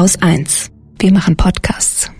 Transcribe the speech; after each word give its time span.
Haus 0.00 0.16
1. 0.22 0.70
Wir 0.98 1.12
machen 1.12 1.36
Podcasts. 1.36 2.10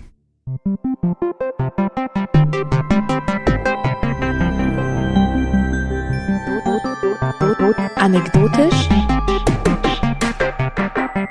Anekdotisch. 7.95 8.87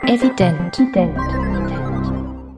Evident. 0.08 0.82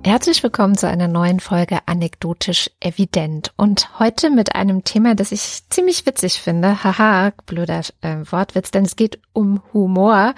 Herzlich 0.07 0.43
willkommen 0.43 0.79
zu 0.79 0.89
einer 0.89 1.09
neuen 1.09 1.39
Folge 1.39 1.81
Anekdotisch 1.85 2.71
Evident 2.81 3.53
und 3.59 3.99
heute 3.99 4.31
mit 4.31 4.55
einem 4.55 4.85
Thema, 4.85 5.15
das 5.15 5.33
ich 5.33 5.69
ziemlich 5.69 6.07
witzig 6.07 6.41
finde. 6.41 6.83
Haha, 6.83 7.33
blöder 7.45 7.83
äh, 8.01 8.17
Wortwitz, 8.31 8.71
denn 8.71 8.87
es 8.87 8.97
geht 8.97 9.21
um 9.35 9.61
Humor. 9.75 10.35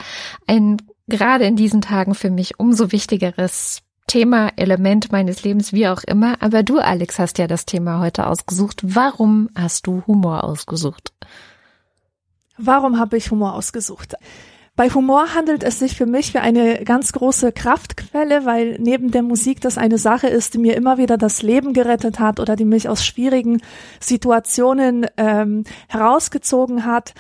Ein 0.49 0.79
gerade 1.07 1.45
in 1.45 1.57
diesen 1.57 1.81
Tagen 1.81 2.15
für 2.15 2.31
mich 2.31 2.59
umso 2.59 2.93
wichtigeres 2.93 3.83
Thema, 4.07 4.51
Element 4.57 5.13
meines 5.13 5.43
Lebens, 5.45 5.73
wie 5.73 5.89
auch 5.89 6.03
immer. 6.05 6.43
Aber 6.43 6.63
du, 6.63 6.79
Alex, 6.79 7.19
hast 7.19 7.39
ja 7.39 7.47
das 7.47 7.65
Thema 7.65 8.01
heute 8.01 8.27
ausgesucht. 8.27 8.81
Warum 8.83 9.49
hast 9.55 9.87
du 9.87 10.03
Humor 10.07 10.45
ausgesucht? 10.45 11.13
Warum 12.59 12.99
habe 12.99 13.17
ich 13.17 13.31
Humor 13.31 13.55
ausgesucht? 13.55 14.15
Bei 14.77 14.91
Humor 14.91 15.35
handelt 15.35 15.63
es 15.63 15.79
sich 15.79 15.97
für 15.97 16.07
mich 16.07 16.35
wie 16.35 16.39
eine 16.39 16.83
ganz 16.83 17.13
große 17.13 17.53
Kraftquelle, 17.53 18.45
weil 18.45 18.77
neben 18.81 19.13
der 19.13 19.23
Musik 19.23 19.61
das 19.61 19.79
eine 19.79 19.99
Sache 19.99 20.27
ist, 20.27 20.55
die 20.55 20.59
mir 20.59 20.75
immer 20.75 20.99
wieder 20.99 21.17
das 21.17 21.43
Leben 21.43 21.73
gerettet 21.75 22.19
hat 22.19 22.41
oder 22.41 22.57
die 22.57 22.65
mich 22.65 22.89
aus 22.89 23.07
schwierigen 23.07 23.63
Situationen 24.01 25.07
ähm, 25.17 25.63
herausgezogen 25.89 26.85
hat. 26.85 27.15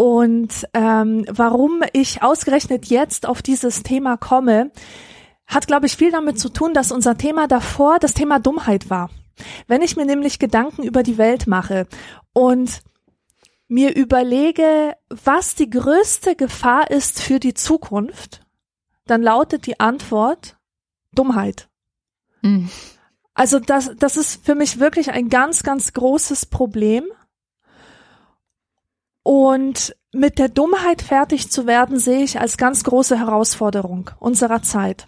Und 0.00 0.66
ähm, 0.72 1.26
warum 1.28 1.82
ich 1.92 2.22
ausgerechnet 2.22 2.86
jetzt 2.86 3.28
auf 3.28 3.42
dieses 3.42 3.82
Thema 3.82 4.16
komme, 4.16 4.70
hat, 5.46 5.66
glaube 5.66 5.84
ich, 5.84 5.94
viel 5.94 6.10
damit 6.10 6.40
zu 6.40 6.48
tun, 6.48 6.72
dass 6.72 6.90
unser 6.90 7.18
Thema 7.18 7.46
davor 7.46 7.98
das 7.98 8.14
Thema 8.14 8.38
Dummheit 8.38 8.88
war. 8.88 9.10
Wenn 9.66 9.82
ich 9.82 9.96
mir 9.96 10.06
nämlich 10.06 10.38
Gedanken 10.38 10.84
über 10.84 11.02
die 11.02 11.18
Welt 11.18 11.46
mache 11.46 11.86
und 12.32 12.80
mir 13.68 13.94
überlege, 13.94 14.96
was 15.10 15.54
die 15.54 15.68
größte 15.68 16.34
Gefahr 16.34 16.90
ist 16.90 17.20
für 17.20 17.38
die 17.38 17.52
Zukunft, 17.52 18.40
dann 19.04 19.20
lautet 19.20 19.66
die 19.66 19.80
Antwort 19.80 20.56
Dummheit. 21.12 21.68
Mhm. 22.40 22.70
Also 23.34 23.58
das, 23.58 23.90
das 23.98 24.16
ist 24.16 24.46
für 24.46 24.54
mich 24.54 24.80
wirklich 24.80 25.10
ein 25.10 25.28
ganz, 25.28 25.62
ganz 25.62 25.92
großes 25.92 26.46
Problem. 26.46 27.04
Und 29.22 29.94
mit 30.12 30.38
der 30.38 30.48
Dummheit 30.48 31.02
fertig 31.02 31.50
zu 31.50 31.66
werden, 31.66 31.98
sehe 31.98 32.22
ich 32.22 32.40
als 32.40 32.56
ganz 32.56 32.84
große 32.84 33.18
Herausforderung 33.18 34.10
unserer 34.18 34.62
Zeit. 34.62 35.06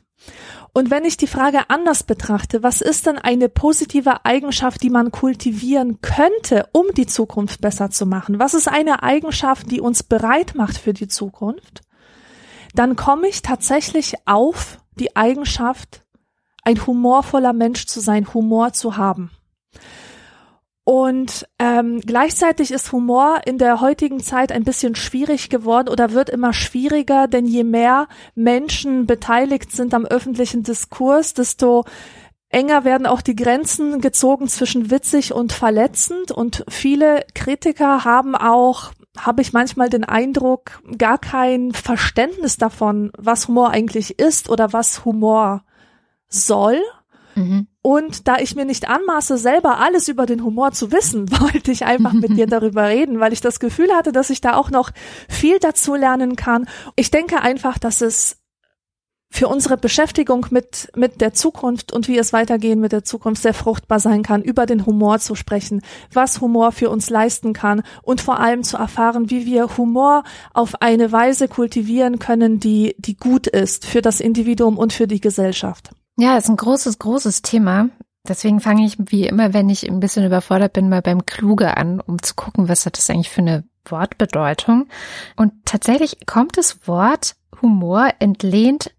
Und 0.75 0.91
wenn 0.91 1.05
ich 1.05 1.19
die 1.19 1.27
Frage 1.27 1.69
anders 1.69 2.03
betrachte, 2.03 2.63
was 2.63 2.81
ist 2.81 3.07
denn 3.07 3.19
eine 3.19 3.51
positive 3.51 4.25
Eigenschaft, 4.25 4.83
die 4.83 4.91
man 4.91 5.11
kultivieren 5.11 6.01
könnte, 6.01 6.69
um 6.73 6.87
die 6.97 7.07
Zukunft 7.07 7.61
besser 7.61 7.91
zu 7.91 8.07
machen? 8.07 8.39
Was 8.39 8.55
ist 8.55 8.69
eine 8.69 9.03
Eigenschaft, 9.03 9.71
die 9.71 9.81
uns 9.81 10.03
bereit 10.03 10.55
macht 10.55 10.79
für 10.79 10.95
die 10.95 11.09
Zukunft? 11.09 11.83
Dann 12.75 12.97
komme 12.97 13.29
ich 13.29 13.43
tatsächlich 13.43 14.15
auf 14.25 14.79
die 14.99 15.15
Eigenschaft, 15.15 16.05
ein 16.65 16.87
humorvoller 16.87 17.53
Mensch 17.53 17.87
zu 17.87 18.01
sein, 18.01 18.33
Humor 18.33 18.73
zu 18.73 18.97
haben. 18.97 19.31
Und 20.85 21.47
ähm, 21.61 22.01
gleichzeitig 22.01 22.73
ist 22.73 22.91
Humor 22.91 23.43
in 23.47 23.57
der 23.57 23.81
heutigen 23.81 24.19
Zeit 24.19 24.51
ein 24.51 24.65
bisschen 24.65 24.97
schwierig 24.97 25.49
geworden 25.49 25.89
oder 25.89 26.11
wird 26.11 26.29
immer 26.29 26.53
schwieriger, 26.53 27.29
denn 27.29 27.47
je 27.47 27.63
mehr 27.63 28.09
Menschen 28.35 29.07
beteiligt 29.07 29.71
sind 29.71 29.95
am 29.95 30.05
öffentlichen 30.05 30.65
Diskurs, 30.65 31.35
desto 31.35 31.85
enger 32.49 32.85
werden 32.85 33.07
auch 33.07 33.23
die 33.23 33.37
Grenzen 33.37 34.01
gezogen 34.01 34.49
zwischen 34.49 34.91
witzig 34.91 35.33
und 35.33 35.53
verletzend. 35.53 36.33
Und 36.33 36.65
viele 36.69 37.25
Kritiker 37.35 38.05
haben 38.05 38.35
auch, 38.35 38.91
habe 39.17 39.41
ich 39.43 39.53
manchmal 39.53 39.89
den 39.89 40.05
Eindruck, 40.05 40.83
gar 40.99 41.19
kein 41.19 41.73
Verständnis 41.73 42.57
davon, 42.57 43.13
was 43.17 43.47
Humor 43.47 43.71
eigentlich 43.71 44.19
ist 44.19 44.51
oder 44.51 44.73
was 44.73 45.05
Humor 45.05 45.63
soll. 46.29 46.81
Mhm. 47.35 47.67
Und 47.83 48.29
da 48.29 48.39
ich 48.39 48.55
mir 48.55 48.65
nicht 48.65 48.89
anmaße, 48.89 49.37
selber 49.37 49.79
alles 49.79 50.09
über 50.09 50.27
den 50.27 50.45
Humor 50.45 50.73
zu 50.73 50.93
wissen, 50.93 51.31
wollte 51.41 51.73
ich 51.73 51.85
einfach 51.85 52.13
mit 52.13 52.37
dir 52.37 52.47
darüber 52.49 52.89
reden, 52.89 53.21
weil 53.21 53.33
ich 53.33 53.41
das 53.41 53.61
Gefühl 53.61 53.93
hatte, 53.93 54.13
dass 54.13 54.31
ich 54.31 54.41
da 54.41 54.55
auch 54.55 54.71
noch 54.71 54.91
viel 55.29 55.59
dazu 55.59 55.95
lernen 55.95 56.37
kann. 56.37 56.69
Ich 56.97 57.11
denke 57.11 57.41
einfach, 57.41 57.79
dass 57.79 58.01
es 58.01 58.39
für 59.33 59.49
unsere 59.49 59.79
Beschäftigung 59.79 60.47
mit, 60.51 60.93
mit 60.95 61.23
der 61.23 61.33
Zukunft 61.33 61.91
und 61.91 62.07
wie 62.07 62.19
es 62.19 62.35
weitergehen 62.35 62.81
mit 62.81 62.93
der 62.93 63.03
Zukunft 63.03 63.43
sehr 63.43 63.55
fruchtbar 63.55 63.99
sein 63.99 64.23
kann, 64.23 64.43
über 64.43 64.67
den 64.67 64.85
Humor 64.85 65.21
zu 65.21 65.35
sprechen, 65.35 65.81
was 66.13 66.43
Humor 66.43 66.71
für 66.71 66.91
uns 66.91 67.09
leisten 67.09 67.55
kann 67.55 67.83
und 68.03 68.21
vor 68.21 68.41
allem 68.41 68.63
zu 68.63 68.77
erfahren, 68.77 69.31
wie 69.31 69.47
wir 69.47 69.79
Humor 69.79 70.25
auf 70.53 70.83
eine 70.83 71.13
Weise 71.13 71.49
kultivieren 71.49 72.19
können, 72.19 72.61
die, 72.61 72.95
die 72.99 73.17
gut 73.17 73.47
ist 73.47 73.87
für 73.87 74.03
das 74.03 74.21
Individuum 74.21 74.77
und 74.77 74.93
für 74.93 75.07
die 75.07 75.21
Gesellschaft. 75.21 75.93
Ja, 76.23 76.37
ist 76.37 76.49
ein 76.49 76.57
großes, 76.57 77.01
großes 77.01 77.43
Thema. 77.43 77.89
Deswegen 78.29 78.61
fange 78.61 78.87
ich 78.87 78.97
wie 78.97 79.27
immer, 79.27 79.55
wenn 79.55 79.69
ich 79.69 79.91
ein 79.91 79.99
bisschen 79.99 80.25
überfordert 80.25 80.73
bin, 80.73 80.89
mal 80.89 81.03
beim 81.03 81.27
Kluge 81.27 81.77
an, 81.77 81.99
um 81.99 82.23
zu 82.23 82.37
gucken, 82.37 82.69
was 82.69 82.87
hat 82.87 82.97
das 82.97 83.11
eigentlich 83.11 83.31
für 83.31 83.41
eine 83.41 83.65
Wortbedeutung. 83.87 84.87
Und 85.35 85.53
tatsächlich 85.65 86.25
kommt 86.25 86.57
das 86.57 86.87
Wort 86.87 87.35
Humor 87.61 88.09
entlehnt 88.21 88.95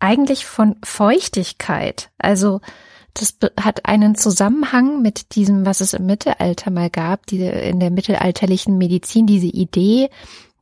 eigentlich 0.00 0.46
von 0.46 0.74
Feuchtigkeit. 0.82 2.10
Also 2.18 2.60
das 3.14 3.36
hat 3.60 3.86
einen 3.86 4.16
Zusammenhang 4.16 5.00
mit 5.00 5.36
diesem, 5.36 5.66
was 5.66 5.80
es 5.80 5.94
im 5.94 6.06
Mittelalter 6.06 6.72
mal 6.72 6.90
gab, 6.90 7.26
diese 7.26 7.50
in 7.50 7.78
der 7.78 7.92
mittelalterlichen 7.92 8.78
Medizin, 8.78 9.28
diese 9.28 9.46
Idee, 9.46 10.10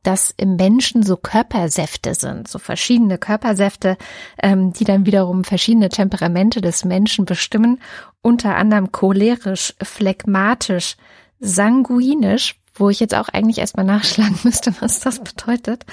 dass 0.03 0.33
im 0.35 0.57
Menschen 0.57 1.01
so 1.01 1.17
Körpersäfte 1.17 2.13
sind, 2.13 2.47
so 2.47 2.59
verschiedene 2.59 3.17
Körpersäfte, 3.17 3.97
ähm, 4.41 4.73
die 4.73 4.83
dann 4.83 5.05
wiederum 5.05 5.43
verschiedene 5.43 5.89
Temperamente 5.89 6.61
des 6.61 6.85
Menschen 6.85 7.25
bestimmen, 7.25 7.81
unter 8.21 8.55
anderem 8.55 8.91
cholerisch, 8.91 9.73
phlegmatisch, 9.81 10.97
sanguinisch, 11.39 12.59
wo 12.75 12.89
ich 12.89 12.99
jetzt 12.99 13.15
auch 13.15 13.29
eigentlich 13.29 13.59
erstmal 13.59 13.85
nachschlagen 13.85 14.37
müsste, 14.43 14.73
was 14.81 14.99
das 14.99 15.19
bedeutet, 15.19 15.85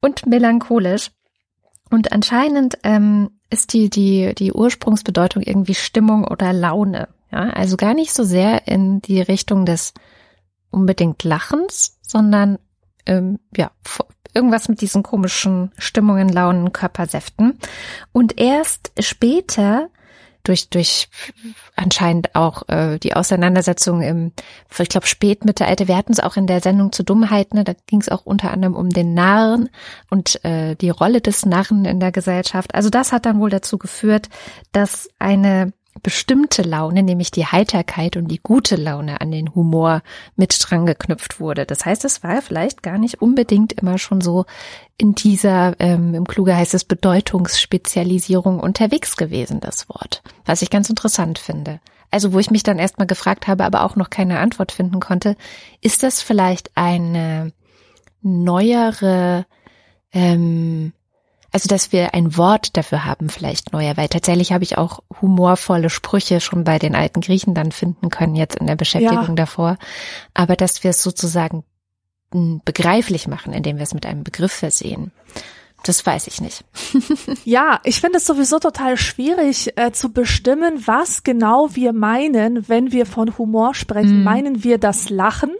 und 0.00 0.26
melancholisch. 0.26 1.10
Und 1.90 2.12
anscheinend 2.12 2.78
ähm, 2.84 3.30
ist 3.50 3.74
die, 3.74 3.90
die, 3.90 4.34
die 4.34 4.52
Ursprungsbedeutung 4.52 5.42
irgendwie 5.42 5.74
Stimmung 5.74 6.26
oder 6.26 6.52
Laune. 6.52 7.08
Ja, 7.30 7.50
also 7.50 7.76
gar 7.76 7.94
nicht 7.94 8.12
so 8.12 8.24
sehr 8.24 8.66
in 8.66 9.00
die 9.02 9.20
Richtung 9.20 9.66
des 9.66 9.94
unbedingt 10.70 11.22
Lachens, 11.22 11.98
sondern 12.02 12.58
ähm, 13.06 13.38
ja, 13.56 13.70
irgendwas 14.34 14.68
mit 14.68 14.80
diesen 14.80 15.02
komischen 15.02 15.72
Stimmungen, 15.78 16.28
Launen, 16.28 16.72
Körpersäften. 16.72 17.58
Und 18.12 18.40
erst 18.40 18.92
später 18.98 19.88
durch 20.44 20.70
durch 20.70 21.08
anscheinend 21.76 22.34
auch 22.34 22.68
äh, 22.68 22.98
die 22.98 23.14
Auseinandersetzung 23.14 24.02
im, 24.02 24.32
ich 24.76 24.88
glaube 24.88 25.06
Spätmittelalter. 25.06 25.88
Wir 25.88 25.96
hatten 25.96 26.12
es 26.12 26.20
auch 26.20 26.36
in 26.36 26.46
der 26.46 26.60
Sendung 26.60 26.92
zu 26.92 27.04
Dummheit, 27.04 27.54
ne? 27.54 27.64
Da 27.64 27.74
ging 27.86 28.00
es 28.00 28.08
auch 28.08 28.26
unter 28.26 28.50
anderem 28.50 28.74
um 28.74 28.90
den 28.90 29.14
Narren 29.14 29.68
und 30.10 30.44
äh, 30.44 30.74
die 30.74 30.90
Rolle 30.90 31.20
des 31.20 31.46
Narren 31.46 31.84
in 31.84 32.00
der 32.00 32.12
Gesellschaft. 32.12 32.74
Also 32.74 32.90
das 32.90 33.12
hat 33.12 33.26
dann 33.26 33.40
wohl 33.40 33.50
dazu 33.50 33.78
geführt, 33.78 34.28
dass 34.72 35.08
eine 35.18 35.72
bestimmte 36.02 36.62
Laune, 36.62 37.02
nämlich 37.02 37.30
die 37.30 37.46
Heiterkeit 37.46 38.16
und 38.16 38.28
die 38.28 38.40
gute 38.42 38.76
Laune 38.76 39.20
an 39.20 39.30
den 39.30 39.54
Humor 39.54 40.02
mit 40.36 40.58
dran 40.58 40.86
geknüpft 40.86 41.38
wurde. 41.38 41.66
Das 41.66 41.84
heißt, 41.84 42.04
es 42.04 42.22
war 42.22 42.40
vielleicht 42.42 42.82
gar 42.82 42.98
nicht 42.98 43.20
unbedingt 43.20 43.72
immer 43.74 43.98
schon 43.98 44.20
so 44.20 44.46
in 44.96 45.14
dieser, 45.14 45.74
ähm, 45.80 46.14
im 46.14 46.26
Kluge 46.26 46.56
heißt 46.56 46.74
es 46.74 46.84
Bedeutungsspezialisierung 46.84 48.58
unterwegs 48.60 49.16
gewesen, 49.16 49.60
das 49.60 49.88
Wort. 49.88 50.22
Was 50.44 50.62
ich 50.62 50.70
ganz 50.70 50.88
interessant 50.88 51.38
finde. 51.38 51.80
Also 52.10 52.32
wo 52.32 52.38
ich 52.38 52.50
mich 52.50 52.62
dann 52.62 52.78
erstmal 52.78 53.06
gefragt 53.06 53.46
habe, 53.46 53.64
aber 53.64 53.84
auch 53.84 53.96
noch 53.96 54.10
keine 54.10 54.38
Antwort 54.38 54.72
finden 54.72 55.00
konnte, 55.00 55.36
ist 55.80 56.02
das 56.02 56.22
vielleicht 56.22 56.70
eine 56.74 57.52
neuere 58.22 59.46
ähm, 60.12 60.92
also, 61.52 61.68
dass 61.68 61.92
wir 61.92 62.14
ein 62.14 62.36
Wort 62.38 62.78
dafür 62.78 63.04
haben, 63.04 63.28
vielleicht 63.28 63.74
neuer, 63.74 63.96
weil 63.98 64.08
tatsächlich 64.08 64.52
habe 64.52 64.64
ich 64.64 64.78
auch 64.78 65.00
humorvolle 65.20 65.90
Sprüche 65.90 66.40
schon 66.40 66.64
bei 66.64 66.78
den 66.78 66.94
alten 66.94 67.20
Griechen 67.20 67.54
dann 67.54 67.72
finden 67.72 68.08
können, 68.08 68.34
jetzt 68.34 68.56
in 68.56 68.66
der 68.66 68.76
Beschäftigung 68.76 69.28
ja. 69.28 69.34
davor. 69.34 69.76
Aber 70.32 70.56
dass 70.56 70.82
wir 70.82 70.90
es 70.90 71.02
sozusagen 71.02 71.64
hm, 72.32 72.62
begreiflich 72.64 73.28
machen, 73.28 73.52
indem 73.52 73.76
wir 73.76 73.82
es 73.82 73.92
mit 73.92 74.06
einem 74.06 74.24
Begriff 74.24 74.52
versehen. 74.52 75.12
Das 75.84 76.06
weiß 76.06 76.26
ich 76.28 76.40
nicht. 76.40 76.64
ja, 77.44 77.80
ich 77.84 78.00
finde 78.00 78.18
es 78.18 78.26
sowieso 78.26 78.58
total 78.58 78.96
schwierig 78.96 79.76
äh, 79.76 79.92
zu 79.92 80.12
bestimmen, 80.12 80.86
was 80.86 81.22
genau 81.22 81.74
wir 81.74 81.92
meinen, 81.92 82.68
wenn 82.68 82.92
wir 82.92 83.04
von 83.04 83.36
Humor 83.36 83.74
sprechen. 83.74 84.20
Mm. 84.20 84.24
Meinen 84.24 84.64
wir 84.64 84.78
das 84.78 85.10
Lachen? 85.10 85.50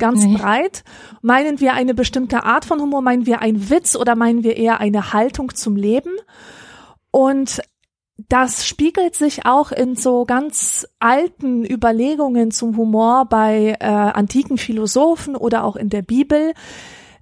Ganz 0.00 0.24
nee. 0.24 0.36
breit. 0.36 0.82
Meinen 1.22 1.60
wir 1.60 1.74
eine 1.74 1.94
bestimmte 1.94 2.42
Art 2.42 2.64
von 2.64 2.80
Humor? 2.80 3.02
Meinen 3.02 3.26
wir 3.26 3.40
einen 3.40 3.70
Witz 3.70 3.94
oder 3.94 4.16
meinen 4.16 4.42
wir 4.42 4.56
eher 4.56 4.80
eine 4.80 5.12
Haltung 5.12 5.54
zum 5.54 5.76
Leben? 5.76 6.10
Und 7.12 7.60
das 8.28 8.66
spiegelt 8.66 9.14
sich 9.14 9.46
auch 9.46 9.72
in 9.72 9.96
so 9.96 10.24
ganz 10.24 10.86
alten 10.98 11.64
Überlegungen 11.64 12.50
zum 12.50 12.76
Humor 12.76 13.26
bei 13.26 13.76
äh, 13.80 13.84
antiken 13.86 14.58
Philosophen 14.58 15.36
oder 15.36 15.64
auch 15.64 15.76
in 15.76 15.88
der 15.88 16.02
Bibel. 16.02 16.52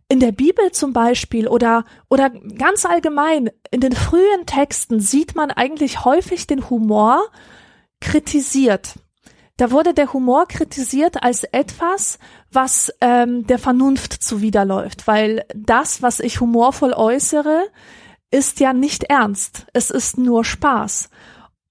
In 0.09 0.21
der 0.21 0.33
Bibel 0.33 0.73
zum 0.73 0.93
Beispiel 0.93 1.47
oder, 1.49 1.85
oder 2.09 2.31
ganz 2.31 2.87
allgemein 2.87 3.51
in 3.71 3.81
den 3.81 3.93
frühen 3.93 4.47
Texten 4.47 5.01
sieht 5.01 5.35
man 5.35 5.51
eigentlich 5.51 6.05
häufig 6.05 6.47
den 6.47 6.71
Humor 6.71 7.21
kritisiert. 8.01 8.95
Da 9.59 9.73
wurde 9.73 9.93
der 9.93 10.13
Humor 10.13 10.47
kritisiert 10.47 11.25
als 11.25 11.43
etwas, 11.43 12.21
was 12.53 12.93
ähm, 13.01 13.45
der 13.49 13.59
Vernunft 13.59 14.13
zuwiderläuft, 14.13 15.09
weil 15.09 15.45
das, 15.53 16.01
was 16.01 16.21
ich 16.21 16.41
humorvoll 16.41 16.93
äußere, 16.93 17.65
ist 18.31 18.61
ja 18.61 18.73
nicht 18.73 19.03
ernst. 19.05 19.67
Es 19.73 19.91
ist 19.91 20.17
nur 20.17 20.45
Spaß. 20.45 21.11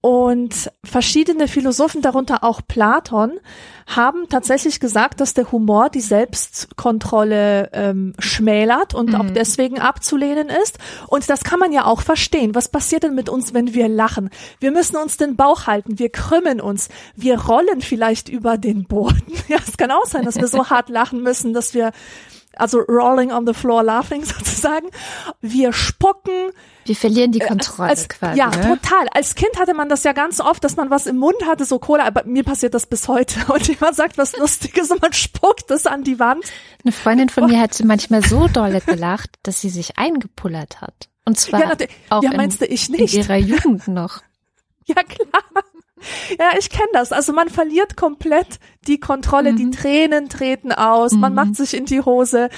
Und 0.00 0.70
verschiedene 0.84 1.48
Philosophen, 1.48 2.02
darunter 2.02 2.44
auch 2.44 2.60
Platon, 2.66 3.40
haben 3.88 4.28
tatsächlich 4.28 4.78
gesagt, 4.78 5.20
dass 5.20 5.34
der 5.34 5.50
Humor 5.50 5.90
die 5.90 6.00
Selbstkontrolle 6.00 7.70
ähm, 7.72 8.12
schmälert 8.20 8.94
und 8.94 9.10
mhm. 9.10 9.14
auch 9.16 9.30
deswegen 9.30 9.80
abzulehnen 9.80 10.50
ist. 10.50 10.78
Und 11.08 11.28
das 11.28 11.42
kann 11.42 11.58
man 11.58 11.72
ja 11.72 11.84
auch 11.84 12.02
verstehen. 12.02 12.54
Was 12.54 12.68
passiert 12.68 13.02
denn 13.02 13.16
mit 13.16 13.28
uns, 13.28 13.54
wenn 13.54 13.74
wir 13.74 13.88
lachen? 13.88 14.30
Wir 14.60 14.70
müssen 14.70 14.96
uns 14.96 15.16
den 15.16 15.34
Bauch 15.34 15.66
halten, 15.66 15.98
wir 15.98 16.10
krümmen 16.10 16.60
uns, 16.60 16.90
wir 17.16 17.40
rollen 17.40 17.80
vielleicht 17.80 18.28
über 18.28 18.56
den 18.56 18.84
Boden. 18.84 19.22
Ja, 19.48 19.56
es 19.66 19.78
kann 19.78 19.90
auch 19.90 20.04
sein, 20.04 20.26
dass 20.26 20.36
wir 20.36 20.46
so 20.46 20.68
hart 20.68 20.90
lachen 20.90 21.22
müssen, 21.22 21.54
dass 21.54 21.72
wir 21.72 21.92
also 22.58 22.80
rolling 22.80 23.32
on 23.32 23.46
the 23.46 23.54
floor 23.54 23.82
laughing 23.82 24.24
sozusagen. 24.24 24.88
Wir 25.40 25.72
spucken. 25.72 26.52
Wir 26.84 26.96
verlieren 26.96 27.32
die 27.32 27.40
äh, 27.40 27.46
Kontrolle 27.46 27.90
als, 27.90 28.08
quasi. 28.08 28.38
Ja, 28.38 28.48
ne? 28.48 28.78
total. 28.80 29.08
Als 29.12 29.34
Kind 29.34 29.58
hatte 29.58 29.74
man 29.74 29.88
das 29.88 30.04
ja 30.04 30.12
ganz 30.12 30.40
oft, 30.40 30.64
dass 30.64 30.76
man 30.76 30.90
was 30.90 31.06
im 31.06 31.16
Mund 31.16 31.36
hatte, 31.46 31.64
so 31.64 31.78
Cola, 31.78 32.04
aber 32.04 32.24
mir 32.24 32.44
passiert 32.44 32.74
das 32.74 32.86
bis 32.86 33.08
heute. 33.08 33.40
Und 33.52 33.68
jemand 33.68 33.94
sagt 33.94 34.18
was 34.18 34.36
Lustiges 34.36 34.90
und 34.90 35.02
man 35.02 35.12
spuckt 35.12 35.70
es 35.70 35.86
an 35.86 36.02
die 36.04 36.18
Wand. 36.18 36.44
Eine 36.84 36.92
Freundin 36.92 37.28
von 37.28 37.46
mir 37.46 37.60
hat 37.60 37.74
sie 37.74 37.84
manchmal 37.84 38.24
so 38.24 38.48
dolle 38.48 38.80
gelacht, 38.80 39.30
dass 39.42 39.60
sie 39.60 39.68
sich 39.68 39.98
eingepullert 39.98 40.80
hat. 40.80 41.08
Und 41.24 41.38
zwar 41.38 41.60
ja, 41.60 41.86
auch 42.08 42.22
ja, 42.22 42.32
meinst 42.34 42.62
in, 42.62 42.68
du, 42.68 42.72
ich 42.72 42.88
nicht? 42.88 43.14
in 43.14 43.20
ihrer 43.20 43.36
Jugend 43.36 43.88
noch. 43.88 44.22
Ja, 44.86 45.02
klar. 45.02 45.42
Ja, 46.38 46.50
ich 46.58 46.70
kenne 46.70 46.88
das. 46.92 47.12
Also 47.12 47.32
man 47.32 47.48
verliert 47.48 47.96
komplett 47.96 48.58
die 48.86 49.00
Kontrolle, 49.00 49.52
mhm. 49.52 49.56
die 49.56 49.70
Tränen 49.70 50.28
treten 50.28 50.72
aus, 50.72 51.12
mhm. 51.12 51.20
man 51.20 51.34
macht 51.34 51.56
sich 51.56 51.74
in 51.74 51.84
die 51.84 52.00
Hose. 52.00 52.48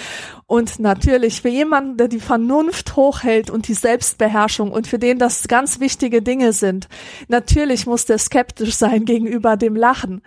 Und 0.46 0.80
natürlich 0.80 1.42
für 1.42 1.48
jemanden, 1.48 1.96
der 1.96 2.08
die 2.08 2.20
Vernunft 2.20 2.96
hochhält 2.96 3.50
und 3.50 3.68
die 3.68 3.74
Selbstbeherrschung 3.74 4.72
und 4.72 4.86
für 4.86 4.98
den 4.98 5.18
das 5.18 5.48
ganz 5.48 5.80
wichtige 5.80 6.22
Dinge 6.22 6.52
sind, 6.52 6.88
natürlich 7.28 7.86
muss 7.86 8.06
der 8.06 8.18
skeptisch 8.18 8.74
sein 8.74 9.04
gegenüber 9.04 9.56
dem 9.56 9.76
Lachen. 9.76 10.22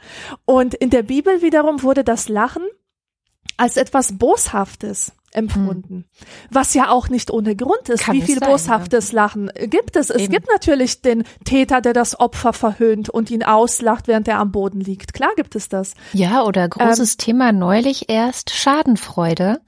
Und 0.46 0.74
in 0.74 0.90
der 0.90 1.04
Bibel 1.04 1.42
wiederum 1.42 1.84
wurde 1.84 2.04
das 2.04 2.30
Lachen 2.30 2.64
als 3.58 3.78
etwas 3.78 4.18
Boshaftes 4.18 5.14
empfunden. 5.36 6.06
Hm. 6.18 6.26
Was 6.52 6.74
ja 6.74 6.90
auch 6.90 7.10
nicht 7.10 7.32
ohne 7.32 7.56
Grund 7.56 7.90
ist. 7.90 8.04
Kann 8.04 8.16
Wie 8.16 8.22
viel 8.22 8.40
sein, 8.40 8.50
boshaftes 8.50 9.12
ja. 9.12 9.16
Lachen 9.16 9.52
gibt 9.66 9.96
es? 9.96 10.10
Es 10.10 10.24
Eben. 10.24 10.32
gibt 10.34 10.48
natürlich 10.52 11.02
den 11.02 11.24
Täter, 11.46 11.82
der 11.82 11.94
das 11.94 12.20
Opfer 12.20 12.54
verhöhnt 12.54 13.10
und 13.10 13.32
ihn 13.32 13.44
auslacht, 13.44 14.08
während 14.08 14.28
er 14.28 14.40
am 14.40 14.52
Boden 14.52 14.80
liegt. 14.80 15.14
Klar 15.14 15.32
gibt 15.36 15.56
es 15.56 15.70
das. 15.70 15.94
Ja, 16.14 16.44
oder 16.44 16.68
großes 16.68 17.14
ähm, 17.14 17.18
Thema 17.18 17.52
neulich 17.52 18.10
erst 18.10 18.52
Schadenfreude. 18.52 19.60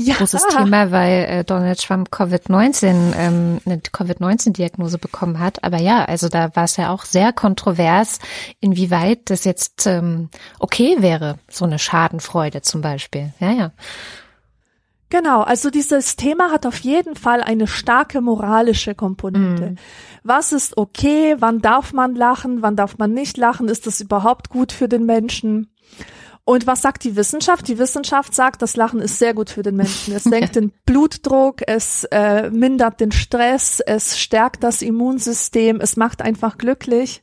Ja. 0.00 0.14
Großes 0.14 0.46
Thema, 0.56 0.92
weil 0.92 1.24
äh, 1.24 1.44
Donald 1.44 1.82
Trump 1.82 2.10
Covid-19 2.12 3.14
ähm, 3.16 3.60
eine 3.66 3.80
Covid-19-Diagnose 3.80 4.96
bekommen 4.96 5.40
hat. 5.40 5.64
Aber 5.64 5.80
ja, 5.80 6.04
also 6.04 6.28
da 6.28 6.54
war 6.54 6.64
es 6.64 6.76
ja 6.76 6.90
auch 6.90 7.04
sehr 7.04 7.32
kontrovers, 7.32 8.20
inwieweit 8.60 9.28
das 9.28 9.42
jetzt 9.42 9.88
ähm, 9.88 10.30
okay 10.60 10.98
wäre, 11.00 11.40
so 11.50 11.64
eine 11.64 11.80
Schadenfreude 11.80 12.62
zum 12.62 12.80
Beispiel. 12.80 13.32
Ja, 13.40 13.50
ja. 13.50 13.72
Genau, 15.10 15.40
also 15.40 15.70
dieses 15.70 16.16
Thema 16.16 16.50
hat 16.50 16.66
auf 16.66 16.78
jeden 16.80 17.16
Fall 17.16 17.42
eine 17.42 17.66
starke 17.66 18.20
moralische 18.20 18.94
Komponente. 18.94 19.70
Mm. 19.70 19.76
Was 20.22 20.52
ist 20.52 20.76
okay? 20.76 21.36
Wann 21.38 21.60
darf 21.60 21.94
man 21.94 22.14
lachen? 22.14 22.60
Wann 22.60 22.76
darf 22.76 22.98
man 22.98 23.14
nicht 23.14 23.38
lachen? 23.38 23.68
Ist 23.68 23.86
das 23.86 24.00
überhaupt 24.00 24.50
gut 24.50 24.70
für 24.70 24.88
den 24.88 25.06
Menschen? 25.06 25.70
Und 26.44 26.66
was 26.66 26.80
sagt 26.80 27.04
die 27.04 27.14
Wissenschaft? 27.16 27.68
Die 27.68 27.78
Wissenschaft 27.78 28.34
sagt, 28.34 28.62
das 28.62 28.76
Lachen 28.76 29.00
ist 29.00 29.18
sehr 29.18 29.34
gut 29.34 29.50
für 29.50 29.62
den 29.62 29.76
Menschen. 29.76 30.14
Es 30.14 30.24
senkt 30.24 30.56
den 30.56 30.72
Blutdruck, 30.86 31.60
es 31.66 32.04
äh, 32.04 32.50
mindert 32.50 33.00
den 33.00 33.12
Stress, 33.12 33.80
es 33.80 34.18
stärkt 34.18 34.62
das 34.62 34.80
Immunsystem, 34.80 35.80
es 35.80 35.96
macht 35.96 36.22
einfach 36.22 36.56
glücklich. 36.56 37.22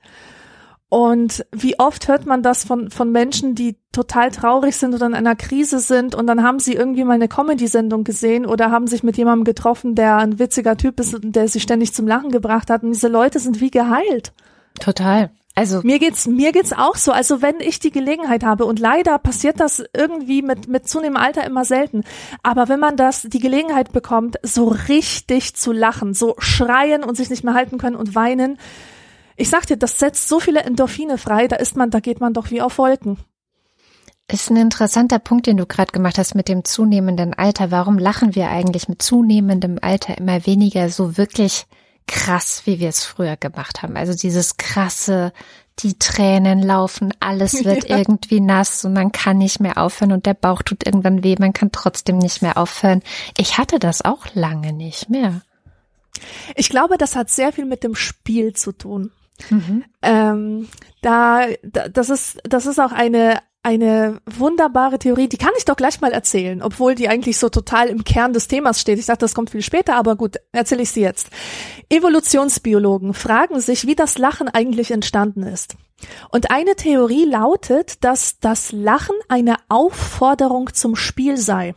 Und 0.96 1.46
wie 1.52 1.78
oft 1.78 2.08
hört 2.08 2.26
man 2.26 2.42
das 2.42 2.64
von, 2.64 2.90
von 2.90 3.12
Menschen, 3.12 3.54
die 3.54 3.76
total 3.92 4.32
traurig 4.32 4.78
sind 4.78 4.96
oder 4.96 5.08
in 5.08 5.14
einer 5.14 5.36
Krise 5.36 5.80
sind 5.80 6.16
und 6.16 6.26
dann 6.26 6.42
haben 6.42 6.58
sie 6.58 6.72
irgendwie 6.72 7.04
mal 7.04 7.16
eine 7.16 7.28
Comedy-Sendung 7.28 8.06
gesehen 8.06 8.46
oder 8.46 8.72
haben 8.72 8.88
sich 8.88 9.04
mit 9.04 9.18
jemandem 9.18 9.44
getroffen, 9.44 9.96
der 9.96 10.16
ein 10.16 10.40
witziger 10.40 10.78
Typ 10.78 10.98
ist 11.02 11.14
und 11.14 11.36
der 11.36 11.50
sie 11.50 11.60
ständig 11.60 11.94
zum 11.94 12.08
Lachen 12.08 12.30
gebracht 12.32 12.70
hat 12.70 12.84
und 12.84 12.94
diese 12.94 13.10
Leute 13.10 13.40
sind 13.40 13.60
wie 13.60 13.72
geheilt. 13.72 14.32
Total. 14.80 15.32
Also 15.54 15.82
mir 15.84 16.00
geht's 16.00 16.28
mir 16.28 16.54
geht's 16.54 16.72
auch 16.72 16.96
so. 16.96 17.12
Also 17.12 17.42
wenn 17.42 17.60
ich 17.60 17.82
die 17.82 17.92
Gelegenheit 17.92 18.46
habe 18.46 18.64
und 18.64 18.80
leider 18.80 19.20
passiert 19.20 19.60
das 19.60 19.84
irgendwie 19.94 20.42
mit 20.42 20.70
mit 20.70 20.88
zunehmendem 20.88 21.22
Alter 21.22 21.44
immer 21.44 21.66
selten, 21.66 22.06
aber 22.42 22.70
wenn 22.70 22.80
man 22.80 22.96
das 22.96 23.24
die 23.24 23.40
Gelegenheit 23.40 23.92
bekommt, 23.92 24.38
so 24.44 24.70
richtig 24.88 25.58
zu 25.58 25.74
lachen, 25.74 26.14
so 26.14 26.36
schreien 26.38 27.04
und 27.04 27.18
sich 27.18 27.30
nicht 27.30 27.44
mehr 27.44 27.54
halten 27.54 27.78
können 27.80 27.98
und 27.98 28.16
weinen, 28.16 28.58
ich 29.36 29.50
sag 29.50 29.66
dir, 29.66 29.78
das 29.78 30.00
setzt 30.00 30.28
so 30.28 30.40
viele 30.40 30.62
Endorphine 30.62 31.18
frei, 31.18 31.48
da 31.48 31.58
ist 31.58 31.76
man, 31.76 31.92
da 31.92 32.00
geht 32.00 32.20
man 32.20 32.34
doch 32.34 32.52
wie 32.52 32.62
auf 32.62 32.78
Wolken. 32.78 33.18
Ist 34.32 34.50
ein 34.50 34.58
interessanter 34.58 35.20
Punkt, 35.20 35.46
den 35.46 35.58
du 35.58 35.68
gerade 35.68 35.92
gemacht 35.92 36.18
hast 36.18 36.34
mit 36.34 36.48
dem 36.48 36.66
zunehmenden 36.66 37.36
Alter. 37.36 37.70
Warum 37.70 38.00
lachen 38.00 38.34
wir 38.34 38.50
eigentlich 38.50 38.90
mit 38.90 39.02
zunehmendem 39.02 39.78
Alter 39.82 40.18
immer 40.18 40.48
weniger 40.48 40.90
so 40.90 41.16
wirklich 41.16 41.68
krass, 42.08 42.64
wie 42.66 42.80
wir 42.80 42.90
es 42.90 43.04
früher 43.04 43.38
gemacht 43.38 43.84
haben? 43.84 43.96
Also 43.96 44.16
dieses 44.16 44.58
krasse, 44.58 45.32
die 45.80 46.00
Tränen 46.00 46.64
laufen, 46.64 47.14
alles 47.20 47.64
wird 47.66 47.88
ja. 47.88 47.98
irgendwie 47.98 48.40
nass 48.40 48.84
und 48.84 48.94
man 48.94 49.12
kann 49.12 49.38
nicht 49.38 49.60
mehr 49.60 49.78
aufhören 49.78 50.12
und 50.12 50.26
der 50.26 50.34
Bauch 50.34 50.64
tut 50.64 50.88
irgendwann 50.88 51.24
weh, 51.24 51.36
man 51.38 51.54
kann 51.54 51.72
trotzdem 51.72 52.18
nicht 52.18 52.42
mehr 52.42 52.58
aufhören. 52.58 53.04
Ich 53.38 53.60
hatte 53.60 53.78
das 53.78 54.04
auch 54.04 54.26
lange 54.34 54.74
nicht 54.74 55.08
mehr. 55.08 55.42
Ich 56.56 56.70
glaube, 56.70 56.98
das 56.98 57.16
hat 57.16 57.30
sehr 57.30 57.54
viel 57.54 57.66
mit 57.66 57.84
dem 57.84 57.94
Spiel 57.94 58.54
zu 58.54 58.72
tun. 58.72 59.12
Mhm. 59.50 59.84
Ähm, 60.02 60.68
da, 61.02 61.48
da, 61.64 61.90
das 61.90 62.10
ist, 62.10 62.40
das 62.44 62.66
ist 62.66 62.80
auch 62.80 62.92
eine, 62.92 63.40
eine 63.64 64.22
wunderbare 64.26 65.00
Theorie, 65.00 65.28
die 65.28 65.38
kann 65.38 65.52
ich 65.58 65.66
doch 65.66 65.76
gleich 65.76 66.00
mal 66.00 66.12
erzählen, 66.12 66.62
obwohl 66.62 66.94
die 66.94 67.10
eigentlich 67.10 67.40
so 67.40 67.50
total 67.50 67.88
im 67.88 68.04
Kern 68.04 68.32
des 68.32 68.48
Themas 68.48 68.80
steht. 68.80 69.00
Ich 69.00 69.08
dachte, 69.08 69.22
das 69.22 69.34
kommt 69.34 69.50
viel 69.50 69.64
später, 69.64 69.96
aber 69.96 70.16
gut, 70.16 70.36
erzähle 70.52 70.84
ich 70.84 70.92
sie 70.92 71.02
jetzt. 71.02 71.30
Evolutionsbiologen 71.90 73.14
fragen 73.14 73.60
sich, 73.60 73.88
wie 73.88 73.96
das 73.96 74.18
Lachen 74.18 74.50
eigentlich 74.50 74.92
entstanden 74.92 75.44
ist. 75.44 75.76
Und 76.30 76.52
eine 76.52 76.76
Theorie 76.76 77.26
lautet, 77.26 78.04
dass 78.04 78.40
das 78.40 78.72
Lachen 78.72 79.16
eine 79.30 79.56
Aufforderung 79.70 80.74
zum 80.74 80.96
Spiel 80.96 81.38
sei. 81.38 81.74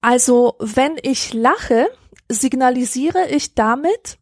Also, 0.00 0.56
wenn 0.58 0.96
ich 1.02 1.32
lache, 1.32 1.86
signalisiere 2.28 3.28
ich 3.28 3.54
damit, 3.54 4.18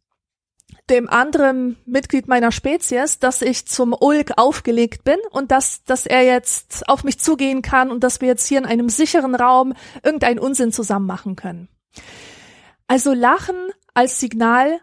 dem 0.90 1.08
anderen 1.08 1.76
Mitglied 1.86 2.28
meiner 2.28 2.52
Spezies, 2.52 3.18
dass 3.18 3.40
ich 3.40 3.66
zum 3.66 3.94
Ulk 3.98 4.32
aufgelegt 4.36 5.04
bin 5.04 5.18
und 5.30 5.50
dass, 5.50 5.84
dass 5.84 6.06
er 6.06 6.22
jetzt 6.22 6.88
auf 6.88 7.04
mich 7.04 7.18
zugehen 7.18 7.62
kann 7.62 7.90
und 7.90 8.02
dass 8.02 8.20
wir 8.20 8.28
jetzt 8.28 8.46
hier 8.46 8.58
in 8.58 8.66
einem 8.66 8.88
sicheren 8.88 9.34
Raum 9.34 9.74
irgendeinen 10.02 10.38
Unsinn 10.38 10.72
zusammen 10.72 11.06
machen 11.06 11.36
können. 11.36 11.68
Also 12.88 13.12
Lachen 13.12 13.56
als 13.94 14.18
Signal, 14.18 14.80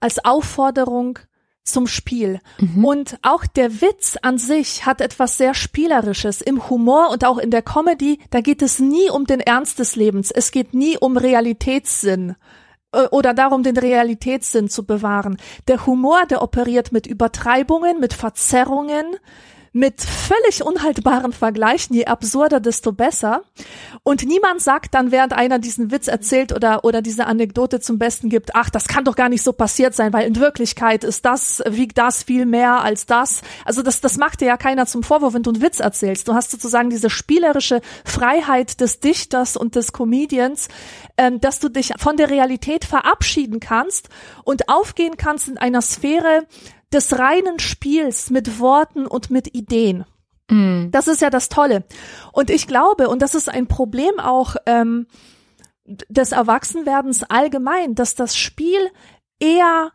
als 0.00 0.24
Aufforderung 0.24 1.18
zum 1.62 1.86
Spiel. 1.86 2.40
Mhm. 2.58 2.84
Und 2.84 3.18
auch 3.22 3.46
der 3.46 3.80
Witz 3.80 4.18
an 4.20 4.38
sich 4.38 4.86
hat 4.86 5.00
etwas 5.00 5.38
sehr 5.38 5.54
Spielerisches. 5.54 6.42
Im 6.42 6.68
Humor 6.68 7.10
und 7.10 7.24
auch 7.24 7.38
in 7.38 7.50
der 7.50 7.62
Comedy, 7.62 8.18
da 8.30 8.40
geht 8.40 8.60
es 8.62 8.78
nie 8.78 9.10
um 9.10 9.24
den 9.24 9.40
Ernst 9.40 9.78
des 9.78 9.96
Lebens. 9.96 10.30
Es 10.30 10.50
geht 10.50 10.74
nie 10.74 10.98
um 10.98 11.16
Realitätssinn 11.16 12.36
oder 13.10 13.34
darum, 13.34 13.62
den 13.62 13.76
Realitätssinn 13.76 14.68
zu 14.68 14.84
bewahren. 14.84 15.36
Der 15.68 15.86
Humor, 15.86 16.26
der 16.26 16.42
operiert 16.42 16.92
mit 16.92 17.06
Übertreibungen, 17.06 18.00
mit 18.00 18.14
Verzerrungen, 18.14 19.16
mit 19.74 20.00
völlig 20.00 20.64
unhaltbaren 20.64 21.32
Vergleichen, 21.32 21.96
je 21.96 22.06
absurder, 22.06 22.60
desto 22.60 22.92
besser. 22.92 23.42
Und 24.04 24.24
niemand 24.24 24.62
sagt 24.62 24.94
dann, 24.94 25.10
während 25.10 25.32
einer 25.32 25.58
diesen 25.58 25.90
Witz 25.90 26.06
erzählt 26.06 26.52
oder, 26.52 26.84
oder 26.84 27.02
diese 27.02 27.26
Anekdote 27.26 27.80
zum 27.80 27.98
Besten 27.98 28.28
gibt, 28.28 28.54
ach, 28.54 28.70
das 28.70 28.86
kann 28.86 29.04
doch 29.04 29.16
gar 29.16 29.28
nicht 29.28 29.42
so 29.42 29.52
passiert 29.52 29.96
sein, 29.96 30.12
weil 30.12 30.28
in 30.28 30.36
Wirklichkeit 30.36 31.02
ist 31.02 31.24
das, 31.24 31.60
wiegt 31.66 31.98
das 31.98 32.22
viel 32.22 32.46
mehr 32.46 32.82
als 32.82 33.06
das. 33.06 33.42
Also 33.64 33.82
das, 33.82 34.00
das 34.00 34.16
macht 34.16 34.40
dir 34.40 34.46
ja 34.46 34.56
keiner 34.56 34.86
zum 34.86 35.02
Vorwurf, 35.02 35.34
wenn 35.34 35.42
du 35.42 35.50
einen 35.50 35.60
Witz 35.60 35.80
erzählst. 35.80 36.28
Du 36.28 36.34
hast 36.34 36.52
sozusagen 36.52 36.88
diese 36.88 37.10
spielerische 37.10 37.80
Freiheit 38.04 38.80
des 38.80 39.00
Dichters 39.00 39.56
und 39.56 39.74
des 39.74 39.92
Comedians, 39.92 40.68
ähm, 41.16 41.40
dass 41.40 41.58
du 41.58 41.68
dich 41.68 41.94
von 41.98 42.16
der 42.16 42.30
Realität 42.30 42.84
verabschieden 42.84 43.58
kannst 43.58 44.08
und 44.44 44.68
aufgehen 44.68 45.16
kannst 45.16 45.48
in 45.48 45.58
einer 45.58 45.82
Sphäre 45.82 46.46
des 46.92 47.18
reinen 47.18 47.58
Spiels 47.58 48.30
mit 48.30 48.58
Worten 48.60 49.06
und 49.06 49.30
mit 49.30 49.54
Ideen. 49.54 50.04
Mm. 50.50 50.90
Das 50.90 51.08
ist 51.08 51.22
ja 51.22 51.30
das 51.30 51.48
Tolle. 51.48 51.84
Und 52.32 52.50
ich 52.50 52.66
glaube, 52.66 53.08
und 53.08 53.22
das 53.22 53.34
ist 53.34 53.48
ein 53.48 53.66
Problem 53.66 54.18
auch 54.18 54.56
ähm, 54.66 55.06
des 55.84 56.32
Erwachsenwerdens 56.32 57.24
allgemein, 57.24 57.94
dass 57.94 58.14
das 58.14 58.36
Spiel 58.36 58.90
eher 59.38 59.92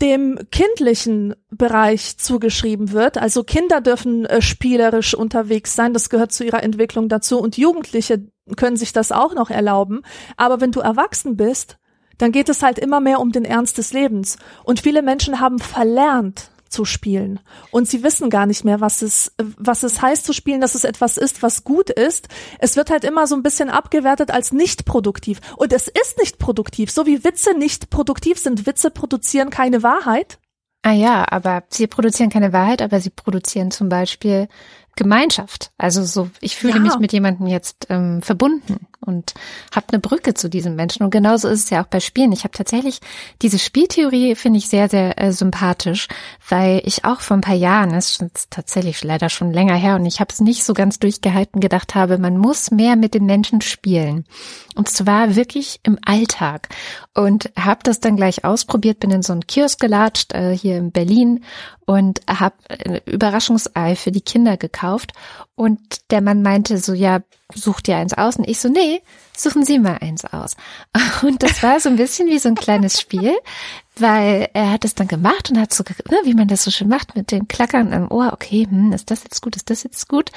dem 0.00 0.38
kindlichen 0.50 1.34
Bereich 1.50 2.18
zugeschrieben 2.18 2.92
wird. 2.92 3.16
Also 3.16 3.44
Kinder 3.44 3.80
dürfen 3.80 4.26
äh, 4.26 4.42
spielerisch 4.42 5.14
unterwegs 5.14 5.76
sein, 5.76 5.94
das 5.94 6.10
gehört 6.10 6.32
zu 6.32 6.44
ihrer 6.44 6.62
Entwicklung 6.62 7.08
dazu 7.08 7.40
und 7.40 7.56
Jugendliche 7.56 8.26
können 8.56 8.76
sich 8.76 8.92
das 8.92 9.12
auch 9.12 9.34
noch 9.34 9.50
erlauben. 9.50 10.02
Aber 10.36 10.60
wenn 10.60 10.72
du 10.72 10.80
erwachsen 10.80 11.36
bist, 11.36 11.78
dann 12.18 12.32
geht 12.32 12.48
es 12.48 12.62
halt 12.62 12.78
immer 12.78 13.00
mehr 13.00 13.20
um 13.20 13.32
den 13.32 13.44
Ernst 13.44 13.78
des 13.78 13.92
Lebens. 13.92 14.38
Und 14.64 14.80
viele 14.80 15.02
Menschen 15.02 15.40
haben 15.40 15.58
verlernt, 15.58 16.50
zu 16.74 16.84
spielen. 16.84 17.40
Und 17.70 17.88
sie 17.88 18.02
wissen 18.02 18.30
gar 18.30 18.46
nicht 18.46 18.64
mehr, 18.64 18.80
was 18.80 19.00
es, 19.00 19.32
was 19.38 19.84
es 19.84 20.02
heißt 20.02 20.26
zu 20.26 20.32
spielen, 20.32 20.60
dass 20.60 20.74
es 20.74 20.84
etwas 20.84 21.16
ist, 21.16 21.42
was 21.42 21.62
gut 21.62 21.88
ist. 21.88 22.28
Es 22.58 22.76
wird 22.76 22.90
halt 22.90 23.04
immer 23.04 23.26
so 23.26 23.36
ein 23.36 23.44
bisschen 23.44 23.70
abgewertet 23.70 24.32
als 24.32 24.52
nicht 24.52 24.84
produktiv. 24.84 25.40
Und 25.56 25.72
es 25.72 25.86
ist 25.86 26.18
nicht 26.18 26.38
produktiv. 26.38 26.90
So 26.90 27.06
wie 27.06 27.22
Witze 27.22 27.56
nicht 27.56 27.90
produktiv 27.90 28.38
sind. 28.38 28.66
Witze 28.66 28.90
produzieren 28.90 29.50
keine 29.50 29.82
Wahrheit. 29.82 30.38
Ah 30.82 30.92
ja, 30.92 31.24
aber 31.30 31.62
sie 31.70 31.86
produzieren 31.86 32.28
keine 32.28 32.52
Wahrheit, 32.52 32.82
aber 32.82 33.00
sie 33.00 33.10
produzieren 33.10 33.70
zum 33.70 33.88
Beispiel 33.88 34.48
Gemeinschaft. 34.96 35.72
Also 35.78 36.04
so, 36.04 36.28
ich 36.40 36.56
fühle 36.56 36.74
ja. 36.74 36.80
mich 36.80 36.98
mit 36.98 37.12
jemandem 37.12 37.46
jetzt 37.46 37.86
ähm, 37.88 38.20
verbunden 38.20 38.86
und 39.04 39.34
habe 39.74 39.86
eine 39.90 40.00
Brücke 40.00 40.34
zu 40.34 40.48
diesem 40.48 40.74
Menschen. 40.74 41.02
Und 41.02 41.10
genauso 41.10 41.48
ist 41.48 41.64
es 41.64 41.70
ja 41.70 41.82
auch 41.82 41.86
bei 41.86 42.00
Spielen. 42.00 42.32
Ich 42.32 42.44
habe 42.44 42.56
tatsächlich 42.56 43.00
diese 43.42 43.58
Spieltheorie 43.58 44.34
finde 44.34 44.58
ich 44.58 44.68
sehr, 44.68 44.88
sehr 44.88 45.20
äh, 45.20 45.32
sympathisch, 45.32 46.08
weil 46.48 46.82
ich 46.84 47.04
auch 47.04 47.20
vor 47.20 47.36
ein 47.36 47.42
paar 47.42 47.54
Jahren, 47.54 47.90
das 47.90 48.20
ist 48.20 48.50
tatsächlich 48.50 49.02
leider 49.04 49.28
schon 49.28 49.52
länger 49.52 49.76
her 49.76 49.96
und 49.96 50.06
ich 50.06 50.20
habe 50.20 50.32
es 50.32 50.40
nicht 50.40 50.64
so 50.64 50.74
ganz 50.74 50.98
durchgehalten, 50.98 51.60
gedacht 51.60 51.94
habe, 51.94 52.18
man 52.18 52.36
muss 52.36 52.70
mehr 52.70 52.96
mit 52.96 53.14
den 53.14 53.26
Menschen 53.26 53.60
spielen. 53.60 54.24
Und 54.74 54.88
zwar 54.88 55.36
wirklich 55.36 55.80
im 55.84 55.98
Alltag. 56.04 56.68
Und 57.14 57.50
habe 57.56 57.80
das 57.84 58.00
dann 58.00 58.16
gleich 58.16 58.44
ausprobiert, 58.44 58.98
bin 59.00 59.10
in 59.10 59.22
so 59.22 59.32
einen 59.32 59.46
Kiosk 59.46 59.78
gelatscht, 59.78 60.32
äh, 60.34 60.56
hier 60.56 60.76
in 60.78 60.90
Berlin 60.90 61.44
und 61.86 62.20
habe 62.28 62.54
ein 62.68 63.00
Überraschungsei 63.06 63.96
für 63.96 64.12
die 64.12 64.20
Kinder 64.20 64.56
gekauft. 64.56 65.12
Und 65.54 66.10
der 66.10 66.20
Mann 66.20 66.42
meinte 66.42 66.78
so, 66.78 66.94
ja, 66.94 67.20
such 67.54 67.80
dir 67.80 67.96
eins 67.96 68.14
aus. 68.14 68.36
Und 68.36 68.48
ich 68.48 68.58
so, 68.58 68.68
nee, 68.68 69.02
suchen 69.36 69.64
Sie 69.64 69.78
mal 69.78 69.98
eins 70.00 70.24
aus. 70.24 70.56
Und 71.22 71.42
das 71.42 71.62
war 71.62 71.78
so 71.80 71.88
ein 71.88 71.96
bisschen 71.96 72.28
wie 72.28 72.38
so 72.38 72.48
ein 72.48 72.54
kleines 72.54 73.00
Spiel, 73.00 73.34
weil 73.96 74.48
er 74.54 74.72
hat 74.72 74.84
es 74.84 74.94
dann 74.94 75.06
gemacht 75.06 75.50
und 75.50 75.60
hat 75.60 75.72
so, 75.72 75.84
ne, 76.10 76.18
wie 76.24 76.34
man 76.34 76.48
das 76.48 76.64
so 76.64 76.72
schön 76.72 76.88
macht, 76.88 77.14
mit 77.14 77.30
den 77.30 77.46
Klackern 77.46 77.92
am 77.92 78.10
Ohr, 78.10 78.32
okay, 78.32 78.66
hm, 78.68 78.92
ist 78.92 79.10
das 79.10 79.22
jetzt 79.22 79.40
gut, 79.40 79.54
ist 79.54 79.70
das 79.70 79.84
jetzt 79.84 80.08
gut? 80.08 80.30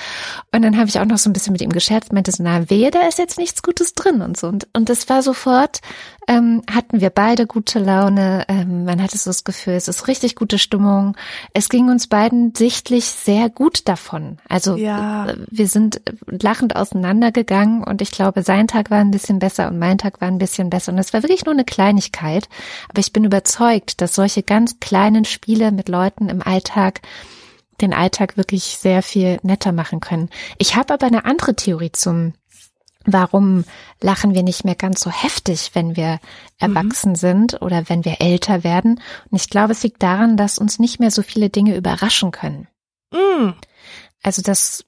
Und 0.52 0.62
dann 0.62 0.78
habe 0.78 0.90
ich 0.90 1.00
auch 1.00 1.06
noch 1.06 1.18
so 1.18 1.30
ein 1.30 1.34
bisschen 1.34 1.54
mit 1.54 1.62
ihm 1.62 1.72
gescherzt, 1.72 2.14
meinte 2.14 2.32
so, 2.32 2.44
na, 2.44 2.70
wehe, 2.70 2.92
da 2.92 3.08
ist 3.08 3.18
jetzt 3.18 3.40
nichts 3.40 3.64
Gutes 3.64 3.94
drin 3.96 4.22
und 4.22 4.38
so. 4.38 4.48
Und, 4.48 4.68
und 4.74 4.90
das 4.90 5.10
war 5.10 5.24
sofort, 5.24 5.82
ähm, 6.28 6.62
hatten 6.70 7.00
wir 7.00 7.10
beide 7.10 7.48
gute 7.48 7.80
Laune, 7.80 8.46
ähm, 8.50 8.84
man 8.84 9.02
hatte 9.02 9.18
so 9.18 9.30
das 9.30 9.46
Gefühl, 9.46 9.74
es 9.74 9.88
ist 9.88 10.08
richtig 10.08 10.36
gute 10.36 10.60
Stimmung. 10.60 11.16
Es 11.54 11.70
ging 11.70 11.90
uns 11.90 12.08
beiden 12.08 12.54
sichtlich 12.54 13.06
sehr 13.06 13.50
gut 13.50 13.88
davon. 13.88 14.38
Also 14.50 14.76
ja. 14.76 15.28
Äh, 15.28 15.38
wir 15.50 15.68
sind 15.68 16.02
lachend 16.28 16.76
auseinandergegangen 16.76 17.84
und 17.84 18.02
ich 18.02 18.12
glaube, 18.12 18.44
sein 18.44 18.68
Tag 18.68 18.92
war 18.92 19.00
ein 19.00 19.12
bisschen 19.12 19.40
besser 19.40 19.70
und 19.70 19.80
mein 19.80 19.98
Tag 19.98 20.20
war 20.20 20.28
ein 20.28 20.38
bisschen 20.38 20.70
besser. 20.70 20.92
Und 20.92 20.98
es 20.98 21.14
war 21.14 21.24
wirklich 21.24 21.46
nur 21.46 21.54
eine 21.54 21.66
Kleinigkeit, 21.66 22.50
aber 22.90 23.00
ich 23.00 23.14
bin 23.14 23.24
überzeugt, 23.24 24.02
dass 24.02 24.14
solche 24.14 24.44
ganz 24.44 24.80
kleinen 24.82 25.24
Spiele 25.24 25.72
mit 25.72 25.88
Leuten 25.88 26.28
im 26.28 26.42
Alltag 26.42 27.02
den 27.80 27.94
Alltag 27.94 28.38
wirklich 28.38 28.78
sehr 28.80 29.02
viel 29.02 29.40
netter 29.44 29.72
machen 29.72 30.00
können. 30.00 30.30
Ich 30.58 30.76
habe 30.76 30.94
aber 30.94 31.06
eine 31.06 31.26
andere 31.26 31.56
Theorie 31.56 31.92
zum 31.92 32.34
Warum 33.10 33.64
lachen 34.02 34.36
wir 34.36 34.44
nicht 34.44 34.66
mehr 34.66 34.76
ganz 34.76 35.00
so 35.00 35.10
heftig, 35.10 35.72
wenn 35.74 35.96
wir 35.96 36.20
erwachsen 36.60 37.12
mhm. 37.12 37.16
sind 37.16 37.62
oder 37.62 37.88
wenn 37.88 38.04
wir 38.04 38.20
älter 38.20 38.66
werden? 38.66 39.00
Und 39.32 39.42
ich 39.42 39.50
glaube, 39.50 39.72
es 39.72 39.82
liegt 39.82 40.04
daran, 40.04 40.36
dass 40.36 40.60
uns 40.60 40.78
nicht 40.78 41.00
mehr 41.00 41.10
so 41.10 41.22
viele 41.22 41.50
Dinge 41.50 41.78
überraschen 41.78 42.32
können. 42.32 42.68
Mhm. 43.14 43.56
Also 44.22 44.42
das 44.42 44.84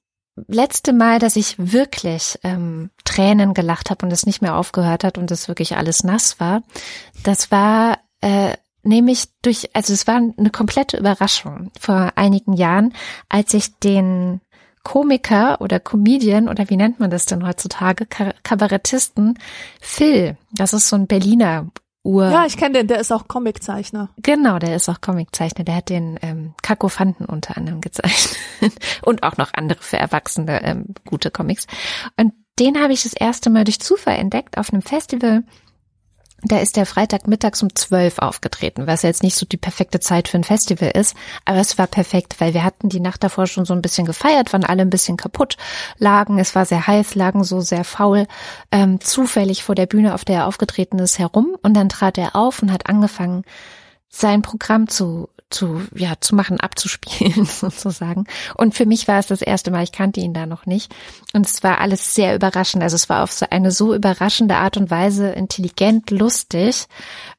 letzte 0.47 0.91
Mal, 0.91 1.19
dass 1.19 1.37
ich 1.37 1.55
wirklich 1.57 2.37
ähm, 2.43 2.91
Tränen 3.05 3.53
gelacht 3.53 3.89
habe 3.89 4.05
und 4.05 4.11
es 4.11 4.25
nicht 4.25 4.41
mehr 4.41 4.57
aufgehört 4.57 5.05
hat 5.05 5.17
und 5.17 5.31
es 5.31 5.47
wirklich 5.47 5.77
alles 5.77 6.03
nass 6.03 6.41
war, 6.41 6.63
das 7.23 7.51
war 7.51 7.99
äh, 8.19 8.53
nämlich 8.83 9.29
durch, 9.41 9.69
also 9.73 9.93
es 9.93 10.07
war 10.07 10.15
eine 10.15 10.49
komplette 10.49 10.97
Überraschung 10.97 11.71
vor 11.79 12.13
einigen 12.15 12.53
Jahren, 12.53 12.93
als 13.29 13.53
ich 13.53 13.79
den 13.79 14.41
Komiker 14.83 15.61
oder 15.61 15.79
Comedian 15.79 16.47
oder 16.47 16.69
wie 16.69 16.77
nennt 16.77 16.99
man 16.99 17.09
das 17.09 17.25
denn 17.25 17.45
heutzutage, 17.45 18.05
Kabarettisten, 18.43 19.37
Phil, 19.81 20.37
das 20.51 20.73
ist 20.73 20.89
so 20.89 20.95
ein 20.95 21.07
Berliner 21.07 21.67
Ur. 22.03 22.29
Ja, 22.29 22.45
ich 22.45 22.55
kenne 22.55 22.79
den, 22.79 22.87
der 22.87 22.99
ist 22.99 23.11
auch 23.11 23.27
Comiczeichner. 23.27 24.09
Genau, 24.17 24.57
der 24.57 24.75
ist 24.75 24.87
auch 24.87 25.01
Comiczeichner. 25.01 25.65
Der 25.65 25.75
hat 25.75 25.89
den 25.89 26.17
ähm, 26.21 26.53
Kakofanten 26.61 27.25
unter 27.25 27.57
anderem 27.57 27.81
gezeichnet 27.81 28.39
und 29.03 29.23
auch 29.23 29.35
noch 29.35 29.53
andere 29.53 29.81
für 29.81 29.97
Erwachsene 29.97 30.63
ähm, 30.63 30.85
gute 31.05 31.29
Comics. 31.29 31.67
Und 32.15 32.33
den 32.57 32.81
habe 32.81 32.93
ich 32.93 33.03
das 33.03 33.13
erste 33.13 33.49
Mal 33.49 33.65
durch 33.65 33.81
Zufall 33.81 34.15
entdeckt 34.15 34.57
auf 34.57 34.71
einem 34.71 34.81
Festival 34.81 35.43
da 36.43 36.59
ist 36.59 36.77
der 36.77 36.85
Freitag 36.85 37.27
mittags 37.27 37.61
um 37.61 37.75
zwölf 37.75 38.19
aufgetreten, 38.19 38.87
was 38.87 39.01
jetzt 39.01 39.23
nicht 39.23 39.35
so 39.35 39.45
die 39.45 39.57
perfekte 39.57 39.99
Zeit 39.99 40.27
für 40.27 40.37
ein 40.37 40.43
Festival 40.43 40.91
ist, 40.91 41.15
aber 41.45 41.59
es 41.59 41.77
war 41.77 41.87
perfekt, 41.87 42.35
weil 42.39 42.53
wir 42.53 42.63
hatten 42.63 42.89
die 42.89 42.99
Nacht 42.99 43.23
davor 43.23 43.47
schon 43.47 43.65
so 43.65 43.73
ein 43.73 43.81
bisschen 43.81 44.05
gefeiert, 44.05 44.53
waren 44.53 44.63
alle 44.63 44.81
ein 44.81 44.89
bisschen 44.89 45.17
kaputt, 45.17 45.57
lagen, 45.97 46.39
es 46.39 46.55
war 46.55 46.65
sehr 46.65 46.87
heiß, 46.87 47.15
lagen 47.15 47.43
so 47.43 47.61
sehr 47.61 47.83
faul, 47.83 48.27
ähm, 48.71 49.01
zufällig 49.01 49.63
vor 49.63 49.75
der 49.75 49.85
Bühne, 49.85 50.13
auf 50.13 50.25
der 50.25 50.37
er 50.37 50.47
aufgetreten 50.47 50.99
ist, 50.99 51.19
herum. 51.19 51.57
Und 51.61 51.73
dann 51.73 51.89
trat 51.89 52.17
er 52.17 52.35
auf 52.35 52.61
und 52.61 52.71
hat 52.71 52.87
angefangen, 52.87 53.43
sein 54.09 54.41
Programm 54.41 54.87
zu 54.87 55.29
zu, 55.49 55.81
ja, 55.95 56.13
zu 56.19 56.35
machen, 56.35 56.59
abzuspielen 56.59 57.45
sozusagen. 57.45 58.25
Und 58.55 58.75
für 58.75 58.85
mich 58.85 59.07
war 59.07 59.19
es 59.19 59.27
das 59.27 59.41
erste 59.41 59.71
Mal, 59.71 59.83
ich 59.83 59.91
kannte 59.91 60.19
ihn 60.19 60.33
da 60.33 60.45
noch 60.45 60.65
nicht. 60.65 60.93
Und 61.33 61.45
es 61.45 61.63
war 61.63 61.79
alles 61.79 62.13
sehr 62.13 62.35
überraschend. 62.35 62.83
Also 62.83 62.95
es 62.95 63.09
war 63.09 63.23
auf 63.23 63.31
so 63.31 63.45
eine 63.49 63.71
so 63.71 63.93
überraschende 63.93 64.55
Art 64.55 64.77
und 64.77 64.91
Weise 64.91 65.29
intelligent, 65.29 66.11
lustig 66.11 66.87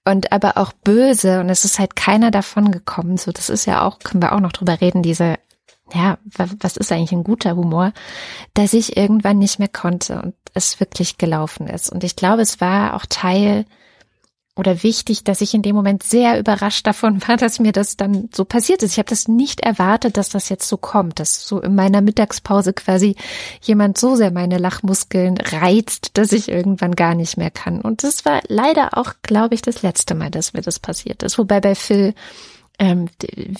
und 0.05 0.33
aber 0.33 0.57
auch 0.57 0.73
böse. 0.73 1.41
Und 1.41 1.51
es 1.51 1.65
ist 1.65 1.79
halt 1.79 1.97
keiner 1.97 2.31
davon 2.31 2.73
gekommen. 2.73 3.17
So, 3.17 3.33
das 3.33 3.49
ist 3.49 3.67
ja 3.67 3.83
auch, 3.83 3.99
können 3.99 4.23
wir 4.23 4.33
auch 4.33 4.41
noch 4.41 4.53
drüber 4.53 4.81
reden, 4.81 5.03
diese 5.03 5.37
ja, 5.93 6.19
was 6.37 6.77
ist 6.77 6.93
eigentlich 6.93 7.11
ein 7.11 7.25
guter 7.25 7.57
Humor, 7.57 7.93
dass 8.55 8.75
ich 8.75 8.97
irgendwann 8.97 9.39
nicht 9.39 9.59
mehr 9.59 9.67
konnte 9.69 10.23
und 10.23 10.35
es 10.55 10.79
wirklich 10.79 11.19
gelaufen 11.19 11.67
ist. 11.67 11.91
Und 11.91 12.05
ich 12.05 12.17
glaube, 12.17 12.43
es 12.43 12.61
war 12.61 12.95
auch 12.95 13.07
Teil 13.07 13.65
oder 14.57 14.83
wichtig, 14.83 15.25
dass 15.25 15.41
ich 15.41 15.55
in 15.55 15.63
dem 15.63 15.77
Moment 15.77 16.03
sehr 16.03 16.39
überrascht 16.39 16.87
davon 16.87 17.27
war, 17.27 17.37
dass 17.37 17.61
mir 17.61 17.73
das 17.73 17.97
dann 17.97 18.29
so 18.35 18.45
passiert 18.45 18.83
ist. 18.83 18.93
Ich 18.93 18.99
habe 18.99 19.09
das 19.09 19.29
nicht 19.29 19.61
erwartet, 19.61 20.17
dass 20.17 20.29
das 20.29 20.49
jetzt 20.49 20.69
so 20.69 20.77
kommt, 20.77 21.21
dass 21.21 21.47
so 21.47 21.61
in 21.61 21.75
meiner 21.75 22.01
Mittagspause 22.01 22.73
quasi 22.73 23.17
jemand 23.63 23.97
so 23.97 24.17
sehr 24.17 24.31
meine 24.31 24.59
Lachmuskeln 24.59 25.39
reizt, 25.39 26.11
dass 26.19 26.33
ich 26.33 26.49
irgendwann 26.49 26.97
gar 26.97 27.15
nicht 27.15 27.37
mehr 27.37 27.51
kann. 27.51 27.81
Und 27.81 28.03
das 28.03 28.25
war 28.25 28.41
leider 28.49 28.99
auch, 28.99 29.15
glaube 29.23 29.55
ich, 29.55 29.63
das 29.63 29.83
letzte 29.83 30.15
Mal, 30.15 30.31
dass 30.31 30.53
mir 30.53 30.63
das 30.63 30.79
passiert 30.79 31.23
ist. 31.23 31.39
Wobei 31.39 31.61
bei 31.61 31.75
Phil 31.75 32.15
ähm, 32.81 33.09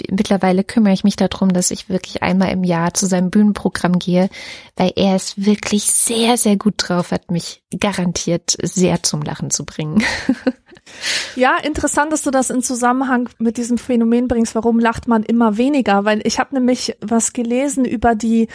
mittlerweile 0.09 0.65
kümmere 0.65 0.95
ich 0.95 1.05
mich 1.05 1.15
darum, 1.15 1.53
dass 1.53 1.71
ich 1.71 1.91
wirklich 1.91 2.23
einmal 2.23 2.51
im 2.53 2.65
Jahr 2.65 2.95
zu 2.95 3.07
seinem 3.07 3.31
Bühnenprogramm 3.31 3.99
gehe, 3.99 4.31
weil 4.77 4.93
er 4.97 5.15
es 5.15 5.35
wirklich 5.37 5.85
sehr, 5.85 6.39
sehr 6.39 6.57
gut 6.57 6.75
drauf 6.79 7.11
hat, 7.11 7.31
mich 7.31 7.63
garantiert 7.79 8.57
sehr 8.63 9.03
zum 9.03 9.21
Lachen 9.21 9.51
zu 9.51 9.67
bringen. 9.67 10.03
Ja, 11.37 11.57
interessant, 11.57 12.13
dass 12.13 12.23
du 12.23 12.31
das 12.31 12.51
in 12.51 12.63
Zusammenhang 12.63 13.29
mit 13.39 13.57
diesem 13.57 13.79
Phänomen 13.79 14.29
bringst. 14.29 14.55
Warum 14.55 14.79
lacht 14.79 15.09
man 15.09 15.23
immer 15.23 15.57
weniger? 15.57 16.05
Weil 16.05 16.21
ich 16.25 16.39
habe 16.39 16.55
nämlich 16.55 16.97
was 17.01 17.33
gelesen 17.33 17.85
über 17.85 18.15
die 18.15 18.49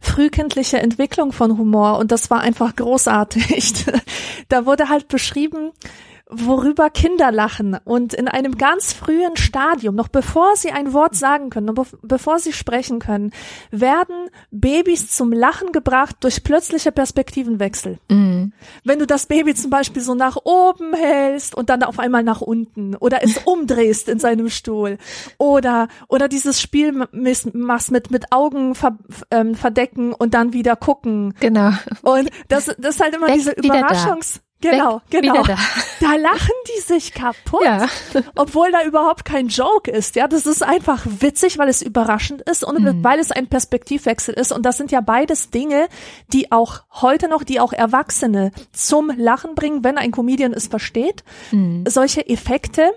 frühkindliche 0.00 0.78
Entwicklung 0.78 1.32
von 1.32 1.56
Humor 1.56 1.98
und 1.98 2.10
das 2.10 2.30
war 2.30 2.40
einfach 2.40 2.74
großartig. 2.74 3.84
da 4.48 4.66
wurde 4.66 4.88
halt 4.88 5.08
beschrieben, 5.08 5.70
worüber 6.32 6.90
Kinder 6.90 7.30
lachen 7.30 7.76
und 7.84 8.14
in 8.14 8.28
einem 8.28 8.56
ganz 8.58 8.92
frühen 8.92 9.36
Stadium, 9.36 9.94
noch 9.94 10.08
bevor 10.08 10.56
sie 10.56 10.70
ein 10.70 10.92
Wort 10.92 11.14
sagen 11.14 11.50
können, 11.50 11.66
noch 11.66 11.86
bevor 12.02 12.38
sie 12.38 12.52
sprechen 12.52 12.98
können, 12.98 13.32
werden 13.70 14.28
Babys 14.50 15.10
zum 15.10 15.32
Lachen 15.32 15.72
gebracht 15.72 16.16
durch 16.20 16.42
plötzliche 16.42 16.92
Perspektivenwechsel. 16.92 17.98
Mhm. 18.08 18.52
Wenn 18.84 18.98
du 18.98 19.06
das 19.06 19.26
Baby 19.26 19.54
zum 19.54 19.70
Beispiel 19.70 20.02
so 20.02 20.14
nach 20.14 20.36
oben 20.44 20.94
hältst 20.94 21.54
und 21.54 21.70
dann 21.70 21.82
auf 21.82 21.98
einmal 21.98 22.22
nach 22.22 22.40
unten 22.40 22.96
oder 22.96 23.22
es 23.22 23.38
umdrehst 23.44 24.08
in 24.08 24.18
seinem 24.18 24.48
Stuhl 24.48 24.98
oder 25.38 25.88
oder 26.08 26.28
dieses 26.28 26.60
Spiel 26.60 27.06
machst 27.52 27.90
mit 27.90 28.10
mit 28.10 28.32
Augen 28.32 28.74
ver, 28.74 28.98
ähm, 29.30 29.54
verdecken 29.54 30.12
und 30.12 30.34
dann 30.34 30.52
wieder 30.52 30.76
gucken. 30.76 31.34
Genau. 31.40 31.72
Und 32.02 32.30
das 32.48 32.66
das 32.78 32.96
ist 32.96 33.00
halt 33.00 33.14
immer 33.14 33.28
Weg, 33.28 33.34
diese 33.34 33.52
Überraschungs 33.52 34.42
Genau, 34.62 35.02
Weg, 35.08 35.22
genau. 35.22 35.42
Da. 35.42 35.56
da. 36.00 36.14
lachen 36.14 36.54
die 36.68 36.80
sich 36.80 37.12
kaputt, 37.12 37.64
ja. 37.64 37.86
obwohl 38.36 38.70
da 38.70 38.84
überhaupt 38.84 39.24
kein 39.24 39.48
Joke 39.48 39.90
ist. 39.90 40.16
Ja, 40.16 40.28
das 40.28 40.46
ist 40.46 40.62
einfach 40.62 41.04
witzig, 41.04 41.58
weil 41.58 41.68
es 41.68 41.82
überraschend 41.82 42.42
ist 42.42 42.64
und 42.64 42.80
mhm. 42.80 43.04
weil 43.04 43.18
es 43.18 43.32
ein 43.32 43.48
Perspektivwechsel 43.48 44.34
ist. 44.34 44.52
Und 44.52 44.64
das 44.64 44.76
sind 44.76 44.90
ja 44.92 45.00
beides 45.00 45.50
Dinge, 45.50 45.88
die 46.32 46.52
auch 46.52 46.84
heute 46.92 47.28
noch, 47.28 47.42
die 47.42 47.60
auch 47.60 47.72
Erwachsene 47.72 48.52
zum 48.72 49.12
Lachen 49.16 49.54
bringen, 49.54 49.84
wenn 49.84 49.98
ein 49.98 50.12
Comedian 50.12 50.52
es 50.52 50.68
versteht. 50.68 51.24
Mhm. 51.50 51.84
Solche 51.86 52.26
Effekte 52.28 52.92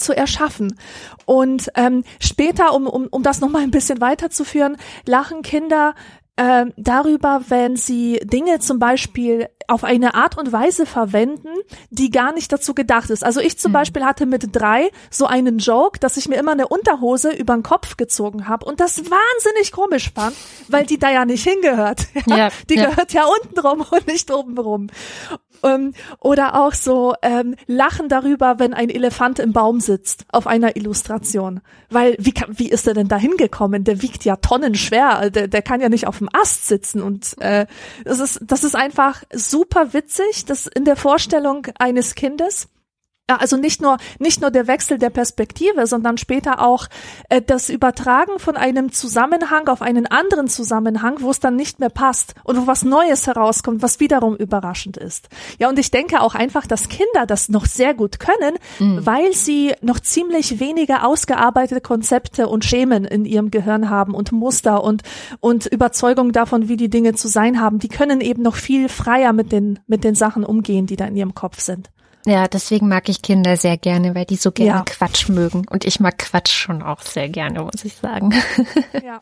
zu 0.00 0.16
erschaffen. 0.16 0.78
Und 1.26 1.70
ähm, 1.76 2.04
später, 2.18 2.74
um, 2.74 2.86
um, 2.86 3.06
um 3.10 3.22
das 3.22 3.40
nochmal 3.40 3.62
ein 3.62 3.70
bisschen 3.70 4.00
weiterzuführen, 4.00 4.76
lachen 5.04 5.42
Kinder 5.42 5.94
äh, 6.40 6.66
darüber, 6.78 7.42
wenn 7.48 7.76
sie 7.76 8.18
Dinge 8.24 8.60
zum 8.60 8.78
Beispiel 8.78 9.48
auf 9.68 9.84
eine 9.84 10.14
Art 10.14 10.38
und 10.38 10.52
Weise 10.52 10.86
verwenden, 10.86 11.48
die 11.90 12.10
gar 12.10 12.32
nicht 12.32 12.50
dazu 12.50 12.74
gedacht 12.74 13.10
ist. 13.10 13.22
Also 13.22 13.40
ich 13.40 13.58
zum 13.58 13.72
mhm. 13.72 13.74
Beispiel 13.74 14.04
hatte 14.04 14.24
mit 14.24 14.48
drei 14.56 14.90
so 15.10 15.26
einen 15.26 15.58
Joke, 15.58 16.00
dass 16.00 16.16
ich 16.16 16.28
mir 16.28 16.36
immer 16.36 16.52
eine 16.52 16.66
Unterhose 16.66 17.30
über 17.30 17.52
den 17.52 17.62
Kopf 17.62 17.98
gezogen 17.98 18.48
habe 18.48 18.64
und 18.64 18.80
das 18.80 18.98
wahnsinnig 18.98 19.70
komisch 19.70 20.12
fand, 20.14 20.34
weil 20.68 20.86
die 20.86 20.98
da 20.98 21.10
ja 21.10 21.24
nicht 21.24 21.44
hingehört. 21.44 22.06
Ja, 22.26 22.50
die 22.68 22.76
ja. 22.76 22.90
gehört 22.90 23.12
ja 23.12 23.24
unten 23.24 23.58
rum 23.58 23.84
und 23.90 24.06
nicht 24.06 24.30
oben 24.30 24.56
rum. 24.56 24.86
Ähm, 25.62 25.92
oder 26.18 26.60
auch 26.60 26.74
so 26.74 27.14
ähm, 27.22 27.56
lachen 27.66 28.08
darüber, 28.08 28.58
wenn 28.58 28.74
ein 28.74 28.90
Elefant 28.90 29.38
im 29.38 29.52
Baum 29.52 29.80
sitzt 29.80 30.24
auf 30.32 30.46
einer 30.46 30.76
Illustration. 30.76 31.60
Weil 31.90 32.16
wie, 32.18 32.32
kann, 32.32 32.58
wie 32.58 32.68
ist 32.68 32.86
er 32.86 32.94
denn 32.94 33.08
da 33.08 33.16
hingekommen? 33.16 33.84
Der 33.84 34.02
wiegt 34.02 34.24
ja 34.24 34.36
tonnenschwer. 34.36 35.30
Der, 35.30 35.48
der 35.48 35.62
kann 35.62 35.80
ja 35.80 35.88
nicht 35.88 36.06
auf 36.06 36.18
dem 36.18 36.28
Ast 36.32 36.66
sitzen. 36.66 37.02
Und 37.02 37.40
äh, 37.40 37.66
das 38.04 38.20
ist 38.20 38.40
das 38.42 38.64
ist 38.64 38.76
einfach 38.76 39.22
super 39.32 39.92
witzig, 39.92 40.44
das 40.44 40.66
in 40.66 40.84
der 40.84 40.96
Vorstellung 40.96 41.66
eines 41.78 42.14
Kindes. 42.14 42.68
Ja, 43.30 43.36
also 43.36 43.56
nicht 43.56 43.80
nur 43.80 43.96
nicht 44.18 44.40
nur 44.40 44.50
der 44.50 44.66
Wechsel 44.66 44.98
der 44.98 45.10
Perspektive, 45.10 45.86
sondern 45.86 46.18
später 46.18 46.66
auch 46.66 46.88
äh, 47.28 47.40
das 47.40 47.68
Übertragen 47.68 48.40
von 48.40 48.56
einem 48.56 48.90
Zusammenhang 48.90 49.68
auf 49.68 49.82
einen 49.82 50.08
anderen 50.08 50.48
Zusammenhang, 50.48 51.18
wo 51.20 51.30
es 51.30 51.38
dann 51.38 51.54
nicht 51.54 51.78
mehr 51.78 51.90
passt 51.90 52.34
und 52.42 52.56
wo 52.56 52.66
was 52.66 52.82
Neues 52.82 53.28
herauskommt, 53.28 53.82
was 53.82 54.00
wiederum 54.00 54.34
überraschend 54.34 54.96
ist. 54.96 55.28
Ja, 55.60 55.68
und 55.68 55.78
ich 55.78 55.92
denke 55.92 56.22
auch 56.22 56.34
einfach, 56.34 56.66
dass 56.66 56.88
Kinder 56.88 57.24
das 57.24 57.48
noch 57.48 57.66
sehr 57.66 57.94
gut 57.94 58.18
können, 58.18 58.56
mhm. 58.80 59.06
weil 59.06 59.32
sie 59.32 59.74
noch 59.80 60.00
ziemlich 60.00 60.58
wenige 60.58 61.04
ausgearbeitete 61.04 61.80
Konzepte 61.80 62.48
und 62.48 62.64
Schemen 62.64 63.04
in 63.04 63.24
ihrem 63.24 63.52
Gehirn 63.52 63.90
haben 63.90 64.12
und 64.12 64.32
Muster 64.32 64.82
und 64.82 65.04
und 65.38 65.66
Überzeugung 65.66 66.32
davon, 66.32 66.66
wie 66.66 66.76
die 66.76 66.90
Dinge 66.90 67.14
zu 67.14 67.28
sein 67.28 67.60
haben. 67.60 67.78
Die 67.78 67.86
können 67.86 68.20
eben 68.22 68.42
noch 68.42 68.56
viel 68.56 68.88
freier 68.88 69.32
mit 69.32 69.52
den 69.52 69.78
mit 69.86 70.02
den 70.02 70.16
Sachen 70.16 70.44
umgehen, 70.44 70.86
die 70.86 70.96
da 70.96 71.04
in 71.04 71.14
ihrem 71.14 71.36
Kopf 71.36 71.60
sind. 71.60 71.90
Ja, 72.26 72.48
deswegen 72.48 72.88
mag 72.88 73.08
ich 73.08 73.22
Kinder 73.22 73.56
sehr 73.56 73.76
gerne, 73.78 74.14
weil 74.14 74.26
die 74.26 74.36
so 74.36 74.52
gerne 74.52 74.70
ja. 74.70 74.84
Quatsch 74.84 75.28
mögen. 75.28 75.66
Und 75.70 75.84
ich 75.84 76.00
mag 76.00 76.18
Quatsch 76.18 76.52
schon 76.52 76.82
auch 76.82 77.00
sehr 77.00 77.28
gerne, 77.28 77.62
muss 77.62 77.84
ich 77.84 77.94
sagen. 77.94 78.34
Ja. 79.02 79.20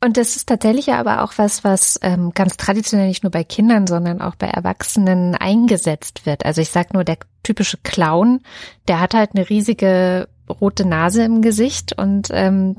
Und 0.00 0.16
das 0.16 0.34
ist 0.34 0.48
tatsächlich 0.48 0.92
aber 0.92 1.22
auch 1.22 1.34
was, 1.36 1.62
was 1.62 1.98
ähm, 2.02 2.32
ganz 2.34 2.56
traditionell 2.56 3.06
nicht 3.06 3.22
nur 3.22 3.30
bei 3.30 3.44
Kindern, 3.44 3.86
sondern 3.86 4.20
auch 4.20 4.34
bei 4.34 4.48
Erwachsenen 4.48 5.36
eingesetzt 5.36 6.26
wird. 6.26 6.44
Also 6.44 6.60
ich 6.60 6.70
sag 6.70 6.92
nur, 6.92 7.04
der 7.04 7.18
typische 7.44 7.78
Clown, 7.78 8.40
der 8.88 9.00
hat 9.00 9.14
halt 9.14 9.30
eine 9.34 9.48
riesige 9.48 10.28
rote 10.48 10.84
Nase 10.84 11.22
im 11.22 11.40
Gesicht 11.40 11.96
und 11.96 12.28
ähm, 12.32 12.76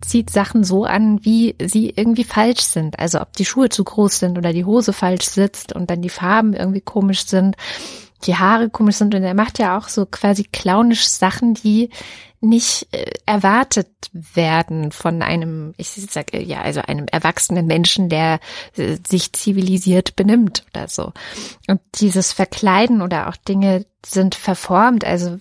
zieht 0.00 0.30
Sachen 0.30 0.62
so 0.62 0.84
an, 0.84 1.24
wie 1.24 1.56
sie 1.60 1.90
irgendwie 1.90 2.24
falsch 2.24 2.62
sind. 2.62 2.98
Also 2.98 3.20
ob 3.20 3.32
die 3.32 3.44
Schuhe 3.44 3.68
zu 3.68 3.82
groß 3.82 4.20
sind 4.20 4.38
oder 4.38 4.52
die 4.52 4.64
Hose 4.64 4.92
falsch 4.92 5.26
sitzt 5.26 5.72
und 5.72 5.90
dann 5.90 6.00
die 6.00 6.10
Farben 6.10 6.54
irgendwie 6.54 6.80
komisch 6.80 7.26
sind 7.26 7.56
die 8.24 8.36
Haare 8.36 8.70
komisch 8.70 8.96
sind 8.96 9.14
und 9.14 9.22
er 9.22 9.34
macht 9.34 9.58
ja 9.58 9.76
auch 9.76 9.88
so 9.88 10.06
quasi 10.06 10.44
clownisch 10.44 11.06
Sachen, 11.06 11.54
die 11.54 11.90
nicht 12.42 12.88
äh, 12.92 13.10
erwartet 13.24 13.88
werden 14.12 14.90
von 14.90 15.22
einem, 15.22 15.74
ich 15.76 15.90
sage 15.90 16.42
ja, 16.42 16.60
also 16.60 16.80
einem 16.82 17.06
erwachsenen 17.06 17.66
Menschen, 17.66 18.08
der 18.08 18.40
äh, 18.76 18.96
sich 19.06 19.32
zivilisiert 19.32 20.16
benimmt 20.16 20.64
oder 20.74 20.88
so. 20.88 21.12
Und 21.68 21.80
dieses 21.94 22.32
Verkleiden 22.32 23.00
oder 23.00 23.28
auch 23.28 23.36
Dinge 23.36 23.86
sind 24.04 24.34
verformt. 24.34 25.04
Also 25.04 25.38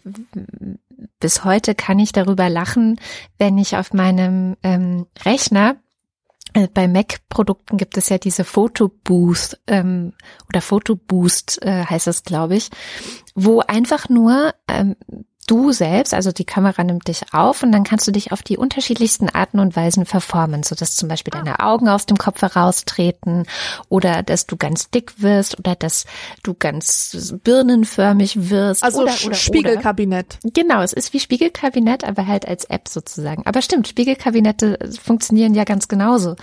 bis 1.20 1.44
heute 1.44 1.74
kann 1.74 1.98
ich 1.98 2.12
darüber 2.12 2.50
lachen, 2.50 3.00
wenn 3.40 3.58
ich 3.58 3.76
auf 3.78 3.94
meinem 3.94 4.56
ähm, 4.62 5.08
Rechner 5.26 5.72
äh, 5.72 5.91
bei 6.74 6.88
Mac-Produkten 6.88 7.78
gibt 7.78 7.98
es 7.98 8.10
ja 8.10 8.18
diese 8.18 8.44
Photoboost 8.44 9.62
ähm, 9.68 10.14
oder 10.50 10.62
Photoboost 10.62 11.62
äh, 11.62 11.86
heißt 11.86 12.08
das, 12.08 12.24
glaube 12.24 12.56
ich, 12.56 12.70
wo 13.36 13.62
einfach 13.62 14.10
nur 14.10 14.54
ähm, 14.68 14.96
du 15.48 15.72
selbst, 15.72 16.14
also 16.14 16.32
die 16.32 16.46
Kamera 16.46 16.84
nimmt 16.84 17.08
dich 17.08 17.34
auf 17.34 17.64
und 17.64 17.72
dann 17.72 17.84
kannst 17.84 18.08
du 18.08 18.12
dich 18.12 18.32
auf 18.32 18.42
die 18.44 18.58
unterschiedlichsten 18.58 19.30
Arten 19.30 19.60
und 19.60 19.76
Weisen 19.76 20.06
verformen, 20.06 20.64
so 20.64 20.76
dass 20.76 20.96
zum 20.96 21.10
Beispiel 21.10 21.32
deine 21.32 21.60
ah. 21.60 21.72
Augen 21.72 21.90
aus 21.90 22.06
dem 22.06 22.18
Kopf 22.18 22.42
heraustreten 22.42 23.46
oder 23.90 24.24
dass 24.24 24.46
du 24.46 24.58
ganz 24.58 24.90
dick 24.90 25.22
wirst 25.22 25.58
oder 25.60 25.76
dass 25.76 26.06
du 26.44 26.54
ganz 26.54 27.34
birnenförmig 27.44 28.50
wirst. 28.50 28.84
Also 28.84 29.02
oder, 29.02 29.14
oder, 29.26 29.36
Spiegelkabinett. 29.36 30.40
Oder. 30.44 30.52
Genau, 30.54 30.82
es 30.82 30.94
ist 30.94 31.14
wie 31.14 31.20
Spiegelkabinett, 31.20 32.04
aber 32.04 32.28
halt 32.28 32.48
als 32.48 32.66
App 32.66 32.88
sozusagen. 32.88 33.46
Aber 33.46 33.62
stimmt, 33.62 33.88
Spiegelkabinette 33.88 34.80
funktionieren 35.02 35.54
ja 35.54 35.64
ganz 35.64 35.88
genauso. 35.88 36.36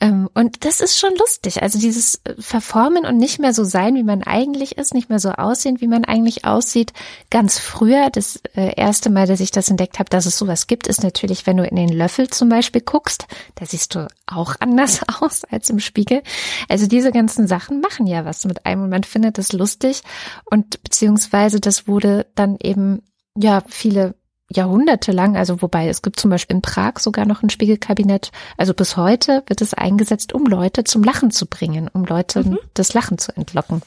Ähm, 0.00 0.28
und 0.34 0.64
das 0.64 0.80
ist 0.80 0.98
schon 0.98 1.14
lustig. 1.18 1.62
Also 1.62 1.78
dieses 1.78 2.20
Verformen 2.38 3.04
und 3.04 3.18
nicht 3.18 3.38
mehr 3.38 3.52
so 3.52 3.64
sein, 3.64 3.94
wie 3.96 4.02
man 4.02 4.22
eigentlich 4.22 4.78
ist, 4.78 4.94
nicht 4.94 5.08
mehr 5.08 5.18
so 5.18 5.30
aussehen, 5.30 5.80
wie 5.80 5.88
man 5.88 6.04
eigentlich 6.04 6.44
aussieht. 6.44 6.92
Ganz 7.30 7.58
früher, 7.58 8.10
das 8.10 8.35
äh, 8.56 8.74
erste 8.76 9.10
Mal, 9.10 9.26
dass 9.26 9.40
ich 9.40 9.50
das 9.50 9.70
entdeckt 9.70 9.98
habe, 9.98 10.10
dass 10.10 10.26
es 10.26 10.38
sowas 10.38 10.66
gibt, 10.66 10.86
ist 10.86 11.02
natürlich, 11.02 11.46
wenn 11.46 11.56
du 11.56 11.64
in 11.64 11.76
den 11.76 11.88
Löffel 11.88 12.28
zum 12.28 12.48
Beispiel 12.48 12.80
guckst, 12.80 13.26
da 13.56 13.66
siehst 13.66 13.94
du 13.94 14.08
auch 14.26 14.54
anders 14.60 15.00
aus 15.20 15.44
als 15.44 15.70
im 15.70 15.80
Spiegel. 15.80 16.22
Also 16.68 16.86
diese 16.86 17.12
ganzen 17.12 17.46
Sachen 17.46 17.80
machen 17.80 18.06
ja 18.06 18.24
was 18.24 18.44
mit 18.44 18.66
einem 18.66 18.82
und 18.84 18.90
man 18.90 19.04
findet 19.04 19.38
das 19.38 19.52
lustig 19.52 20.02
und 20.44 20.82
beziehungsweise 20.82 21.60
das 21.60 21.88
wurde 21.88 22.26
dann 22.34 22.56
eben 22.60 23.02
ja 23.36 23.62
viele 23.68 24.14
Jahrhunderte 24.48 25.10
lang, 25.10 25.36
also 25.36 25.60
wobei 25.60 25.88
es 25.88 26.02
gibt 26.02 26.20
zum 26.20 26.30
Beispiel 26.30 26.56
in 26.56 26.62
Prag 26.62 26.98
sogar 26.98 27.26
noch 27.26 27.42
ein 27.42 27.50
Spiegelkabinett. 27.50 28.30
Also 28.56 28.74
bis 28.74 28.96
heute 28.96 29.42
wird 29.48 29.60
es 29.60 29.74
eingesetzt, 29.74 30.32
um 30.32 30.46
Leute 30.46 30.84
zum 30.84 31.02
Lachen 31.02 31.32
zu 31.32 31.46
bringen, 31.46 31.90
um 31.92 32.04
Leute 32.04 32.44
mhm. 32.44 32.58
das 32.74 32.94
Lachen 32.94 33.18
zu 33.18 33.36
entlocken. 33.36 33.82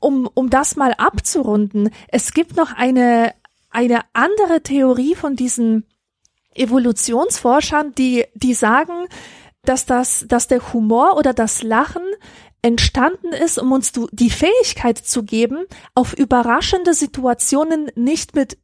Um, 0.00 0.28
um 0.32 0.48
das 0.48 0.76
mal 0.76 0.94
abzurunden, 0.94 1.90
es 2.08 2.32
gibt 2.32 2.56
noch 2.56 2.72
eine, 2.74 3.34
eine 3.78 4.00
andere 4.12 4.60
Theorie 4.60 5.14
von 5.14 5.36
diesen 5.36 5.86
Evolutionsforschern, 6.52 7.94
die, 7.94 8.24
die 8.34 8.52
sagen, 8.52 9.06
dass 9.62 9.86
das, 9.86 10.24
dass 10.26 10.48
der 10.48 10.72
Humor 10.72 11.16
oder 11.16 11.32
das 11.32 11.62
Lachen 11.62 12.02
entstanden 12.60 13.28
ist, 13.28 13.56
um 13.56 13.70
uns 13.70 13.92
die 14.10 14.30
Fähigkeit 14.30 14.98
zu 14.98 15.22
geben, 15.22 15.64
auf 15.94 16.12
überraschende 16.12 16.92
Situationen 16.92 17.92
nicht 17.94 18.34
mit 18.34 18.58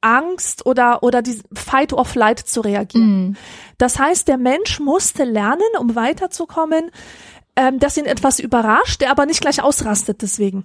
Angst 0.00 0.64
oder, 0.64 1.02
oder 1.02 1.22
die 1.22 1.42
Fight 1.52 1.92
or 1.92 2.04
Flight 2.04 2.38
zu 2.38 2.60
reagieren. 2.60 3.30
Mm. 3.30 3.36
Das 3.78 3.98
heißt, 3.98 4.28
der 4.28 4.38
Mensch 4.38 4.78
musste 4.78 5.24
lernen, 5.24 5.68
um 5.80 5.96
weiterzukommen, 5.96 6.92
ähm, 7.56 7.78
dass 7.78 7.96
ihn 7.96 8.06
etwas 8.06 8.38
überrascht, 8.38 9.00
der 9.00 9.10
aber 9.10 9.26
nicht 9.26 9.40
gleich 9.40 9.62
ausrastet 9.62 10.22
deswegen. 10.22 10.64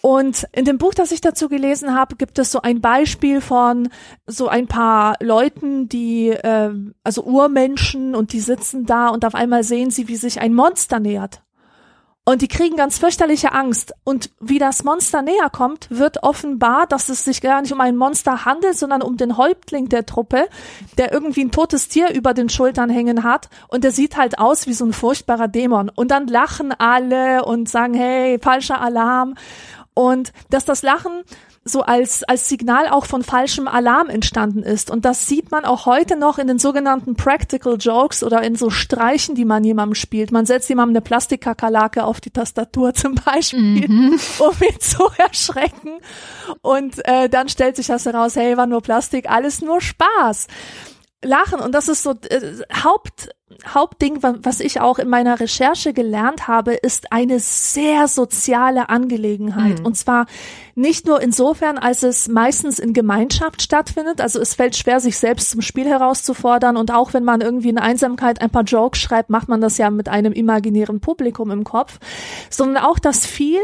Und 0.00 0.46
in 0.52 0.64
dem 0.64 0.78
Buch, 0.78 0.94
das 0.94 1.12
ich 1.12 1.20
dazu 1.20 1.48
gelesen 1.48 1.94
habe, 1.94 2.16
gibt 2.16 2.38
es 2.38 2.50
so 2.50 2.60
ein 2.60 2.80
Beispiel 2.80 3.40
von 3.40 3.88
so 4.26 4.48
ein 4.48 4.66
paar 4.66 5.16
Leuten, 5.20 5.88
die, 5.88 6.30
äh, 6.30 6.70
also 7.02 7.24
Urmenschen 7.24 8.14
und 8.14 8.32
die 8.32 8.40
sitzen 8.40 8.86
da 8.86 9.08
und 9.08 9.24
auf 9.24 9.34
einmal 9.34 9.64
sehen 9.64 9.90
sie, 9.90 10.08
wie 10.08 10.16
sich 10.16 10.40
ein 10.40 10.54
Monster 10.54 11.00
nähert. 11.00 11.43
Und 12.26 12.40
die 12.40 12.48
kriegen 12.48 12.76
ganz 12.76 12.98
fürchterliche 12.98 13.52
Angst. 13.52 13.92
Und 14.02 14.30
wie 14.40 14.58
das 14.58 14.82
Monster 14.82 15.20
näher 15.20 15.50
kommt, 15.50 15.88
wird 15.90 16.22
offenbar, 16.22 16.86
dass 16.86 17.10
es 17.10 17.22
sich 17.22 17.42
gar 17.42 17.60
nicht 17.60 17.72
um 17.72 17.82
ein 17.82 17.96
Monster 17.96 18.46
handelt, 18.46 18.78
sondern 18.78 19.02
um 19.02 19.18
den 19.18 19.36
Häuptling 19.36 19.90
der 19.90 20.06
Truppe, 20.06 20.48
der 20.96 21.12
irgendwie 21.12 21.44
ein 21.44 21.50
totes 21.50 21.88
Tier 21.88 22.14
über 22.14 22.32
den 22.32 22.48
Schultern 22.48 22.88
hängen 22.88 23.24
hat. 23.24 23.50
Und 23.68 23.84
der 23.84 23.90
sieht 23.90 24.16
halt 24.16 24.38
aus 24.38 24.66
wie 24.66 24.72
so 24.72 24.86
ein 24.86 24.94
furchtbarer 24.94 25.48
Dämon. 25.48 25.90
Und 25.90 26.10
dann 26.10 26.26
lachen 26.26 26.72
alle 26.72 27.44
und 27.44 27.68
sagen, 27.68 27.92
hey, 27.92 28.38
falscher 28.38 28.80
Alarm. 28.80 29.34
Und 29.92 30.32
dass 30.48 30.64
das 30.64 30.82
Lachen 30.82 31.24
so 31.64 31.82
als, 31.82 32.22
als 32.24 32.48
Signal 32.48 32.88
auch 32.88 33.06
von 33.06 33.22
falschem 33.22 33.68
Alarm 33.68 34.08
entstanden 34.08 34.62
ist. 34.62 34.90
Und 34.90 35.04
das 35.04 35.26
sieht 35.26 35.50
man 35.50 35.64
auch 35.64 35.86
heute 35.86 36.16
noch 36.16 36.38
in 36.38 36.46
den 36.46 36.58
sogenannten 36.58 37.14
Practical 37.14 37.76
Jokes 37.78 38.22
oder 38.22 38.42
in 38.42 38.54
so 38.54 38.68
Streichen, 38.68 39.34
die 39.34 39.46
man 39.46 39.64
jemandem 39.64 39.94
spielt. 39.94 40.30
Man 40.30 40.44
setzt 40.44 40.68
jemandem 40.68 40.96
eine 40.96 41.00
Plastikkakerlake 41.00 42.04
auf 42.04 42.20
die 42.20 42.30
Tastatur 42.30 42.92
zum 42.94 43.14
Beispiel, 43.14 43.88
mhm. 43.88 44.20
um 44.38 44.54
ihn 44.60 44.80
zu 44.80 45.04
erschrecken. 45.18 45.98
Und 46.60 47.06
äh, 47.06 47.28
dann 47.28 47.48
stellt 47.48 47.76
sich 47.76 47.86
das 47.86 48.04
heraus, 48.04 48.36
hey, 48.36 48.56
war 48.56 48.66
nur 48.66 48.82
Plastik, 48.82 49.30
alles 49.30 49.62
nur 49.62 49.80
Spaß 49.80 50.46
Lachen 51.24 51.60
und 51.60 51.74
das 51.74 51.88
ist 51.88 52.02
so 52.02 52.12
äh, 52.28 52.62
Haupt 52.82 53.28
Hauptding, 53.66 54.22
was 54.22 54.60
ich 54.60 54.80
auch 54.80 54.98
in 54.98 55.08
meiner 55.08 55.38
Recherche 55.38 55.92
gelernt 55.92 56.48
habe, 56.48 56.74
ist 56.74 57.12
eine 57.12 57.38
sehr 57.40 58.08
soziale 58.08 58.88
Angelegenheit. 58.88 59.80
Mhm. 59.80 59.86
Und 59.86 59.96
zwar 59.96 60.26
nicht 60.74 61.06
nur 61.06 61.20
insofern, 61.20 61.78
als 61.78 62.02
es 62.02 62.28
meistens 62.28 62.78
in 62.78 62.92
Gemeinschaft 62.92 63.62
stattfindet. 63.62 64.20
Also 64.20 64.40
es 64.40 64.54
fällt 64.54 64.76
schwer, 64.76 65.00
sich 65.00 65.18
selbst 65.18 65.50
zum 65.50 65.62
Spiel 65.62 65.86
herauszufordern. 65.86 66.76
Und 66.76 66.90
auch 66.92 67.14
wenn 67.14 67.24
man 67.24 67.40
irgendwie 67.40 67.68
in 67.68 67.78
Einsamkeit 67.78 68.40
ein 68.40 68.50
paar 68.50 68.64
Jokes 68.64 69.00
schreibt, 69.00 69.30
macht 69.30 69.48
man 69.48 69.60
das 69.60 69.78
ja 69.78 69.90
mit 69.90 70.08
einem 70.08 70.32
imaginären 70.32 71.00
Publikum 71.00 71.50
im 71.50 71.64
Kopf. 71.64 71.98
Sondern 72.50 72.82
auch, 72.82 72.98
dass 72.98 73.24
viel, 73.24 73.60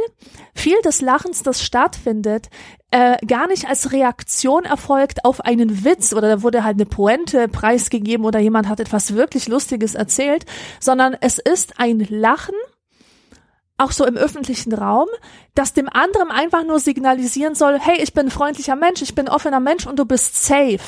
viel 0.54 0.80
des 0.82 1.00
Lachens, 1.00 1.42
das 1.42 1.62
stattfindet, 1.62 2.48
äh, 2.90 3.24
gar 3.24 3.46
nicht 3.46 3.68
als 3.68 3.92
Reaktion 3.92 4.64
erfolgt 4.64 5.24
auf 5.24 5.40
einen 5.44 5.84
Witz 5.84 6.12
oder 6.12 6.28
da 6.28 6.42
wurde 6.42 6.64
halt 6.64 6.76
eine 6.76 6.86
Pointe 6.86 7.48
preisgegeben 7.48 8.26
oder 8.26 8.40
jemand 8.40 8.68
hat 8.68 8.80
etwas 8.80 9.14
wirklich 9.14 9.48
Lustiges 9.48 9.94
erzählt, 9.94 10.44
sondern 10.80 11.16
es 11.20 11.38
ist 11.38 11.78
ein 11.78 12.00
Lachen, 12.08 12.54
auch 13.78 13.92
so 13.92 14.04
im 14.04 14.16
öffentlichen 14.16 14.74
Raum, 14.74 15.08
das 15.54 15.72
dem 15.72 15.88
anderen 15.88 16.30
einfach 16.30 16.64
nur 16.64 16.80
signalisieren 16.80 17.54
soll, 17.54 17.78
hey, 17.80 18.02
ich 18.02 18.12
bin 18.12 18.30
freundlicher 18.30 18.76
Mensch, 18.76 19.02
ich 19.02 19.14
bin 19.14 19.28
offener 19.28 19.60
Mensch 19.60 19.86
und 19.86 19.98
du 19.98 20.04
bist 20.04 20.44
safe. 20.44 20.80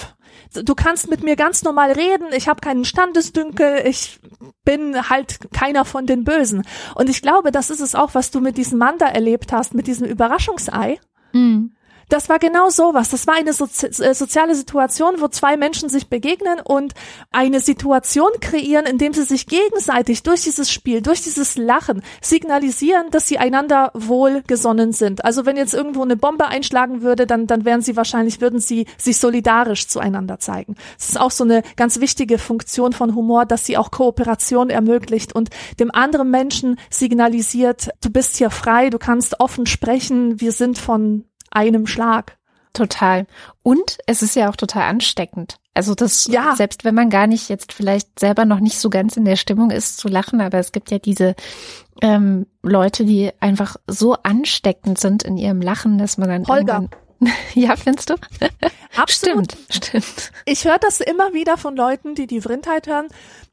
Du 0.54 0.74
kannst 0.74 1.08
mit 1.08 1.22
mir 1.22 1.36
ganz 1.36 1.62
normal 1.62 1.92
reden, 1.92 2.26
ich 2.36 2.48
habe 2.48 2.60
keinen 2.60 2.84
Standesdünkel, 2.84 3.86
ich 3.86 4.20
bin 4.64 5.08
halt 5.08 5.38
keiner 5.54 5.86
von 5.86 6.04
den 6.06 6.24
Bösen. 6.24 6.64
Und 6.94 7.08
ich 7.08 7.22
glaube, 7.22 7.52
das 7.52 7.70
ist 7.70 7.80
es 7.80 7.94
auch, 7.94 8.10
was 8.14 8.30
du 8.30 8.40
mit 8.40 8.58
diesem 8.58 8.78
Mann 8.78 8.98
da 8.98 9.06
erlebt 9.06 9.52
hast, 9.52 9.72
mit 9.72 9.86
diesem 9.86 10.06
Überraschungsei. 10.06 10.98
Mhm 11.32 11.72
das 12.12 12.28
war 12.28 12.38
genau 12.38 12.68
sowas. 12.68 13.08
Das 13.08 13.26
war 13.26 13.34
eine 13.34 13.54
Sozi 13.54 13.86
äh, 13.86 14.14
soziale 14.14 14.54
Situation, 14.54 15.14
wo 15.20 15.28
zwei 15.28 15.56
Menschen 15.56 15.88
sich 15.88 16.08
begegnen 16.08 16.60
und 16.62 16.92
eine 17.30 17.60
Situation 17.60 18.30
kreieren, 18.40 18.84
in 18.84 18.98
dem 18.98 19.14
sie 19.14 19.22
sich 19.22 19.46
gegenseitig 19.46 20.22
durch 20.22 20.42
dieses 20.42 20.70
Spiel, 20.70 21.00
durch 21.00 21.22
dieses 21.22 21.56
Lachen 21.56 22.02
signalisieren, 22.20 23.10
dass 23.10 23.28
sie 23.28 23.38
einander 23.38 23.90
wohlgesonnen 23.94 24.92
sind. 24.92 25.24
Also 25.24 25.46
wenn 25.46 25.56
jetzt 25.56 25.72
irgendwo 25.72 26.02
eine 26.02 26.16
Bombe 26.16 26.46
einschlagen 26.48 27.00
würde, 27.00 27.26
dann, 27.26 27.46
dann 27.46 27.64
wären 27.64 27.80
sie 27.80 27.96
wahrscheinlich, 27.96 28.42
würden 28.42 28.60
sie 28.60 28.86
sich 28.98 29.16
solidarisch 29.18 29.88
zueinander 29.88 30.38
zeigen. 30.38 30.74
Das 30.98 31.08
ist 31.08 31.20
auch 31.20 31.30
so 31.30 31.44
eine 31.44 31.62
ganz 31.76 31.98
wichtige 31.98 32.36
Funktion 32.36 32.92
von 32.92 33.14
Humor, 33.14 33.46
dass 33.46 33.64
sie 33.64 33.78
auch 33.78 33.90
Kooperation 33.90 34.68
ermöglicht 34.68 35.34
und 35.34 35.48
dem 35.80 35.90
anderen 35.90 36.30
Menschen 36.30 36.78
signalisiert, 36.90 37.88
du 38.02 38.10
bist 38.10 38.36
hier 38.36 38.50
frei, 38.50 38.90
du 38.90 38.98
kannst 38.98 39.40
offen 39.40 39.64
sprechen, 39.64 40.40
wir 40.40 40.52
sind 40.52 40.78
von 40.78 41.24
einem 41.52 41.86
Schlag. 41.86 42.36
Total. 42.72 43.26
Und 43.62 43.98
es 44.06 44.22
ist 44.22 44.34
ja 44.34 44.48
auch 44.48 44.56
total 44.56 44.84
ansteckend. 44.84 45.58
Also 45.74 45.94
das, 45.94 46.26
ja. 46.26 46.54
selbst 46.56 46.84
wenn 46.84 46.94
man 46.94 47.10
gar 47.10 47.26
nicht 47.26 47.48
jetzt 47.48 47.72
vielleicht 47.72 48.18
selber 48.18 48.44
noch 48.44 48.60
nicht 48.60 48.78
so 48.78 48.90
ganz 48.90 49.16
in 49.16 49.24
der 49.24 49.36
Stimmung 49.36 49.70
ist 49.70 49.98
zu 49.98 50.08
lachen, 50.08 50.40
aber 50.40 50.58
es 50.58 50.72
gibt 50.72 50.90
ja 50.90 50.98
diese 50.98 51.34
ähm, 52.02 52.46
Leute, 52.62 53.04
die 53.04 53.30
einfach 53.40 53.76
so 53.86 54.14
ansteckend 54.22 54.98
sind 54.98 55.22
in 55.22 55.36
ihrem 55.36 55.62
Lachen, 55.62 55.98
dass 55.98 56.18
man 56.18 56.28
dann 56.28 56.46
Holger. 56.46 56.88
ja, 57.54 57.76
findest 57.76 58.10
du? 58.10 58.14
Absolut. 58.96 59.52
Stimmt, 59.70 59.84
stimmt. 59.86 60.32
Ich 60.44 60.64
höre 60.64 60.78
das 60.78 61.00
immer 61.00 61.32
wieder 61.32 61.56
von 61.56 61.76
Leuten, 61.76 62.14
die 62.14 62.26
die 62.26 62.40
Vrindheit 62.40 62.86
hören, 62.86 63.08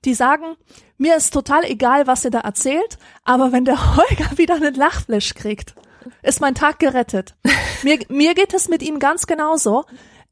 die 0.06 0.14
sagen, 0.14 0.56
mir 0.98 1.16
ist 1.16 1.34
total 1.34 1.64
egal, 1.66 2.08
was 2.08 2.26
ihr 2.26 2.32
da 2.32 2.40
erzählt, 2.40 2.98
aber 3.24 3.52
wenn 3.52 3.66
der 3.66 3.96
Holger 3.96 4.38
wieder 4.38 4.56
einen 4.56 4.74
Lachflash 4.74 5.36
kriegt, 5.36 5.76
ist 6.22 6.42
mein 6.42 6.56
Tag 6.56 6.80
gerettet. 6.80 7.36
Mir, 7.84 8.00
mir 8.10 8.34
geht 8.36 8.54
es 8.54 8.68
mit 8.68 8.84
ihm 8.84 9.00
ganz 9.00 9.26
genauso. 9.26 9.86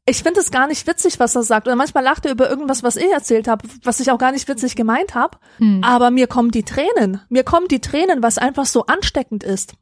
Ich 0.04 0.22
finde 0.22 0.40
es 0.40 0.50
gar 0.50 0.66
nicht 0.66 0.86
witzig, 0.86 1.18
was 1.18 1.34
er 1.34 1.42
sagt. 1.42 1.66
Oder 1.66 1.76
manchmal 1.76 2.04
lacht 2.04 2.26
er 2.26 2.32
über 2.32 2.48
irgendwas, 2.48 2.82
was 2.82 2.96
ich 2.96 3.10
erzählt 3.10 3.48
habe, 3.48 3.66
was 3.82 4.00
ich 4.00 4.10
auch 4.10 4.18
gar 4.18 4.32
nicht 4.32 4.48
witzig 4.48 4.76
gemeint 4.76 5.14
habe. 5.14 5.38
Hm. 5.56 5.82
Aber 5.82 6.10
mir 6.10 6.26
kommen 6.26 6.50
die 6.50 6.62
Tränen. 6.62 7.22
Mir 7.30 7.44
kommen 7.44 7.68
die 7.68 7.80
Tränen, 7.80 8.22
was 8.22 8.36
einfach 8.36 8.66
so 8.66 8.84
ansteckend 8.84 9.44
ist. 9.44 9.74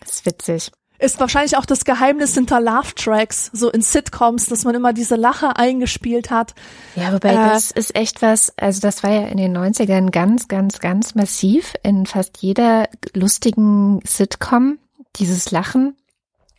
Das 0.00 0.12
ist 0.16 0.26
witzig 0.26 0.72
ist 0.98 1.20
wahrscheinlich 1.20 1.56
auch 1.56 1.66
das 1.66 1.84
Geheimnis 1.84 2.34
hinter 2.34 2.60
Love 2.60 2.94
Tracks, 2.94 3.50
so 3.52 3.70
in 3.70 3.82
Sitcoms, 3.82 4.46
dass 4.46 4.64
man 4.64 4.74
immer 4.74 4.92
diese 4.92 5.16
Lache 5.16 5.56
eingespielt 5.56 6.30
hat. 6.30 6.54
Ja, 6.96 7.12
wobei 7.12 7.30
äh, 7.30 7.34
das 7.34 7.70
ist 7.70 7.94
echt 7.94 8.20
was, 8.20 8.52
also 8.58 8.80
das 8.80 9.02
war 9.02 9.10
ja 9.10 9.26
in 9.28 9.36
den 9.36 9.56
90ern 9.56 10.10
ganz, 10.10 10.48
ganz, 10.48 10.78
ganz 10.80 11.14
massiv 11.14 11.74
in 11.82 12.06
fast 12.06 12.38
jeder 12.38 12.88
lustigen 13.14 14.00
Sitcom, 14.04 14.78
dieses 15.16 15.50
Lachen. 15.50 15.96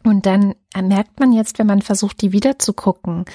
Und 0.05 0.25
dann 0.25 0.55
merkt 0.81 1.19
man 1.19 1.33
jetzt, 1.33 1.59
wenn 1.59 1.67
man 1.67 1.81
versucht, 1.81 2.21
die 2.21 2.31
wieder 2.31 2.57
zu 2.57 2.71
gucken, 2.71 3.25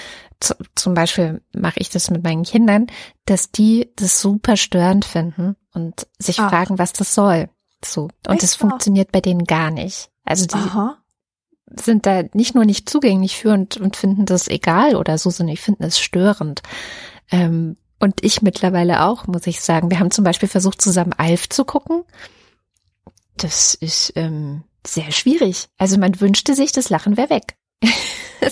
zum 0.74 0.94
Beispiel 0.94 1.42
mache 1.54 1.78
ich 1.78 1.90
das 1.90 2.10
mit 2.10 2.24
meinen 2.24 2.42
Kindern, 2.42 2.86
dass 3.26 3.50
die 3.50 3.92
das 3.96 4.20
super 4.20 4.56
störend 4.56 5.04
finden 5.04 5.56
und 5.74 6.06
sich 6.18 6.40
Ach. 6.40 6.48
fragen, 6.48 6.78
was 6.78 6.94
das 6.94 7.14
soll. 7.14 7.50
So. 7.84 8.08
Und 8.26 8.42
das 8.42 8.54
funktioniert 8.54 9.12
bei 9.12 9.20
denen 9.20 9.44
gar 9.44 9.70
nicht. 9.70 10.10
Also 10.24 10.46
die 10.46 10.54
Aha. 10.54 10.98
sind 11.70 12.06
da 12.06 12.22
nicht 12.32 12.54
nur 12.54 12.64
nicht 12.64 12.88
zugänglich 12.88 13.36
für 13.36 13.52
und, 13.52 13.76
und 13.76 13.96
finden 13.96 14.26
das 14.26 14.48
egal 14.48 14.96
oder 14.96 15.18
so, 15.18 15.30
sondern 15.30 15.54
ich 15.54 15.60
finde 15.60 15.86
es 15.86 15.98
störend. 15.98 16.62
Ähm, 17.30 17.76
und 18.00 18.22
ich 18.22 18.42
mittlerweile 18.42 19.04
auch, 19.04 19.26
muss 19.26 19.46
ich 19.46 19.60
sagen. 19.60 19.90
Wir 19.90 19.98
haben 19.98 20.10
zum 20.10 20.24
Beispiel 20.24 20.48
versucht, 20.48 20.82
zusammen 20.82 21.12
Alf 21.14 21.48
zu 21.48 21.64
gucken. 21.64 22.04
Das 23.36 23.74
ist 23.74 24.12
ähm, 24.16 24.64
sehr 24.86 25.10
schwierig. 25.10 25.68
Also 25.78 25.98
man 25.98 26.20
wünschte 26.20 26.54
sich, 26.54 26.72
das 26.72 26.90
Lachen 26.90 27.16
wäre 27.16 27.30
weg. 27.30 27.56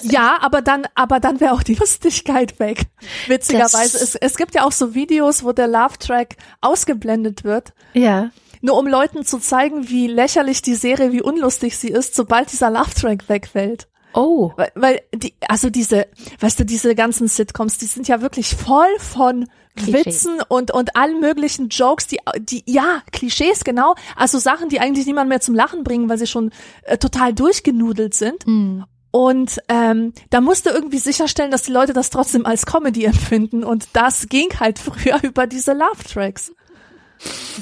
ja, 0.02 0.38
aber 0.40 0.62
dann, 0.62 0.86
aber 0.94 1.20
dann 1.20 1.40
wäre 1.40 1.52
auch 1.52 1.62
die 1.62 1.74
Lustigkeit 1.74 2.58
weg. 2.60 2.86
Witzigerweise. 3.26 3.98
Es, 3.98 4.14
es 4.14 4.36
gibt 4.36 4.54
ja 4.54 4.64
auch 4.64 4.72
so 4.72 4.94
Videos, 4.94 5.44
wo 5.44 5.52
der 5.52 5.68
Love 5.68 5.98
Track 5.98 6.36
ausgeblendet 6.60 7.44
wird. 7.44 7.72
Ja 7.94 8.30
nur 8.62 8.78
um 8.78 8.86
Leuten 8.86 9.24
zu 9.24 9.38
zeigen, 9.38 9.88
wie 9.88 10.06
lächerlich 10.06 10.62
die 10.62 10.74
Serie, 10.74 11.12
wie 11.12 11.22
unlustig 11.22 11.76
sie 11.76 11.88
ist, 11.88 12.14
sobald 12.14 12.50
dieser 12.52 12.70
Love-Track 12.70 13.28
wegfällt. 13.28 13.88
Oh. 14.14 14.52
Weil, 14.56 14.72
weil 14.74 15.00
die, 15.14 15.34
also 15.48 15.70
diese, 15.70 16.06
weißt 16.40 16.60
du, 16.60 16.64
diese 16.64 16.94
ganzen 16.94 17.28
Sitcoms, 17.28 17.78
die 17.78 17.86
sind 17.86 18.08
ja 18.08 18.20
wirklich 18.20 18.54
voll 18.54 18.98
von 18.98 19.46
Klischee. 19.74 20.04
Witzen 20.06 20.40
und, 20.48 20.70
und 20.70 20.96
allen 20.96 21.20
möglichen 21.20 21.68
Jokes, 21.68 22.06
die, 22.06 22.18
die, 22.38 22.62
ja, 22.66 23.02
Klischees, 23.10 23.64
genau. 23.64 23.94
Also 24.16 24.38
Sachen, 24.38 24.68
die 24.68 24.80
eigentlich 24.80 25.06
niemand 25.06 25.30
mehr 25.30 25.40
zum 25.40 25.54
Lachen 25.54 25.82
bringen, 25.82 26.08
weil 26.08 26.18
sie 26.18 26.26
schon 26.26 26.50
äh, 26.82 26.98
total 26.98 27.32
durchgenudelt 27.32 28.12
sind. 28.14 28.46
Mm. 28.46 28.82
Und 29.10 29.58
ähm, 29.68 30.12
da 30.30 30.40
musste 30.40 30.70
irgendwie 30.70 30.98
sicherstellen, 30.98 31.50
dass 31.50 31.62
die 31.62 31.72
Leute 31.72 31.92
das 31.92 32.10
trotzdem 32.10 32.44
als 32.44 32.66
Comedy 32.66 33.04
empfinden. 33.06 33.64
Und 33.64 33.88
das 33.94 34.28
ging 34.28 34.48
halt 34.60 34.78
früher 34.78 35.18
über 35.22 35.46
diese 35.46 35.72
Love 35.72 36.04
Tracks, 36.06 36.52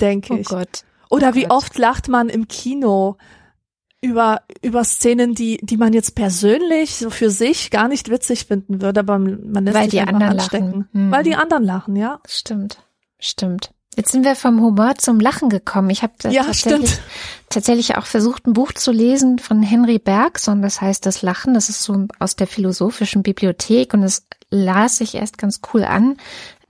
denke 0.00 0.38
ich. 0.38 0.50
Oh 0.50 0.56
Gott. 0.56 0.84
Oder 1.10 1.30
oh 1.30 1.34
wie 1.34 1.50
oft 1.50 1.76
lacht 1.76 2.08
man 2.08 2.28
im 2.28 2.48
Kino 2.48 3.16
über, 4.00 4.42
über 4.62 4.84
Szenen, 4.84 5.34
die, 5.34 5.58
die 5.62 5.76
man 5.76 5.92
jetzt 5.92 6.14
persönlich 6.14 6.94
so 6.96 7.10
für 7.10 7.30
sich 7.30 7.70
gar 7.70 7.88
nicht 7.88 8.08
witzig 8.08 8.46
finden 8.46 8.80
würde, 8.80 9.00
aber 9.00 9.18
man 9.18 9.64
lässt 9.64 9.76
Weil 9.76 9.82
sich 9.84 9.90
die 9.90 10.00
anderen 10.00 10.22
anstecken. 10.22 10.66
Lachen. 10.66 10.88
Hm. 10.92 11.10
Weil 11.10 11.24
die 11.24 11.34
anderen 11.34 11.64
lachen, 11.64 11.96
ja. 11.96 12.20
Stimmt, 12.26 12.78
stimmt. 13.18 13.72
Jetzt 13.96 14.12
sind 14.12 14.24
wir 14.24 14.36
vom 14.36 14.60
Humor 14.60 14.94
zum 14.96 15.18
Lachen 15.18 15.48
gekommen. 15.48 15.90
Ich 15.90 16.02
habe 16.02 16.14
ja, 16.30 16.44
tatsächlich, 16.44 16.98
tatsächlich 17.50 17.96
auch 17.96 18.06
versucht, 18.06 18.46
ein 18.46 18.52
Buch 18.52 18.72
zu 18.72 18.92
lesen 18.92 19.40
von 19.40 19.62
Henry 19.62 19.98
Bergson, 19.98 20.62
das 20.62 20.80
heißt 20.80 21.04
Das 21.04 21.22
Lachen. 21.22 21.54
Das 21.54 21.68
ist 21.68 21.82
so 21.82 22.06
aus 22.20 22.36
der 22.36 22.46
philosophischen 22.46 23.22
Bibliothek 23.22 23.92
und 23.92 24.04
es 24.04 24.26
las 24.48 24.98
sich 24.98 25.16
erst 25.16 25.38
ganz 25.38 25.60
cool 25.74 25.84
an. 25.84 26.16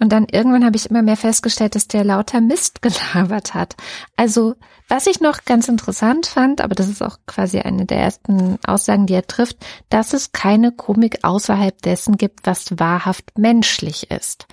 Und 0.01 0.11
dann 0.11 0.25
irgendwann 0.25 0.65
habe 0.65 0.77
ich 0.77 0.89
immer 0.89 1.03
mehr 1.03 1.17
festgestellt, 1.17 1.75
dass 1.75 1.87
der 1.87 2.05
lauter 2.05 2.41
Mist 2.41 2.83
gelabert 2.83 3.55
hat. 3.55 3.77
Also, 4.17 4.57
was 4.89 5.07
ich 5.07 5.21
noch 5.21 5.45
ganz 5.45 5.69
interessant 5.69 6.27
fand, 6.27 6.61
aber 6.61 6.75
das 6.75 6.89
ist 6.89 7.03
auch 7.03 7.19
quasi 7.27 7.61
eine 7.61 7.87
der 7.87 7.99
ersten 7.99 8.59
Aussagen, 8.67 9.07
die 9.07 9.15
er 9.15 9.27
trifft, 9.27 9.59
dass 9.91 10.15
es 10.15 10.33
keine 10.33 10.73
Komik 10.73 11.23
außerhalb 11.23 11.81
dessen 11.83 12.17
gibt, 12.17 12.47
was 12.47 12.79
wahrhaft 12.79 13.39
menschlich 13.39 14.11
ist. 14.11 14.47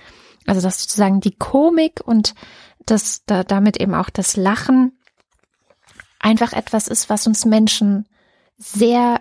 Also, 0.46 0.60
dass 0.60 0.82
sozusagen 0.82 1.20
die 1.20 1.34
Komik 1.34 2.02
und 2.04 2.34
das, 2.84 3.24
da, 3.26 3.42
damit 3.42 3.78
eben 3.78 3.94
auch 3.94 4.10
das 4.10 4.36
Lachen 4.36 4.92
einfach 6.20 6.52
etwas 6.52 6.88
ist, 6.88 7.08
was 7.10 7.26
uns 7.26 7.44
Menschen 7.44 8.06
sehr 8.58 9.20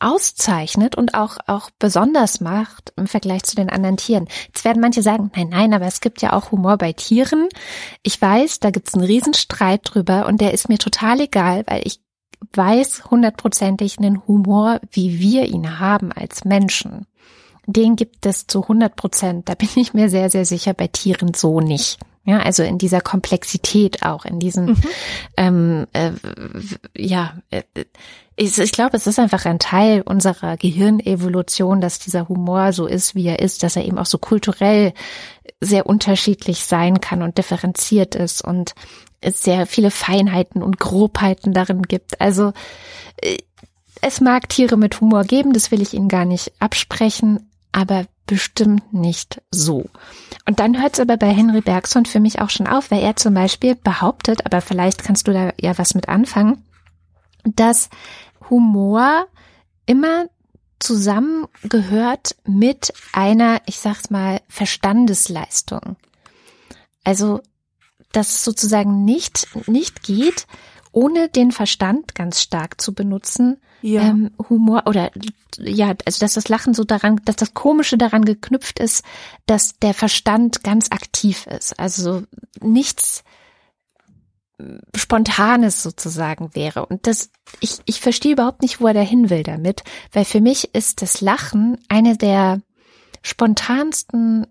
auszeichnet 0.00 0.96
und 0.96 1.14
auch, 1.14 1.38
auch 1.46 1.70
besonders 1.78 2.40
macht 2.40 2.92
im 2.96 3.06
Vergleich 3.06 3.42
zu 3.44 3.56
den 3.56 3.70
anderen 3.70 3.96
Tieren. 3.96 4.28
Jetzt 4.46 4.64
werden 4.64 4.80
manche 4.80 5.02
sagen, 5.02 5.30
nein, 5.34 5.48
nein, 5.50 5.74
aber 5.74 5.86
es 5.86 6.00
gibt 6.00 6.22
ja 6.22 6.32
auch 6.32 6.52
Humor 6.52 6.78
bei 6.78 6.92
Tieren. 6.92 7.48
Ich 8.02 8.20
weiß, 8.20 8.60
da 8.60 8.70
gibt's 8.70 8.94
einen 8.94 9.04
Riesenstreit 9.04 9.80
drüber 9.84 10.26
und 10.26 10.40
der 10.40 10.52
ist 10.52 10.68
mir 10.68 10.78
total 10.78 11.20
egal, 11.20 11.64
weil 11.66 11.82
ich 11.84 12.00
weiß 12.52 13.10
hundertprozentig 13.10 13.98
einen 13.98 14.26
Humor, 14.26 14.80
wie 14.90 15.18
wir 15.18 15.46
ihn 15.46 15.78
haben 15.80 16.12
als 16.12 16.44
Menschen. 16.44 17.06
Den 17.66 17.96
gibt 17.96 18.24
es 18.24 18.46
zu 18.46 18.66
hundert 18.66 18.96
Prozent. 18.96 19.48
Da 19.48 19.54
bin 19.54 19.68
ich 19.76 19.92
mir 19.92 20.08
sehr, 20.08 20.30
sehr 20.30 20.46
sicher 20.46 20.72
bei 20.72 20.86
Tieren 20.86 21.34
so 21.34 21.60
nicht. 21.60 21.98
Ja, 22.28 22.40
also 22.40 22.62
in 22.62 22.76
dieser 22.76 23.00
Komplexität 23.00 24.02
auch, 24.02 24.26
in 24.26 24.38
diesem, 24.38 24.66
mhm. 24.66 24.76
ähm, 25.38 25.86
äh, 25.94 26.10
ja, 26.94 27.38
äh, 27.48 27.62
ich, 28.36 28.58
ich 28.58 28.72
glaube, 28.72 28.98
es 28.98 29.06
ist 29.06 29.18
einfach 29.18 29.46
ein 29.46 29.58
Teil 29.58 30.02
unserer 30.02 30.58
Gehirnevolution, 30.58 31.80
dass 31.80 31.98
dieser 31.98 32.28
Humor 32.28 32.74
so 32.74 32.84
ist, 32.84 33.14
wie 33.14 33.28
er 33.28 33.38
ist, 33.38 33.62
dass 33.62 33.76
er 33.76 33.86
eben 33.86 33.96
auch 33.96 34.04
so 34.04 34.18
kulturell 34.18 34.92
sehr 35.58 35.86
unterschiedlich 35.86 36.66
sein 36.66 37.00
kann 37.00 37.22
und 37.22 37.38
differenziert 37.38 38.14
ist 38.14 38.44
und 38.44 38.74
es 39.22 39.42
sehr 39.42 39.66
viele 39.66 39.90
Feinheiten 39.90 40.62
und 40.62 40.78
Grobheiten 40.78 41.54
darin 41.54 41.80
gibt. 41.80 42.20
Also 42.20 42.52
äh, 43.22 43.38
es 44.02 44.20
mag 44.20 44.50
Tiere 44.50 44.76
mit 44.76 45.00
Humor 45.00 45.24
geben, 45.24 45.54
das 45.54 45.70
will 45.70 45.80
ich 45.80 45.94
Ihnen 45.94 46.08
gar 46.08 46.26
nicht 46.26 46.52
absprechen, 46.58 47.50
aber 47.72 48.04
bestimmt 48.28 48.92
nicht 48.92 49.42
so. 49.50 49.86
Und 50.46 50.60
dann 50.60 50.80
hört 50.80 50.94
es 50.94 51.00
aber 51.00 51.16
bei 51.16 51.32
Henry 51.32 51.62
Bergson 51.62 52.06
für 52.06 52.20
mich 52.20 52.40
auch 52.40 52.50
schon 52.50 52.68
auf, 52.68 52.92
weil 52.92 53.02
er 53.02 53.16
zum 53.16 53.34
Beispiel 53.34 53.74
behauptet, 53.74 54.46
aber 54.46 54.60
vielleicht 54.60 55.02
kannst 55.02 55.26
du 55.26 55.32
da 55.32 55.52
ja 55.60 55.76
was 55.76 55.94
mit 55.94 56.08
anfangen, 56.08 56.62
dass 57.44 57.88
Humor 58.48 59.26
immer 59.86 60.26
zusammengehört 60.78 62.36
mit 62.44 62.92
einer, 63.12 63.60
ich 63.66 63.80
sag's 63.80 64.10
mal, 64.10 64.40
Verstandesleistung. 64.48 65.96
Also, 67.02 67.40
dass 68.12 68.28
es 68.28 68.44
sozusagen 68.44 69.04
nicht, 69.04 69.48
nicht 69.66 70.02
geht, 70.02 70.46
ohne 70.92 71.28
den 71.28 71.52
Verstand 71.52 72.14
ganz 72.14 72.40
stark 72.40 72.80
zu 72.80 72.94
benutzen, 72.94 73.60
ja. 73.82 74.02
ähm, 74.02 74.30
Humor 74.48 74.84
oder 74.86 75.10
ja, 75.58 75.94
also 76.04 76.20
dass 76.20 76.34
das 76.34 76.48
Lachen 76.48 76.74
so 76.74 76.84
daran, 76.84 77.20
dass 77.24 77.36
das 77.36 77.54
Komische 77.54 77.98
daran 77.98 78.24
geknüpft 78.24 78.78
ist, 78.78 79.04
dass 79.46 79.78
der 79.78 79.94
Verstand 79.94 80.62
ganz 80.62 80.90
aktiv 80.90 81.46
ist. 81.46 81.78
Also 81.78 82.22
nichts 82.60 83.24
Spontanes 84.96 85.82
sozusagen 85.82 86.54
wäre. 86.54 86.86
Und 86.86 87.06
das, 87.06 87.30
ich, 87.60 87.78
ich 87.84 88.00
verstehe 88.00 88.32
überhaupt 88.32 88.62
nicht, 88.62 88.80
wo 88.80 88.88
er 88.88 88.94
dahin 88.94 89.30
will 89.30 89.44
damit, 89.44 89.84
weil 90.12 90.24
für 90.24 90.40
mich 90.40 90.74
ist 90.74 91.02
das 91.02 91.20
Lachen 91.20 91.78
eine 91.88 92.16
der 92.16 92.60
spontansten 93.22 94.46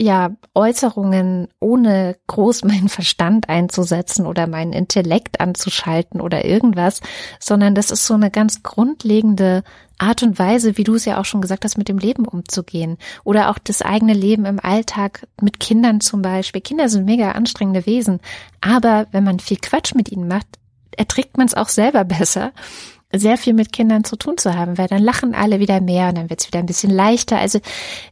ja, 0.00 0.30
Äußerungen, 0.54 1.48
ohne 1.60 2.16
groß 2.26 2.64
meinen 2.64 2.88
Verstand 2.88 3.48
einzusetzen 3.48 4.26
oder 4.26 4.46
meinen 4.46 4.72
Intellekt 4.72 5.40
anzuschalten 5.40 6.20
oder 6.20 6.44
irgendwas, 6.44 7.00
sondern 7.38 7.74
das 7.74 7.90
ist 7.90 8.06
so 8.06 8.14
eine 8.14 8.30
ganz 8.30 8.62
grundlegende 8.62 9.62
Art 9.98 10.24
und 10.24 10.38
Weise, 10.38 10.76
wie 10.76 10.84
du 10.84 10.94
es 10.96 11.04
ja 11.04 11.20
auch 11.20 11.24
schon 11.24 11.40
gesagt 11.40 11.64
hast, 11.64 11.78
mit 11.78 11.88
dem 11.88 11.98
Leben 11.98 12.26
umzugehen. 12.26 12.98
Oder 13.22 13.48
auch 13.50 13.58
das 13.58 13.80
eigene 13.80 14.12
Leben 14.12 14.44
im 14.44 14.58
Alltag 14.58 15.28
mit 15.40 15.60
Kindern 15.60 16.00
zum 16.00 16.20
Beispiel. 16.20 16.60
Kinder 16.60 16.88
sind 16.88 17.04
mega 17.04 17.32
anstrengende 17.32 17.86
Wesen. 17.86 18.20
Aber 18.60 19.06
wenn 19.12 19.22
man 19.22 19.38
viel 19.38 19.58
Quatsch 19.58 19.94
mit 19.94 20.10
ihnen 20.10 20.26
macht, 20.26 20.46
erträgt 20.96 21.38
man 21.38 21.46
es 21.46 21.54
auch 21.54 21.68
selber 21.68 22.04
besser 22.04 22.52
sehr 23.16 23.38
viel 23.38 23.54
mit 23.54 23.72
Kindern 23.72 24.02
zu 24.02 24.16
tun 24.16 24.38
zu 24.38 24.54
haben, 24.54 24.76
weil 24.76 24.88
dann 24.88 25.02
lachen 25.02 25.36
alle 25.36 25.60
wieder 25.60 25.80
mehr 25.80 26.08
und 26.08 26.18
dann 26.18 26.30
wird 26.30 26.40
es 26.40 26.48
wieder 26.48 26.58
ein 26.58 26.66
bisschen 26.66 26.90
leichter. 26.90 27.38
Also 27.38 27.60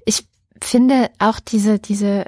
ich 0.05 0.27
finde 0.65 1.11
auch 1.19 1.41
diese, 1.41 1.79
diese, 1.79 2.27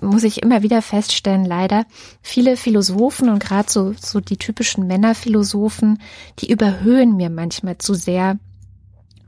muss 0.00 0.24
ich 0.24 0.42
immer 0.42 0.62
wieder 0.62 0.82
feststellen, 0.82 1.44
leider, 1.44 1.86
viele 2.22 2.56
Philosophen 2.56 3.28
und 3.28 3.42
gerade 3.42 3.70
so, 3.70 3.94
so 3.98 4.20
die 4.20 4.36
typischen 4.36 4.86
Männerphilosophen, 4.86 6.00
die 6.38 6.50
überhöhen 6.50 7.16
mir 7.16 7.30
manchmal 7.30 7.78
zu 7.78 7.94
sehr 7.94 8.38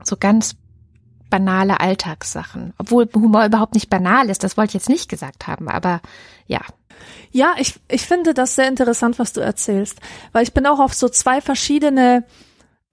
so 0.03 0.17
ganz 0.17 0.55
banale 1.29 1.79
Alltagssachen. 1.79 2.73
Obwohl 2.77 3.09
Humor 3.13 3.45
überhaupt 3.45 3.73
nicht 3.73 3.89
banal 3.89 4.29
ist, 4.29 4.43
das 4.43 4.57
wollte 4.57 4.71
ich 4.71 4.75
jetzt 4.75 4.89
nicht 4.89 5.09
gesagt 5.09 5.47
haben, 5.47 5.67
aber 5.69 6.01
ja. 6.47 6.61
Ja, 7.31 7.53
ich, 7.57 7.75
ich 7.89 8.05
finde 8.05 8.33
das 8.33 8.55
sehr 8.55 8.67
interessant, 8.67 9.19
was 9.19 9.33
du 9.33 9.41
erzählst, 9.41 9.99
weil 10.31 10.43
ich 10.43 10.53
bin 10.53 10.65
auch 10.65 10.79
auf 10.79 10.93
so 10.93 11.09
zwei 11.09 11.41
verschiedene 11.41 12.25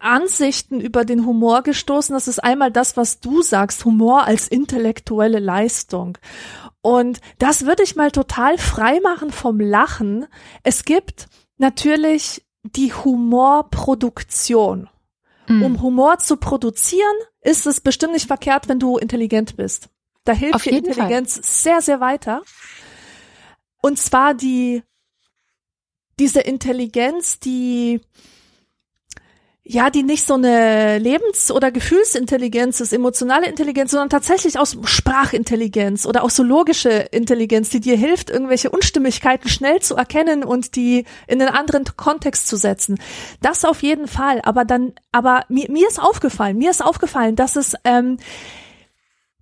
Ansichten 0.04 0.80
über 0.80 1.04
den 1.04 1.26
Humor 1.26 1.62
gestoßen. 1.62 2.14
Das 2.14 2.28
ist 2.28 2.38
einmal 2.42 2.70
das, 2.70 2.96
was 2.96 3.20
du 3.20 3.42
sagst, 3.42 3.84
Humor 3.84 4.24
als 4.24 4.48
intellektuelle 4.48 5.38
Leistung. 5.38 6.18
Und 6.82 7.20
das 7.38 7.64
würde 7.64 7.82
ich 7.82 7.96
mal 7.96 8.10
total 8.10 8.58
frei 8.58 9.00
machen 9.00 9.30
vom 9.30 9.58
Lachen. 9.58 10.26
Es 10.62 10.84
gibt 10.84 11.28
natürlich 11.56 12.44
die 12.62 12.92
Humorproduktion. 12.92 14.88
Mhm. 15.48 15.62
Um 15.62 15.82
Humor 15.82 16.18
zu 16.18 16.36
produzieren, 16.36 17.16
ist 17.40 17.66
es 17.66 17.80
bestimmt 17.80 18.12
nicht 18.12 18.26
verkehrt, 18.26 18.68
wenn 18.68 18.78
du 18.78 18.96
intelligent 18.98 19.56
bist. 19.56 19.88
Da 20.24 20.32
hilft 20.32 20.64
dir 20.64 20.78
Intelligenz 20.78 21.34
Fall. 21.34 21.44
sehr, 21.44 21.82
sehr 21.82 22.00
weiter. 22.00 22.42
Und 23.82 23.98
zwar 23.98 24.34
die, 24.34 24.82
diese 26.18 26.40
Intelligenz, 26.40 27.38
die 27.38 28.00
ja, 29.66 29.88
die 29.88 30.02
nicht 30.02 30.26
so 30.26 30.34
eine 30.34 30.98
Lebens- 30.98 31.50
oder 31.50 31.70
Gefühlsintelligenz 31.72 32.80
ist, 32.80 32.92
emotionale 32.92 33.46
Intelligenz, 33.46 33.92
sondern 33.92 34.10
tatsächlich 34.10 34.58
aus 34.58 34.76
Sprachintelligenz 34.84 36.04
oder 36.04 36.22
auch 36.22 36.28
so 36.28 36.42
logische 36.42 36.90
Intelligenz, 36.90 37.70
die 37.70 37.80
dir 37.80 37.96
hilft, 37.96 38.28
irgendwelche 38.28 38.68
Unstimmigkeiten 38.68 39.48
schnell 39.48 39.80
zu 39.80 39.96
erkennen 39.96 40.44
und 40.44 40.76
die 40.76 41.06
in 41.26 41.40
einen 41.40 41.54
anderen 41.54 41.84
Kontext 41.96 42.46
zu 42.46 42.56
setzen. 42.56 42.98
Das 43.40 43.64
auf 43.64 43.82
jeden 43.82 44.06
Fall. 44.06 44.42
Aber 44.42 44.66
dann, 44.66 44.92
aber 45.12 45.44
mir, 45.48 45.70
mir 45.70 45.88
ist 45.88 45.98
aufgefallen, 45.98 46.58
mir 46.58 46.70
ist 46.70 46.84
aufgefallen, 46.84 47.34
dass 47.34 47.56
es, 47.56 47.74
ähm, 47.84 48.18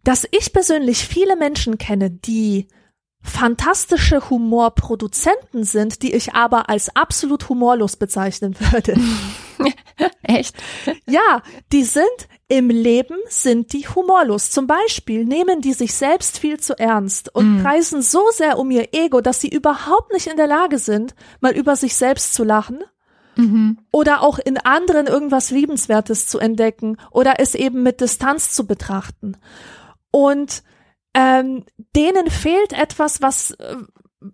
dass 0.05 0.25
ich 0.31 0.53
persönlich 0.53 1.05
viele 1.05 1.35
Menschen 1.35 1.79
kenne, 1.79 2.11
die 2.11 2.69
fantastische 3.23 4.29
Humorproduzenten 4.31 5.65
sind, 5.65 6.03
die 6.03 6.13
ich 6.13 6.35
aber 6.35 6.69
als 6.69 6.95
absolut 6.97 7.49
humorlos 7.49 7.97
bezeichnen 7.97 8.57
würde. 8.59 8.99
Echt? 10.23 10.57
Ja, 11.07 11.43
die 11.73 11.85
sind 11.85 12.05
im 12.49 12.69
Leben 12.69 13.17
sind 13.29 13.73
die 13.73 13.87
humorlos. 13.89 14.51
Zum 14.51 14.67
Beispiel 14.67 15.25
nehmen 15.25 15.61
die 15.61 15.73
sich 15.73 15.95
selbst 15.95 16.39
viel 16.39 16.61
zu 16.61 16.79
ernst 16.79 17.35
und 17.35 17.59
mm. 17.59 17.63
preisen 17.63 18.03
so 18.03 18.23
sehr 18.33 18.59
um 18.59 18.71
ihr 18.71 18.89
Ego, 18.93 19.21
dass 19.21 19.41
sie 19.41 19.49
überhaupt 19.49 20.13
nicht 20.13 20.27
in 20.27 20.37
der 20.37 20.49
Lage 20.49 20.79
sind, 20.79 21.15
mal 21.41 21.57
über 21.57 21.77
sich 21.77 21.97
selbst 21.97 22.35
zu 22.35 22.45
lachen. 22.45 22.81
Mhm. 23.37 23.79
Oder 23.91 24.23
auch 24.23 24.39
in 24.39 24.59
anderen 24.59 25.07
irgendwas 25.07 25.51
Liebenswertes 25.51 26.27
zu 26.27 26.39
entdecken 26.39 26.99
oder 27.11 27.37
es 27.39 27.55
eben 27.55 27.83
mit 27.83 28.03
Distanz 28.03 28.53
zu 28.53 28.67
betrachten. 28.67 29.39
Und 30.11 30.63
ähm, 31.15 31.65
denen 31.95 32.31
fehlt 32.31 32.73
etwas, 32.73 33.21
was, 33.23 33.57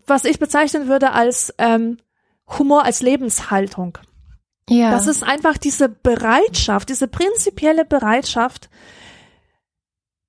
was 0.06 0.24
ich 0.24 0.38
bezeichnen 0.38 0.88
würde 0.88 1.12
als 1.12 1.54
ähm, 1.58 1.98
Humor 2.58 2.84
als 2.84 3.02
Lebenshaltung. 3.02 3.98
Ja. 4.68 4.90
Das 4.90 5.06
ist 5.06 5.22
einfach 5.22 5.58
diese 5.58 5.88
Bereitschaft, 5.88 6.88
diese 6.88 7.08
prinzipielle 7.08 7.84
Bereitschaft, 7.84 8.68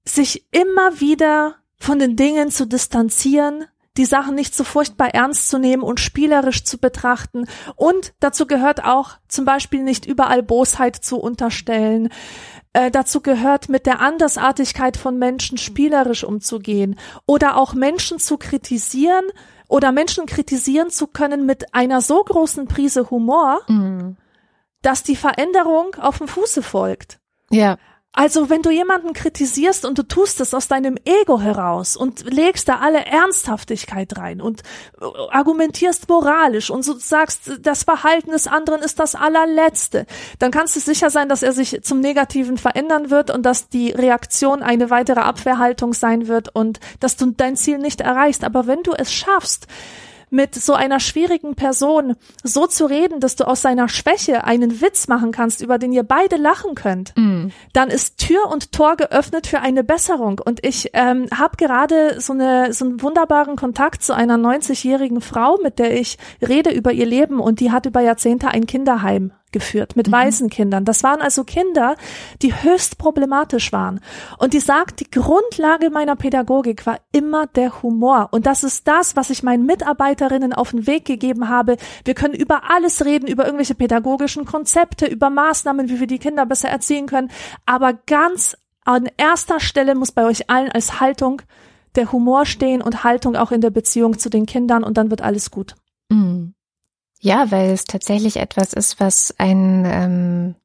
sich 0.05 0.47
immer 0.51 0.99
wieder 0.99 1.55
von 1.77 1.99
den 1.99 2.15
Dingen 2.15 2.49
zu 2.49 2.65
distanzieren, 2.65 3.65
die 3.97 4.05
Sachen 4.05 4.35
nicht 4.35 4.55
so 4.55 4.63
furchtbar 4.63 5.09
ernst 5.13 5.49
zu 5.49 5.57
nehmen 5.57 5.83
und 5.83 5.99
spielerisch 5.99 6.63
zu 6.63 6.77
betrachten. 6.77 7.45
Und 7.75 8.13
dazu 8.19 8.47
gehört 8.47 8.83
auch 8.83 9.17
zum 9.27 9.45
Beispiel 9.45 9.83
nicht 9.83 10.05
überall 10.05 10.41
Bosheit 10.41 10.95
zu 10.95 11.17
unterstellen. 11.17 12.09
Äh, 12.73 12.91
dazu 12.91 13.21
gehört, 13.21 13.69
mit 13.69 13.85
der 13.85 13.99
Andersartigkeit 13.99 14.95
von 14.95 15.17
Menschen 15.17 15.57
spielerisch 15.57 16.23
umzugehen 16.23 16.99
oder 17.25 17.57
auch 17.57 17.73
Menschen 17.73 18.19
zu 18.19 18.37
kritisieren 18.37 19.25
oder 19.67 19.91
Menschen 19.91 20.25
kritisieren 20.25 20.89
zu 20.91 21.07
können 21.07 21.45
mit 21.45 21.73
einer 21.73 22.01
so 22.01 22.23
großen 22.23 22.67
Prise 22.67 23.09
Humor, 23.09 23.61
mhm 23.67 24.17
dass 24.81 25.03
die 25.03 25.15
Veränderung 25.15 25.95
auf 25.95 26.19
dem 26.19 26.27
Fuße 26.27 26.61
folgt. 26.61 27.19
Ja. 27.51 27.77
Also 28.11 28.49
wenn 28.49 28.63
du 28.63 28.71
jemanden 28.71 29.13
kritisierst 29.13 29.85
und 29.85 29.97
du 29.99 30.03
tust 30.03 30.41
es 30.41 30.55
aus 30.55 30.67
deinem 30.67 30.97
Ego 31.05 31.39
heraus 31.39 31.95
und 31.95 32.23
legst 32.33 32.67
da 32.67 32.77
alle 32.79 33.05
Ernsthaftigkeit 33.05 34.17
rein 34.17 34.41
und 34.41 34.63
äh, 34.99 35.05
argumentierst 35.29 36.09
moralisch 36.09 36.71
und 36.71 36.83
so 36.83 36.97
sagst, 36.97 37.51
das 37.61 37.83
Verhalten 37.83 38.31
des 38.31 38.47
anderen 38.47 38.81
ist 38.81 38.99
das 38.99 39.13
allerletzte, 39.13 40.07
dann 40.39 40.49
kannst 40.49 40.75
du 40.75 40.79
sicher 40.79 41.11
sein, 41.11 41.29
dass 41.29 41.43
er 41.43 41.53
sich 41.53 41.83
zum 41.83 41.99
Negativen 41.99 42.57
verändern 42.57 43.11
wird 43.11 43.29
und 43.29 43.43
dass 43.43 43.69
die 43.69 43.91
Reaktion 43.91 44.63
eine 44.63 44.89
weitere 44.89 45.19
Abwehrhaltung 45.19 45.93
sein 45.93 46.27
wird 46.27 46.53
und 46.53 46.79
dass 46.99 47.15
du 47.15 47.27
dein 47.27 47.57
Ziel 47.57 47.77
nicht 47.77 48.01
erreichst. 48.01 48.43
Aber 48.43 48.65
wenn 48.65 48.81
du 48.81 48.91
es 48.93 49.13
schaffst, 49.13 49.67
mit 50.29 50.55
so 50.55 50.73
einer 50.73 50.99
schwierigen 50.99 51.55
Person 51.55 52.15
so 52.43 52.67
zu 52.67 52.85
reden, 52.85 53.19
dass 53.19 53.35
du 53.35 53.45
aus 53.45 53.61
seiner 53.61 53.89
Schwäche 53.89 54.43
einen 54.43 54.81
Witz 54.81 55.07
machen 55.07 55.31
kannst, 55.31 55.61
über 55.61 55.77
den 55.77 55.91
ihr 55.91 56.03
beide 56.03 56.35
lachen 56.35 56.75
könnt, 56.75 57.13
mm. 57.15 57.47
dann 57.73 57.89
ist 57.89 58.17
Tür 58.17 58.49
und 58.49 58.71
Tor 58.71 58.95
geöffnet 58.95 59.47
für 59.47 59.59
eine 59.59 59.83
Besserung. 59.83 60.39
Und 60.43 60.65
ich 60.65 60.91
ähm, 60.93 61.27
habe 61.35 61.57
gerade 61.57 62.19
so, 62.21 62.33
eine, 62.33 62.73
so 62.73 62.85
einen 62.85 63.01
wunderbaren 63.01 63.55
Kontakt 63.55 64.03
zu 64.03 64.13
einer 64.13 64.35
90-jährigen 64.35 65.21
Frau, 65.21 65.57
mit 65.63 65.79
der 65.79 65.99
ich 65.99 66.17
rede 66.47 66.71
über 66.71 66.91
ihr 66.91 67.05
Leben 67.05 67.39
und 67.39 67.59
die 67.59 67.71
hat 67.71 67.85
über 67.85 68.01
Jahrzehnte 68.01 68.49
ein 68.49 68.65
Kinderheim 68.65 69.31
geführt 69.51 69.95
mit 69.95 70.07
mhm. 70.07 70.11
weißen 70.11 70.49
Kindern. 70.49 70.85
Das 70.85 71.03
waren 71.03 71.21
also 71.21 71.43
Kinder, 71.43 71.95
die 72.41 72.53
höchst 72.53 72.97
problematisch 72.97 73.71
waren. 73.71 73.99
Und 74.37 74.53
die 74.53 74.59
sagt, 74.59 74.99
die 74.99 75.09
Grundlage 75.09 75.89
meiner 75.89 76.15
Pädagogik 76.15 76.85
war 76.85 76.99
immer 77.11 77.47
der 77.47 77.81
Humor. 77.81 78.29
Und 78.31 78.45
das 78.45 78.63
ist 78.63 78.87
das, 78.87 79.15
was 79.15 79.29
ich 79.29 79.43
meinen 79.43 79.65
Mitarbeiterinnen 79.65 80.53
auf 80.53 80.71
den 80.71 80.87
Weg 80.87 81.05
gegeben 81.05 81.49
habe. 81.49 81.77
Wir 82.05 82.13
können 82.13 82.33
über 82.33 82.69
alles 82.69 83.05
reden, 83.05 83.27
über 83.27 83.45
irgendwelche 83.45 83.75
pädagogischen 83.75 84.45
Konzepte, 84.45 85.05
über 85.05 85.29
Maßnahmen, 85.29 85.89
wie 85.89 85.99
wir 85.99 86.07
die 86.07 86.19
Kinder 86.19 86.45
besser 86.45 86.69
erziehen 86.69 87.07
können. 87.07 87.31
Aber 87.65 87.93
ganz 87.93 88.57
an 88.85 89.09
erster 89.17 89.59
Stelle 89.59 89.95
muss 89.95 90.11
bei 90.11 90.25
euch 90.25 90.49
allen 90.49 90.71
als 90.71 90.99
Haltung 90.99 91.41
der 91.95 92.11
Humor 92.11 92.45
stehen 92.45 92.81
und 92.81 93.03
Haltung 93.03 93.35
auch 93.35 93.51
in 93.51 93.61
der 93.61 93.71
Beziehung 93.71 94.17
zu 94.17 94.29
den 94.29 94.45
Kindern 94.45 94.83
und 94.83 94.97
dann 94.97 95.09
wird 95.09 95.21
alles 95.21 95.51
gut. 95.51 95.75
Mhm. 96.09 96.53
Ja, 97.19 97.51
weil 97.51 97.71
es 97.71 97.83
tatsächlich 97.83 98.37
etwas 98.37 98.73
ist, 98.73 98.99
was 98.99 99.35
ein, 99.37 99.83
ähm, 99.85 100.55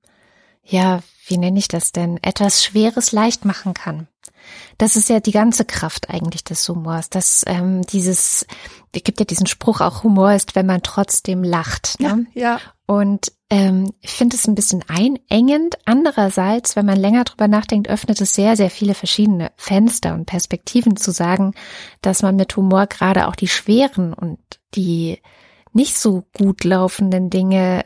ja, 0.65 1.01
wie 1.27 1.39
nenne 1.39 1.59
ich 1.59 1.69
das 1.69 1.93
denn, 1.93 2.19
etwas 2.23 2.65
Schweres 2.65 3.13
leicht 3.13 3.45
machen 3.45 3.75
kann. 3.75 4.09
Das 4.79 4.97
ist 4.97 5.09
ja 5.09 5.21
die 5.21 5.33
ganze 5.33 5.65
Kraft 5.65 6.11
eigentlich 6.11 6.45
des 6.45 6.69
Humors. 6.69 7.11
Dass 7.11 7.45
ähm, 7.47 7.83
dieses, 7.83 8.47
es 8.95 9.03
gibt 9.03 9.19
ja 9.19 9.25
diesen 9.25 9.47
Spruch 9.47 9.81
auch, 9.81 10.05
Humor 10.05 10.33
ist, 10.33 10.55
wenn 10.55 10.67
man 10.67 10.83
trotzdem 10.83 11.43
lacht. 11.43 11.99
Ne? 12.01 12.27
Ja, 12.35 12.43
ja. 12.43 12.61
Und 12.87 13.33
ähm, 13.51 13.93
ich 14.01 14.11
finde 14.11 14.37
es 14.37 14.47
ein 14.47 14.55
bisschen 14.55 14.85
einengend. 14.89 15.77
Andererseits, 15.87 16.77
wenn 16.77 16.87
man 16.87 16.99
länger 16.99 17.25
drüber 17.25 17.49
nachdenkt, 17.49 17.89
öffnet 17.89 18.21
es 18.21 18.35
sehr, 18.35 18.57
sehr 18.57 18.71
viele 18.71 18.95
verschiedene 18.95 19.53
Fenster 19.57 20.15
und 20.15 20.27
Perspektiven 20.27 20.97
zu 20.97 21.11
sagen, 21.11 21.55
dass 22.03 22.23
man 22.23 22.37
mit 22.37 22.55
Humor 22.57 22.87
gerade 22.87 23.29
auch 23.29 23.37
die 23.37 23.49
schweren 23.49 24.13
und 24.13 24.39
die 24.75 25.21
nicht 25.75 25.99
so 25.99 26.25
gut 26.37 26.65
laufenden 26.65 27.31
Dinge 27.31 27.83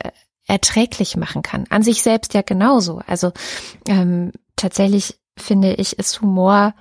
erträglich 0.47 1.15
machen 1.15 1.41
kann. 1.41 1.65
An 1.69 1.83
sich 1.83 2.01
selbst 2.01 2.33
ja 2.33 2.41
genauso. 2.41 3.01
Also 3.05 3.31
ähm, 3.87 4.31
tatsächlich 4.55 5.19
finde 5.37 5.75
ich, 5.75 5.97
ist 5.99 6.21
Humor 6.21 6.73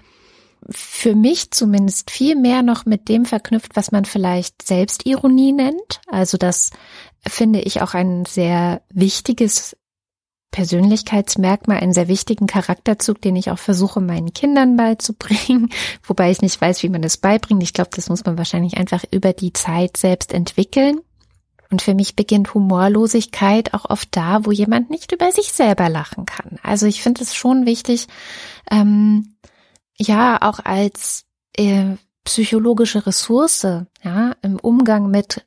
für 0.70 1.14
mich 1.14 1.50
zumindest 1.50 2.10
viel 2.10 2.34
mehr 2.34 2.62
noch 2.62 2.84
mit 2.84 3.08
dem 3.08 3.24
verknüpft, 3.24 3.76
was 3.76 3.92
man 3.92 4.04
vielleicht 4.04 4.62
Selbstironie 4.62 5.52
nennt. 5.52 6.00
Also 6.08 6.36
das 6.36 6.70
finde 7.26 7.60
ich 7.60 7.80
auch 7.80 7.94
ein 7.94 8.24
sehr 8.24 8.82
wichtiges 8.92 9.76
Persönlichkeitsmerkmal, 10.50 11.78
einen 11.78 11.92
sehr 11.92 12.08
wichtigen 12.08 12.46
Charakterzug, 12.46 13.20
den 13.20 13.36
ich 13.36 13.50
auch 13.50 13.58
versuche, 13.58 14.00
meinen 14.00 14.32
Kindern 14.32 14.76
beizubringen, 14.76 15.70
wobei 16.02 16.30
ich 16.30 16.40
nicht 16.40 16.60
weiß, 16.60 16.82
wie 16.82 16.88
man 16.88 17.02
das 17.02 17.18
beibringt. 17.18 17.62
Ich 17.62 17.74
glaube, 17.74 17.90
das 17.94 18.08
muss 18.08 18.24
man 18.24 18.38
wahrscheinlich 18.38 18.76
einfach 18.76 19.04
über 19.10 19.32
die 19.32 19.52
Zeit 19.52 19.96
selbst 19.96 20.32
entwickeln. 20.32 21.00
Und 21.70 21.82
für 21.82 21.94
mich 21.94 22.16
beginnt 22.16 22.54
Humorlosigkeit 22.54 23.74
auch 23.74 23.84
oft 23.90 24.08
da, 24.16 24.46
wo 24.46 24.52
jemand 24.52 24.88
nicht 24.88 25.12
über 25.12 25.30
sich 25.32 25.52
selber 25.52 25.90
lachen 25.90 26.24
kann. 26.24 26.58
Also 26.62 26.86
ich 26.86 27.02
finde 27.02 27.22
es 27.22 27.34
schon 27.34 27.66
wichtig, 27.66 28.06
ähm, 28.70 29.34
ja, 29.98 30.40
auch 30.40 30.60
als 30.60 31.26
äh, 31.56 31.96
psychologische 32.24 33.06
Ressource, 33.06 33.66
ja, 34.02 34.36
im 34.40 34.58
Umgang 34.60 35.10
mit 35.10 35.46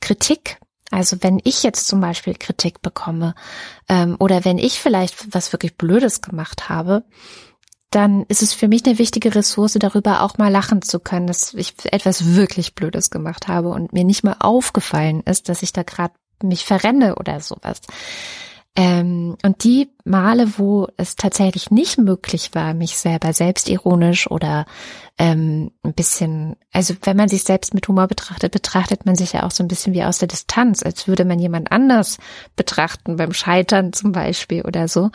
Kritik 0.00 0.58
also 0.90 1.18
wenn 1.20 1.40
ich 1.44 1.62
jetzt 1.62 1.86
zum 1.86 2.00
Beispiel 2.00 2.34
Kritik 2.34 2.80
bekomme 2.82 3.34
ähm, 3.88 4.16
oder 4.18 4.44
wenn 4.44 4.58
ich 4.58 4.80
vielleicht 4.80 5.34
was 5.34 5.52
wirklich 5.52 5.76
Blödes 5.76 6.22
gemacht 6.22 6.68
habe, 6.68 7.04
dann 7.90 8.24
ist 8.24 8.42
es 8.42 8.52
für 8.52 8.68
mich 8.68 8.84
eine 8.84 8.98
wichtige 8.98 9.34
Ressource, 9.34 9.74
darüber 9.78 10.22
auch 10.22 10.36
mal 10.36 10.50
lachen 10.50 10.82
zu 10.82 11.00
können, 11.00 11.26
dass 11.26 11.54
ich 11.54 11.74
etwas 11.84 12.34
wirklich 12.34 12.74
Blödes 12.74 13.10
gemacht 13.10 13.48
habe 13.48 13.70
und 13.70 13.92
mir 13.92 14.04
nicht 14.04 14.24
mal 14.24 14.36
aufgefallen 14.40 15.22
ist, 15.22 15.48
dass 15.48 15.62
ich 15.62 15.72
da 15.72 15.82
gerade 15.82 16.14
mich 16.42 16.64
verrenne 16.64 17.16
oder 17.16 17.40
sowas. 17.40 17.80
Ähm, 18.80 19.36
und 19.44 19.64
die 19.64 19.88
Male, 20.04 20.56
wo 20.56 20.86
es 20.96 21.16
tatsächlich 21.16 21.72
nicht 21.72 21.98
möglich 21.98 22.50
war, 22.52 22.74
mich 22.74 22.96
selber 22.96 23.32
selbstironisch 23.32 24.30
oder 24.30 24.66
ähm, 25.18 25.72
ein 25.82 25.94
bisschen, 25.94 26.54
also 26.72 26.94
wenn 27.02 27.16
man 27.16 27.28
sich 27.28 27.42
selbst 27.42 27.74
mit 27.74 27.88
Humor 27.88 28.06
betrachtet, 28.06 28.52
betrachtet 28.52 29.04
man 29.04 29.16
sich 29.16 29.32
ja 29.32 29.42
auch 29.42 29.50
so 29.50 29.64
ein 29.64 29.68
bisschen 29.68 29.94
wie 29.94 30.04
aus 30.04 30.18
der 30.18 30.28
Distanz, 30.28 30.84
als 30.84 31.08
würde 31.08 31.24
man 31.24 31.40
jemand 31.40 31.72
anders 31.72 32.18
betrachten 32.54 33.16
beim 33.16 33.32
Scheitern 33.32 33.92
zum 33.92 34.12
Beispiel 34.12 34.62
oder 34.62 34.86
so. 34.86 35.10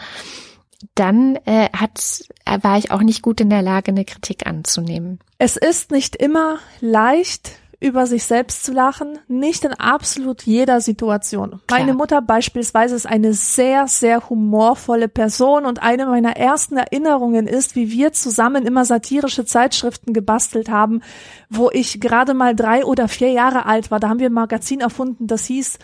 Dann 0.95 1.37
äh, 1.45 1.69
hat, 1.71 2.25
war 2.63 2.77
ich 2.77 2.91
auch 2.91 3.01
nicht 3.01 3.21
gut 3.21 3.39
in 3.39 3.49
der 3.49 3.61
Lage, 3.61 3.91
eine 3.91 4.03
Kritik 4.03 4.45
anzunehmen. 4.45 5.19
Es 5.37 5.55
ist 5.55 5.89
nicht 5.89 6.17
immer 6.17 6.57
leicht, 6.81 7.53
über 7.83 8.07
sich 8.07 8.23
selbst 8.23 8.63
zu 8.63 8.71
lachen, 8.71 9.19
nicht 9.27 9.65
in 9.65 9.73
absolut 9.73 10.43
jeder 10.43 10.79
Situation. 10.79 11.59
Klar. 11.67 11.81
Meine 11.81 11.93
Mutter 11.93 12.21
beispielsweise 12.21 12.95
ist 12.95 13.05
eine 13.05 13.33
sehr, 13.33 13.87
sehr 13.87 14.29
humorvolle 14.29 15.09
Person 15.09 15.65
und 15.65 15.83
eine 15.83 16.05
meiner 16.05 16.37
ersten 16.37 16.77
Erinnerungen 16.77 17.45
ist, 17.45 17.75
wie 17.75 17.91
wir 17.91 18.13
zusammen 18.13 18.65
immer 18.65 18.85
satirische 18.85 19.43
Zeitschriften 19.43 20.13
gebastelt 20.13 20.69
haben, 20.69 21.01
wo 21.49 21.69
ich 21.71 21.99
gerade 21.99 22.33
mal 22.33 22.55
drei 22.55 22.85
oder 22.85 23.09
vier 23.09 23.31
Jahre 23.31 23.65
alt 23.65 23.91
war. 23.91 23.99
Da 23.99 24.07
haben 24.07 24.19
wir 24.19 24.29
ein 24.29 24.33
Magazin 24.33 24.79
erfunden, 24.79 25.27
das 25.27 25.45
hieß 25.45 25.77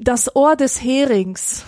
das 0.00 0.34
Ohr 0.34 0.56
des 0.56 0.82
Herings. 0.82 1.62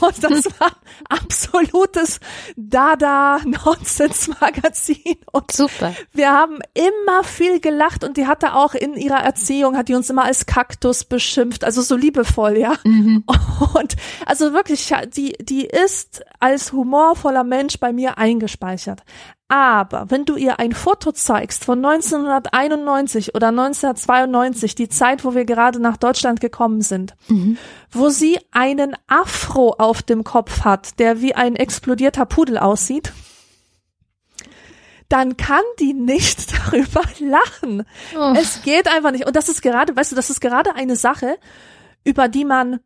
Und 0.00 0.16
das 0.24 0.46
war 0.58 0.72
absolutes 1.08 2.18
Dada-Nonsens-Magazin. 2.56 5.18
Und 5.32 5.52
Super. 5.52 5.94
Wir 6.12 6.32
haben 6.32 6.58
immer 6.74 7.24
viel 7.24 7.60
gelacht 7.60 8.04
und 8.04 8.16
die 8.16 8.26
hatte 8.26 8.54
auch 8.54 8.74
in 8.74 8.94
ihrer 8.94 9.22
Erziehung, 9.22 9.76
hat 9.76 9.88
die 9.88 9.94
uns 9.94 10.08
immer 10.10 10.24
als 10.24 10.46
Kaktus 10.46 11.04
beschimpft, 11.04 11.64
also 11.64 11.82
so 11.82 11.96
liebevoll, 11.96 12.56
ja. 12.56 12.74
Mhm. 12.84 13.24
Und 13.74 13.96
also 14.26 14.52
wirklich, 14.52 14.92
die, 15.14 15.32
die 15.40 15.66
ist 15.66 16.24
als 16.40 16.72
humorvoller 16.72 17.44
Mensch 17.44 17.78
bei 17.78 17.92
mir 17.92 18.18
eingespeichert. 18.18 19.04
Aber 19.48 20.10
wenn 20.10 20.24
du 20.24 20.36
ihr 20.36 20.58
ein 20.58 20.72
Foto 20.72 21.12
zeigst 21.12 21.64
von 21.64 21.84
1991 21.84 23.34
oder 23.34 23.48
1992, 23.48 24.74
die 24.74 24.88
Zeit, 24.88 25.24
wo 25.24 25.34
wir 25.34 25.44
gerade 25.44 25.80
nach 25.80 25.98
Deutschland 25.98 26.40
gekommen 26.40 26.80
sind, 26.80 27.14
mhm. 27.28 27.58
wo 27.90 28.08
sie 28.08 28.38
einen 28.52 28.96
Afro 29.06 29.74
auf 29.78 30.02
dem 30.02 30.24
Kopf 30.24 30.64
hat, 30.64 30.98
der 30.98 31.20
wie 31.20 31.34
ein 31.34 31.56
explodierter 31.56 32.24
Pudel 32.24 32.56
aussieht, 32.56 33.12
dann 35.10 35.36
kann 35.36 35.62
die 35.78 35.92
nicht 35.92 36.52
darüber 36.72 37.02
lachen. 37.20 37.84
Oh. 38.16 38.34
Es 38.36 38.62
geht 38.62 38.88
einfach 38.88 39.10
nicht. 39.10 39.26
Und 39.26 39.36
das 39.36 39.50
ist 39.50 39.60
gerade, 39.60 39.94
weißt 39.94 40.12
du, 40.12 40.16
das 40.16 40.30
ist 40.30 40.40
gerade 40.40 40.74
eine 40.74 40.96
Sache, 40.96 41.36
über 42.02 42.28
die 42.28 42.46
man 42.46 42.80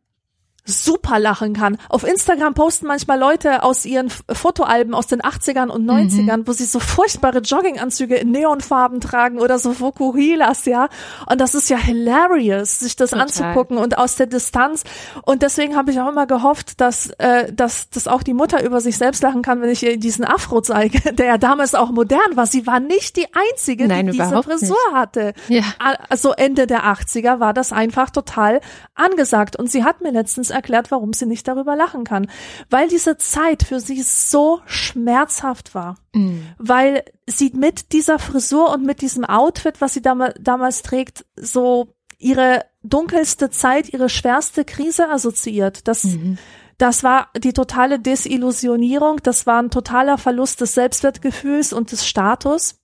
super 0.65 1.19
lachen 1.19 1.53
kann. 1.53 1.77
Auf 1.89 2.03
Instagram 2.03 2.53
posten 2.53 2.87
manchmal 2.87 3.19
Leute 3.19 3.63
aus 3.63 3.85
ihren 3.85 4.09
Fotoalben 4.09 4.93
aus 4.93 5.07
den 5.07 5.21
80ern 5.21 5.67
und 5.67 5.85
90ern, 5.85 6.37
mhm. 6.37 6.47
wo 6.47 6.51
sie 6.51 6.65
so 6.65 6.79
furchtbare 6.79 7.39
Jogginganzüge 7.39 8.15
in 8.15 8.31
Neonfarben 8.31 9.01
tragen 9.01 9.39
oder 9.39 9.59
so 9.59 9.79
Vokuhilas, 9.79 10.65
ja. 10.65 10.89
Und 11.29 11.41
das 11.41 11.55
ist 11.55 11.69
ja 11.69 11.77
hilarious, 11.77 12.79
sich 12.79 12.95
das 12.95 13.11
Total. 13.11 13.25
anzugucken 13.25 13.77
und 13.77 13.97
aus 13.97 14.15
der 14.15 14.27
Distanz. 14.27 14.83
Und 15.23 15.41
deswegen 15.41 15.75
habe 15.75 15.91
ich 15.91 15.99
auch 15.99 16.09
immer 16.09 16.27
gehofft, 16.27 16.79
dass, 16.81 17.09
äh, 17.17 17.51
dass, 17.51 17.89
dass 17.89 18.07
auch 18.07 18.23
die 18.23 18.33
Mutter 18.33 18.63
über 18.63 18.81
sich 18.81 18.97
selbst 18.97 19.23
lachen 19.23 19.41
kann, 19.41 19.61
wenn 19.61 19.69
ich 19.69 19.83
ihr 19.83 19.97
diesen 19.97 20.25
Afro 20.25 20.61
zeige, 20.61 20.99
der 21.13 21.25
ja 21.25 21.37
damals 21.37 21.75
auch 21.75 21.91
modern 21.91 22.35
war. 22.35 22.45
Sie 22.45 22.67
war 22.67 22.79
nicht 22.79 23.17
die 23.17 23.27
einzige, 23.33 23.87
Nein, 23.87 24.07
die 24.07 24.11
diese 24.13 24.43
Frisur 24.43 24.77
nicht. 24.87 24.93
hatte. 24.93 25.33
Ja. 25.47 25.63
Also 26.09 26.33
Ende 26.33 26.67
der 26.67 26.85
80er 26.85 27.39
war 27.39 27.53
das 27.53 27.71
einfach 27.71 28.09
total 28.09 28.61
angesagt. 28.95 29.55
Und 29.55 29.71
sie 29.71 29.83
hat 29.83 30.01
mir 30.01 30.11
letztens 30.11 30.48
erklärt, 30.49 30.91
warum 30.91 31.13
sie 31.13 31.25
nicht 31.25 31.47
darüber 31.47 31.75
lachen 31.75 32.03
kann. 32.03 32.29
Weil 32.69 32.87
diese 32.87 33.17
Zeit 33.17 33.63
für 33.63 33.79
sie 33.79 34.01
so 34.01 34.61
schmerzhaft 34.65 35.75
war. 35.75 35.97
Mhm. 36.13 36.43
Weil 36.57 37.03
sie 37.27 37.51
mit 37.55 37.93
dieser 37.93 38.19
Frisur 38.19 38.71
und 38.73 38.85
mit 38.85 39.01
diesem 39.01 39.25
Outfit, 39.25 39.81
was 39.81 39.93
sie 39.93 40.01
dam 40.01 40.23
damals 40.39 40.81
trägt, 40.81 41.25
so 41.35 41.95
ihre 42.17 42.65
dunkelste 42.83 43.49
Zeit, 43.49 43.91
ihre 43.93 44.09
schwerste 44.09 44.65
Krise 44.65 45.09
assoziiert. 45.09 45.87
Das, 45.87 46.03
mhm. 46.03 46.37
das 46.77 47.03
war 47.03 47.29
die 47.37 47.53
totale 47.53 47.99
Desillusionierung, 47.99 49.17
das 49.23 49.47
war 49.47 49.61
ein 49.61 49.71
totaler 49.71 50.17
Verlust 50.17 50.61
des 50.61 50.73
Selbstwertgefühls 50.75 51.73
und 51.73 51.91
des 51.91 52.07
Status. 52.07 52.75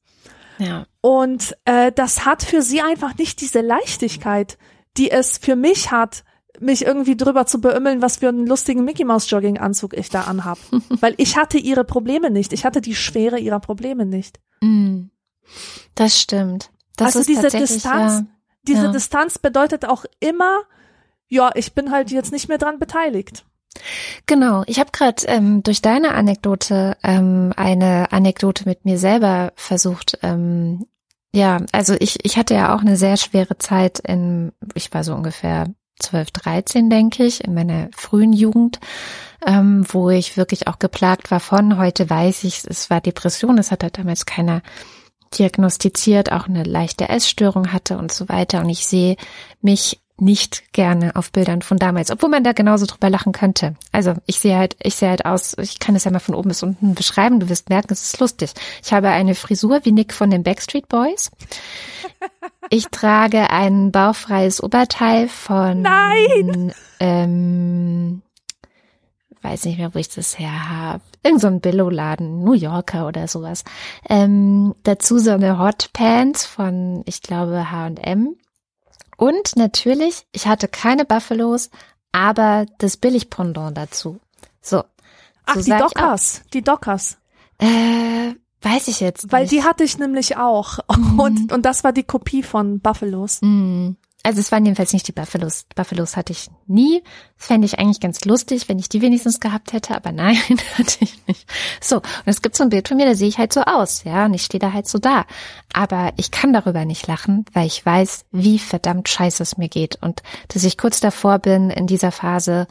Ja. 0.57 0.85
Und 1.01 1.55
äh, 1.65 1.91
das 1.91 2.25
hat 2.25 2.43
für 2.43 2.61
sie 2.61 2.81
einfach 2.81 3.17
nicht 3.17 3.41
diese 3.41 3.61
Leichtigkeit, 3.61 4.57
die 4.97 5.11
es 5.11 5.37
für 5.37 5.55
mich 5.55 5.91
hat, 5.91 6.23
mich 6.59 6.85
irgendwie 6.85 7.17
drüber 7.17 7.45
zu 7.45 7.59
beümmeln, 7.59 8.01
was 8.01 8.17
für 8.17 8.29
einen 8.29 8.47
lustigen 8.47 8.83
Mickey 8.83 9.05
Mouse 9.05 9.29
Jogginganzug 9.29 9.93
ich 9.95 10.09
da 10.09 10.21
anhab, 10.21 10.57
weil 11.01 11.13
ich 11.17 11.37
hatte 11.37 11.57
ihre 11.57 11.83
Probleme 11.83 12.31
nicht, 12.31 12.53
ich 12.53 12.65
hatte 12.65 12.81
die 12.81 12.95
Schwere 12.95 13.39
ihrer 13.39 13.59
Probleme 13.59 14.05
nicht. 14.05 14.39
Mm. 14.61 15.05
Das 15.93 16.19
stimmt. 16.19 16.71
Das 16.97 17.15
also 17.15 17.23
diese 17.23 17.49
Distanz, 17.49 18.13
ja, 18.13 18.25
diese 18.63 18.85
ja. 18.85 18.91
Distanz 18.91 19.37
bedeutet 19.37 19.85
auch 19.85 20.05
immer, 20.19 20.61
ja, 21.27 21.51
ich 21.55 21.73
bin 21.73 21.91
halt 21.91 22.11
jetzt 22.11 22.31
nicht 22.31 22.47
mehr 22.47 22.57
dran 22.57 22.79
beteiligt. 22.79 23.45
Genau, 24.25 24.63
ich 24.67 24.79
habe 24.79 24.91
gerade 24.91 25.23
ähm, 25.27 25.61
durch 25.61 25.81
deine 25.81 26.13
Anekdote 26.13 26.97
ähm, 27.03 27.51
eine 27.57 28.11
Anekdote 28.13 28.63
mit 28.65 28.85
mir 28.85 28.97
selber 28.97 29.51
versucht 29.55 30.17
ähm, 30.23 30.87
ja, 31.35 31.59
also 31.73 31.95
ich, 31.99 32.23
ich 32.23 32.37
hatte 32.37 32.53
ja 32.53 32.73
auch 32.73 32.79
eine 32.79 32.95
sehr 32.95 33.17
schwere 33.17 33.57
Zeit 33.57 33.99
in, 33.99 34.53
ich 34.73 34.93
war 34.93 35.03
so 35.03 35.13
ungefähr 35.13 35.67
12, 35.99 36.31
13, 36.31 36.89
denke 36.89 37.25
ich, 37.25 37.43
in 37.43 37.53
meiner 37.53 37.89
frühen 37.95 38.33
Jugend, 38.33 38.79
ähm, 39.45 39.85
wo 39.87 40.09
ich 40.09 40.37
wirklich 40.37 40.67
auch 40.67 40.79
geplagt 40.79 41.31
war 41.31 41.39
von. 41.39 41.77
Heute 41.77 42.09
weiß 42.09 42.43
ich, 42.43 42.63
es 42.65 42.89
war 42.89 43.01
Depression, 43.01 43.57
es 43.57 43.71
hat 43.71 43.83
halt 43.83 43.97
damals 43.97 44.25
keiner 44.25 44.61
diagnostiziert, 45.37 46.31
auch 46.31 46.47
eine 46.47 46.63
leichte 46.63 47.09
Essstörung 47.09 47.71
hatte 47.73 47.97
und 47.97 48.11
so 48.11 48.29
weiter. 48.29 48.61
Und 48.61 48.69
ich 48.69 48.85
sehe 48.85 49.15
mich 49.61 50.01
nicht 50.17 50.71
gerne 50.71 51.15
auf 51.15 51.31
Bildern 51.31 51.61
von 51.61 51.77
damals, 51.77 52.09
obwohl 52.09 52.29
man 52.29 52.43
da 52.43 52.53
genauso 52.53 52.85
drüber 52.85 53.09
lachen 53.09 53.33
könnte. 53.33 53.75
Also 53.91 54.13
ich 54.25 54.39
sehe 54.39 54.57
halt, 54.57 54.77
ich 54.81 54.95
sehe 54.95 55.09
halt 55.09 55.25
aus, 55.25 55.57
ich 55.57 55.79
kann 55.79 55.95
es 55.95 56.05
ja 56.05 56.11
mal 56.11 56.19
von 56.19 56.35
oben 56.35 56.49
bis 56.49 56.63
unten 56.63 56.95
beschreiben, 56.95 57.39
du 57.39 57.49
wirst 57.49 57.69
merken, 57.69 57.91
es 57.91 58.03
ist 58.03 58.19
lustig. 58.19 58.51
Ich 58.83 58.93
habe 58.93 59.09
eine 59.09 59.35
Frisur 59.35 59.81
wie 59.83 59.91
Nick 59.91 60.13
von 60.13 60.29
den 60.29 60.43
Backstreet 60.43 60.87
Boys. 60.87 61.31
Ich 62.71 62.87
trage 62.87 63.51
ein 63.51 63.91
bauchfreies 63.91 64.63
Oberteil 64.63 65.27
von 65.27 65.83
Nein! 65.83 66.73
Ähm, 66.99 68.23
weiß 69.43 69.65
nicht 69.65 69.77
mehr, 69.77 69.93
wo 69.93 69.99
ich 69.99 70.09
das 70.09 70.39
her 70.39 70.69
habe. 70.69 71.03
Irgend 71.23 71.41
so 71.41 71.47
ein 71.47 71.61
Billo-Laden, 71.61 72.43
New 72.43 72.53
Yorker 72.53 73.07
oder 73.07 73.27
sowas. 73.27 73.63
Ähm, 74.09 74.73
dazu 74.81 75.19
so 75.19 75.31
eine 75.31 75.59
Hot 75.59 75.91
Pants 75.93 76.45
von, 76.45 77.03
ich 77.05 77.21
glaube, 77.21 77.71
H&M 77.71 78.35
und 79.17 79.55
natürlich, 79.55 80.27
ich 80.31 80.47
hatte 80.47 80.67
keine 80.67 81.05
Buffalos, 81.05 81.69
aber 82.11 82.65
das 82.77 82.97
Billigpendant 82.97 83.77
dazu. 83.77 84.19
So. 84.61 84.83
Ach, 85.45 85.55
so 85.55 85.61
die 85.61 85.77
Dockers. 85.77 86.41
Die 86.53 86.61
Dockers. 86.61 87.17
Äh, 87.59 88.33
weiß 88.61 88.87
ich 88.87 88.99
jetzt 88.99 89.23
nicht. 89.23 89.31
Weil 89.31 89.47
die 89.47 89.63
hatte 89.63 89.83
ich 89.83 89.97
nämlich 89.97 90.37
auch. 90.37 90.79
Mhm. 90.97 91.19
Und, 91.19 91.51
und 91.51 91.65
das 91.65 91.83
war 91.83 91.91
die 91.91 92.03
Kopie 92.03 92.43
von 92.43 92.79
Buffalos. 92.79 93.41
Mhm. 93.41 93.97
Also 94.25 94.39
es 94.39 94.51
waren 94.51 94.65
jedenfalls 94.65 94.91
nicht 94.91 95.07
die 95.07 95.11
Buffalos. 95.11 95.67
Buffalos 95.75 96.17
hatte 96.17 96.33
ich 96.33 96.49
nie. 96.65 97.03
Das 97.37 97.45
fände 97.45 97.67
ich 97.67 97.77
eigentlich 97.77 97.99
ganz 97.99 98.25
lustig, 98.25 98.67
wenn 98.67 98.79
ich 98.79 98.89
die 98.89 99.03
wenigstens 99.03 99.39
gehabt 99.39 99.71
hätte, 99.71 99.95
aber 99.95 100.11
nein, 100.11 100.35
hatte 100.77 100.97
ich 101.01 101.27
nicht. 101.27 101.47
So, 101.79 101.97
und 101.97 102.25
es 102.25 102.41
gibt 102.41 102.55
so 102.55 102.63
ein 102.63 102.69
Bild 102.69 102.87
von 102.87 102.97
mir, 102.97 103.05
da 103.05 103.13
sehe 103.13 103.27
ich 103.27 103.37
halt 103.37 103.53
so 103.53 103.61
aus, 103.61 104.03
ja, 104.03 104.25
und 104.25 104.33
ich 104.33 104.41
stehe 104.41 104.59
da 104.59 104.73
halt 104.73 104.87
so 104.87 104.97
da. 104.97 105.25
Aber 105.73 106.11
ich 106.17 106.31
kann 106.31 106.53
darüber 106.53 106.85
nicht 106.85 107.05
lachen, 107.05 107.45
weil 107.53 107.67
ich 107.67 107.85
weiß, 107.85 108.25
wie 108.31 108.57
verdammt 108.57 109.09
scheiße 109.09 109.43
es 109.43 109.57
mir 109.57 109.69
geht 109.69 110.01
und 110.01 110.23
dass 110.47 110.63
ich 110.63 110.79
kurz 110.79 110.99
davor 110.99 111.37
bin 111.37 111.69
in 111.69 111.85
dieser 111.85 112.11
Phase, 112.11 112.65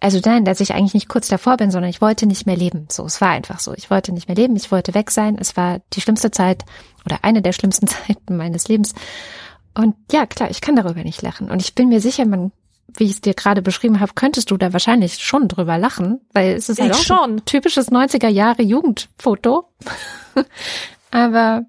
also 0.00 0.20
nein, 0.24 0.46
dass 0.46 0.60
ich 0.60 0.72
eigentlich 0.72 0.94
nicht 0.94 1.10
kurz 1.10 1.28
davor 1.28 1.58
bin, 1.58 1.70
sondern 1.70 1.90
ich 1.90 2.00
wollte 2.00 2.24
nicht 2.24 2.46
mehr 2.46 2.56
leben. 2.56 2.88
So, 2.90 3.04
es 3.04 3.20
war 3.20 3.28
einfach 3.28 3.60
so. 3.60 3.74
Ich 3.74 3.90
wollte 3.90 4.12
nicht 4.12 4.28
mehr 4.28 4.36
leben, 4.36 4.56
ich 4.56 4.72
wollte 4.72 4.94
weg 4.94 5.10
sein. 5.10 5.36
Es 5.38 5.56
war 5.56 5.80
die 5.92 6.00
schlimmste 6.00 6.30
Zeit 6.30 6.64
oder 7.04 7.18
eine 7.22 7.42
der 7.42 7.52
schlimmsten 7.52 7.86
Zeiten 7.88 8.38
meines 8.38 8.68
Lebens. 8.68 8.94
Und 9.74 9.96
ja, 10.12 10.26
klar, 10.26 10.50
ich 10.50 10.60
kann 10.60 10.76
darüber 10.76 11.02
nicht 11.02 11.22
lachen. 11.22 11.50
Und 11.50 11.60
ich 11.60 11.74
bin 11.74 11.88
mir 11.88 12.00
sicher, 12.00 12.26
man, 12.26 12.52
wie 12.96 13.04
ich 13.04 13.10
es 13.12 13.20
dir 13.20 13.34
gerade 13.34 13.62
beschrieben 13.62 14.00
habe, 14.00 14.12
könntest 14.14 14.50
du 14.50 14.56
da 14.56 14.72
wahrscheinlich 14.72 15.18
schon 15.18 15.48
drüber 15.48 15.78
lachen, 15.78 16.20
weil 16.32 16.54
es 16.54 16.68
ist 16.68 16.80
halt 16.80 16.92
Ich 16.92 16.98
auch 16.98 17.02
schon. 17.02 17.36
ein 17.36 17.44
typisches 17.44 17.90
90er 17.90 18.28
Jahre 18.28 18.62
Jugendfoto. 18.62 19.68
aber 21.10 21.64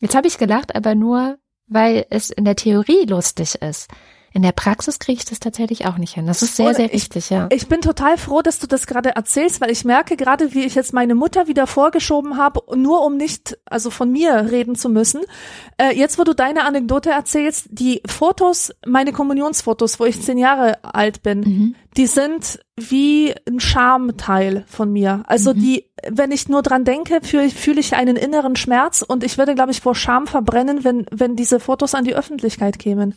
jetzt 0.00 0.14
habe 0.14 0.28
ich 0.28 0.38
gelacht, 0.38 0.76
aber 0.76 0.94
nur, 0.94 1.38
weil 1.66 2.06
es 2.10 2.30
in 2.30 2.44
der 2.44 2.56
Theorie 2.56 3.04
lustig 3.06 3.56
ist. 3.56 3.88
In 4.32 4.42
der 4.42 4.52
Praxis 4.52 4.98
kriege 4.98 5.18
ich 5.20 5.24
das 5.24 5.40
tatsächlich 5.40 5.86
auch 5.86 5.96
nicht 5.96 6.14
hin. 6.14 6.26
Das 6.26 6.42
ist 6.42 6.56
sehr, 6.56 6.74
sehr 6.74 6.86
ich- 6.86 6.92
wichtig, 6.92 7.30
ja. 7.30 7.48
Ich 7.50 7.66
bin 7.66 7.80
total 7.80 8.18
froh, 8.18 8.42
dass 8.42 8.58
du 8.58 8.66
das 8.66 8.86
gerade 8.86 9.10
erzählst, 9.16 9.60
weil 9.60 9.70
ich 9.70 9.84
merke 9.84 10.16
gerade, 10.16 10.52
wie 10.54 10.64
ich 10.64 10.74
jetzt 10.74 10.92
meine 10.92 11.14
Mutter 11.14 11.46
wieder 11.48 11.66
vorgeschoben 11.66 12.36
habe, 12.36 12.60
nur 12.76 13.04
um 13.04 13.16
nicht, 13.16 13.58
also 13.64 13.90
von 13.90 14.12
mir 14.12 14.48
reden 14.50 14.76
zu 14.76 14.90
müssen. 14.90 15.22
Äh, 15.78 15.96
jetzt, 15.96 16.18
wo 16.18 16.24
du 16.24 16.34
deine 16.34 16.64
Anekdote 16.64 17.10
erzählst, 17.10 17.68
die 17.70 18.02
Fotos, 18.06 18.70
meine 18.86 19.12
Kommunionsfotos, 19.12 19.98
wo 19.98 20.04
ich 20.04 20.20
zehn 20.22 20.36
Jahre 20.38 20.84
alt 20.84 21.22
bin, 21.22 21.40
Mhm. 21.40 21.74
die 21.96 22.06
sind 22.06 22.60
wie 22.76 23.34
ein 23.48 23.60
Schamteil 23.60 24.64
von 24.68 24.92
mir. 24.92 25.22
Also 25.26 25.52
Mhm. 25.54 25.58
die, 25.58 25.84
wenn 26.08 26.30
ich 26.30 26.48
nur 26.48 26.62
dran 26.62 26.84
denke, 26.84 27.20
fühle 27.22 27.46
ich, 27.46 27.54
fühle 27.54 27.80
ich 27.80 27.94
einen 27.96 28.16
inneren 28.16 28.56
Schmerz 28.56 29.02
und 29.02 29.24
ich 29.24 29.38
würde, 29.38 29.54
glaube 29.54 29.72
ich, 29.72 29.80
vor 29.80 29.94
Scham 29.94 30.26
verbrennen, 30.26 30.84
wenn, 30.84 31.06
wenn 31.10 31.34
diese 31.34 31.58
Fotos 31.60 31.94
an 31.94 32.04
die 32.04 32.14
Öffentlichkeit 32.14 32.78
kämen. 32.78 33.14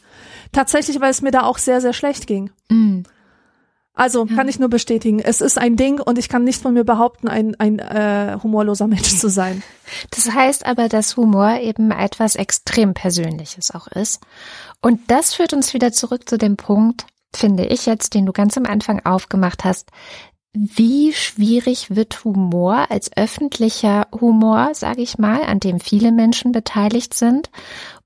Tatsächlich, 0.52 1.00
weil 1.00 1.12
es 1.12 1.22
mir 1.22 1.32
da 1.32 1.44
auch 1.44 1.58
sehr, 1.58 1.82
sehr 1.82 1.94
schlecht 1.94 2.28
ging. 2.28 2.52
Mhm. 2.70 3.04
Also 3.94 4.26
kann 4.26 4.48
ich 4.48 4.58
nur 4.58 4.70
bestätigen, 4.70 5.20
es 5.20 5.42
ist 5.42 5.58
ein 5.58 5.76
Ding 5.76 6.00
und 6.00 6.18
ich 6.18 6.30
kann 6.30 6.46
nicht 6.46 6.62
von 6.62 6.74
mir 6.74 6.86
behaupten, 6.86 7.28
ein, 7.28 7.60
ein 7.60 7.80
äh, 7.80 8.38
humorloser 8.42 8.88
Mensch 8.88 9.16
zu 9.20 9.30
sein. 9.30 9.64
Das 10.12 10.34
heißt 10.34 10.66
aber, 10.66 10.88
dass 10.88 11.18
Humor 11.18 11.60
eben 11.60 11.92
etwas 11.92 12.36
extrem 12.36 12.94
Persönliches 12.94 13.72
auch 13.72 13.88
ist. 13.88 14.22
Und 14.82 15.02
das 15.12 15.34
führt 15.34 15.54
uns 15.54 15.74
wieder 15.74 15.92
zurück 15.92 16.28
zu 16.28 16.38
dem 16.38 16.56
Punkt, 16.56 17.06
finde 17.36 17.66
ich 17.66 17.86
jetzt, 17.86 18.14
den 18.14 18.26
du 18.26 18.32
ganz 18.32 18.58
am 18.58 18.66
Anfang 18.66 19.06
aufgemacht 19.06 19.66
hast. 19.66 19.90
Wie 20.54 21.14
schwierig 21.14 21.96
wird 21.96 22.24
Humor 22.26 22.90
als 22.90 23.16
öffentlicher 23.16 24.08
Humor, 24.20 24.72
sage 24.74 25.02
ich 25.02 25.18
mal, 25.18 25.44
an 25.44 25.60
dem 25.60 25.80
viele 25.80 26.12
Menschen 26.12 26.52
beteiligt 26.52 27.14
sind? 27.14 27.50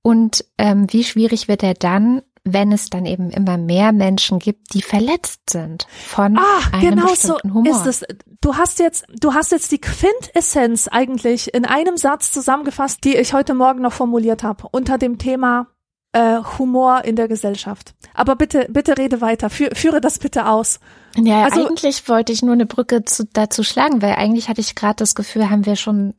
Und 0.02 0.46
ähm, 0.58 0.92
wie 0.92 1.04
schwierig 1.04 1.48
wird 1.48 1.64
er 1.64 1.74
dann, 1.74 2.22
wenn 2.48 2.72
es 2.72 2.90
dann 2.92 3.06
eben 3.08 3.32
immer 3.32 3.58
mehr 3.58 3.92
Menschen 3.92 4.38
gibt, 4.40 4.74
die 4.76 4.82
verletzt 4.84 5.50
sind 5.50 5.88
von 6.08 6.38
Ah, 6.38 6.42
einem 6.72 6.92
genau 6.92 7.08
so 7.08 7.34
bestimmten 7.34 7.54
Humor? 7.56 7.72
ist 7.72 7.86
es. 7.88 8.06
Du 8.40 8.56
hast 8.56 8.78
jetzt, 8.80 9.06
du 9.20 9.34
hast 9.34 9.52
jetzt 9.52 9.72
die 9.72 9.82
Quintessenz 9.82 10.88
eigentlich 10.88 11.54
in 11.54 11.66
einem 11.66 11.98
Satz 11.98 12.32
zusammengefasst, 12.32 13.04
die 13.04 13.16
ich 13.16 13.34
heute 13.34 13.54
Morgen 13.56 13.82
noch 13.82 13.94
formuliert 13.94 14.44
habe, 14.44 14.68
unter 14.72 14.98
dem 15.00 15.18
Thema 15.18 15.68
äh, 16.14 16.38
Humor 16.60 17.04
in 17.04 17.16
der 17.16 17.28
Gesellschaft. 17.28 17.94
Aber 18.14 18.36
bitte, 18.36 18.68
bitte 18.70 18.98
rede 18.98 19.20
weiter, 19.22 19.50
Fü 19.50 19.70
führe 19.74 20.00
das 20.00 20.20
bitte 20.20 20.46
aus. 20.48 20.80
Ja, 21.18 21.44
Also- 21.46 21.68
eigentlich 21.68 22.08
wollte 22.08 22.32
ich 22.32 22.42
nur 22.44 22.54
eine 22.54 22.66
Brücke 22.68 23.04
zu, 23.06 23.26
dazu 23.26 23.64
schlagen, 23.64 24.02
weil 24.02 24.14
eigentlich 24.14 24.48
hatte 24.50 24.62
ich 24.62 24.76
gerade 24.76 24.96
das 24.98 25.16
Gefühl, 25.16 25.50
haben 25.50 25.66
wir 25.66 25.76
schon 25.76 26.14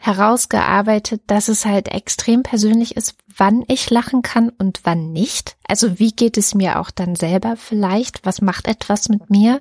herausgearbeitet, 0.00 1.20
dass 1.26 1.48
es 1.48 1.66
halt 1.66 1.88
extrem 1.88 2.42
persönlich 2.42 2.96
ist, 2.96 3.16
wann 3.36 3.64
ich 3.68 3.90
lachen 3.90 4.22
kann 4.22 4.48
und 4.48 4.80
wann 4.84 5.12
nicht. 5.12 5.56
Also 5.68 5.98
wie 5.98 6.12
geht 6.12 6.38
es 6.38 6.54
mir 6.54 6.80
auch 6.80 6.90
dann 6.90 7.14
selber 7.14 7.56
vielleicht? 7.56 8.24
Was 8.24 8.40
macht 8.40 8.66
etwas 8.66 9.10
mit 9.10 9.28
mir? 9.28 9.60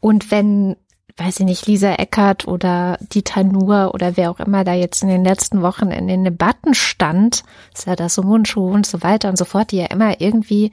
Und 0.00 0.30
wenn, 0.30 0.76
weiß 1.16 1.40
ich 1.40 1.46
nicht, 1.46 1.66
Lisa 1.66 1.94
Eckert 1.94 2.46
oder 2.46 2.98
Dieter 3.00 3.42
Nuhr 3.42 3.92
oder 3.94 4.18
wer 4.18 4.30
auch 4.30 4.38
immer 4.38 4.64
da 4.64 4.74
jetzt 4.74 5.02
in 5.02 5.08
den 5.08 5.24
letzten 5.24 5.62
Wochen 5.62 5.90
in 5.90 6.08
den 6.08 6.24
Debatten 6.24 6.74
stand, 6.74 7.42
ist 7.74 7.86
ja 7.86 7.96
das 7.96 8.14
so 8.14 8.22
Mundschuh 8.22 8.70
und 8.70 8.84
so 8.84 9.02
weiter 9.02 9.30
und 9.30 9.38
so 9.38 9.46
fort, 9.46 9.70
die 9.70 9.78
ja 9.78 9.86
immer 9.86 10.20
irgendwie 10.20 10.72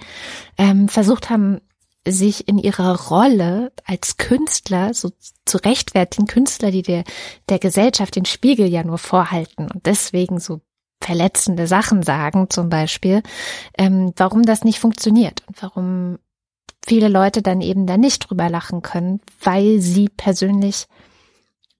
ähm, 0.57 0.89
versucht 0.89 1.29
haben, 1.29 1.61
sich 2.07 2.47
in 2.47 2.57
ihrer 2.57 3.09
Rolle 3.09 3.71
als 3.85 4.17
Künstler 4.17 4.93
so 4.93 5.11
zu 5.45 5.57
rechtfertigen, 5.57 6.25
Künstler, 6.27 6.71
die 6.71 6.81
der, 6.81 7.03
der 7.49 7.59
Gesellschaft 7.59 8.15
den 8.15 8.25
Spiegel 8.25 8.67
ja 8.67 8.83
nur 8.83 8.97
vorhalten 8.97 9.69
und 9.71 9.85
deswegen 9.85 10.39
so 10.39 10.61
verletzende 10.99 11.67
Sachen 11.67 12.03
sagen 12.03 12.49
zum 12.49 12.69
Beispiel, 12.69 13.21
ähm, 13.77 14.13
warum 14.15 14.43
das 14.43 14.63
nicht 14.63 14.79
funktioniert 14.79 15.43
und 15.47 15.61
warum 15.61 16.19
viele 16.85 17.07
Leute 17.07 17.41
dann 17.41 17.61
eben 17.61 17.85
da 17.85 17.97
nicht 17.97 18.29
drüber 18.29 18.49
lachen 18.49 18.81
können, 18.81 19.19
weil 19.43 19.79
sie 19.79 20.09
persönlich 20.09 20.87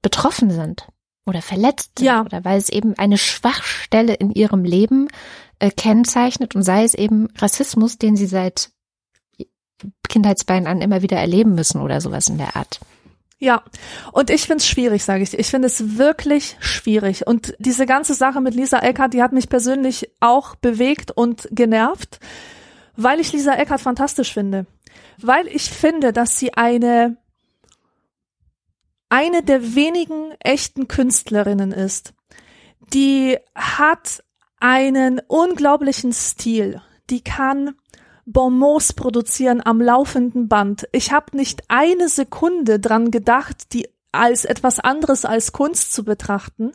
betroffen 0.02 0.52
sind 0.52 0.88
oder 1.26 1.42
verletzt 1.42 2.00
sind 2.00 2.08
Ja. 2.08 2.22
oder 2.22 2.44
weil 2.46 2.58
es 2.58 2.70
eben 2.70 2.98
eine 2.98 3.18
Schwachstelle 3.18 4.14
in 4.14 4.32
ihrem 4.32 4.64
Leben 4.64 5.08
äh, 5.60 5.72
kennzeichnet 5.72 6.56
und 6.56 6.64
sei 6.64 6.84
es 6.84 6.94
eben 6.94 7.28
Rassismus, 7.38 7.98
den 7.98 8.16
sie 8.16 8.28
seit 8.28 8.72
Kindheitsbeinen 10.10 10.68
an 10.68 10.82
immer 10.82 11.02
wieder 11.02 11.18
erleben 11.18 11.56
müssen 11.56 11.82
oder 11.82 12.02
sowas 12.02 12.28
in 12.28 12.38
der 12.38 12.56
Art. 12.56 12.80
Ja, 13.42 13.64
und 14.12 14.30
ich 14.30 14.44
find's 14.44 14.68
schwierig, 14.68 15.04
sage 15.04 15.24
ich. 15.24 15.38
Ich 15.38 15.48
finde 15.48 15.66
es 15.66 15.98
wirklich 15.98 16.58
schwierig. 16.60 17.26
Und 17.26 17.56
diese 17.58 17.88
ganze 17.88 18.14
Sache 18.14 18.40
mit 18.40 18.54
Lisa 18.54 18.78
Eckert, 18.78 19.16
die 19.16 19.24
hat 19.24 19.34
mich 19.34 19.50
persönlich 19.50 20.12
auch 20.20 20.54
bewegt 20.56 21.10
und 21.10 21.48
genervt, 21.50 22.20
weil 22.96 23.20
ich 23.20 23.34
Lisa 23.34 23.56
Eckert 23.56 23.82
fantastisch 23.82 24.32
finde. 24.32 24.68
Weil 25.18 25.48
ich 25.48 25.72
finde, 25.72 26.14
dass 26.14 26.38
sie 26.38 26.54
eine, 26.54 27.18
eine 29.10 29.42
der 29.42 29.74
wenigen 29.74 30.34
echten 30.40 30.88
Künstlerinnen 30.88 31.72
ist. 31.72 32.14
Die 32.94 33.40
hat 33.56 34.24
einen 34.60 35.20
unglaublichen 35.28 36.14
Stil. 36.14 36.80
Die 37.10 37.24
kann 37.24 37.74
Bonbons 38.26 38.94
produzieren 38.94 39.62
am 39.66 39.82
laufenden 39.82 40.48
Band. 40.48 40.88
Ich 40.92 41.12
habe 41.12 41.36
nicht 41.38 41.64
eine 41.68 42.08
Sekunde 42.10 42.80
dran 42.80 43.12
gedacht, 43.12 43.74
die 43.74 43.88
als 44.12 44.46
etwas 44.46 44.80
anderes 44.80 45.26
als 45.26 45.52
Kunst 45.54 45.94
zu 45.94 46.04
betrachten, 46.04 46.72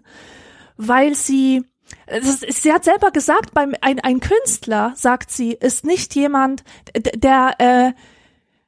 weil 0.76 1.14
sie 1.14 1.64
ist- 2.08 2.62
sie 2.62 2.72
hat 2.72 2.84
selber 2.84 3.10
gesagt, 3.10 3.54
beim 3.54 3.74
ein, 3.80 4.00
ein 4.00 4.20
Künstler, 4.20 4.92
sagt 4.96 5.30
sie, 5.30 5.52
ist 5.52 5.84
nicht 5.84 6.14
jemand, 6.14 6.64
der 7.14 7.54
äh, 7.58 7.92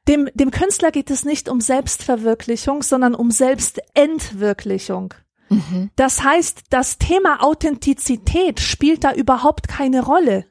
dem 0.07 0.29
dem 0.33 0.51
Künstler 0.51 0.91
geht 0.91 1.11
es 1.11 1.25
nicht 1.25 1.49
um 1.49 1.59
Selbstverwirklichung, 1.61 2.81
sondern 2.83 3.13
um 3.15 3.29
Selbstentwirklichung. 3.31 5.13
Das 5.95 6.23
heißt, 6.23 6.61
das 6.69 6.99
Thema 6.99 7.43
Authentizität 7.43 8.59
spielt 8.59 9.03
da 9.03 9.13
überhaupt 9.13 9.67
keine 9.67 10.03
Rolle. 10.03 10.45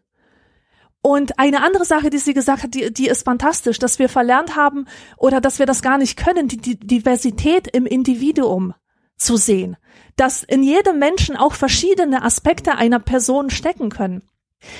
Und 1.00 1.38
eine 1.38 1.62
andere 1.62 1.84
Sache, 1.84 2.10
die 2.10 2.18
sie 2.18 2.34
gesagt 2.34 2.64
hat, 2.64 2.74
die, 2.74 2.92
die 2.92 3.06
ist 3.06 3.24
fantastisch, 3.24 3.78
dass 3.78 3.98
wir 3.98 4.08
verlernt 4.08 4.56
haben 4.56 4.86
oder 5.16 5.40
dass 5.40 5.58
wir 5.58 5.66
das 5.66 5.82
gar 5.82 5.96
nicht 5.98 6.16
können, 6.16 6.48
die, 6.48 6.56
die 6.56 6.78
Diversität 6.78 7.68
im 7.68 7.86
Individuum 7.86 8.74
zu 9.16 9.36
sehen. 9.36 9.76
Dass 10.16 10.42
in 10.42 10.62
jedem 10.62 10.98
Menschen 10.98 11.36
auch 11.36 11.54
verschiedene 11.54 12.22
Aspekte 12.22 12.74
einer 12.76 12.98
Person 12.98 13.50
stecken 13.50 13.90
können. 13.90 14.22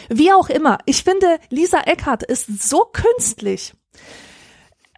Wie 0.09 0.33
auch 0.33 0.49
immer, 0.49 0.79
ich 0.87 1.05
finde, 1.05 1.39
Lisa 1.51 1.81
Eckhardt 1.83 2.25
ist 2.25 2.69
so 2.69 2.85
künstlich 2.93 3.75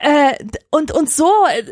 äh, 0.00 0.42
und, 0.70 0.92
und 0.92 1.10
so, 1.10 1.30
äh, 1.52 1.62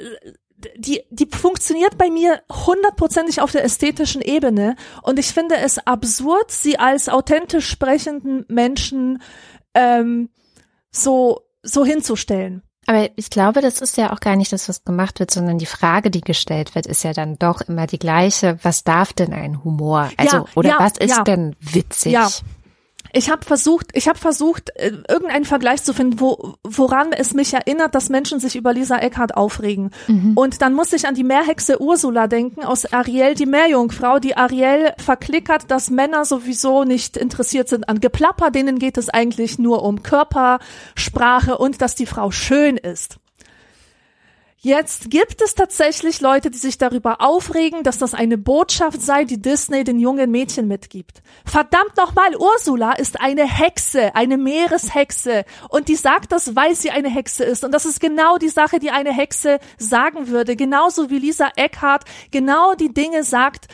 die, 0.76 1.02
die 1.10 1.26
funktioniert 1.26 1.96
bei 1.98 2.10
mir 2.10 2.42
hundertprozentig 2.50 3.40
auf 3.40 3.52
der 3.52 3.64
ästhetischen 3.64 4.22
Ebene 4.22 4.76
und 5.02 5.18
ich 5.18 5.28
finde 5.28 5.56
es 5.56 5.78
absurd, 5.78 6.50
sie 6.50 6.78
als 6.78 7.08
authentisch 7.08 7.68
sprechenden 7.68 8.44
Menschen 8.48 9.22
ähm, 9.74 10.30
so, 10.90 11.42
so 11.62 11.84
hinzustellen. 11.84 12.62
Aber 12.86 13.10
ich 13.16 13.28
glaube, 13.28 13.60
das 13.60 13.82
ist 13.82 13.98
ja 13.98 14.14
auch 14.14 14.20
gar 14.20 14.34
nicht 14.34 14.50
das, 14.50 14.66
was 14.66 14.82
gemacht 14.82 15.20
wird, 15.20 15.30
sondern 15.30 15.58
die 15.58 15.66
Frage, 15.66 16.10
die 16.10 16.22
gestellt 16.22 16.74
wird, 16.74 16.86
ist 16.86 17.04
ja 17.04 17.12
dann 17.12 17.38
doch 17.38 17.60
immer 17.60 17.86
die 17.86 17.98
gleiche. 17.98 18.58
Was 18.62 18.82
darf 18.82 19.12
denn 19.12 19.34
ein 19.34 19.62
Humor? 19.62 20.10
Also, 20.16 20.38
ja, 20.38 20.44
oder 20.54 20.68
ja, 20.70 20.76
was 20.78 20.92
ist 20.96 21.18
ja. 21.18 21.22
denn 21.22 21.54
witzig? 21.60 22.12
Ja, 22.12 22.30
ich 23.12 23.30
habe 23.30 23.44
versucht, 23.44 23.88
ich 23.94 24.08
habe 24.08 24.18
versucht, 24.18 24.70
äh, 24.76 24.92
irgendeinen 25.08 25.44
Vergleich 25.44 25.82
zu 25.82 25.94
finden, 25.94 26.20
wo, 26.20 26.54
woran 26.62 27.12
es 27.12 27.34
mich 27.34 27.54
erinnert, 27.54 27.94
dass 27.94 28.08
Menschen 28.08 28.40
sich 28.40 28.56
über 28.56 28.72
Lisa 28.72 28.98
Eckhardt 28.98 29.36
aufregen. 29.36 29.90
Mhm. 30.06 30.32
Und 30.36 30.62
dann 30.62 30.74
muss 30.74 30.92
ich 30.92 31.06
an 31.06 31.14
die 31.14 31.24
Meerhexe 31.24 31.80
Ursula 31.80 32.26
denken 32.26 32.64
aus 32.64 32.92
Ariel, 32.92 33.34
die 33.34 33.46
Meerjungfrau, 33.46 34.18
die 34.18 34.36
Ariel 34.36 34.92
verklickert, 34.98 35.70
dass 35.70 35.90
Männer 35.90 36.24
sowieso 36.24 36.84
nicht 36.84 37.16
interessiert 37.16 37.68
sind 37.68 37.88
an 37.88 38.00
Geplapper, 38.00 38.50
denen 38.50 38.78
geht 38.78 38.98
es 38.98 39.08
eigentlich 39.08 39.58
nur 39.58 39.82
um 39.82 40.02
Körpersprache 40.02 41.58
und 41.58 41.80
dass 41.80 41.94
die 41.94 42.06
Frau 42.06 42.30
schön 42.30 42.76
ist. 42.76 43.18
Jetzt 44.60 45.08
gibt 45.08 45.40
es 45.40 45.54
tatsächlich 45.54 46.20
Leute, 46.20 46.50
die 46.50 46.58
sich 46.58 46.78
darüber 46.78 47.20
aufregen, 47.20 47.84
dass 47.84 47.98
das 47.98 48.12
eine 48.12 48.36
Botschaft 48.36 49.00
sei, 49.00 49.22
die 49.22 49.40
Disney 49.40 49.84
den 49.84 50.00
jungen 50.00 50.32
Mädchen 50.32 50.66
mitgibt. 50.66 51.22
Verdammt 51.44 51.96
nochmal, 51.96 52.34
Ursula 52.36 52.94
ist 52.94 53.20
eine 53.20 53.44
Hexe, 53.46 54.16
eine 54.16 54.36
Meereshexe. 54.36 55.44
Und 55.68 55.86
die 55.86 55.94
sagt 55.94 56.32
das, 56.32 56.56
weil 56.56 56.74
sie 56.74 56.90
eine 56.90 57.08
Hexe 57.08 57.44
ist. 57.44 57.62
Und 57.62 57.70
das 57.70 57.86
ist 57.86 58.00
genau 58.00 58.36
die 58.36 58.48
Sache, 58.48 58.80
die 58.80 58.90
eine 58.90 59.12
Hexe 59.12 59.60
sagen 59.76 60.26
würde. 60.26 60.56
Genauso 60.56 61.08
wie 61.08 61.20
Lisa 61.20 61.52
Eckhart 61.54 62.02
genau 62.32 62.74
die 62.74 62.92
Dinge 62.92 63.22
sagt, 63.22 63.68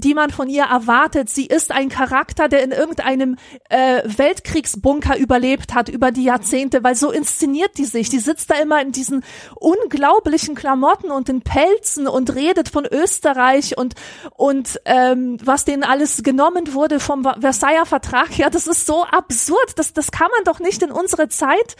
die 0.00 0.14
man 0.14 0.30
von 0.30 0.48
ihr 0.48 0.64
erwartet. 0.64 1.28
Sie 1.28 1.46
ist 1.46 1.70
ein 1.72 1.88
Charakter, 1.88 2.48
der 2.48 2.62
in 2.62 2.72
irgendeinem 2.72 3.36
äh, 3.68 4.02
Weltkriegsbunker 4.04 5.18
überlebt 5.18 5.74
hat 5.74 5.88
über 5.88 6.10
die 6.10 6.24
Jahrzehnte, 6.24 6.82
weil 6.82 6.94
so 6.94 7.10
inszeniert 7.10 7.78
die 7.78 7.84
sich. 7.84 8.08
Die 8.08 8.18
sitzt 8.18 8.50
da 8.50 8.54
immer 8.56 8.80
in 8.80 8.92
diesen 8.92 9.24
unglaublichen 9.56 10.54
Klamotten 10.54 11.10
und 11.10 11.28
in 11.28 11.42
Pelzen 11.42 12.08
und 12.08 12.34
redet 12.34 12.68
von 12.68 12.86
Österreich 12.86 13.76
und 13.76 13.94
und 14.36 14.80
ähm, 14.84 15.38
was 15.42 15.64
denen 15.64 15.84
alles 15.84 16.22
genommen 16.22 16.74
wurde 16.74 17.00
vom 17.00 17.22
Versailler 17.22 17.86
Vertrag. 17.86 18.36
Ja, 18.36 18.50
das 18.50 18.66
ist 18.66 18.86
so 18.86 19.04
absurd. 19.04 19.72
Das 19.76 19.92
das 19.92 20.10
kann 20.10 20.28
man 20.34 20.44
doch 20.44 20.60
nicht 20.60 20.82
in 20.82 20.90
unsere 20.90 21.28
Zeit 21.28 21.76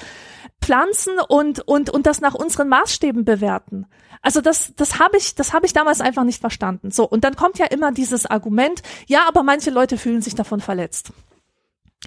pflanzen 0.60 1.14
und 1.28 1.60
und 1.66 1.90
und 1.90 2.06
das 2.06 2.20
nach 2.20 2.34
unseren 2.34 2.68
Maßstäben 2.68 3.24
bewerten. 3.24 3.86
Also 4.22 4.40
das, 4.40 4.74
das 4.76 4.98
habe 4.98 5.16
ich, 5.16 5.34
das 5.34 5.52
habe 5.52 5.66
ich 5.66 5.72
damals 5.72 6.00
einfach 6.00 6.24
nicht 6.24 6.40
verstanden. 6.40 6.90
So 6.90 7.08
und 7.08 7.24
dann 7.24 7.36
kommt 7.36 7.58
ja 7.58 7.66
immer 7.66 7.92
dieses 7.92 8.26
Argument: 8.26 8.82
Ja, 9.06 9.26
aber 9.28 9.42
manche 9.42 9.70
Leute 9.70 9.96
fühlen 9.96 10.22
sich 10.22 10.34
davon 10.34 10.60
verletzt. 10.60 11.12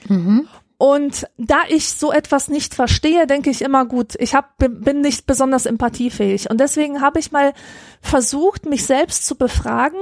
Mhm. 0.08 0.48
Und 0.78 1.28
da 1.38 1.62
ich 1.70 1.90
so 1.90 2.12
etwas 2.12 2.50
nicht 2.50 2.76
verstehe, 2.76 3.26
denke 3.26 3.50
ich 3.50 3.62
immer 3.62 3.86
gut, 3.86 4.16
ich 4.20 4.36
hab, 4.36 4.58
bin 4.58 5.00
nicht 5.02 5.26
besonders 5.26 5.66
empathiefähig. 5.66 6.50
Und 6.50 6.60
deswegen 6.60 7.00
habe 7.00 7.20
ich 7.20 7.32
mal 7.32 7.54
versucht, 8.02 8.66
mich 8.66 8.86
selbst 8.86 9.26
zu 9.26 9.36
befragen, 9.36 10.00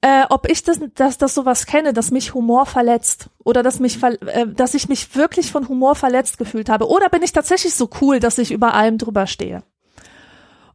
äh, 0.00 0.24
ob 0.28 0.50
ich 0.50 0.64
das, 0.64 0.80
dass 0.94 1.18
das 1.18 1.34
sowas 1.34 1.66
kenne, 1.66 1.92
dass 1.92 2.10
mich 2.10 2.34
Humor 2.34 2.66
verletzt 2.66 3.28
oder 3.44 3.62
dass 3.62 3.78
mich, 3.78 4.02
äh, 4.02 4.48
dass 4.48 4.74
ich 4.74 4.88
mich 4.88 5.14
wirklich 5.14 5.52
von 5.52 5.68
Humor 5.68 5.94
verletzt 5.94 6.36
gefühlt 6.36 6.68
habe. 6.68 6.88
Oder 6.88 7.08
bin 7.08 7.22
ich 7.22 7.32
tatsächlich 7.32 7.74
so 7.74 7.88
cool, 8.00 8.18
dass 8.18 8.38
ich 8.38 8.50
über 8.50 8.74
allem 8.74 8.98
drüber 8.98 9.28
stehe? 9.28 9.62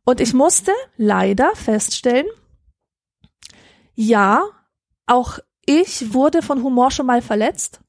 Und 0.08 0.22
ich 0.22 0.34
musste 0.34 0.72
leider 0.95 1.51
feststellen, 1.53 2.28
ja, 3.93 4.41
auch 5.05 5.39
ich 5.66 6.14
wurde 6.14 6.41
von 6.41 6.64
Humor 6.64 6.91
schon 6.91 7.08
mal 7.08 7.22
verletzt. 7.22 7.82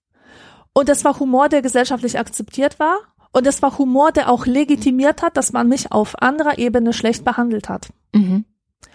Und 0.72 0.88
es 0.88 1.04
war 1.04 1.16
Humor, 1.20 1.48
der 1.48 1.62
gesellschaftlich 1.62 2.18
akzeptiert 2.18 2.80
war. 2.80 2.98
Und 3.30 3.46
es 3.46 3.62
war 3.62 3.78
Humor, 3.78 4.10
der 4.10 4.32
auch 4.32 4.46
legitimiert 4.46 5.22
hat, 5.22 5.36
dass 5.36 5.52
man 5.52 5.68
mich 5.68 5.92
auf 5.92 6.20
anderer 6.20 6.58
Ebene 6.58 6.92
schlecht 6.92 7.24
behandelt 7.24 7.68
hat. 7.68 7.90
Mhm. 8.12 8.44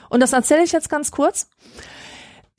Und 0.09 0.19
das 0.19 0.33
erzähle 0.33 0.63
ich 0.63 0.73
jetzt 0.73 0.89
ganz 0.89 1.09
kurz 1.09 1.47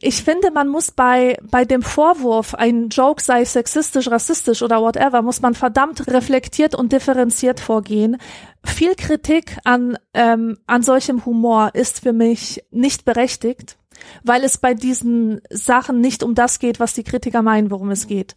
ich 0.05 0.23
finde, 0.23 0.51
man 0.51 0.69
muss 0.69 0.91
bei, 0.91 1.39
bei 1.43 1.65
dem 1.65 1.83
Vorwurf, 1.83 2.55
ein 2.55 2.89
Joke 2.91 3.23
sei 3.23 3.45
sexistisch, 3.45 4.11
rassistisch 4.11 4.63
oder 4.63 4.83
whatever, 4.83 5.23
muss 5.23 5.41
man 5.41 5.55
verdammt 5.55 6.07
reflektiert 6.09 6.75
und 6.75 6.93
differenziert 6.93 7.59
vorgehen. 7.59 8.19
Viel 8.65 8.95
Kritik 8.95 9.59
an, 9.65 9.99
ähm, 10.15 10.59
an 10.67 10.83
solchem 10.83 11.25
Humor 11.25 11.71
ist 11.75 12.01
für 12.01 12.13
mich 12.13 12.65
nicht 12.71 13.05
berechtigt, 13.05 13.77
weil 14.23 14.43
es 14.43 14.59
bei 14.59 14.75
diesen 14.75 15.41
Sachen 15.51 16.01
nicht 16.01 16.23
um 16.23 16.35
das 16.35 16.59
geht, 16.59 16.81
was 16.81 16.95
die 16.95 17.05
Kritiker 17.05 17.43
meinen, 17.43 17.71
worum 17.71 17.91
es 17.91 18.07
geht. 18.07 18.35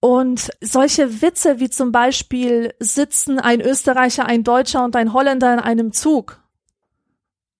Und 0.00 0.50
solche 0.60 1.22
Witze 1.22 1.60
wie 1.60 1.70
zum 1.70 1.92
Beispiel 1.92 2.74
sitzen 2.78 3.38
ein 3.38 3.60
Österreicher, 3.60 4.26
ein 4.26 4.44
Deutscher 4.44 4.84
und 4.84 4.96
ein 4.96 5.12
Holländer 5.12 5.52
in 5.52 5.60
einem 5.60 5.92
Zug. 5.92 6.42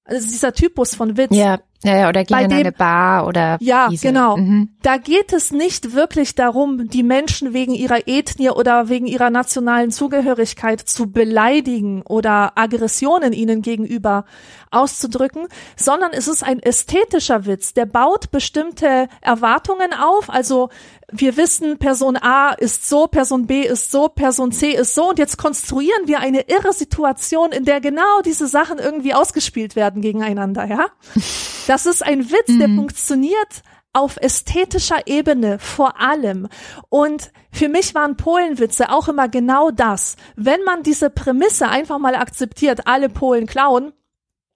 Also 0.05 0.27
dieser 0.29 0.53
Typus 0.55 0.95
von 0.95 1.17
Witz. 1.17 1.37
Ja 1.37 1.59
ja, 1.85 1.97
ja, 1.97 2.09
oder 2.09 2.25
gehen 2.25 2.41
in 2.41 2.49
dem, 2.49 2.59
eine 2.59 2.73
Bar 2.73 3.27
oder. 3.27 3.57
Ja, 3.61 3.89
diese. 3.89 4.09
genau. 4.09 4.37
Mhm. 4.37 4.71
Da 4.83 4.97
geht 4.97 5.33
es 5.33 5.53
nicht 5.53 5.95
wirklich 5.95 6.35
darum, 6.35 6.89
die 6.89 7.05
Menschen 7.05 7.53
wegen 7.53 7.73
ihrer 7.73 8.09
Ethnie 8.09 8.51
oder 8.51 8.89
wegen 8.89 9.07
ihrer 9.07 9.31
nationalen 9.31 9.93
Zugehörigkeit 9.93 10.81
zu 10.81 11.13
beleidigen 11.13 12.03
oder 12.03 12.53
Aggressionen 12.57 13.33
ihnen 13.33 13.63
gegenüber 13.63 14.25
auszudrücken, 14.73 15.47
sondern 15.77 16.11
es 16.13 16.27
ist 16.27 16.43
ein 16.43 16.59
ästhetischer 16.59 17.47
Witz. 17.47 17.75
Der 17.75 17.87
baut 17.87 18.33
bestimmte 18.33 19.09
Erwartungen 19.21 19.93
auf. 19.93 20.31
Also 20.31 20.71
wir 21.11 21.37
wissen, 21.37 21.79
Person 21.79 22.17
A 22.17 22.53
ist 22.53 22.89
so, 22.89 23.07
Person 23.07 23.47
B 23.47 23.63
ist 23.63 23.91
so, 23.91 24.09
Person 24.09 24.53
C 24.53 24.73
ist 24.73 24.95
so 24.95 25.11
und 25.11 25.19
jetzt 25.19 25.39
konstruieren 25.39 26.07
wir 26.07 26.21
eine 26.21 26.49
irre 26.49 26.73
Situation, 26.73 27.53
in 27.53 27.65
der 27.65 27.81
genau 27.81 28.21
diese 28.25 28.47
Sachen 28.47 28.79
irgendwie 28.79 29.15
ausgespielt 29.15 29.75
werden 29.75 30.03
gegeneinander, 30.03 30.67
ja? 30.67 30.87
Das 31.67 31.85
ist 31.85 32.03
ein 32.03 32.31
Witz, 32.31 32.59
der 32.59 32.69
mhm. 32.69 32.77
funktioniert 32.77 33.63
auf 33.93 34.17
ästhetischer 34.17 35.07
Ebene 35.07 35.59
vor 35.59 36.01
allem. 36.01 36.49
Und 36.89 37.31
für 37.53 37.69
mich 37.69 37.95
waren 37.95 38.17
Polenwitze 38.17 38.91
auch 38.91 39.09
immer 39.09 39.29
genau 39.29 39.71
das. 39.71 40.17
Wenn 40.35 40.63
man 40.65 40.83
diese 40.83 41.11
Prämisse 41.11 41.69
einfach 41.69 41.99
mal 41.99 42.15
akzeptiert, 42.15 42.87
alle 42.87 43.11
Polen 43.11 43.47
klauen, 43.47 43.93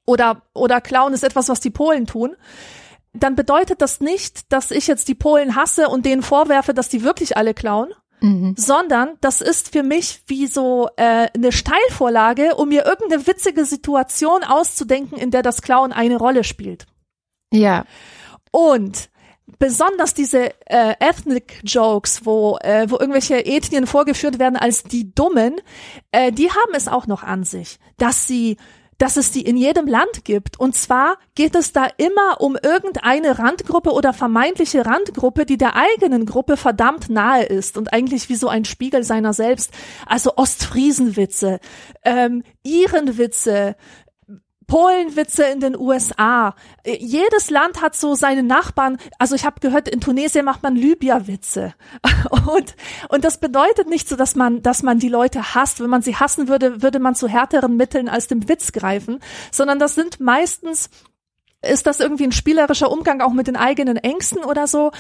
oder, 0.07 0.43
oder 0.55 0.81
klauen 0.81 1.13
ist 1.13 1.23
etwas, 1.23 1.49
was 1.49 1.61
die 1.61 1.71
Polen 1.71 2.07
tun, 2.07 2.37
dann 3.13 3.35
bedeutet 3.35 3.83
das 3.83 4.01
nicht, 4.01 4.53
dass 4.53 4.71
ich 4.71 4.87
jetzt 4.87 5.09
die 5.09 5.15
Polen 5.15 5.55
hasse 5.55 5.89
und 5.89 6.07
denen 6.07 6.23
vorwerfe, 6.23 6.75
dass 6.75 6.89
die 6.89 7.03
wirklich 7.03 7.37
alle 7.37 7.55
klauen, 7.55 7.93
mhm. 8.21 8.55
sondern 8.57 9.11
das 9.21 9.41
ist 9.41 9.73
für 9.73 9.83
mich 9.83 10.23
wie 10.27 10.47
so 10.47 10.89
äh, 10.97 11.29
eine 11.35 11.53
Steilvorlage, 11.53 12.57
um 12.57 12.71
mir 12.71 12.87
irgendeine 12.87 13.27
witzige 13.27 13.65
Situation 13.65 14.43
auszudenken, 14.45 15.19
in 15.19 15.31
der 15.31 15.43
das 15.43 15.61
Klauen 15.63 15.93
eine 15.93 16.17
Rolle 16.17 16.45
spielt. 16.45 16.87
Ja. 17.53 17.85
Und 18.51 19.11
besonders 19.59 20.15
diese 20.15 20.51
äh, 20.67 20.95
Ethnic 20.99 21.61
Jokes, 21.65 22.25
wo, 22.25 22.59
äh, 22.63 22.87
wo 22.89 22.99
irgendwelche 22.99 23.45
Ethnien 23.45 23.87
vorgeführt 23.87 24.39
werden 24.39 24.57
als 24.57 24.85
die 24.85 25.15
Dummen, 25.15 25.61
äh, 26.13 26.33
die 26.33 26.51
haben 26.51 26.75
es 26.75 26.89
auch 26.89 27.07
noch 27.07 27.23
an 27.23 27.45
sich, 27.45 27.79
dass 27.99 28.27
sie 28.27 28.57
dass 29.03 29.17
es 29.17 29.33
die 29.33 29.43
in 29.43 29.57
jedem 29.57 29.89
Land 29.89 30.25
gibt. 30.25 30.61
Und 30.61 30.77
zwar 30.77 31.19
geht 31.35 31.57
es 31.57 31.73
da 31.73 31.89
immer 31.97 32.41
um 32.41 32.57
irgendeine 32.63 33.37
Randgruppe 33.37 33.91
oder 33.91 34.13
vermeintliche 34.13 34.87
Randgruppe, 34.87 35.45
die 35.45 35.57
der 35.57 35.75
eigenen 35.75 36.25
Gruppe 36.25 36.57
verdammt 36.57 37.11
nahe 37.11 37.43
ist 37.43 37.77
und 37.77 37.93
eigentlich 37.93 38.29
wie 38.29 38.37
so 38.37 38.47
ein 38.47 38.65
Spiegel 38.65 39.03
seiner 39.03 39.33
selbst. 39.33 39.73
Also 40.07 40.37
Ostfriesenwitze, 40.37 41.59
ähm, 42.05 42.45
Irenwitze, 42.63 43.75
Polenwitze 44.67 45.45
in 45.45 45.61
den 45.61 45.79
USA. 45.79 46.55
Jedes 46.87 47.51
Land 47.51 47.83
hat 47.83 47.95
so 47.95 48.15
seine 48.15 48.43
Nachbarn. 48.43 48.99
Also 49.19 49.35
ich 49.35 49.45
habe 49.45 49.61
gehört, 49.61 49.89
in 49.89 50.01
Tunesien 50.01 50.45
macht 50.45 50.63
man 50.63 50.77
Libya-Witze. 50.77 51.75
Und, 52.47 52.75
und 53.09 53.25
das 53.25 53.39
bedeutet 53.39 53.89
nicht 53.89 54.09
so, 54.09 54.17
dass 54.17 54.35
man, 54.35 54.63
dass 54.63 54.83
man 54.83 54.99
die 54.99 55.09
Leute 55.09 55.55
hasst. 55.55 55.81
Wenn 55.81 55.91
man 55.91 56.03
sie 56.03 56.17
hassen 56.17 56.49
würde, 56.49 56.83
würde 56.83 56.99
man 56.99 57.15
zu 57.15 57.29
härteren 57.29 57.77
Mitteln 57.77 58.09
als 58.09 58.27
dem 58.27 58.49
Witz 58.49 58.73
greifen, 58.73 59.21
sondern 59.51 59.79
das 59.79 59.95
sind 59.95 60.19
meistens 60.19 60.91
ist 61.65 61.87
das 61.87 62.01
irgendwie 62.01 62.25
ein 62.25 62.33
spielerischer 62.33 62.91
Umgang 62.91 63.21
auch 63.21 63.33
mit 63.33 63.47
den 63.47 63.57
eigenen 63.57 63.97
Ängsten 63.97 64.45
oder 64.45 64.67
so 64.67 64.91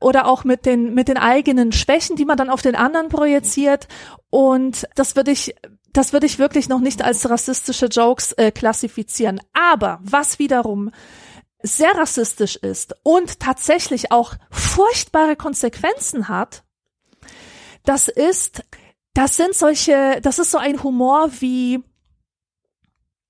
oder 0.00 0.26
auch 0.26 0.44
mit 0.44 0.64
den 0.64 0.94
mit 0.94 1.08
den 1.08 1.18
eigenen 1.18 1.72
Schwächen, 1.72 2.16
die 2.16 2.24
man 2.24 2.38
dann 2.38 2.50
auf 2.50 2.62
den 2.62 2.74
anderen 2.74 3.08
projiziert 3.08 3.86
und 4.30 4.88
das 4.94 5.14
würde 5.14 5.30
ich 5.30 5.54
das 5.96 6.12
würde 6.12 6.26
ich 6.26 6.38
wirklich 6.38 6.68
noch 6.68 6.80
nicht 6.80 7.02
als 7.02 7.28
rassistische 7.28 7.86
Jokes 7.86 8.32
äh, 8.32 8.50
klassifizieren. 8.50 9.40
Aber 9.52 9.98
was 10.02 10.38
wiederum 10.38 10.90
sehr 11.62 11.96
rassistisch 11.96 12.56
ist 12.56 12.94
und 13.02 13.40
tatsächlich 13.40 14.12
auch 14.12 14.34
furchtbare 14.50 15.36
Konsequenzen 15.36 16.28
hat, 16.28 16.64
das 17.84 18.08
ist, 18.08 18.62
das 19.14 19.36
sind 19.36 19.54
solche, 19.54 20.20
das 20.22 20.38
ist 20.38 20.50
so 20.50 20.58
ein 20.58 20.82
Humor 20.82 21.30
wie 21.40 21.82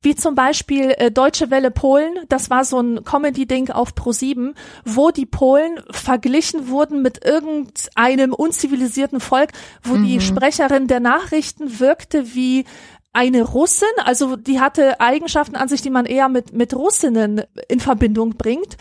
wie 0.02 0.14
zum 0.14 0.34
Beispiel 0.34 0.94
äh, 0.98 1.10
Deutsche 1.10 1.50
Welle 1.50 1.70
Polen, 1.70 2.14
das 2.28 2.50
war 2.50 2.64
so 2.64 2.80
ein 2.80 3.04
Comedy-Ding 3.04 3.70
auf 3.70 3.92
Pro7, 3.94 4.54
wo 4.84 5.10
die 5.10 5.26
Polen 5.26 5.80
verglichen 5.90 6.68
wurden 6.68 7.02
mit 7.02 7.24
irgendeinem 7.24 8.32
unzivilisierten 8.32 9.20
Volk, 9.20 9.50
wo 9.82 9.94
mhm. 9.94 10.06
die 10.06 10.20
Sprecherin 10.20 10.86
der 10.86 11.00
Nachrichten 11.00 11.80
wirkte 11.80 12.34
wie 12.34 12.64
eine 13.16 13.42
Russin, 13.42 13.88
also 14.04 14.36
die 14.36 14.60
hatte 14.60 15.00
Eigenschaften 15.00 15.56
an 15.56 15.68
sich, 15.68 15.80
die 15.80 15.90
man 15.90 16.04
eher 16.04 16.28
mit, 16.28 16.52
mit 16.52 16.74
Russinnen 16.74 17.42
in 17.68 17.80
Verbindung 17.80 18.36
bringt. 18.36 18.76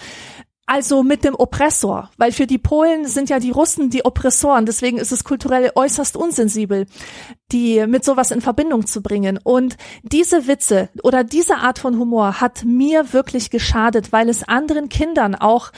Also 0.68 1.04
mit 1.04 1.24
dem 1.24 1.36
Oppressor, 1.36 2.10
weil 2.18 2.32
für 2.32 2.48
die 2.48 2.58
Polen 2.58 3.06
sind 3.06 3.30
ja 3.30 3.38
die 3.38 3.52
Russen 3.52 3.92
die 3.92 4.04
Oppressoren, 4.04 4.66
deswegen 4.66 4.98
ist 4.98 5.12
es 5.12 5.24
kulturell 5.24 5.72
äußerst 5.76 6.18
unsensibel, 6.18 6.88
die 7.52 7.86
mit 7.88 8.04
sowas 8.04 8.32
in 8.32 8.42
Verbindung 8.42 8.88
zu 8.88 9.02
bringen. 9.02 9.40
Und 9.44 9.78
diese 10.04 10.48
Witze 10.48 10.90
oder 11.04 11.24
diese 11.24 11.58
Art 11.58 11.80
von 11.80 12.00
Humor 12.00 12.42
hat 12.42 12.64
mir 12.66 13.14
wirklich 13.14 13.50
geschadet, 13.50 14.12
weil 14.12 14.30
es 14.30 14.48
anderen 14.48 14.90
Kindern 14.90 15.36
auch 15.36 15.72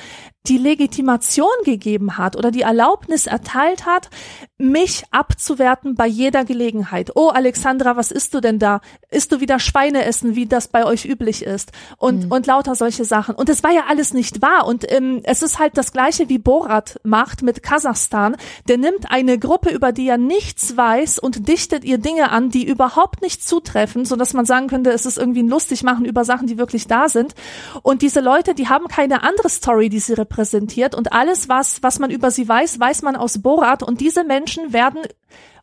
die 0.47 0.57
Legitimation 0.57 1.47
gegeben 1.65 2.17
hat 2.17 2.35
oder 2.35 2.51
die 2.51 2.61
Erlaubnis 2.61 3.27
erteilt 3.27 3.85
hat, 3.85 4.09
mich 4.57 5.03
abzuwerten 5.11 5.95
bei 5.95 6.07
jeder 6.07 6.45
Gelegenheit. 6.45 7.11
Oh, 7.15 7.29
Alexandra, 7.29 7.95
was 7.95 8.11
isst 8.11 8.33
du 8.33 8.39
denn 8.39 8.57
da? 8.57 8.81
Isst 9.09 9.31
du 9.31 9.39
wieder 9.39 9.59
Schweine 9.59 10.05
essen, 10.05 10.35
wie 10.35 10.45
das 10.45 10.67
bei 10.67 10.85
euch 10.85 11.05
üblich 11.05 11.43
ist? 11.43 11.71
Und, 11.97 12.25
mhm. 12.25 12.31
und 12.31 12.47
lauter 12.47 12.75
solche 12.75 13.05
Sachen. 13.05 13.35
Und 13.35 13.49
es 13.49 13.63
war 13.63 13.71
ja 13.71 13.85
alles 13.87 14.13
nicht 14.13 14.41
wahr. 14.41 14.65
Und 14.65 14.91
ähm, 14.91 15.21
es 15.23 15.43
ist 15.43 15.59
halt 15.59 15.77
das 15.77 15.91
Gleiche, 15.91 16.29
wie 16.29 16.39
Borat 16.39 16.99
macht 17.03 17.43
mit 17.43 17.61
Kasachstan. 17.61 18.35
Der 18.67 18.77
nimmt 18.77 19.11
eine 19.11 19.37
Gruppe, 19.37 19.69
über 19.69 19.91
die 19.91 20.07
er 20.07 20.17
nichts 20.17 20.75
weiß 20.75 21.19
und 21.19 21.47
dichtet 21.57 21.83
ihr 21.83 21.97
Dinge 21.97 22.29
an, 22.29 22.51
die 22.51 22.67
überhaupt 22.67 23.23
nicht 23.23 23.45
zutreffen, 23.45 24.05
so 24.05 24.15
dass 24.15 24.33
man 24.33 24.45
sagen 24.45 24.67
könnte, 24.67 24.91
es 24.91 25.07
ist 25.07 25.17
irgendwie 25.17 25.41
ein 25.41 25.47
lustig 25.47 25.81
machen 25.81 26.05
über 26.05 26.23
Sachen, 26.23 26.45
die 26.45 26.59
wirklich 26.59 26.85
da 26.85 27.09
sind. 27.09 27.33
Und 27.81 28.03
diese 28.03 28.19
Leute, 28.19 28.53
die 28.53 28.69
haben 28.69 28.87
keine 28.87 29.23
andere 29.23 29.49
Story, 29.49 29.89
die 29.89 29.99
sie 29.99 30.13
repräsentiert. 30.13 30.93
Und 30.93 31.13
alles, 31.13 31.49
was, 31.49 31.81
was 31.81 31.97
man 31.97 32.11
über 32.11 32.29
sie 32.29 32.47
weiß, 32.47 32.79
weiß 32.79 33.01
man 33.01 33.15
aus 33.15 33.41
Borat. 33.41 33.81
Und 33.81 34.01
diese 34.01 34.23
Menschen 34.23 34.71
werden 34.71 35.01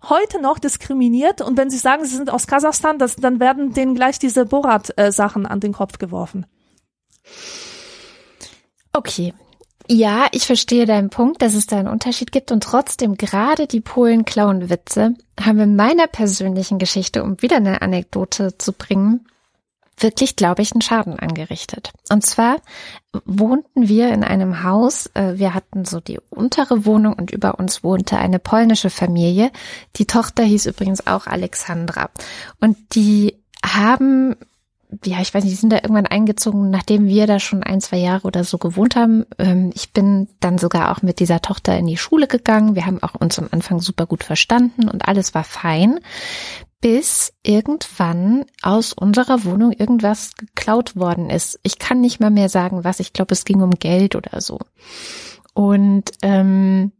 heute 0.08 0.42
noch 0.42 0.58
diskriminiert 0.58 1.40
und 1.40 1.56
wenn 1.56 1.70
sie 1.70 1.78
sagen, 1.78 2.04
sie 2.04 2.16
sind 2.16 2.28
aus 2.28 2.46
Kasachstan, 2.46 2.98
das, 2.98 3.16
dann 3.16 3.40
werden 3.40 3.72
denen 3.72 3.94
gleich 3.94 4.18
diese 4.18 4.44
Borat-Sachen 4.44 5.46
an 5.46 5.60
den 5.60 5.72
Kopf 5.72 5.98
geworfen. 5.98 6.44
Okay. 8.92 9.32
Ja, 9.86 10.28
ich 10.32 10.46
verstehe 10.46 10.86
deinen 10.86 11.10
Punkt, 11.10 11.42
dass 11.42 11.54
es 11.54 11.66
da 11.66 11.78
einen 11.78 11.88
Unterschied 11.88 12.32
gibt 12.32 12.52
und 12.52 12.62
trotzdem 12.62 13.16
gerade 13.16 13.66
die 13.66 13.80
Polen 13.80 14.24
klauen 14.24 14.70
Witze 14.70 15.14
haben 15.38 15.60
in 15.60 15.76
meiner 15.76 16.06
persönlichen 16.06 16.78
Geschichte, 16.78 17.22
um 17.22 17.40
wieder 17.42 17.56
eine 17.56 17.82
Anekdote 17.82 18.56
zu 18.56 18.72
bringen, 18.72 19.26
wirklich, 19.98 20.36
glaube 20.36 20.62
ich, 20.62 20.72
einen 20.72 20.80
Schaden 20.80 21.18
angerichtet. 21.18 21.92
Und 22.10 22.24
zwar 22.24 22.56
wohnten 23.24 23.88
wir 23.88 24.12
in 24.12 24.24
einem 24.24 24.62
Haus, 24.62 25.10
äh, 25.14 25.34
wir 25.36 25.54
hatten 25.54 25.84
so 25.84 26.00
die 26.00 26.18
untere 26.30 26.86
Wohnung 26.86 27.14
und 27.14 27.30
über 27.30 27.58
uns 27.58 27.84
wohnte 27.84 28.16
eine 28.16 28.38
polnische 28.38 28.90
Familie. 28.90 29.52
Die 29.96 30.06
Tochter 30.06 30.42
hieß 30.42 30.66
übrigens 30.66 31.06
auch 31.06 31.26
Alexandra. 31.26 32.10
Und 32.60 32.76
die 32.94 33.36
haben 33.64 34.36
ja, 35.04 35.20
ich 35.20 35.34
weiß 35.34 35.44
nicht, 35.44 35.52
die 35.52 35.60
sind 35.60 35.70
da 35.70 35.76
irgendwann 35.76 36.06
eingezogen, 36.06 36.70
nachdem 36.70 37.06
wir 37.06 37.26
da 37.26 37.38
schon 37.38 37.62
ein, 37.62 37.80
zwei 37.80 37.98
Jahre 37.98 38.26
oder 38.26 38.44
so 38.44 38.58
gewohnt 38.58 38.96
haben. 38.96 39.24
Ähm, 39.38 39.70
ich 39.74 39.92
bin 39.92 40.28
dann 40.40 40.58
sogar 40.58 40.92
auch 40.92 41.02
mit 41.02 41.20
dieser 41.20 41.40
Tochter 41.40 41.76
in 41.78 41.86
die 41.86 41.96
Schule 41.96 42.26
gegangen. 42.26 42.74
Wir 42.74 42.86
haben 42.86 43.02
auch 43.02 43.14
uns 43.14 43.38
am 43.38 43.48
Anfang 43.50 43.80
super 43.80 44.06
gut 44.06 44.24
verstanden 44.24 44.88
und 44.88 45.06
alles 45.08 45.34
war 45.34 45.44
fein 45.44 46.00
bis 46.84 47.32
irgendwann 47.42 48.44
aus 48.60 48.92
unserer 48.92 49.44
Wohnung 49.44 49.72
irgendwas 49.72 50.34
geklaut 50.34 50.96
worden 50.96 51.30
ist. 51.30 51.58
Ich 51.62 51.78
kann 51.78 52.02
nicht 52.02 52.20
mal 52.20 52.30
mehr 52.30 52.50
sagen, 52.50 52.84
was. 52.84 53.00
Ich 53.00 53.14
glaube, 53.14 53.32
es 53.32 53.46
ging 53.46 53.62
um 53.62 53.70
Geld 53.70 54.16
oder 54.16 54.42
so. 54.42 54.58
Und 55.54 56.10
ähm, 56.20 56.92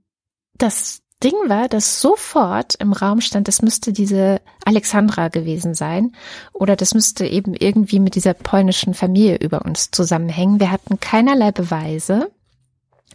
das 0.57 1.03
Ding 1.25 1.49
war, 1.49 1.69
dass 1.69 2.03
sofort 2.03 2.75
im 2.75 2.93
Raum 2.93 3.23
stand, 3.23 3.49
das 3.49 3.63
müsste 3.63 3.93
diese 3.93 4.43
Alexandra 4.67 5.29
gewesen 5.29 5.75
sein 5.75 6.13
oder 6.53 6.77
das 6.77 6.93
müsste 6.93 7.27
eben 7.27 7.55
irgendwie 7.55 7.99
mit 7.99 8.15
dieser 8.15 8.35
polnischen 8.35 8.93
Familie 8.93 9.39
über 9.39 9.65
uns 9.65 9.91
zusammenhängen. 9.91 10.61
Wir 10.61 10.71
hatten 10.71 11.01
keinerlei 11.01 11.51
Beweise. 11.51 12.31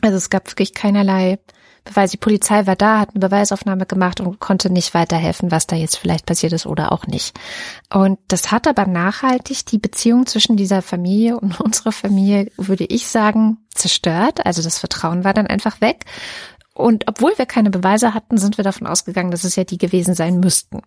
Also 0.02 0.18
es 0.18 0.30
gab 0.32 0.50
wirklich 0.50 0.74
keinerlei 0.74 1.38
Beweis. 1.84 2.12
Die 2.12 2.18
Polizei 2.18 2.66
war 2.66 2.76
da, 2.76 3.00
hat 3.00 3.12
eine 3.12 3.20
Beweisaufnahme 3.20 3.86
gemacht 3.86 4.22
und 4.22 4.40
konnte 4.40 4.72
nicht 4.72 4.94
weiterhelfen, 4.94 5.52
was 5.52 5.68
da 5.68 5.76
jetzt 5.76 5.98
vielleicht 5.98 6.26
passiert 6.26 6.54
ist 6.54 6.66
oder 6.66 6.92
auch 6.92 7.06
nicht. 7.06 7.38
Und 7.94 8.20
das 8.28 8.52
hat 8.52 8.68
aber 8.68 8.86
nachhaltig 8.88 9.66
die 9.68 9.78
Beziehung 9.78 10.26
zwischen 10.26 10.58
dieser 10.58 10.82
Familie 10.82 11.40
und 11.40 11.60
unserer 11.62 11.92
Familie, 11.92 12.52
würde 12.58 12.86
ich 12.86 13.08
sagen, 13.08 13.58
zerstört. 13.74 14.46
Also 14.46 14.64
das 14.64 14.80
Vertrauen 14.80 15.24
war 15.24 15.34
dann 15.34 15.48
einfach 15.48 15.80
weg. 15.80 16.06
Und 16.80 17.08
obwohl 17.08 17.38
wir 17.38 17.46
keine 17.46 17.70
Beweise 17.70 18.14
hatten, 18.14 18.38
sind 18.38 18.58
wir 18.58 18.64
davon 18.64 18.88
ausgegangen, 18.88 19.32
dass 19.32 19.44
es 19.44 19.56
ja 19.56 19.64
die 19.64 19.78
gewesen 19.78 20.14
sein 20.16 20.40
müssten. 20.40 20.82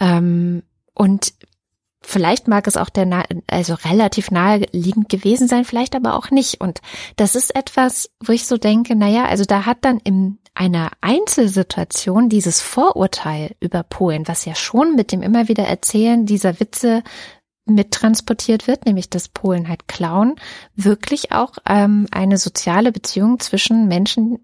Ähm, 0.00 0.62
und 0.94 1.32
Vielleicht 2.08 2.46
mag 2.46 2.68
es 2.68 2.76
auch 2.76 2.88
der, 2.88 3.24
also 3.48 3.74
relativ 3.74 4.30
naheliegend 4.30 5.08
gewesen 5.08 5.48
sein, 5.48 5.64
vielleicht 5.64 5.96
aber 5.96 6.14
auch 6.14 6.30
nicht. 6.30 6.60
Und 6.60 6.80
das 7.16 7.34
ist 7.34 7.52
etwas, 7.56 8.10
wo 8.24 8.30
ich 8.30 8.46
so 8.46 8.58
denke, 8.58 8.94
naja, 8.94 9.24
also 9.24 9.44
da 9.44 9.66
hat 9.66 9.78
dann 9.80 9.98
in 9.98 10.38
einer 10.54 10.92
Einzelsituation 11.00 12.28
dieses 12.28 12.60
Vorurteil 12.60 13.56
über 13.58 13.82
Polen, 13.82 14.28
was 14.28 14.44
ja 14.44 14.54
schon 14.54 14.94
mit 14.94 15.10
dem 15.10 15.20
immer 15.20 15.48
wieder 15.48 15.64
Erzählen 15.64 16.26
dieser 16.26 16.60
Witze 16.60 17.02
mittransportiert 17.64 18.68
wird, 18.68 18.86
nämlich 18.86 19.10
dass 19.10 19.26
Polen 19.26 19.68
halt 19.68 19.88
klauen, 19.88 20.36
wirklich 20.76 21.32
auch 21.32 21.54
ähm, 21.68 22.06
eine 22.12 22.38
soziale 22.38 22.92
Beziehung 22.92 23.40
zwischen 23.40 23.88
Menschen 23.88 24.38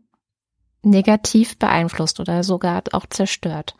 negativ 0.82 1.58
beeinflusst 1.58 2.20
oder 2.20 2.44
sogar 2.44 2.82
auch 2.92 3.06
zerstört. 3.06 3.74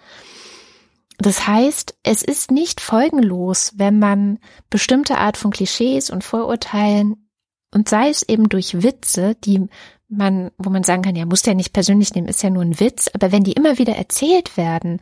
Das 1.19 1.47
heißt, 1.47 1.95
es 2.03 2.23
ist 2.23 2.51
nicht 2.51 2.81
folgenlos, 2.81 3.73
wenn 3.77 3.99
man 3.99 4.39
bestimmte 4.71 5.19
Art 5.19 5.37
von 5.37 5.51
Klischees 5.51 6.11
und 6.11 6.25
Vorurteilen 6.25 7.29
und 7.73 7.89
sei 7.89 8.09
es 8.09 8.23
eben 8.23 8.49
durch 8.49 8.83
Witze, 8.83 9.35
die 9.37 9.69
man, 10.09 10.51
wo 10.59 10.69
man 10.69 10.85
sagen 10.85 11.03
kann, 11.03 11.17
ja, 11.17 11.25
muss 11.25 11.43
der 11.43 11.55
nicht 11.55 11.73
persönlich 11.73 12.15
nehmen, 12.15 12.29
ist 12.29 12.43
ja 12.43 12.51
nur 12.51 12.63
ein 12.63 12.79
Witz, 12.81 13.09
aber 13.15 13.33
wenn 13.33 13.45
die 13.45 13.53
immer 13.53 13.79
wieder 13.79 13.97
erzählt 13.97 14.57
werden, 14.57 15.01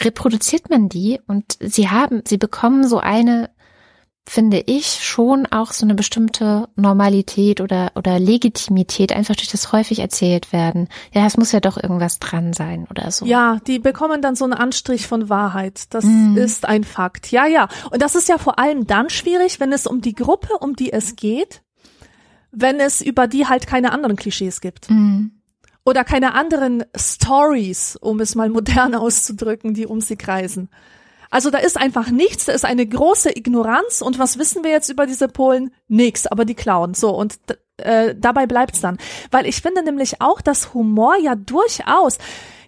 reproduziert 0.00 0.70
man 0.70 0.88
die 0.88 1.20
und 1.26 1.56
sie 1.60 1.88
haben, 1.88 2.22
sie 2.26 2.38
bekommen 2.38 2.86
so 2.86 2.98
eine 2.98 3.50
finde 4.24 4.62
ich, 4.66 4.86
schon 4.86 5.46
auch 5.46 5.72
so 5.72 5.84
eine 5.84 5.94
bestimmte 5.94 6.68
Normalität 6.76 7.60
oder, 7.60 7.92
oder 7.96 8.20
Legitimität 8.20 9.12
einfach 9.12 9.34
durch 9.34 9.50
das 9.50 9.72
häufig 9.72 9.98
erzählt 9.98 10.52
werden. 10.52 10.88
Ja, 11.12 11.26
es 11.26 11.36
muss 11.36 11.52
ja 11.52 11.60
doch 11.60 11.76
irgendwas 11.76 12.20
dran 12.20 12.52
sein 12.52 12.86
oder 12.88 13.10
so. 13.10 13.26
Ja, 13.26 13.58
die 13.66 13.80
bekommen 13.80 14.22
dann 14.22 14.36
so 14.36 14.44
einen 14.44 14.54
Anstrich 14.54 15.08
von 15.08 15.28
Wahrheit. 15.28 15.92
Das 15.92 16.04
mm. 16.04 16.36
ist 16.36 16.68
ein 16.68 16.84
Fakt. 16.84 17.32
Ja, 17.32 17.46
ja. 17.46 17.68
Und 17.90 18.00
das 18.00 18.14
ist 18.14 18.28
ja 18.28 18.38
vor 18.38 18.58
allem 18.60 18.86
dann 18.86 19.10
schwierig, 19.10 19.58
wenn 19.58 19.72
es 19.72 19.86
um 19.86 20.00
die 20.00 20.14
Gruppe, 20.14 20.58
um 20.60 20.76
die 20.76 20.92
es 20.92 21.16
geht, 21.16 21.62
wenn 22.52 22.78
es 22.78 23.00
über 23.00 23.26
die 23.26 23.46
halt 23.46 23.66
keine 23.66 23.92
anderen 23.92 24.16
Klischees 24.16 24.60
gibt. 24.60 24.88
Mm. 24.88 25.30
Oder 25.84 26.04
keine 26.04 26.34
anderen 26.34 26.84
Stories, 26.96 27.96
um 27.96 28.20
es 28.20 28.36
mal 28.36 28.48
modern 28.50 28.94
auszudrücken, 28.94 29.74
die 29.74 29.86
um 29.86 30.00
sie 30.00 30.16
kreisen. 30.16 30.68
Also 31.32 31.48
da 31.48 31.58
ist 31.58 31.78
einfach 31.78 32.10
nichts, 32.10 32.44
da 32.44 32.52
ist 32.52 32.66
eine 32.66 32.86
große 32.86 33.34
Ignoranz 33.34 34.02
und 34.02 34.18
was 34.18 34.38
wissen 34.38 34.64
wir 34.64 34.70
jetzt 34.70 34.90
über 34.90 35.06
diese 35.06 35.28
Polen? 35.28 35.72
Nix, 35.88 36.26
aber 36.26 36.44
die 36.44 36.54
klauen. 36.54 36.92
So 36.92 37.08
und 37.16 37.38
äh, 37.78 38.14
dabei 38.14 38.46
bleibt's 38.46 38.82
dann. 38.82 38.98
Weil 39.30 39.46
ich 39.46 39.62
finde 39.62 39.82
nämlich 39.82 40.20
auch, 40.20 40.42
dass 40.42 40.74
Humor 40.74 41.16
ja 41.16 41.34
durchaus 41.34 42.18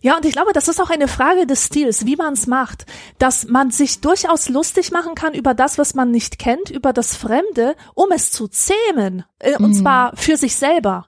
ja, 0.01 0.17
und 0.17 0.27
ich 0.27 0.33
glaube, 0.33 0.53
das 0.53 0.69
ist 0.69 0.83
auch 0.83 0.91
eine 0.91 1.09
Frage 1.09 1.47
des 1.47 1.65
Stils, 1.65 2.05
wie 2.05 2.17
man 2.17 2.35
es 2.35 2.47
macht, 2.47 2.85
dass 3.19 3.49
man 3.49 3.71
sich 3.71 4.03
durchaus 4.03 4.51
lustig 4.51 4.93
machen 4.93 5.15
kann 5.15 5.33
über 5.33 5.55
das, 5.55 5.79
was 5.79 5.95
man 5.95 6.11
nicht 6.11 6.39
kennt, 6.39 6.69
über 6.69 6.93
das 6.93 7.17
Fremde, 7.17 7.75
um 7.95 8.13
es 8.13 8.31
zu 8.31 8.47
zähmen, 8.47 9.25
äh, 9.39 9.59
mhm. 9.59 9.65
und 9.65 9.75
zwar 9.75 10.15
für 10.15 10.37
sich 10.37 10.57
selber. 10.57 11.07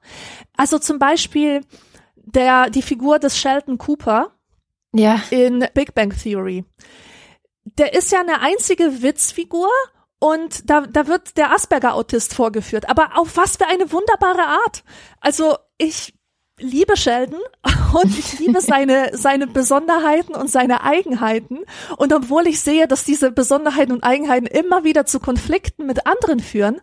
Also 0.56 0.78
zum 0.78 0.98
Beispiel 0.98 1.60
der 2.16 2.70
die 2.70 2.82
Figur 2.82 3.18
des 3.18 3.38
Sheldon 3.38 3.76
Cooper 3.76 4.32
ja. 4.94 5.20
in 5.30 5.66
Big 5.74 5.94
Bang 5.94 6.14
Theory 6.16 6.64
der 7.78 7.94
ist 7.94 8.12
ja 8.12 8.20
eine 8.20 8.40
einzige 8.40 9.02
Witzfigur 9.02 9.68
und 10.18 10.70
da, 10.70 10.82
da 10.82 11.06
wird 11.06 11.36
der 11.36 11.52
Asperger-Autist 11.52 12.34
vorgeführt. 12.34 12.88
Aber 12.88 13.18
auf 13.18 13.36
was 13.36 13.56
für 13.56 13.66
eine 13.66 13.92
wunderbare 13.92 14.46
Art. 14.46 14.84
Also 15.20 15.56
ich 15.76 16.14
liebe 16.58 16.96
Sheldon 16.96 17.40
und 17.92 18.18
ich 18.18 18.38
liebe 18.38 18.60
seine, 18.60 19.10
seine 19.12 19.46
Besonderheiten 19.46 20.34
und 20.34 20.50
seine 20.50 20.82
Eigenheiten. 20.84 21.58
Und 21.96 22.12
obwohl 22.12 22.46
ich 22.46 22.60
sehe, 22.60 22.88
dass 22.88 23.04
diese 23.04 23.30
Besonderheiten 23.30 23.92
und 23.92 24.04
Eigenheiten 24.04 24.46
immer 24.46 24.84
wieder 24.84 25.04
zu 25.04 25.20
Konflikten 25.20 25.86
mit 25.86 26.06
anderen 26.06 26.40
führen, 26.40 26.80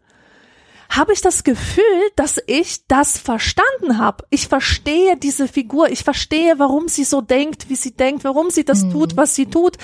habe 0.96 1.14
ich 1.14 1.22
das 1.22 1.44
Gefühl, 1.44 1.84
dass 2.16 2.42
ich 2.46 2.88
das 2.88 3.18
verstanden 3.18 3.98
habe. 3.98 4.26
Ich 4.30 4.48
verstehe 4.48 5.18
diese 5.18 5.48
Figur, 5.48 5.90
ich 5.90 6.04
verstehe, 6.04 6.60
warum 6.60 6.88
sie 6.88 7.04
so 7.04 7.22
denkt, 7.22 7.70
wie 7.70 7.76
sie 7.76 7.96
denkt, 7.96 8.24
warum 8.24 8.50
sie 8.50 8.64
das 8.64 8.84
mhm. 8.84 8.92
tut, 8.92 9.18
was 9.18 9.36
sie 9.36 9.48
tut. 9.48 9.78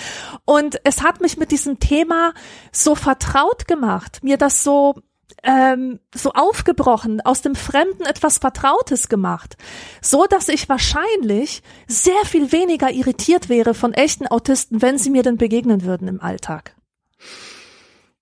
Und 0.45 0.79
es 0.83 1.01
hat 1.01 1.21
mich 1.21 1.37
mit 1.37 1.51
diesem 1.51 1.79
Thema 1.79 2.33
so 2.71 2.95
vertraut 2.95 3.67
gemacht, 3.67 4.23
mir 4.23 4.37
das 4.37 4.63
so 4.63 4.95
ähm, 5.43 5.99
so 6.13 6.31
aufgebrochen, 6.33 7.21
aus 7.21 7.41
dem 7.41 7.55
Fremden 7.55 8.03
etwas 8.03 8.39
Vertrautes 8.39 9.07
gemacht, 9.07 9.55
so 10.01 10.25
dass 10.25 10.49
ich 10.49 10.67
wahrscheinlich 10.67 11.61
sehr 11.87 12.25
viel 12.25 12.51
weniger 12.51 12.91
irritiert 12.91 13.47
wäre 13.47 13.73
von 13.73 13.93
echten 13.93 14.27
Autisten, 14.27 14.81
wenn 14.81 14.97
sie 14.97 15.09
mir 15.09 15.23
denn 15.23 15.37
begegnen 15.37 15.83
würden 15.83 16.07
im 16.07 16.21
Alltag. 16.21 16.75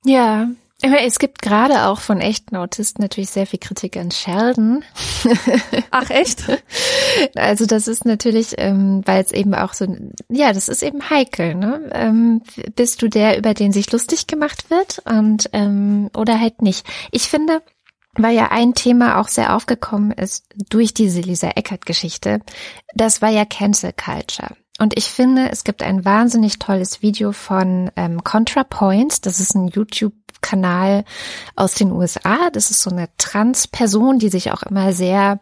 Ja, 0.06 0.50
es 0.82 1.18
gibt 1.18 1.42
gerade 1.42 1.88
auch 1.88 2.00
von 2.00 2.22
echten 2.22 2.56
Autisten 2.56 3.02
natürlich 3.02 3.32
sehr 3.32 3.48
viel 3.48 3.60
Kritik 3.60 3.98
an 3.98 4.12
Sheldon. 4.12 4.84
Ach 5.92 6.10
echt? 6.12 6.44
Also 7.36 7.66
das 7.66 7.88
ist 7.88 8.06
natürlich, 8.06 8.56
ähm, 8.60 9.02
weil 9.06 9.24
es 9.24 9.32
eben 9.32 9.56
auch 9.56 9.74
so, 9.74 9.88
ja, 10.30 10.54
das 10.54 10.68
ist 10.68 10.84
eben 10.84 11.10
heikel. 11.10 11.56
Ne? 11.56 11.90
Ähm, 11.94 12.44
bist 12.76 13.02
du 13.02 13.08
der, 13.08 13.40
über 13.40 13.56
den 13.56 13.72
sich 13.72 13.92
lustig 13.92 14.28
gemacht 14.28 14.70
wird 14.70 15.02
und 15.06 15.50
ähm, 15.54 16.12
oder 16.16 16.40
halt 16.40 16.62
nicht? 16.62 16.86
Ich 17.12 17.24
finde, 17.24 17.64
weil 18.14 18.36
ja 18.36 18.52
ein 18.52 18.76
Thema 18.76 19.20
auch 19.20 19.30
sehr 19.30 19.56
aufgekommen 19.56 20.12
ist 20.12 20.46
durch 20.70 20.94
diese 20.94 21.22
Lisa 21.22 21.50
Eckert-Geschichte, 21.56 22.42
das 22.94 23.22
war 23.22 23.30
ja 23.30 23.46
Cancel 23.46 23.94
Culture. 23.94 24.56
Und 24.80 24.96
ich 24.96 25.06
finde, 25.06 25.50
es 25.50 25.64
gibt 25.64 25.82
ein 25.82 26.06
wahnsinnig 26.06 26.60
tolles 26.60 27.02
Video 27.02 27.32
von 27.32 27.90
ähm, 27.96 28.24
ContraPoints. 28.24 29.22
Das 29.22 29.40
ist 29.40 29.56
ein 29.56 29.70
YouTube-Kanal 30.38 31.04
aus 31.56 31.76
den 31.76 31.92
USA. 31.92 32.50
Das 32.52 32.72
ist 32.72 32.82
so 32.82 32.90
eine 32.90 33.10
Trans-Person, 33.18 34.20
die 34.20 34.30
sich 34.30 34.52
auch 34.52 34.64
immer 34.64 34.94
sehr 34.94 35.40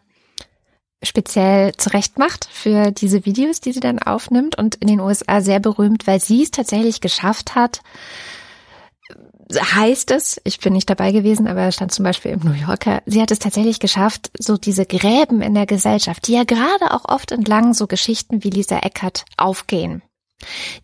speziell 1.02 1.72
zurecht 1.76 2.18
macht 2.18 2.48
für 2.50 2.90
diese 2.90 3.26
Videos, 3.26 3.60
die 3.60 3.72
sie 3.72 3.80
dann 3.80 3.98
aufnimmt 3.98 4.58
und 4.58 4.76
in 4.76 4.88
den 4.88 5.00
USA 5.00 5.40
sehr 5.40 5.60
berühmt, 5.60 6.06
weil 6.06 6.20
sie 6.20 6.42
es 6.42 6.50
tatsächlich 6.50 7.00
geschafft 7.00 7.54
hat, 7.54 7.82
heißt 9.52 10.10
es, 10.10 10.40
ich 10.42 10.58
bin 10.58 10.72
nicht 10.72 10.90
dabei 10.90 11.12
gewesen, 11.12 11.46
aber 11.46 11.70
stand 11.70 11.92
zum 11.92 12.02
Beispiel 12.02 12.32
im 12.32 12.40
New 12.40 12.54
Yorker, 12.54 13.02
sie 13.06 13.22
hat 13.22 13.30
es 13.30 13.38
tatsächlich 13.38 13.78
geschafft, 13.78 14.30
so 14.38 14.56
diese 14.56 14.86
Gräben 14.86 15.42
in 15.42 15.54
der 15.54 15.66
Gesellschaft, 15.66 16.26
die 16.26 16.32
ja 16.32 16.42
gerade 16.42 16.92
auch 16.92 17.04
oft 17.04 17.30
entlang 17.30 17.72
so 17.72 17.86
Geschichten 17.86 18.42
wie 18.42 18.50
Lisa 18.50 18.78
Eckert 18.78 19.24
aufgehen, 19.36 20.02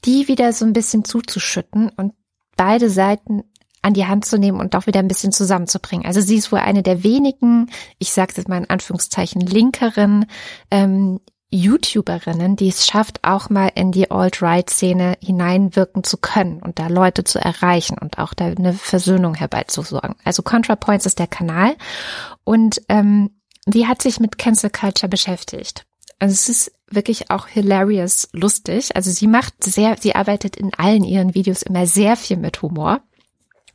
die 0.05 0.29
wieder 0.29 0.53
so 0.53 0.65
ein 0.65 0.75
bisschen 0.75 1.05
zuzuschütten 1.05 1.89
und 1.89 2.13
beide 2.57 2.91
Seiten 2.91 3.43
an 3.83 3.95
die 3.95 4.07
Hand 4.07 4.25
zu 4.25 4.39
nehmen 4.39 4.61
und 4.61 4.75
auch 4.77 4.87
wieder 4.87 5.01
ein 5.01 5.09
bisschen 5.09 5.33
zusammenzubringen. 5.33 6.07
Also 6.07 6.21
sie 6.21 6.37
ist 6.37 6.53
wohl 6.53 6.61
eine 6.61 6.83
der 6.83 7.03
wenigen, 7.03 7.71
ich 7.99 8.13
sage 8.13 8.35
jetzt 8.37 8.49
mal 8.49 8.59
in 8.59 8.71
Anführungszeichen, 8.71 9.41
linkeren 9.41 10.27
ähm, 10.71 11.21
YouTuberinnen, 11.51 12.57
die 12.57 12.69
es 12.69 12.87
schafft, 12.87 13.23
auch 13.23 13.51
mal 13.51 13.71
in 13.75 13.93
die 13.93 14.11
Alt-Right-Szene 14.11 15.19
hineinwirken 15.21 16.03
zu 16.03 16.17
können 16.17 16.63
und 16.63 16.79
da 16.79 16.87
Leute 16.87 17.25
zu 17.25 17.39
erreichen 17.39 17.99
und 17.99 18.19
auch 18.19 18.33
da 18.33 18.47
eine 18.47 18.73
Versöhnung 18.73 19.35
herbeizusorgen. 19.35 20.17
Also 20.25 20.43
ContraPoints 20.43 21.05
ist 21.05 21.19
der 21.19 21.27
Kanal 21.27 21.77
und 22.45 22.81
ähm, 22.89 23.31
die 23.67 23.87
hat 23.87 24.01
sich 24.01 24.19
mit 24.19 24.39
Cancel 24.39 24.71
Culture 24.71 25.11
beschäftigt. 25.11 25.85
Also 26.19 26.33
es 26.33 26.49
ist 26.49 26.73
wirklich 26.89 27.31
auch 27.31 27.49
hilarious 27.49 28.29
lustig. 28.33 28.97
Also 28.97 29.11
sie 29.11 29.27
macht 29.27 29.63
sehr, 29.63 29.97
sie 30.01 30.15
arbeitet 30.15 30.57
in 30.57 30.73
allen 30.75 31.05
ihren 31.05 31.35
Videos 31.35 31.63
immer 31.63 31.87
sehr 31.87 32.17
viel 32.17 32.39
mit 32.39 32.63
Humor 32.63 33.03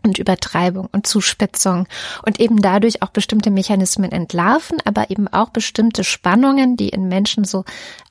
und 0.08 0.18
Übertreibung 0.18 0.88
und 0.92 1.08
Zuspitzung 1.08 1.88
und 2.26 2.40
eben 2.40 2.62
dadurch 2.62 3.02
auch 3.02 3.10
bestimmte 3.10 3.52
Mechanismen 3.52 4.12
entlarven, 4.12 4.80
aber 4.86 5.10
eben 5.12 5.28
auch 5.28 5.50
bestimmte 5.50 6.04
Spannungen, 6.04 6.78
die 6.78 6.90
in 6.90 7.08
Menschen 7.08 7.44
so 7.44 7.66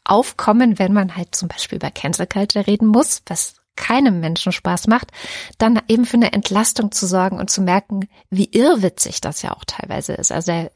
aufkommen, 0.04 0.78
wenn 0.78 0.92
man 0.92 1.16
halt 1.16 1.34
zum 1.34 1.48
Beispiel 1.48 1.76
über 1.76 1.90
Cancel 1.90 2.26
Culture 2.26 2.66
reden 2.66 2.86
muss, 2.86 3.22
was 3.26 3.54
keinem 3.76 4.20
Menschen 4.20 4.52
Spaß 4.52 4.86
macht, 4.86 5.12
dann 5.58 5.80
eben 5.88 6.06
für 6.06 6.16
eine 6.16 6.32
Entlastung 6.32 6.92
zu 6.92 7.06
sorgen 7.06 7.38
und 7.38 7.50
zu 7.50 7.62
merken, 7.62 8.08
wie 8.30 8.50
irrwitzig 8.50 9.20
das 9.20 9.42
ja 9.42 9.52
auch 9.52 9.64
teilweise 9.64 10.14
ist. 10.14 10.32
Also 10.32 10.52
der, 10.52 10.70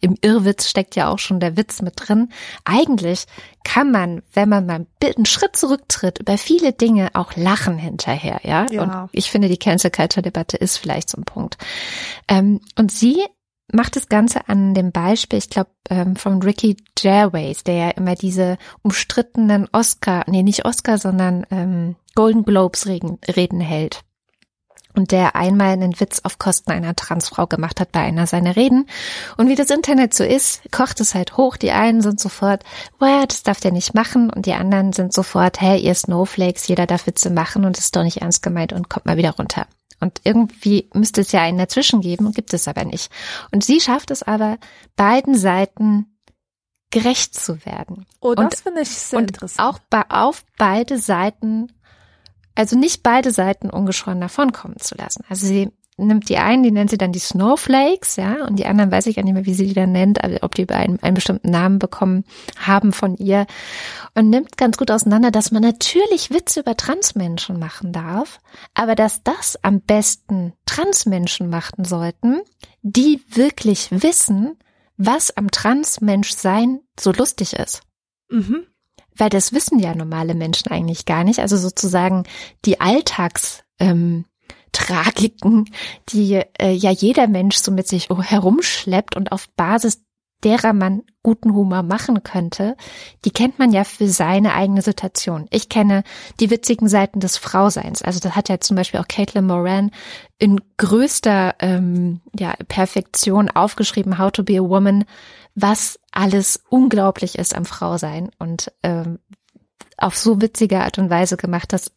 im 0.00 0.16
Irrwitz 0.20 0.68
steckt 0.68 0.96
ja 0.96 1.08
auch 1.08 1.18
schon 1.18 1.40
der 1.40 1.56
Witz 1.56 1.82
mit 1.82 1.94
drin. 1.96 2.30
Eigentlich 2.64 3.26
kann 3.64 3.90
man, 3.90 4.22
wenn 4.32 4.48
man 4.48 4.66
mal 4.66 4.86
einen 5.02 5.26
Schritt 5.26 5.56
zurücktritt, 5.56 6.18
über 6.18 6.38
viele 6.38 6.72
Dinge 6.72 7.10
auch 7.14 7.36
lachen 7.36 7.78
hinterher, 7.78 8.40
ja. 8.42 8.66
ja. 8.70 8.82
Und 8.82 9.10
ich 9.12 9.30
finde, 9.30 9.48
die 9.48 9.58
Cancel 9.58 9.90
Culture 9.90 10.22
Debatte 10.22 10.56
ist 10.56 10.78
vielleicht 10.78 11.10
so 11.10 11.18
ein 11.18 11.24
Punkt. 11.24 11.56
Ähm, 12.28 12.60
und 12.76 12.90
sie 12.90 13.24
macht 13.72 13.96
das 13.96 14.08
Ganze 14.08 14.48
an 14.48 14.74
dem 14.74 14.92
Beispiel, 14.92 15.38
ich 15.38 15.50
glaube, 15.50 15.70
ähm, 15.90 16.16
von 16.16 16.42
Ricky 16.42 16.76
Gervais, 16.94 17.64
der 17.64 17.74
ja 17.74 17.90
immer 17.90 18.14
diese 18.14 18.58
umstrittenen 18.82 19.68
Oscar, 19.72 20.24
nee, 20.28 20.42
nicht 20.42 20.64
Oscar, 20.64 20.98
sondern 20.98 21.46
ähm, 21.50 21.96
Golden 22.14 22.44
Globes 22.44 22.86
Reden, 22.86 23.18
Reden 23.26 23.60
hält. 23.60 24.02
Und 24.94 25.12
der 25.12 25.36
einmal 25.36 25.72
einen 25.72 26.00
Witz 26.00 26.20
auf 26.24 26.38
Kosten 26.38 26.70
einer 26.70 26.96
Transfrau 26.96 27.46
gemacht 27.46 27.80
hat 27.80 27.92
bei 27.92 28.00
einer 28.00 28.26
seiner 28.26 28.56
Reden. 28.56 28.88
Und 29.36 29.50
wie 29.50 29.54
das 29.54 29.68
Internet 29.68 30.14
so 30.14 30.24
ist, 30.24 30.62
kocht 30.72 31.00
es 31.02 31.14
halt 31.14 31.36
hoch. 31.36 31.58
Die 31.58 31.70
einen 31.70 32.00
sind 32.00 32.18
sofort, 32.18 32.64
wow, 32.98 33.26
das 33.26 33.42
darf 33.42 33.60
der 33.60 33.72
nicht 33.72 33.92
machen. 33.92 34.30
Und 34.30 34.46
die 34.46 34.54
anderen 34.54 34.94
sind 34.94 35.12
sofort, 35.12 35.60
hey, 35.60 35.78
ihr 35.78 35.94
Snowflakes, 35.94 36.66
jeder 36.66 36.86
darf 36.86 37.06
Witze 37.06 37.28
machen 37.28 37.66
und 37.66 37.76
ist 37.76 37.94
doch 37.94 38.04
nicht 38.04 38.22
ernst 38.22 38.42
gemeint 38.42 38.72
und 38.72 38.88
kommt 38.88 39.04
mal 39.04 39.18
wieder 39.18 39.32
runter. 39.32 39.66
Und 40.00 40.20
irgendwie 40.24 40.90
müsste 40.92 41.22
es 41.22 41.32
ja 41.32 41.42
einen 41.42 41.58
dazwischen 41.58 42.00
geben, 42.00 42.32
gibt 42.32 42.52
es 42.52 42.68
aber 42.68 42.84
nicht. 42.84 43.10
Und 43.50 43.64
sie 43.64 43.80
schafft 43.80 44.10
es 44.10 44.22
aber, 44.22 44.58
beiden 44.94 45.34
Seiten 45.34 46.18
gerecht 46.90 47.34
zu 47.34 47.64
werden. 47.64 48.06
Oh, 48.20 48.34
das 48.34 48.60
finde 48.60 48.82
ich 48.82 48.90
sehr 48.90 49.18
und 49.18 49.30
interessant. 49.30 49.68
Auch 49.68 49.78
bei, 49.90 50.04
auf 50.08 50.44
beide 50.58 50.98
Seiten, 50.98 51.72
also 52.54 52.78
nicht 52.78 53.02
beide 53.02 53.30
Seiten 53.32 53.70
ungeschoren 53.70 54.20
davonkommen 54.20 54.78
zu 54.78 54.94
lassen. 54.96 55.24
Also 55.28 55.46
sie 55.46 55.72
nimmt 55.98 56.28
die 56.28 56.36
einen, 56.36 56.62
die 56.62 56.70
nennt 56.70 56.90
sie 56.90 56.98
dann 56.98 57.12
die 57.12 57.18
Snowflakes, 57.18 58.16
ja, 58.16 58.44
und 58.44 58.58
die 58.58 58.66
anderen 58.66 58.92
weiß 58.92 59.06
ich 59.06 59.16
gar 59.16 59.22
nicht 59.22 59.32
mehr, 59.32 59.46
wie 59.46 59.54
sie 59.54 59.66
die 59.66 59.74
dann 59.74 59.92
nennt, 59.92 60.22
also 60.22 60.38
ob 60.42 60.54
die 60.54 60.68
einen, 60.68 61.02
einen 61.02 61.14
bestimmten 61.14 61.50
Namen 61.50 61.78
bekommen 61.78 62.24
haben 62.58 62.92
von 62.92 63.16
ihr 63.16 63.46
und 64.14 64.28
nimmt 64.28 64.58
ganz 64.58 64.76
gut 64.76 64.90
auseinander, 64.90 65.30
dass 65.30 65.52
man 65.52 65.62
natürlich 65.62 66.30
Witze 66.30 66.60
über 66.60 66.76
Transmenschen 66.76 67.58
machen 67.58 67.92
darf, 67.92 68.40
aber 68.74 68.94
dass 68.94 69.22
das 69.22 69.58
am 69.62 69.80
besten 69.80 70.52
Transmenschen 70.66 71.48
machen 71.48 71.84
sollten, 71.84 72.40
die 72.82 73.22
wirklich 73.28 73.88
wissen, 73.90 74.58
was 74.98 75.36
am 75.36 75.50
Transmenschsein 75.50 76.80
so 76.98 77.12
lustig 77.12 77.54
ist. 77.54 77.82
Mhm. 78.30 78.66
Weil 79.14 79.30
das 79.30 79.52
wissen 79.52 79.78
ja 79.78 79.94
normale 79.94 80.34
Menschen 80.34 80.70
eigentlich 80.70 81.06
gar 81.06 81.24
nicht. 81.24 81.38
Also 81.38 81.56
sozusagen 81.56 82.24
die 82.66 82.80
Alltags, 82.80 83.64
ähm, 83.78 84.26
Tragiken, 84.76 85.64
die 86.10 86.42
äh, 86.60 86.70
ja 86.70 86.90
jeder 86.90 87.28
Mensch 87.28 87.56
so 87.56 87.72
mit 87.72 87.88
sich 87.88 88.10
herumschleppt 88.10 89.16
und 89.16 89.32
auf 89.32 89.48
Basis 89.56 90.02
derer 90.44 90.74
man 90.74 91.02
guten 91.22 91.54
Humor 91.54 91.82
machen 91.82 92.22
könnte, 92.22 92.76
die 93.24 93.30
kennt 93.30 93.58
man 93.58 93.72
ja 93.72 93.84
für 93.84 94.06
seine 94.06 94.52
eigene 94.52 94.82
Situation. 94.82 95.46
Ich 95.50 95.70
kenne 95.70 96.04
die 96.40 96.50
witzigen 96.50 96.88
Seiten 96.88 97.20
des 97.20 97.38
Frauseins. 97.38 98.02
Also 98.02 98.20
das 98.20 98.36
hat 98.36 98.50
ja 98.50 98.60
zum 98.60 98.76
Beispiel 98.76 99.00
auch 99.00 99.08
Caitlin 99.08 99.46
Moran 99.46 99.92
in 100.38 100.60
größter 100.76 101.54
ähm, 101.60 102.20
ja, 102.38 102.54
Perfektion 102.68 103.48
aufgeschrieben, 103.48 104.18
How 104.18 104.30
to 104.30 104.44
be 104.44 104.58
a 104.58 104.62
Woman, 104.62 105.06
was 105.54 105.98
alles 106.12 106.62
unglaublich 106.68 107.38
ist 107.38 107.56
am 107.56 107.64
Frausein 107.64 108.30
und 108.38 108.70
ähm, 108.82 109.20
auf 109.98 110.16
so 110.16 110.40
witzige 110.40 110.80
Art 110.80 110.98
und 110.98 111.10
Weise 111.10 111.36
gemacht. 111.36 111.72
Das 111.72 111.90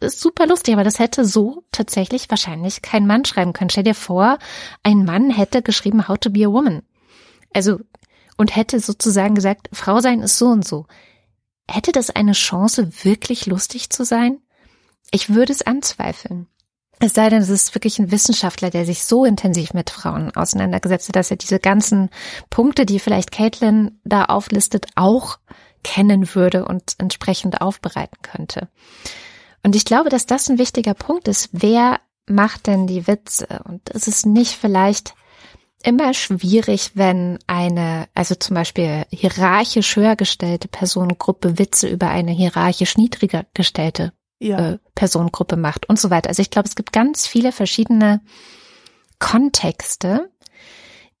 ist 0.00 0.20
super 0.20 0.46
lustig, 0.46 0.74
aber 0.74 0.84
das 0.84 0.98
hätte 0.98 1.24
so 1.24 1.64
tatsächlich 1.72 2.28
wahrscheinlich 2.30 2.82
kein 2.82 3.06
Mann 3.06 3.24
schreiben 3.24 3.52
können. 3.52 3.70
Stell 3.70 3.84
dir 3.84 3.94
vor, 3.94 4.38
ein 4.82 5.04
Mann 5.04 5.30
hätte 5.30 5.62
geschrieben 5.62 6.08
How 6.08 6.18
to 6.18 6.30
be 6.30 6.44
a 6.44 6.52
Woman. 6.52 6.82
Also, 7.54 7.80
und 8.36 8.54
hätte 8.54 8.80
sozusagen 8.80 9.34
gesagt, 9.34 9.68
Frau 9.72 10.00
sein 10.00 10.20
ist 10.20 10.38
so 10.38 10.46
und 10.46 10.66
so. 10.66 10.86
Hätte 11.70 11.92
das 11.92 12.10
eine 12.10 12.32
Chance, 12.32 12.90
wirklich 13.02 13.46
lustig 13.46 13.90
zu 13.90 14.04
sein? 14.04 14.38
Ich 15.10 15.30
würde 15.34 15.52
es 15.52 15.62
anzweifeln. 15.62 16.46
Es 17.00 17.14
sei 17.14 17.28
denn, 17.30 17.42
es 17.42 17.48
ist 17.48 17.74
wirklich 17.74 17.98
ein 17.98 18.10
Wissenschaftler, 18.10 18.70
der 18.70 18.84
sich 18.84 19.04
so 19.04 19.24
intensiv 19.24 19.72
mit 19.72 19.90
Frauen 19.90 20.34
auseinandergesetzt 20.34 21.08
hat, 21.08 21.16
dass 21.16 21.30
er 21.30 21.36
diese 21.36 21.60
ganzen 21.60 22.10
Punkte, 22.50 22.86
die 22.86 22.98
vielleicht 22.98 23.30
Caitlin 23.30 24.00
da 24.04 24.24
auflistet, 24.24 24.86
auch 24.96 25.38
kennen 25.88 26.34
würde 26.34 26.66
und 26.66 26.96
entsprechend 26.98 27.62
aufbereiten 27.62 28.18
könnte. 28.20 28.68
Und 29.62 29.74
ich 29.74 29.86
glaube, 29.86 30.10
dass 30.10 30.26
das 30.26 30.50
ein 30.50 30.58
wichtiger 30.58 30.92
Punkt 30.92 31.28
ist. 31.28 31.48
Wer 31.52 31.98
macht 32.26 32.66
denn 32.66 32.86
die 32.86 33.06
Witze? 33.06 33.62
Und 33.64 33.88
ist 33.88 34.06
es 34.06 34.26
nicht 34.26 34.52
vielleicht 34.52 35.14
immer 35.82 36.12
schwierig, 36.12 36.90
wenn 36.92 37.38
eine, 37.46 38.06
also 38.14 38.34
zum 38.34 38.54
Beispiel 38.54 39.06
hierarchisch 39.10 39.96
höher 39.96 40.14
gestellte 40.14 40.68
Personengruppe 40.68 41.58
Witze 41.58 41.88
über 41.88 42.10
eine 42.10 42.32
hierarchisch 42.32 42.98
niedriger 42.98 43.46
gestellte 43.54 44.12
ja. 44.40 44.72
äh, 44.72 44.78
Personengruppe 44.94 45.56
macht 45.56 45.88
und 45.88 45.98
so 45.98 46.10
weiter. 46.10 46.28
Also 46.28 46.42
ich 46.42 46.50
glaube, 46.50 46.68
es 46.68 46.76
gibt 46.76 46.92
ganz 46.92 47.26
viele 47.26 47.50
verschiedene 47.50 48.20
Kontexte, 49.18 50.30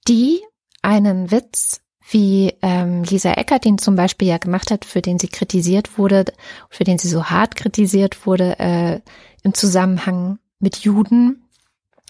die 0.06 0.42
einen 0.82 1.30
Witz 1.30 1.80
wie 2.10 2.54
ähm, 2.62 3.02
Lisa 3.04 3.32
Eckert 3.32 3.66
ihn 3.66 3.78
zum 3.78 3.96
Beispiel 3.96 4.28
ja 4.28 4.38
gemacht 4.38 4.70
hat, 4.70 4.84
für 4.84 5.02
den 5.02 5.18
sie 5.18 5.28
kritisiert 5.28 5.98
wurde, 5.98 6.24
für 6.70 6.84
den 6.84 6.98
sie 6.98 7.08
so 7.08 7.26
hart 7.26 7.56
kritisiert 7.56 8.26
wurde 8.26 8.58
äh, 8.58 9.00
im 9.42 9.54
Zusammenhang 9.54 10.38
mit 10.58 10.78
Juden. 10.78 11.44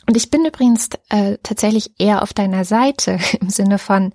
Und 0.06 0.16
ich 0.16 0.30
bin 0.30 0.44
übrigens 0.44 0.88
äh, 1.08 1.38
tatsächlich 1.42 1.92
eher 1.98 2.22
auf 2.22 2.32
deiner 2.32 2.64
Seite 2.64 3.18
im 3.40 3.50
Sinne 3.50 3.78
von, 3.78 4.12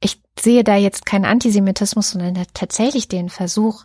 ich 0.00 0.22
sehe 0.38 0.64
da 0.64 0.76
jetzt 0.76 1.06
keinen 1.06 1.24
Antisemitismus, 1.24 2.10
sondern 2.10 2.46
tatsächlich 2.52 3.08
den 3.08 3.30
Versuch, 3.30 3.84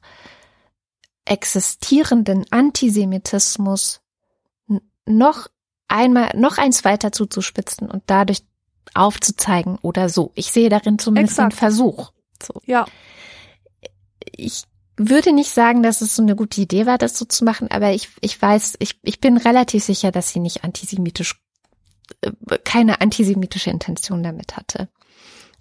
existierenden 1.25 2.45
Antisemitismus 2.49 4.01
noch 5.05 5.47
einmal, 5.87 6.31
noch 6.35 6.57
eins 6.57 6.83
weiter 6.83 7.11
zuzuspitzen 7.11 7.89
und 7.89 8.03
dadurch 8.07 8.43
aufzuzeigen 8.93 9.77
oder 9.81 10.09
so. 10.09 10.31
Ich 10.35 10.51
sehe 10.51 10.69
darin 10.69 10.99
zumindest 10.99 11.33
Exakt. 11.33 11.53
einen 11.53 11.57
Versuch. 11.57 12.11
So. 12.41 12.61
Ja. 12.65 12.85
Ich 14.35 14.63
würde 14.97 15.31
nicht 15.31 15.51
sagen, 15.51 15.81
dass 15.81 16.01
es 16.01 16.15
so 16.15 16.21
eine 16.21 16.35
gute 16.35 16.61
Idee 16.61 16.85
war, 16.85 16.97
das 16.97 17.17
so 17.17 17.25
zu 17.25 17.45
machen, 17.45 17.69
aber 17.71 17.93
ich, 17.93 18.09
ich 18.21 18.39
weiß, 18.41 18.75
ich, 18.79 18.99
ich 19.03 19.21
bin 19.21 19.37
relativ 19.37 19.83
sicher, 19.83 20.11
dass 20.11 20.29
sie 20.29 20.39
nicht 20.39 20.63
antisemitisch, 20.63 21.41
äh, 22.21 22.31
keine 22.63 22.99
antisemitische 22.99 23.69
Intention 23.69 24.23
damit 24.23 24.57
hatte. 24.57 24.89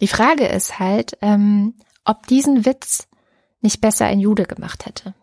Die 0.00 0.08
Frage 0.08 0.46
ist 0.46 0.78
halt, 0.78 1.16
ähm, 1.22 1.74
ob 2.04 2.26
diesen 2.26 2.64
Witz 2.64 3.06
nicht 3.60 3.80
besser 3.80 4.06
ein 4.06 4.20
Jude 4.20 4.44
gemacht 4.44 4.86
hätte. 4.86 5.14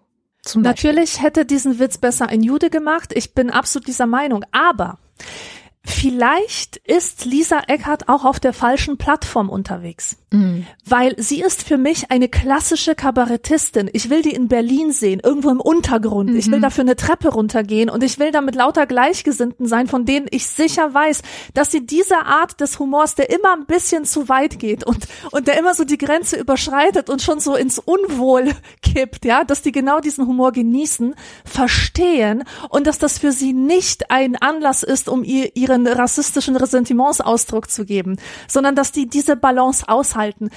Natürlich 0.56 1.22
hätte 1.22 1.46
diesen 1.46 1.80
Witz 1.80 1.98
besser 1.98 2.30
ein 2.30 2.44
Jude 2.44 2.70
gemacht. 2.70 3.12
Ich 3.16 3.34
bin 3.34 3.50
absolut 3.50 3.88
dieser 3.88 4.06
Meinung. 4.06 4.46
Aber 4.52 5.00
Vielleicht 5.86 6.78
ist 6.78 7.26
Lisa 7.26 7.62
Eckhardt 7.68 8.10
auch 8.10 8.26
auf 8.26 8.40
der 8.40 8.54
falschen 8.54 8.98
Plattform 8.98 9.50
unterwegs, 9.50 10.18
mhm. 10.32 10.66
weil 10.84 11.14
sie 11.18 11.42
ist 11.42 11.64
für 11.64 11.78
mich 11.78 12.10
eine 12.10 12.28
klassische 12.28 12.96
Kabarettistin. 12.96 13.90
Ich 13.94 14.10
will 14.10 14.24
die 14.24 14.34
in 14.34 14.48
Berlin 14.48 14.92
sehen, 14.92 15.22
irgendwo 15.24 15.52
im 15.52 15.62
Untergrund. 15.62 16.32
Mhm. 16.32 16.38
Ich 16.38 16.50
will 16.50 16.58
mhm. 16.58 16.64
dafür 16.64 16.82
eine 16.84 16.96
Treppe 16.96 17.30
runtergehen 17.30 17.92
und 17.92 18.04
ich 18.04 18.18
will 18.18 18.32
da 18.32 18.42
mit 18.42 18.56
lauter 18.56 18.88
Gleichgesinnten 18.88 19.68
sein, 19.68 19.88
von 19.88 20.06
denen 20.06 20.26
ich 20.32 20.48
sicher 20.48 20.92
weiß, 20.92 21.22
dass 21.54 21.72
sie 21.72 21.86
diese 21.86 22.18
Art 22.26 22.60
des 22.60 22.80
Humors, 22.80 23.14
der 23.14 23.30
immer 23.30 23.54
ein 23.54 23.66
bisschen 23.68 24.06
zu 24.06 24.28
weit 24.28 24.58
geht 24.58 24.84
und, 24.84 25.06
und 25.32 25.48
der 25.48 25.60
immer 25.60 25.76
so 25.76 25.84
die 25.84 26.00
Grenze 26.00 26.36
überschreitet 26.38 27.12
und 27.12 27.22
schon 27.22 27.40
so 27.40 27.56
ins 27.56 27.78
Unwohl 27.78 28.52
kippt, 28.82 29.24
ja, 29.24 29.44
dass 29.44 29.62
die 29.62 29.72
genau 29.72 30.00
diesen 30.00 30.26
Humor 30.26 30.52
genießen, 30.52 31.14
verstehen 31.44 32.44
und 32.70 32.88
dass 32.88 32.98
das 32.98 33.20
für 33.20 33.32
sie 33.32 33.54
nicht 33.54 34.10
ein 34.10 34.36
Anlass 34.36 34.82
ist, 34.82 35.10
um 35.10 35.24
ihr, 35.24 35.56
ihre 35.56 35.75
ihren 35.76 35.88
rassistischen 35.88 36.56
Ressentiments 36.56 37.22
Ausdruck 37.22 37.70
zu 37.70 37.86
geben, 37.86 38.18
sondern 38.48 38.76
dass 38.76 38.92
die 38.92 39.08
diese 39.08 39.36
Balance 39.36 39.88
aushalten. 39.88 40.50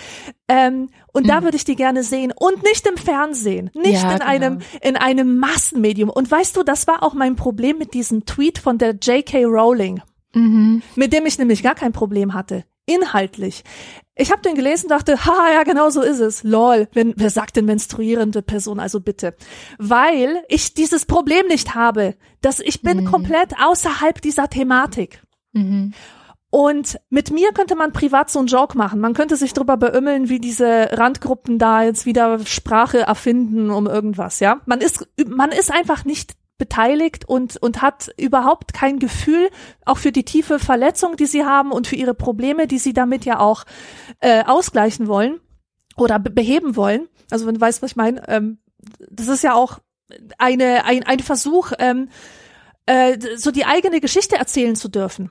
Ähm, 0.49 0.89
und 1.13 1.25
mhm. 1.25 1.29
da 1.29 1.43
würde 1.43 1.57
ich 1.57 1.65
die 1.65 1.77
gerne 1.77 2.03
sehen 2.03 2.33
und 2.35 2.63
nicht 2.63 2.87
im 2.87 2.97
Fernsehen, 2.97 3.71
nicht 3.75 4.03
ja, 4.03 4.13
in 4.13 4.19
genau. 4.19 4.31
einem 4.31 4.59
in 4.83 4.97
einem 4.97 5.39
Massenmedium. 5.39 6.11
Und 6.11 6.31
weißt 6.31 6.57
du, 6.57 6.63
das 6.63 6.87
war 6.87 7.03
auch 7.03 7.15
mein 7.15 7.37
Problem 7.37 7.79
mit 7.79 7.95
diesem 7.95 8.25
Tweet 8.25 8.59
von 8.59 8.79
der 8.79 8.93
J.K. 8.93 9.45
Rowling, 9.45 10.01
mhm. 10.35 10.83
mit 10.95 11.13
dem 11.13 11.27
ich 11.27 11.39
nämlich 11.39 11.63
gar 11.63 11.75
kein 11.75 11.93
Problem 11.93 12.35
hatte 12.35 12.65
inhaltlich. 12.89 13.63
Ich 14.21 14.33
habe 14.33 14.43
den 14.43 14.57
gelesen, 14.57 14.89
dachte, 14.89 15.25
haha, 15.25 15.53
ja, 15.53 15.63
genau 15.63 15.91
so 15.91 16.03
ist 16.03 16.19
es. 16.19 16.43
Lol, 16.43 16.89
wenn, 16.93 17.15
wer 17.17 17.31
sagt 17.31 17.57
denn 17.57 17.67
menstruierende 17.67 18.43
Person, 18.43 18.81
also 18.81 19.01
bitte. 19.01 19.37
Weil 19.79 20.43
ich 20.49 20.75
dieses 20.75 21.07
Problem 21.07 21.47
nicht 21.47 21.77
habe, 21.77 22.17
dass 22.41 22.59
ich 22.59 22.83
bin 22.83 23.03
mhm. 23.03 23.05
komplett 23.05 23.55
außerhalb 23.63 24.21
dieser 24.21 24.51
Thematik. 24.51 25.23
Mhm. 25.53 25.95
Und 26.51 26.99
mit 27.11 27.31
mir 27.31 27.53
könnte 27.53 27.77
man 27.77 27.93
privat 27.93 28.31
so 28.31 28.39
einen 28.39 28.49
Joke 28.49 28.77
machen. 28.77 29.01
Man 29.01 29.15
könnte 29.15 29.37
sich 29.37 29.53
drüber 29.53 29.77
beümmeln, 29.77 30.29
wie 30.29 30.41
diese 30.41 30.89
Randgruppen 30.93 31.59
da 31.59 31.83
jetzt 31.83 32.05
wieder 32.07 32.39
Sprache 32.45 33.01
erfinden 33.01 33.71
um 33.71 33.87
irgendwas, 33.87 34.41
ja. 34.41 34.61
Man 34.67 34.81
ist, 34.81 35.07
man 35.27 35.53
ist 35.53 35.71
einfach 35.71 36.05
nicht 36.05 36.33
beteiligt 36.59 37.25
und, 37.27 37.57
und 37.57 37.81
hat 37.81 38.11
überhaupt 38.17 38.75
kein 38.75 38.99
Gefühl, 38.99 39.49
auch 39.85 39.99
für 39.99 40.13
die 40.13 40.25
tiefe 40.25 40.59
Verletzung, 40.59 41.17
die 41.17 41.27
sie 41.27 41.45
haben 41.45 41.73
und 41.73 41.87
für 41.87 41.97
ihre 41.97 42.15
Probleme, 42.15 42.67
die 42.67 42.79
sie 42.79 42.93
damit 42.93 43.25
ja 43.25 43.39
auch 43.39 43.65
äh, 44.21 44.45
ausgleichen 44.45 45.07
wollen 45.07 45.41
oder 45.97 46.19
be 46.19 46.31
beheben 46.31 46.77
wollen. 46.77 47.09
Also 47.31 47.47
wenn 47.47 47.55
du 47.55 47.61
weißt, 47.61 47.83
was 47.83 47.93
ich 47.93 47.97
meine, 47.97 48.29
ähm, 48.29 48.59
das 49.11 49.29
ist 49.29 49.43
ja 49.43 49.55
auch 49.55 49.79
eine, 50.39 50.85
ein, 50.85 51.05
ein 51.05 51.21
Versuch, 51.21 51.73
ähm, 51.79 52.09
äh, 52.87 53.19
so 53.37 53.51
die 53.51 53.67
eigene 53.67 54.01
Geschichte 54.01 54.37
erzählen 54.37 54.77
zu 54.77 54.89
dürfen. 54.89 55.31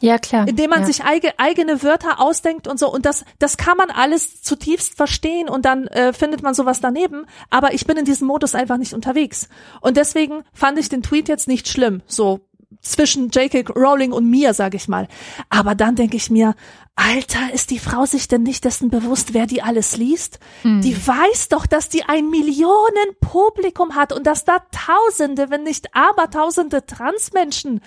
Ja, 0.00 0.18
klar. 0.18 0.46
Indem 0.48 0.70
man 0.70 0.80
ja. 0.80 0.86
sich 0.86 1.04
eige, 1.04 1.38
eigene 1.38 1.82
Wörter 1.82 2.20
ausdenkt 2.20 2.66
und 2.66 2.78
so. 2.78 2.92
Und 2.92 3.06
das, 3.06 3.24
das 3.38 3.56
kann 3.56 3.76
man 3.76 3.90
alles 3.90 4.42
zutiefst 4.42 4.96
verstehen 4.96 5.48
und 5.48 5.64
dann 5.64 5.86
äh, 5.86 6.12
findet 6.12 6.42
man 6.42 6.54
sowas 6.54 6.80
daneben. 6.80 7.26
Aber 7.50 7.72
ich 7.74 7.86
bin 7.86 7.96
in 7.96 8.04
diesem 8.04 8.26
Modus 8.26 8.54
einfach 8.54 8.76
nicht 8.76 8.92
unterwegs. 8.92 9.48
Und 9.80 9.96
deswegen 9.96 10.42
fand 10.52 10.78
ich 10.78 10.88
den 10.88 11.02
Tweet 11.02 11.28
jetzt 11.28 11.48
nicht 11.48 11.68
schlimm. 11.68 12.02
So 12.06 12.40
zwischen 12.82 13.30
J.K. 13.30 13.72
Rowling 13.72 14.12
und 14.12 14.28
mir, 14.28 14.52
sag 14.52 14.74
ich 14.74 14.88
mal. 14.88 15.08
Aber 15.48 15.74
dann 15.74 15.96
denke 15.96 16.16
ich 16.16 16.28
mir, 16.28 16.54
Alter, 16.96 17.52
ist 17.52 17.70
die 17.70 17.78
Frau 17.78 18.04
sich 18.04 18.28
denn 18.28 18.42
nicht 18.42 18.64
dessen 18.64 18.88
bewusst, 18.88 19.34
wer 19.34 19.46
die 19.46 19.62
alles 19.62 19.96
liest? 19.96 20.38
Mhm. 20.62 20.80
Die 20.82 20.94
weiß 20.94 21.48
doch, 21.48 21.66
dass 21.66 21.88
die 21.88 22.04
ein 22.04 22.30
Millionen 22.30 23.16
Publikum 23.20 23.96
hat 23.96 24.12
und 24.12 24.26
dass 24.26 24.44
da 24.44 24.58
Tausende, 24.70 25.50
wenn 25.50 25.64
nicht 25.64 25.94
Abertausende 25.94 26.86
Transmenschen 26.86 27.80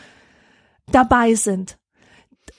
dabei 0.91 1.35
sind. 1.35 1.77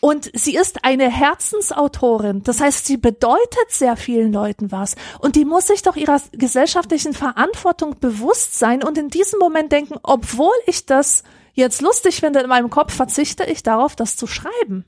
Und 0.01 0.31
sie 0.33 0.55
ist 0.55 0.85
eine 0.85 1.11
Herzensautorin. 1.11 2.43
Das 2.45 2.61
heißt, 2.61 2.87
sie 2.87 2.97
bedeutet 2.97 3.71
sehr 3.71 3.97
vielen 3.97 4.33
Leuten 4.33 4.71
was. 4.71 4.95
Und 5.19 5.35
die 5.35 5.45
muss 5.45 5.67
sich 5.67 5.83
doch 5.83 5.97
ihrer 5.97 6.21
gesellschaftlichen 6.33 7.15
Verantwortung 7.15 7.99
bewusst 7.99 8.59
sein 8.59 8.85
und 8.85 8.97
in 8.97 9.09
diesem 9.09 9.39
Moment 9.41 9.73
denken, 9.73 9.97
obwohl 10.03 10.55
ich 10.67 10.87
das 10.87 11.25
jetzt 11.55 11.83
lustig 11.83 12.21
finde 12.21 12.41
in 12.41 12.49
meinem 12.49 12.71
Kopf, 12.71 12.95
verzichte 12.95 13.45
ich 13.45 13.65
darauf, 13.65 13.97
das 13.97 14.17
zu 14.17 14.27
schreiben. 14.29 14.85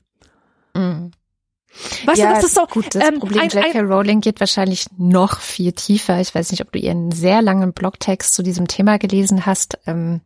Mhm. 0.73 1.11
Weißt 2.05 2.19
ja, 2.19 2.29
du, 2.29 2.35
das 2.35 2.43
ist 2.45 2.55
so 2.55 2.65
gut. 2.65 2.95
Das 2.95 3.07
ähm, 3.07 3.19
Problem 3.19 3.47
J.K. 3.47 3.79
Rowling 3.81 4.21
geht 4.21 4.39
wahrscheinlich 4.39 4.85
noch 4.97 5.39
viel 5.39 5.71
tiefer. 5.71 6.19
Ich 6.19 6.35
weiß 6.35 6.51
nicht, 6.51 6.61
ob 6.61 6.71
du 6.71 6.79
ihren 6.79 7.11
sehr 7.11 7.41
langen 7.41 7.73
Blogtext 7.73 8.33
zu 8.33 8.43
diesem 8.43 8.67
Thema 8.67 8.97
gelesen 8.97 9.45
hast. 9.45 9.79
Ähm, 9.87 10.21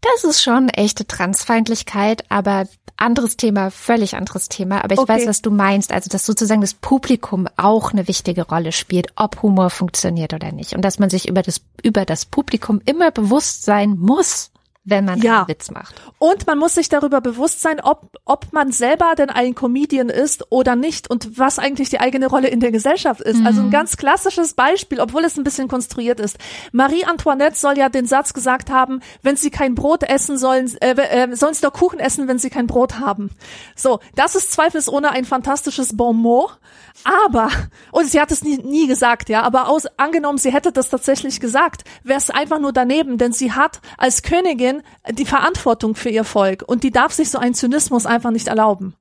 das 0.00 0.24
ist 0.24 0.42
schon 0.42 0.68
echte 0.68 1.06
Transfeindlichkeit, 1.06 2.24
aber 2.28 2.66
anderes 2.96 3.36
Thema, 3.36 3.70
völlig 3.70 4.16
anderes 4.16 4.48
Thema. 4.48 4.82
Aber 4.82 4.94
ich 4.94 5.00
okay. 5.00 5.12
weiß, 5.12 5.26
was 5.26 5.42
du 5.42 5.50
meinst. 5.50 5.92
Also, 5.92 6.08
dass 6.08 6.24
sozusagen 6.24 6.60
das 6.60 6.74
Publikum 6.74 7.46
auch 7.56 7.92
eine 7.92 8.08
wichtige 8.08 8.46
Rolle 8.46 8.72
spielt, 8.72 9.08
ob 9.16 9.42
Humor 9.42 9.70
funktioniert 9.70 10.32
oder 10.32 10.52
nicht. 10.52 10.74
Und 10.74 10.82
dass 10.82 10.98
man 10.98 11.10
sich 11.10 11.28
über 11.28 11.42
das, 11.42 11.60
über 11.82 12.04
das 12.04 12.24
Publikum 12.24 12.80
immer 12.84 13.10
bewusst 13.10 13.64
sein 13.64 13.98
muss, 13.98 14.50
wenn 14.86 15.04
man 15.04 15.20
ja. 15.20 15.40
einen 15.40 15.48
Witz 15.48 15.70
macht. 15.70 16.00
Und 16.18 16.46
man 16.46 16.58
muss 16.58 16.74
sich 16.74 16.88
darüber 16.88 17.20
bewusst 17.20 17.60
sein, 17.60 17.80
ob, 17.80 18.08
ob 18.24 18.52
man 18.52 18.70
selber 18.70 19.14
denn 19.16 19.30
ein 19.30 19.54
Comedian 19.54 20.08
ist 20.08 20.50
oder 20.50 20.76
nicht 20.76 21.10
und 21.10 21.38
was 21.38 21.58
eigentlich 21.58 21.90
die 21.90 21.98
eigene 21.98 22.28
Rolle 22.28 22.48
in 22.48 22.60
der 22.60 22.70
Gesellschaft 22.70 23.20
ist. 23.20 23.40
Mhm. 23.40 23.46
Also 23.46 23.60
ein 23.62 23.66
mhm. 23.66 23.72
ganz 23.72 23.96
klassisches 23.96 24.54
Beispiel, 24.54 25.00
obwohl 25.00 25.24
es 25.24 25.36
ein 25.36 25.44
bisschen 25.44 25.66
konstruiert 25.66 26.20
ist. 26.20 26.38
Marie 26.70 27.04
Antoinette 27.04 27.58
soll 27.58 27.76
ja 27.76 27.88
den 27.88 28.06
Satz 28.06 28.32
gesagt 28.32 28.70
haben, 28.70 29.00
wenn 29.22 29.36
sie 29.36 29.50
kein 29.50 29.74
Brot 29.74 30.04
essen 30.04 30.38
sollen, 30.38 30.72
äh, 30.80 30.94
äh, 30.94 31.34
sollen 31.34 31.54
sie 31.54 31.62
doch 31.62 31.72
Kuchen 31.72 31.98
essen, 31.98 32.28
wenn 32.28 32.38
sie 32.38 32.50
kein 32.50 32.68
Brot 32.68 33.00
haben. 33.00 33.30
So, 33.74 33.98
das 34.14 34.36
ist 34.36 34.52
zweifelsohne 34.52 35.10
ein 35.10 35.24
fantastisches 35.24 35.96
Bon 35.96 36.16
mot. 36.16 36.58
Aber, 37.04 37.50
und 37.92 38.10
sie 38.10 38.20
hat 38.20 38.30
es 38.30 38.42
nie, 38.42 38.56
nie 38.56 38.86
gesagt, 38.86 39.28
ja, 39.28 39.42
aber 39.42 39.68
aus, 39.68 39.86
angenommen, 39.96 40.38
sie 40.38 40.52
hätte 40.52 40.72
das 40.72 40.88
tatsächlich 40.88 41.40
gesagt, 41.40 41.84
wäre 42.02 42.18
es 42.18 42.30
einfach 42.30 42.58
nur 42.58 42.72
daneben, 42.72 43.18
denn 43.18 43.32
sie 43.32 43.52
hat 43.52 43.80
als 43.98 44.22
Königin 44.22 44.75
die 45.10 45.26
Verantwortung 45.26 45.94
für 45.94 46.10
ihr 46.10 46.24
Volk 46.24 46.64
und 46.66 46.82
die 46.82 46.90
darf 46.90 47.12
sich 47.12 47.30
so 47.30 47.38
einen 47.38 47.54
Zynismus 47.54 48.06
einfach 48.06 48.30
nicht 48.30 48.48
erlauben. 48.48 48.94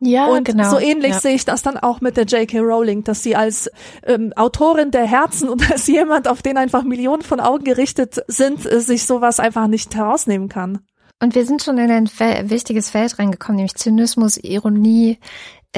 Ja, 0.00 0.26
und 0.26 0.44
genau. 0.44 0.70
so 0.70 0.78
ähnlich 0.78 1.12
ja. 1.12 1.20
sehe 1.20 1.34
ich 1.34 1.44
das 1.44 1.62
dann 1.62 1.78
auch 1.78 2.00
mit 2.00 2.16
der 2.16 2.24
J.K. 2.24 2.58
Rowling, 2.58 3.04
dass 3.04 3.22
sie 3.22 3.36
als 3.36 3.70
ähm, 4.04 4.32
Autorin 4.36 4.90
der 4.90 5.06
Herzen 5.06 5.48
und 5.48 5.70
als 5.70 5.86
jemand, 5.86 6.28
auf 6.28 6.42
den 6.42 6.58
einfach 6.58 6.82
Millionen 6.82 7.22
von 7.22 7.40
Augen 7.40 7.64
gerichtet 7.64 8.22
sind, 8.26 8.70
äh, 8.70 8.80
sich 8.80 9.06
sowas 9.06 9.40
einfach 9.40 9.66
nicht 9.66 9.94
herausnehmen 9.94 10.48
kann. 10.48 10.80
Und 11.22 11.34
wir 11.34 11.46
sind 11.46 11.62
schon 11.62 11.78
in 11.78 11.90
ein 11.90 12.10
wichtiges 12.50 12.90
Feld 12.90 13.18
reingekommen, 13.18 13.56
nämlich 13.56 13.76
Zynismus, 13.76 14.36
Ironie, 14.36 15.18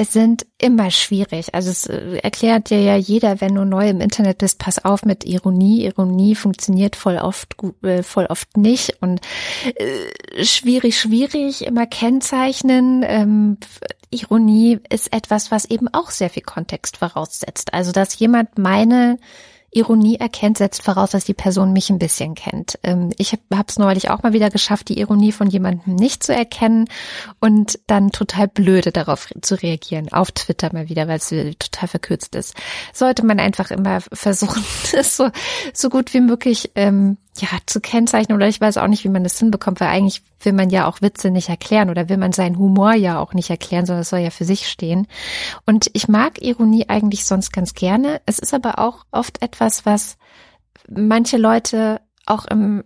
sind 0.05 0.45
immer 0.59 0.91
schwierig. 0.91 1.53
Also 1.53 1.71
es 1.71 1.87
äh, 1.87 2.17
erklärt 2.17 2.69
dir 2.69 2.81
ja 2.81 2.95
jeder, 2.95 3.41
wenn 3.41 3.55
du 3.55 3.65
neu 3.65 3.89
im 3.89 4.01
Internet 4.01 4.39
bist, 4.39 4.59
pass 4.59 4.83
auf 4.83 5.03
mit 5.03 5.25
Ironie. 5.25 5.85
Ironie 5.85 6.35
funktioniert 6.35 6.95
voll 6.95 7.17
oft 7.17 7.57
gut, 7.57 7.83
äh, 7.83 8.03
voll 8.03 8.25
oft 8.27 8.57
nicht 8.57 9.01
und 9.01 9.21
äh, 9.75 10.43
schwierig, 10.43 10.99
schwierig 10.99 11.65
immer 11.65 11.85
kennzeichnen. 11.87 13.03
Ähm, 13.07 13.57
Ironie 14.09 14.79
ist 14.89 15.13
etwas, 15.13 15.51
was 15.51 15.65
eben 15.65 15.87
auch 15.91 16.11
sehr 16.11 16.29
viel 16.29 16.43
Kontext 16.43 16.97
voraussetzt. 16.97 17.73
Also 17.73 17.91
dass 17.91 18.17
jemand 18.19 18.57
meine 18.57 19.17
Ironie 19.77 20.15
erkennt, 20.15 20.57
setzt 20.57 20.81
voraus, 20.81 21.11
dass 21.11 21.25
die 21.25 21.33
Person 21.33 21.73
mich 21.73 21.89
ein 21.89 21.99
bisschen 21.99 22.35
kennt. 22.35 22.79
Ähm, 22.83 23.11
ich 23.17 23.33
habe 23.33 23.65
es 23.67 23.77
neulich 23.77 24.09
auch 24.09 24.23
mal 24.23 24.33
wieder 24.33 24.49
geschafft, 24.49 24.89
die 24.89 24.99
Ironie 24.99 25.31
von 25.31 25.47
jemandem 25.47 25.95
nicht 25.95 26.23
zu 26.23 26.33
erkennen 26.33 26.85
und 27.39 27.79
dann 27.87 28.11
total 28.11 28.47
blöde 28.47 28.91
darauf 28.91 29.29
zu 29.41 29.55
reagieren. 29.61 30.11
Auf 30.11 30.31
Twitter 30.31 30.73
mal 30.73 30.89
wieder, 30.89 31.07
weil 31.07 31.17
es 31.17 31.29
total 31.29 31.87
verkürzt 31.87 32.35
ist. 32.35 32.55
Sollte 32.93 33.25
man 33.25 33.39
einfach 33.39 33.71
immer 33.71 34.01
versuchen, 34.01 34.63
es 34.93 35.15
so, 35.15 35.29
so 35.73 35.89
gut 35.89 36.13
wie 36.13 36.21
möglich 36.21 36.71
ähm, 36.75 37.17
ja, 37.41 37.49
zu 37.65 37.81
kennzeichnen 37.81 38.35
oder 38.35 38.47
ich 38.47 38.59
weiß 38.59 38.77
auch 38.77 38.87
nicht, 38.87 39.03
wie 39.03 39.09
man 39.09 39.23
das 39.23 39.39
hinbekommt, 39.39 39.79
weil 39.79 39.89
eigentlich 39.89 40.23
will 40.41 40.53
man 40.53 40.69
ja 40.69 40.87
auch 40.87 41.01
Witze 41.01 41.31
nicht 41.31 41.49
erklären 41.49 41.89
oder 41.89 42.09
will 42.09 42.17
man 42.17 42.33
seinen 42.33 42.57
Humor 42.57 42.93
ja 42.93 43.19
auch 43.19 43.33
nicht 43.33 43.49
erklären, 43.49 43.85
sondern 43.85 44.01
es 44.01 44.09
soll 44.09 44.19
ja 44.19 44.29
für 44.29 44.45
sich 44.45 44.67
stehen. 44.67 45.07
Und 45.65 45.89
ich 45.93 46.07
mag 46.07 46.41
Ironie 46.41 46.89
eigentlich 46.89 47.25
sonst 47.25 47.51
ganz 47.51 47.73
gerne. 47.73 48.21
Es 48.25 48.39
ist 48.39 48.53
aber 48.53 48.79
auch 48.79 49.05
oft 49.11 49.41
etwas, 49.41 49.85
was 49.85 50.17
manche 50.89 51.37
Leute 51.37 52.01
auch 52.25 52.45
im 52.45 52.83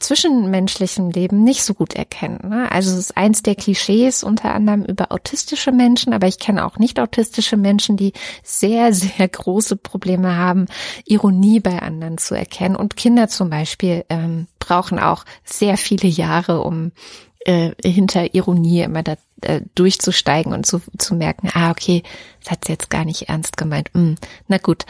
zwischenmenschlichen 0.00 1.10
Leben 1.10 1.44
nicht 1.44 1.62
so 1.62 1.74
gut 1.74 1.94
erkennen. 1.94 2.40
Ne? 2.48 2.70
Also 2.70 2.90
es 2.90 2.98
ist 2.98 3.16
eins 3.16 3.42
der 3.42 3.54
Klischees 3.54 4.22
unter 4.22 4.54
anderem 4.54 4.84
über 4.84 5.12
autistische 5.12 5.72
Menschen, 5.72 6.12
aber 6.12 6.26
ich 6.26 6.38
kenne 6.38 6.64
auch 6.64 6.78
nicht 6.78 6.98
autistische 7.00 7.56
Menschen, 7.56 7.96
die 7.96 8.12
sehr, 8.42 8.92
sehr 8.92 9.28
große 9.28 9.76
Probleme 9.76 10.36
haben, 10.36 10.66
Ironie 11.04 11.60
bei 11.60 11.80
anderen 11.80 12.18
zu 12.18 12.34
erkennen. 12.34 12.76
Und 12.76 12.96
Kinder 12.96 13.28
zum 13.28 13.50
Beispiel 13.50 14.04
ähm, 14.08 14.46
brauchen 14.58 14.98
auch 14.98 15.24
sehr 15.44 15.76
viele 15.76 16.08
Jahre, 16.08 16.62
um 16.62 16.92
äh, 17.40 17.72
hinter 17.84 18.34
Ironie 18.34 18.82
immer 18.82 19.02
da 19.02 19.16
äh, 19.42 19.60
durchzusteigen 19.74 20.52
und 20.52 20.66
zu, 20.66 20.80
zu 20.98 21.14
merken, 21.14 21.50
ah, 21.52 21.70
okay, 21.70 22.02
das 22.42 22.52
hat 22.52 22.64
sie 22.64 22.72
jetzt 22.72 22.90
gar 22.90 23.04
nicht 23.04 23.28
ernst 23.28 23.56
gemeint. 23.56 23.90
Hm, 23.94 24.16
na 24.48 24.58
gut. 24.58 24.86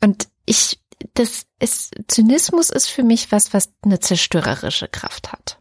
Und 0.00 0.28
ich 0.46 0.78
das 1.14 1.46
ist, 1.58 1.94
Zynismus 2.08 2.70
ist 2.70 2.88
für 2.88 3.02
mich 3.02 3.30
was, 3.32 3.52
was 3.52 3.72
eine 3.82 4.00
zerstörerische 4.00 4.88
Kraft 4.88 5.32
hat. 5.32 5.58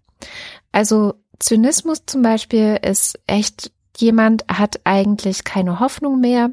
Also 0.71 1.15
Zynismus 1.39 2.03
zum 2.05 2.21
Beispiel 2.21 2.79
ist 2.81 3.19
echt, 3.27 3.71
jemand 3.97 4.45
hat 4.47 4.81
eigentlich 4.83 5.43
keine 5.43 5.79
Hoffnung 5.79 6.19
mehr. 6.19 6.51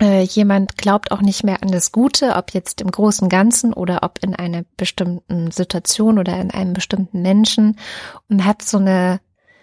Äh, 0.00 0.22
jemand 0.22 0.78
glaubt 0.78 1.12
auch 1.12 1.20
nicht 1.20 1.44
mehr 1.44 1.62
an 1.62 1.70
das 1.70 1.92
Gute, 1.92 2.34
ob 2.36 2.54
jetzt 2.54 2.80
im 2.80 2.90
großen 2.90 3.28
Ganzen 3.28 3.72
oder 3.72 4.02
ob 4.02 4.18
in 4.22 4.34
einer 4.34 4.64
bestimmten 4.76 5.50
Situation 5.50 6.18
oder 6.18 6.40
in 6.40 6.50
einem 6.50 6.72
bestimmten 6.72 7.22
Menschen 7.22 7.78
und 8.28 8.44
hat 8.44 8.62
so 8.62 8.78
eine 8.78 9.20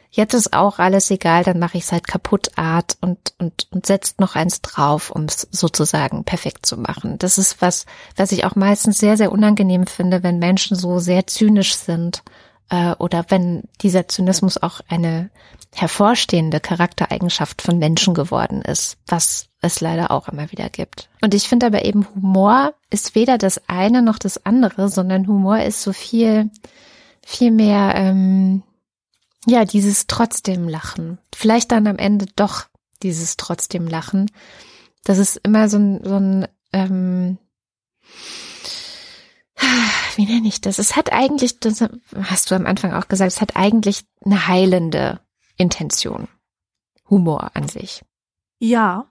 jetzt 0.09 0.33
ist 0.33 0.53
auch 0.53 0.79
alles 0.79 1.11
egal, 1.11 1.43
dann 1.43 1.59
mache 1.59 1.77
ich 1.77 1.83
es 1.83 1.91
halt 1.91 2.07
kaputt 2.07 2.57
Art 2.57 2.97
und, 3.01 3.33
und, 3.37 3.67
und 3.71 3.85
setzt 3.85 4.19
noch 4.19 4.35
eins 4.35 4.61
drauf, 4.61 5.11
um 5.11 5.25
es 5.25 5.47
sozusagen 5.51 6.23
perfekt 6.23 6.65
zu 6.65 6.77
machen. 6.77 7.17
Das 7.19 7.37
ist 7.37 7.61
was, 7.61 7.85
was 8.15 8.31
ich 8.31 8.45
auch 8.45 8.55
meistens 8.55 8.97
sehr, 8.97 9.17
sehr 9.17 9.31
unangenehm 9.31 9.85
finde, 9.87 10.23
wenn 10.23 10.39
Menschen 10.39 10.75
so 10.75 10.99
sehr 10.99 11.27
zynisch 11.27 11.75
sind 11.75 12.23
äh, 12.69 12.93
oder 12.97 13.25
wenn 13.29 13.63
dieser 13.81 14.07
Zynismus 14.07 14.61
auch 14.61 14.81
eine 14.87 15.29
hervorstehende 15.75 16.59
Charaktereigenschaft 16.59 17.61
von 17.61 17.77
Menschen 17.77 18.13
geworden 18.13 18.61
ist, 18.61 18.97
was 19.07 19.49
es 19.61 19.81
leider 19.81 20.09
auch 20.09 20.27
immer 20.29 20.51
wieder 20.51 20.69
gibt. 20.69 21.09
Und 21.21 21.33
ich 21.33 21.47
finde 21.47 21.67
aber 21.67 21.85
eben 21.85 22.07
Humor 22.15 22.73
ist 22.89 23.13
weder 23.13 23.37
das 23.37 23.61
eine 23.67 24.01
noch 24.01 24.17
das 24.17 24.45
andere, 24.45 24.89
sondern 24.89 25.27
Humor 25.27 25.59
ist 25.59 25.81
so 25.83 25.93
viel, 25.93 26.49
viel 27.23 27.51
mehr, 27.51 27.93
ähm, 27.95 28.63
ja, 29.45 29.65
dieses 29.65 30.07
trotzdem 30.07 30.67
Lachen. 30.67 31.19
Vielleicht 31.33 31.71
dann 31.71 31.87
am 31.87 31.97
Ende 31.97 32.25
doch 32.35 32.65
dieses 33.01 33.37
trotzdem 33.37 33.87
Lachen. 33.87 34.31
Das 35.03 35.17
ist 35.17 35.37
immer 35.43 35.69
so 35.69 35.77
ein, 35.77 36.03
so 36.03 36.15
ein 36.15 36.47
ähm, 36.73 37.37
wie 40.15 40.25
nenne 40.25 40.47
ich 40.47 40.61
das? 40.61 40.79
Es 40.79 40.95
hat 40.95 41.11
eigentlich, 41.11 41.59
das 41.59 41.83
hast 42.23 42.51
du 42.51 42.55
am 42.55 42.65
Anfang 42.65 42.93
auch 42.93 43.07
gesagt, 43.07 43.31
es 43.31 43.41
hat 43.41 43.55
eigentlich 43.55 44.05
eine 44.23 44.47
heilende 44.47 45.19
Intention. 45.57 46.27
Humor 47.09 47.51
an 47.55 47.67
sich. 47.67 48.03
Ja, 48.59 49.09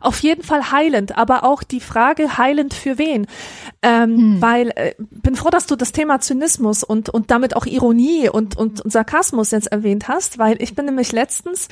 auf 0.00 0.20
jeden 0.20 0.42
Fall 0.42 0.70
heilend, 0.70 1.16
aber 1.16 1.44
auch 1.44 1.62
die 1.62 1.80
Frage 1.80 2.38
heilend 2.38 2.74
für 2.74 2.98
wen? 2.98 3.26
Ähm, 3.82 4.16
hm. 4.16 4.42
Weil 4.42 4.72
äh, 4.76 4.94
bin 4.98 5.36
froh, 5.36 5.50
dass 5.50 5.66
du 5.66 5.76
das 5.76 5.92
Thema 5.92 6.20
Zynismus 6.20 6.84
und 6.84 7.08
und 7.08 7.30
damit 7.30 7.56
auch 7.56 7.66
Ironie 7.66 8.28
und, 8.28 8.56
und 8.56 8.80
und 8.80 8.92
Sarkasmus 8.92 9.50
jetzt 9.50 9.68
erwähnt 9.68 10.08
hast, 10.08 10.38
weil 10.38 10.60
ich 10.62 10.74
bin 10.74 10.86
nämlich 10.86 11.12
letztens 11.12 11.68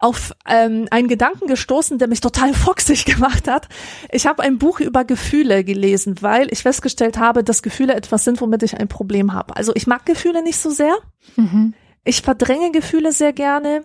auf 0.00 0.34
ähm, 0.48 0.88
einen 0.90 1.08
Gedanken 1.08 1.46
gestoßen, 1.46 1.98
der 1.98 2.08
mich 2.08 2.20
total 2.20 2.54
foxig 2.54 3.04
gemacht 3.04 3.46
hat. 3.46 3.68
Ich 4.10 4.26
habe 4.26 4.42
ein 4.42 4.58
Buch 4.58 4.80
über 4.80 5.04
Gefühle 5.04 5.62
gelesen, 5.62 6.16
weil 6.20 6.48
ich 6.50 6.62
festgestellt 6.62 7.18
habe, 7.18 7.44
dass 7.44 7.62
Gefühle 7.62 7.94
etwas 7.94 8.24
sind, 8.24 8.40
womit 8.40 8.62
ich 8.62 8.78
ein 8.78 8.88
Problem 8.88 9.32
habe. 9.32 9.56
Also 9.56 9.72
ich 9.74 9.86
mag 9.86 10.06
Gefühle 10.06 10.42
nicht 10.42 10.58
so 10.58 10.70
sehr. 10.70 10.96
Mhm. 11.36 11.74
Ich 12.02 12.22
verdränge 12.22 12.72
Gefühle 12.72 13.12
sehr 13.12 13.34
gerne 13.34 13.84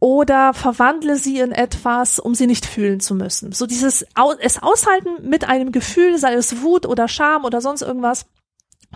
oder 0.00 0.54
verwandle 0.54 1.16
sie 1.16 1.38
in 1.38 1.52
etwas, 1.52 2.18
um 2.18 2.34
sie 2.34 2.46
nicht 2.46 2.66
fühlen 2.66 3.00
zu 3.00 3.14
müssen. 3.14 3.52
So 3.52 3.66
dieses 3.66 4.06
es 4.40 4.62
aushalten 4.62 5.28
mit 5.28 5.48
einem 5.48 5.72
Gefühl, 5.72 6.18
sei 6.18 6.32
es 6.34 6.62
Wut 6.62 6.86
oder 6.86 7.06
Scham 7.06 7.44
oder 7.44 7.60
sonst 7.60 7.82
irgendwas, 7.82 8.24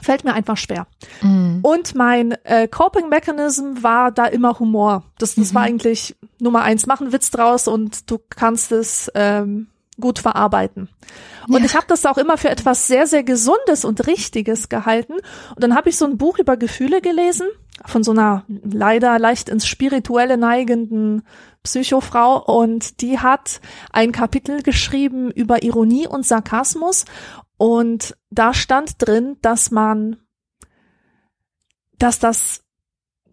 fällt 0.01 0.25
mir 0.25 0.33
einfach 0.33 0.57
schwer. 0.57 0.87
Mhm. 1.21 1.61
Und 1.63 1.95
mein 1.95 2.33
äh, 2.45 2.67
Coping 2.67 3.11
Mechanism 3.11 3.83
war 3.83 4.11
da 4.11 4.27
immer 4.27 4.59
Humor. 4.59 5.05
Das, 5.19 5.35
das 5.35 5.51
mhm. 5.51 5.55
war 5.55 5.63
eigentlich 5.63 6.17
Nummer 6.41 6.63
eins. 6.63 6.87
Mach 6.87 7.01
einen 7.01 7.13
Witz 7.13 7.31
draus 7.31 7.69
und 7.69 8.11
du 8.11 8.19
kannst 8.31 8.73
es 8.73 9.13
ähm, 9.15 9.69
gut 10.01 10.19
verarbeiten. 10.19 10.89
Und 11.49 11.59
ja. 11.61 11.67
ich 11.67 11.75
habe 11.77 11.87
das 11.87 12.07
auch 12.07 12.19
immer 12.19 12.39
für 12.39 12.49
etwas 12.49 12.87
sehr, 12.87 13.07
sehr 13.07 13.23
Gesundes 13.23 13.85
und 13.85 14.07
Richtiges 14.07 14.69
gehalten. 14.69 15.15
Und 15.15 15.63
dann 15.63 15.77
habe 15.77 15.91
ich 15.91 15.97
so 15.97 16.07
ein 16.07 16.17
Buch 16.17 16.39
über 16.39 16.57
Gefühle 16.57 17.01
gelesen 17.01 17.47
von 17.85 18.05
so 18.05 18.13
einer 18.13 18.45
leider 18.49 19.19
leicht 19.19 19.49
ins 19.49 19.67
Spirituelle 19.67 20.37
neigenden 20.37 21.23
Psychofrau 21.63 22.43
und 22.45 23.01
die 23.01 23.19
hat 23.19 23.61
ein 23.91 24.13
Kapitel 24.13 24.63
geschrieben 24.63 25.31
über 25.31 25.63
Ironie 25.63 26.07
und 26.07 26.27
Sarkasmus 26.27 27.05
und 27.57 28.17
da 28.31 28.55
stand 28.55 28.97
drin, 28.99 29.37
dass 29.43 29.71
man, 29.71 30.17
dass 31.99 32.19
das 32.19 32.63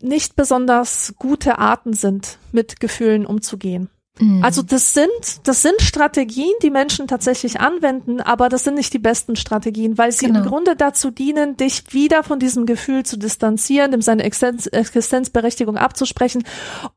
nicht 0.02 0.36
besonders 0.36 1.14
gute 1.18 1.60
Arten 1.60 1.94
sind, 1.94 2.40
mit 2.52 2.80
Gefühlen 2.80 3.26
umzugehen. 3.26 3.90
Mhm. 4.22 4.44
Also 4.44 4.62
das 4.62 4.94
sind, 4.94 5.10
das 5.44 5.62
sind 5.62 5.82
Strategien, 5.82 6.54
die 6.62 6.70
Menschen 6.70 7.08
tatsächlich 7.08 7.60
anwenden, 7.60 8.22
aber 8.22 8.50
das 8.50 8.64
sind 8.64 8.76
nicht 8.76 8.94
die 8.94 9.00
besten 9.00 9.36
Strategien, 9.36 9.98
weil 9.98 10.12
sie 10.12 10.28
genau. 10.28 10.40
im 10.40 10.46
Grunde 10.46 10.76
dazu 10.76 11.10
dienen, 11.10 11.58
dich 11.58 11.84
wieder 11.92 12.24
von 12.24 12.40
diesem 12.40 12.66
Gefühl 12.66 13.04
zu 13.04 13.18
distanzieren, 13.18 13.92
dem 13.92 14.02
seine 14.02 14.24
Existenz, 14.24 14.68
Existenzberechtigung 14.68 15.78
abzusprechen 15.78 16.44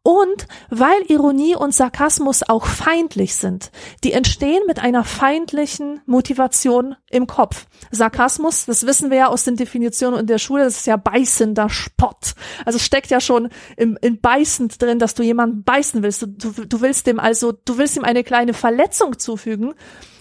und 0.02 0.46
weil 0.68 1.00
Ironie 1.08 1.56
und 1.56 1.74
Sarkasmus 1.74 2.42
auch 2.46 2.66
feindlich 2.66 3.34
sind. 3.36 3.70
Die 4.04 4.12
entstehen 4.12 4.62
mit 4.66 4.78
einer 4.78 5.04
feindlichen 5.04 6.02
Motivation 6.06 6.96
im 7.10 7.26
Kopf. 7.26 7.66
Sarkasmus, 7.90 8.66
das 8.66 8.86
wissen 8.86 9.10
wir 9.10 9.18
ja 9.18 9.26
aus 9.28 9.44
den 9.44 9.56
Definitionen 9.56 10.20
in 10.20 10.26
der 10.26 10.38
Schule, 10.38 10.64
das 10.64 10.78
ist 10.78 10.86
ja 10.86 10.96
beißender 10.96 11.70
Spott. 11.70 12.34
Also 12.66 12.78
steckt 12.78 13.10
ja 13.10 13.20
schon 13.20 13.48
im, 13.76 13.96
in 14.02 14.20
beißend 14.20 14.80
drin, 14.80 14.98
dass 14.98 15.14
du 15.14 15.22
jemanden 15.22 15.64
beißen 15.64 16.02
willst. 16.02 16.22
Du, 16.22 16.26
du, 16.26 16.66
du 16.66 16.80
willst 16.80 17.06
dem 17.06 17.13
ihm 17.14 17.20
also, 17.20 17.52
du 17.52 17.78
willst 17.78 17.96
ihm 17.96 18.04
eine 18.04 18.24
kleine 18.24 18.54
Verletzung 18.54 19.18
zufügen, 19.18 19.74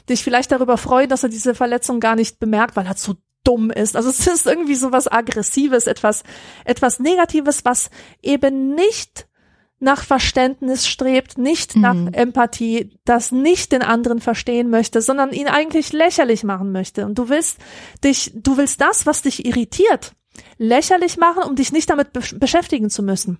dich 0.10 0.24
vielleicht 0.24 0.52
darüber 0.52 0.78
freuen, 0.78 1.10
dass 1.10 1.24
er 1.24 1.30
diese 1.30 1.56
Verletzung 1.56 2.00
gar 2.00 2.16
nicht 2.16 2.39
bemerkt, 2.39 2.76
weil 2.76 2.86
er 2.86 2.96
so 2.96 3.16
dumm 3.44 3.72
ist. 3.72 3.96
Also 3.96 4.10
es 4.12 4.28
ist 4.28 4.48
irgendwie 4.48 4.76
so 4.76 4.91
was 4.91 5.12
Aggressives, 5.12 5.88
etwas, 5.88 6.24
etwas 6.66 7.00
Negatives, 7.00 7.66
was 7.66 7.89
eben 8.22 8.76
nicht 8.76 9.28
nach 9.80 10.04
Verständnis 10.04 10.88
strebt, 10.88 11.38
nicht 11.38 11.76
mhm. 11.76 11.82
nach 11.82 12.14
Empathie, 12.14 12.98
das 13.04 13.32
nicht 13.32 13.74
den 13.74 13.82
anderen 13.82 14.22
verstehen 14.22 14.70
möchte, 14.70 15.02
sondern 15.02 15.34
ihn 15.34 15.48
eigentlich 15.48 15.91
lächerlich 15.91 16.44
machen 16.44 16.72
möchte. 16.72 17.06
Und 17.06 17.20
du 17.20 17.28
willst 17.28 17.58
dich, 18.04 18.32
du 18.34 18.58
willst 18.58 18.80
das, 18.80 19.06
was 19.06 19.24
dich 19.24 19.46
irritiert, 19.46 20.14
lächerlich 20.58 21.18
machen, 21.18 21.44
um 21.44 21.56
dich 21.56 21.74
nicht 21.74 21.89
damit 21.89 22.14
be 22.14 22.22
beschäftigen 22.39 22.89
zu 22.89 23.04
müssen. 23.04 23.39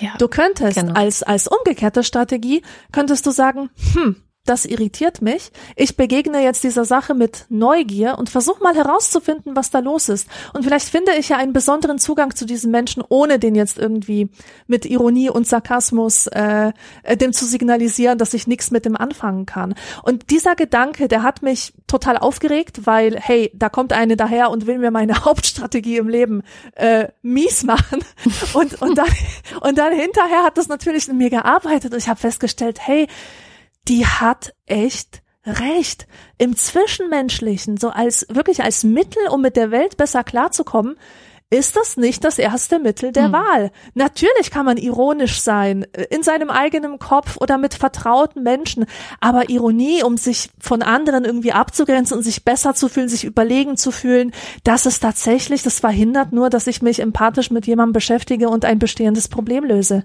Ja, 0.00 0.10
du 0.18 0.28
könntest 0.28 0.78
genau. 0.78 0.94
als, 0.94 1.22
als 1.22 1.48
umgekehrte 1.48 2.02
Strategie, 2.02 2.62
könntest 2.92 3.26
du 3.26 3.30
sagen, 3.30 3.70
hm, 3.94 4.16
das 4.44 4.64
irritiert 4.64 5.22
mich. 5.22 5.52
Ich 5.76 5.96
begegne 5.96 6.42
jetzt 6.42 6.64
dieser 6.64 6.84
Sache 6.84 7.14
mit 7.14 7.46
Neugier 7.48 8.18
und 8.18 8.28
versuche 8.28 8.60
mal 8.60 8.74
herauszufinden, 8.74 9.54
was 9.54 9.70
da 9.70 9.78
los 9.78 10.08
ist. 10.08 10.26
Und 10.52 10.64
vielleicht 10.64 10.88
finde 10.88 11.12
ich 11.16 11.28
ja 11.28 11.36
einen 11.36 11.52
besonderen 11.52 11.98
Zugang 11.98 12.34
zu 12.34 12.44
diesen 12.44 12.72
Menschen, 12.72 13.04
ohne 13.08 13.38
den 13.38 13.54
jetzt 13.54 13.78
irgendwie 13.78 14.30
mit 14.66 14.84
Ironie 14.84 15.30
und 15.30 15.46
Sarkasmus 15.46 16.26
äh, 16.26 16.72
äh, 17.04 17.16
dem 17.16 17.32
zu 17.32 17.44
signalisieren, 17.44 18.18
dass 18.18 18.34
ich 18.34 18.48
nichts 18.48 18.72
mit 18.72 18.84
dem 18.84 18.96
anfangen 18.96 19.46
kann. 19.46 19.74
Und 20.02 20.30
dieser 20.30 20.56
Gedanke, 20.56 21.06
der 21.06 21.22
hat 21.22 21.42
mich 21.42 21.72
total 21.86 22.18
aufgeregt, 22.18 22.84
weil, 22.84 23.16
hey, 23.20 23.52
da 23.54 23.68
kommt 23.68 23.92
eine 23.92 24.16
daher 24.16 24.50
und 24.50 24.66
will 24.66 24.78
mir 24.78 24.90
meine 24.90 25.14
Hauptstrategie 25.24 25.98
im 25.98 26.08
Leben 26.08 26.42
äh, 26.74 27.08
mies 27.22 27.62
machen. 27.62 28.00
Und, 28.54 28.82
und, 28.82 28.98
dann, 28.98 29.06
und 29.60 29.78
dann 29.78 29.92
hinterher 29.92 30.42
hat 30.42 30.58
das 30.58 30.66
natürlich 30.66 31.08
in 31.08 31.16
mir 31.16 31.30
gearbeitet 31.30 31.92
und 31.92 31.98
ich 31.98 32.08
habe 32.08 32.18
festgestellt, 32.18 32.78
hey, 32.80 33.06
die 33.88 34.06
hat 34.06 34.54
echt 34.66 35.22
recht. 35.44 36.06
Im 36.38 36.56
Zwischenmenschlichen, 36.56 37.76
so 37.76 37.90
als 37.90 38.26
wirklich 38.30 38.62
als 38.62 38.84
Mittel, 38.84 39.28
um 39.28 39.40
mit 39.40 39.56
der 39.56 39.70
Welt 39.70 39.96
besser 39.96 40.22
klarzukommen, 40.24 40.96
ist 41.52 41.76
das 41.76 41.98
nicht 41.98 42.24
das 42.24 42.38
erste 42.38 42.78
Mittel 42.78 43.12
der 43.12 43.26
hm. 43.26 43.32
Wahl. 43.32 43.72
Natürlich 43.92 44.50
kann 44.50 44.64
man 44.64 44.78
ironisch 44.78 45.42
sein, 45.42 45.84
äh, 45.92 46.04
in 46.10 46.22
seinem 46.22 46.48
eigenen 46.48 46.98
Kopf 46.98 47.36
oder 47.36 47.58
mit 47.58 47.74
vertrauten 47.74 48.42
Menschen, 48.42 48.86
aber 49.20 49.50
Ironie, 49.50 50.02
um 50.02 50.16
sich 50.16 50.48
von 50.58 50.80
anderen 50.80 51.26
irgendwie 51.26 51.52
abzugrenzen 51.52 52.16
und 52.16 52.22
sich 52.22 52.44
besser 52.44 52.74
zu 52.74 52.88
fühlen, 52.88 53.08
sich 53.08 53.24
überlegen 53.24 53.76
zu 53.76 53.90
fühlen, 53.90 54.32
das 54.64 54.86
ist 54.86 55.00
tatsächlich, 55.00 55.62
das 55.62 55.80
verhindert 55.80 56.32
nur, 56.32 56.48
dass 56.48 56.66
ich 56.66 56.80
mich 56.80 57.00
empathisch 57.00 57.50
mit 57.50 57.66
jemandem 57.66 57.92
beschäftige 57.92 58.48
und 58.48 58.64
ein 58.64 58.78
bestehendes 58.78 59.28
Problem 59.28 59.64
löse. 59.64 60.04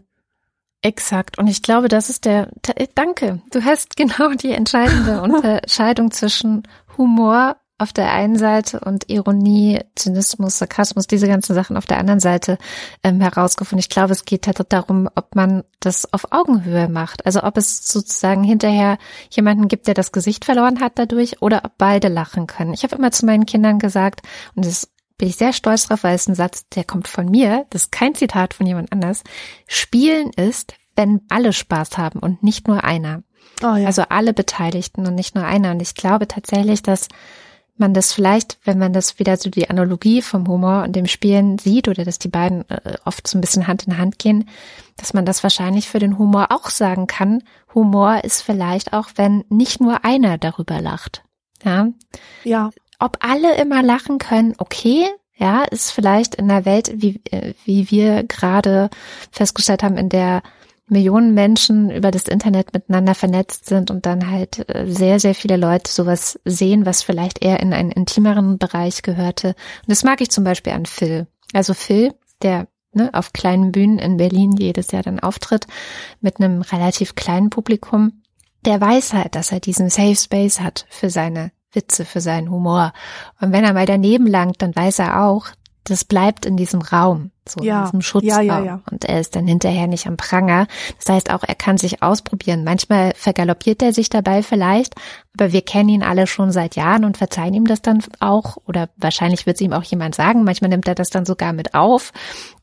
Exakt. 0.82 1.38
Und 1.38 1.48
ich 1.48 1.64
glaube, 1.64 1.88
das 1.88 2.10
ist 2.10 2.26
der, 2.26 2.50
äh, 2.76 2.88
danke. 2.94 3.42
Du 3.52 3.64
hast 3.64 3.96
genau 3.98 4.34
die 4.34 4.52
entscheidende 4.52 5.22
Unterscheidung 5.24 6.12
zwischen 6.12 6.64
Humor 6.98 7.58
auf 7.80 7.94
der 7.94 8.12
einen 8.12 8.38
Seite 8.38 8.80
und 8.80 9.08
Ironie, 9.10 9.80
Zynismus, 9.96 10.58
Sarkasmus, 10.58 11.06
diese 11.06 11.28
ganzen 11.28 11.54
Sachen 11.54 11.78
auf 11.78 11.86
der 11.86 12.00
anderen 12.00 12.20
Seite 12.20 12.58
ähm, 13.04 13.22
herausgefunden. 13.22 13.80
Ich 13.80 13.90
glaube, 13.90 14.14
es 14.14 14.26
geht 14.26 14.48
halt 14.48 14.60
darum, 14.70 15.08
ob 15.14 15.36
man 15.36 15.64
das 15.80 16.12
auf 16.12 16.32
Augenhöhe 16.32 16.90
macht. 16.90 17.26
Also 17.28 17.44
ob 17.44 17.56
es 17.56 17.88
sozusagen 17.88 18.44
hinterher 18.44 18.98
jemanden 19.30 19.68
gibt, 19.68 19.86
der 19.86 19.94
das 19.94 20.12
Gesicht 20.12 20.46
verloren 20.46 20.80
hat 20.80 20.94
dadurch 20.96 21.42
oder 21.42 21.66
ob 21.66 21.78
beide 21.78 22.08
lachen 22.08 22.48
können. 22.48 22.74
Ich 22.74 22.84
habe 22.84 22.96
immer 22.96 23.12
zu 23.12 23.28
meinen 23.28 23.46
Kindern 23.46 23.78
gesagt, 23.78 24.22
und 24.56 24.66
das 24.66 24.90
bin 25.18 25.30
ich 25.30 25.36
sehr 25.36 25.54
stolz 25.54 25.88
drauf, 25.88 26.04
weil 26.04 26.16
es 26.16 26.28
ein 26.28 26.36
Satz, 26.36 26.68
der 26.70 26.84
kommt 26.84 27.08
von 27.08 27.26
mir, 27.26 27.66
das 27.72 27.84
ist 27.84 27.92
kein 27.92 28.16
Zitat 28.16 28.54
von 28.54 28.66
jemand 28.66 28.92
anders. 28.92 29.24
Spielen 29.68 30.32
ist, 30.32 30.76
wenn 30.96 31.22
alle 31.30 31.54
Spaß 31.54 31.98
haben 31.98 32.20
und 32.20 32.44
nicht 32.44 32.68
nur 32.68 32.84
einer. 32.84 33.24
Oh 33.64 33.76
ja. 33.76 33.88
Also 33.88 34.04
alle 34.10 34.34
Beteiligten 34.34 35.08
und 35.08 35.16
nicht 35.16 35.36
nur 35.36 35.46
einer. 35.46 35.72
Und 35.72 35.82
ich 35.82 35.96
glaube 35.96 36.28
tatsächlich, 36.28 36.84
dass 36.84 37.08
man 37.78 37.94
das 37.94 38.14
vielleicht, 38.14 38.58
wenn 38.64 38.80
man 38.80 38.94
das 38.94 39.20
wieder 39.20 39.38
so 39.38 39.50
die 39.50 39.70
Analogie 39.70 40.22
vom 40.22 40.48
Humor 40.48 40.84
und 40.84 40.96
dem 40.96 41.06
Spielen 41.06 41.60
sieht 41.60 41.88
oder 41.88 42.06
dass 42.06 42.18
die 42.20 42.28
beiden 42.28 42.68
äh, 42.70 42.98
oft 43.06 43.28
so 43.28 43.38
ein 43.38 43.42
bisschen 43.42 43.68
Hand 43.68 43.86
in 43.86 43.98
Hand 43.98 44.18
gehen, 44.20 44.50
dass 44.96 45.14
man 45.14 45.26
das 45.26 45.44
wahrscheinlich 45.44 45.88
für 45.88 46.00
den 46.00 46.18
Humor 46.18 46.48
auch 46.52 46.70
sagen 46.70 47.06
kann. 47.06 47.44
Humor 47.74 48.24
ist 48.24 48.42
vielleicht 48.42 48.94
auch, 48.94 49.10
wenn 49.16 49.44
nicht 49.50 49.80
nur 49.80 50.04
einer 50.04 50.38
darüber 50.38 50.82
lacht. 50.82 51.24
Ja. 51.64 51.90
Ja 52.44 52.72
ob 53.00 53.18
alle 53.22 53.56
immer 53.58 53.84
lachen 53.84 54.18
können, 54.18 54.56
okay, 54.58 55.06
ja, 55.36 55.64
ist 55.64 55.92
vielleicht 55.92 56.36
in 56.36 56.48
der 56.48 56.66
Welt, 56.66 56.92
wie, 56.96 57.22
äh, 57.32 57.54
wie 57.64 57.92
wir 57.92 58.24
gerade 58.24 58.90
festgestellt 59.32 59.84
haben, 59.84 59.98
in 59.98 60.10
der 60.10 60.42
Millionen 60.90 61.34
Menschen 61.34 61.92
über 61.92 62.12
das 62.12 62.28
Internet 62.28 62.74
miteinander 62.74 63.14
vernetzt 63.14 63.66
sind 63.66 63.92
und 63.92 64.06
dann 64.06 64.32
halt 64.32 64.68
äh, 64.70 64.86
sehr, 64.88 65.20
sehr 65.20 65.36
viele 65.36 65.58
Leute 65.58 65.92
sowas 65.92 66.40
sehen, 66.46 66.86
was 66.86 67.04
vielleicht 67.04 67.44
eher 67.44 67.60
in 67.60 67.74
einen 67.74 67.92
intimeren 67.92 68.58
Bereich 68.58 69.02
gehörte. 69.02 69.50
Und 69.50 69.90
das 69.90 70.04
mag 70.04 70.22
ich 70.22 70.32
zum 70.32 70.44
Beispiel 70.44 70.74
an 70.74 70.86
Phil. 70.86 71.28
Also 71.54 71.74
Phil, 71.74 72.14
der 72.42 72.68
ne, 72.94 73.10
auf 73.14 73.34
kleinen 73.34 73.72
Bühnen 73.72 74.00
in 74.00 74.18
Berlin 74.18 74.54
jedes 74.58 74.92
Jahr 74.92 75.04
dann 75.04 75.20
auftritt, 75.20 75.68
mit 76.22 76.40
einem 76.40 76.62
relativ 76.62 77.16
kleinen 77.16 77.50
Publikum, 77.50 78.24
der 78.66 78.82
weiß 78.82 79.14
halt, 79.14 79.36
dass 79.36 79.52
er 79.52 79.60
diesen 79.60 79.90
Safe 79.90 80.16
Space 80.16 80.62
hat 80.62 80.86
für 80.90 81.10
seine 81.10 81.52
Witze, 81.74 82.06
für 82.06 82.22
seinen 82.22 82.50
Humor. 82.50 82.94
Und 83.40 83.52
wenn 83.52 83.64
er 83.64 83.74
mal 83.74 83.86
daneben 83.86 84.28
langt, 84.28 84.62
dann 84.62 84.76
weiß 84.76 85.00
er 85.00 85.24
auch, 85.26 85.48
das 85.84 86.06
bleibt 86.06 86.46
in 86.46 86.58
diesem 86.58 86.82
Raum, 86.82 87.32
so 87.50 87.64
ja, 87.64 87.80
in 87.80 87.86
diesem 87.86 88.02
Schutzraum. 88.02 88.46
Ja, 88.46 88.60
ja, 88.60 88.66
ja. 88.66 88.82
Und 88.92 89.06
er 89.06 89.20
ist 89.20 89.36
dann 89.36 89.48
hinterher 89.48 89.88
nicht 89.88 90.08
am 90.08 90.18
Pranger. 90.18 90.68
Das 90.98 91.14
heißt 91.14 91.32
auch, 91.32 91.44
er 91.44 91.56
kann 91.56 91.78
sich 91.78 92.04
ausprobieren. 92.04 92.64
Manchmal 92.64 93.14
vergaloppiert 93.16 93.82
er 93.82 93.94
sich 93.94 94.10
dabei 94.10 94.44
vielleicht, 94.44 94.96
aber 95.40 95.52
wir 95.52 95.62
kennen 95.62 95.90
ihn 95.90 96.04
alle 96.04 96.26
schon 96.26 96.52
seit 96.52 96.76
Jahren 96.76 97.06
und 97.06 97.18
verzeihen 97.18 97.54
ihm 97.54 97.66
das 97.66 97.82
dann 97.82 98.04
auch. 98.20 98.58
Oder 98.66 98.90
wahrscheinlich 98.98 99.46
wird 99.46 99.58
es 99.58 99.62
ihm 99.62 99.74
auch 99.74 99.84
jemand 99.84 100.16
sagen. 100.16 100.44
Manchmal 100.44 100.70
nimmt 100.70 100.88
er 100.88 100.96
das 100.96 101.10
dann 101.10 101.26
sogar 101.26 101.54
mit 101.54 101.76
auf, 101.76 102.12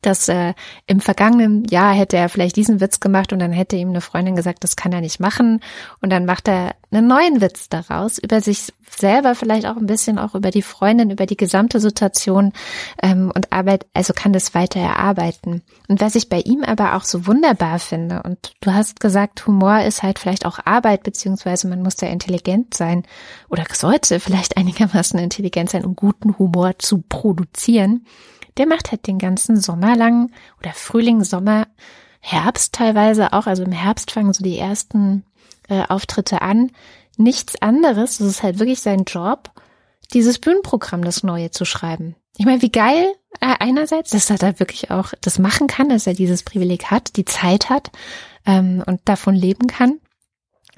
dass 0.03 0.29
äh, 0.29 0.55
im 0.87 1.01
vergangenen 1.01 1.65
Jahr 1.67 1.95
hätte 1.95 2.17
er 2.17 2.29
vielleicht 2.29 2.57
diesen 2.57 2.81
Witz 2.81 2.99
gemacht 2.99 3.33
und 3.33 3.39
dann 3.39 3.53
hätte 3.53 3.77
ihm 3.77 3.91
eine 3.91 4.01
Freundin 4.01 4.35
gesagt, 4.35 4.65
das 4.65 4.75
kann 4.77 4.93
er 4.93 5.01
nicht 5.01 5.21
machen. 5.21 5.61
Und 6.01 6.11
dann 6.11 6.25
macht 6.25 6.49
er 6.49 6.75
einen 6.91 7.07
neuen 7.07 7.41
Witz 7.41 7.69
daraus 7.69 8.19
über 8.19 8.41
sich 8.41 8.73
selber, 8.91 9.35
vielleicht 9.35 9.67
auch 9.67 9.77
ein 9.77 9.87
bisschen 9.87 10.19
auch 10.19 10.35
über 10.35 10.51
die 10.51 10.63
Freundin, 10.63 11.11
über 11.11 11.27
die 11.27 11.37
gesamte 11.37 11.81
Situation 11.81 12.53
ähm, 13.03 13.33
und 13.35 13.53
Arbeit, 13.53 13.87
also 13.95 14.13
kann 14.13 14.33
das 14.33 14.55
weiter 14.55 14.74
erarbeiten. 14.79 15.63
Und 15.89 16.01
was 16.01 16.15
ich 16.15 16.29
bei 16.29 16.41
ihm 16.41 16.63
aber 16.65 16.95
auch 16.95 17.05
so 17.05 17.27
wunderbar 17.27 17.79
finde, 17.79 18.23
und 18.23 18.55
du 18.61 18.73
hast 18.73 19.01
gesagt, 19.01 19.47
Humor 19.47 19.81
ist 19.81 20.03
halt 20.03 20.19
vielleicht 20.19 20.47
auch 20.47 20.59
Arbeit, 20.65 21.03
beziehungsweise 21.03 21.69
man 21.69 21.83
muss 21.83 21.97
da 21.97 22.07
intelligent 22.07 22.75
sein 22.75 23.05
oder 23.49 23.65
sollte 23.73 24.21
vielleicht 24.21 24.57
einigermaßen 24.57 25.19
intelligent 25.19 25.71
sein, 25.71 25.85
um 25.85 25.97
guten 25.97 26.39
Humor 26.39 26.79
zu 26.79 27.03
produzieren. 27.03 28.07
Der 28.57 28.67
macht 28.67 28.93
halt 28.93 29.07
den 29.07 29.19
ganzen 29.19 29.57
Sommer 29.57 29.97
lang 29.97 30.31
oder 30.61 30.73
Frühling, 30.73 31.25
Sommer, 31.25 31.67
Herbst 32.21 32.73
teilweise 32.73 33.33
auch, 33.35 33.47
also 33.47 33.65
im 33.65 33.73
Herbst 33.73 34.11
fangen 34.11 34.33
so 34.33 34.43
die 34.43 34.59
ersten 34.59 35.25
äh, 35.69 35.83
Auftritte 35.89 36.41
an, 36.41 36.71
nichts 37.19 37.61
anderes, 37.61 38.19
das 38.19 38.27
ist 38.29 38.43
halt 38.43 38.59
wirklich 38.59 38.81
sein 38.81 39.05
Job, 39.05 39.51
dieses 40.13 40.39
Bühnenprogramm, 40.39 41.05
das 41.05 41.23
Neue 41.23 41.51
zu 41.51 41.65
schreiben. 41.65 42.17
Ich 42.37 42.47
meine, 42.47 42.63
wie 42.63 42.73
geil 42.73 43.15
einerseits, 43.61 44.11
dass 44.11 44.31
er 44.31 44.39
da 44.39 44.59
wirklich 44.59 44.91
auch 44.91 45.13
das 45.21 45.39
machen 45.39 45.67
kann, 45.67 45.89
dass 45.89 46.07
er 46.07 46.15
dieses 46.15 46.43
Privileg 46.43 46.87
hat, 46.91 47.17
die 47.17 47.25
Zeit 47.25 47.71
hat 47.71 47.91
ähm, 48.47 48.83
und 48.87 49.01
davon 49.05 49.35
leben 49.35 49.67
kann. 49.67 50.01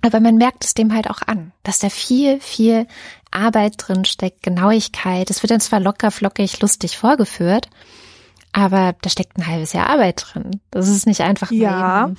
Aber 0.03 0.21
man 0.21 0.37
merkt 0.37 0.65
es 0.65 0.75
dem 0.75 0.93
halt 0.95 1.11
auch 1.11 1.23
an, 1.27 1.53
dass 1.63 1.79
da 1.79 1.89
viel, 1.89 2.41
viel 2.41 2.87
Arbeit 3.31 3.75
drin 3.79 4.05
steckt, 4.05 4.43
Genauigkeit. 4.43 5.31
Es 5.31 5.43
wird 5.43 5.51
dann 5.51 5.61
zwar 5.61 5.81
locker, 5.81 6.11
flockig, 6.11 6.61
lustig 6.61 6.97
vorgeführt, 6.97 7.69
aber 8.53 8.95
da 9.01 9.11
steckt 9.11 9.37
ein 9.37 9.47
halbes 9.47 9.73
Jahr 9.73 9.91
Arbeit 9.91 10.27
drin. 10.29 10.61
Das 10.71 10.89
ist 10.89 11.07
nicht 11.07 11.23
einfach 11.23 11.51
ja. 11.51 12.13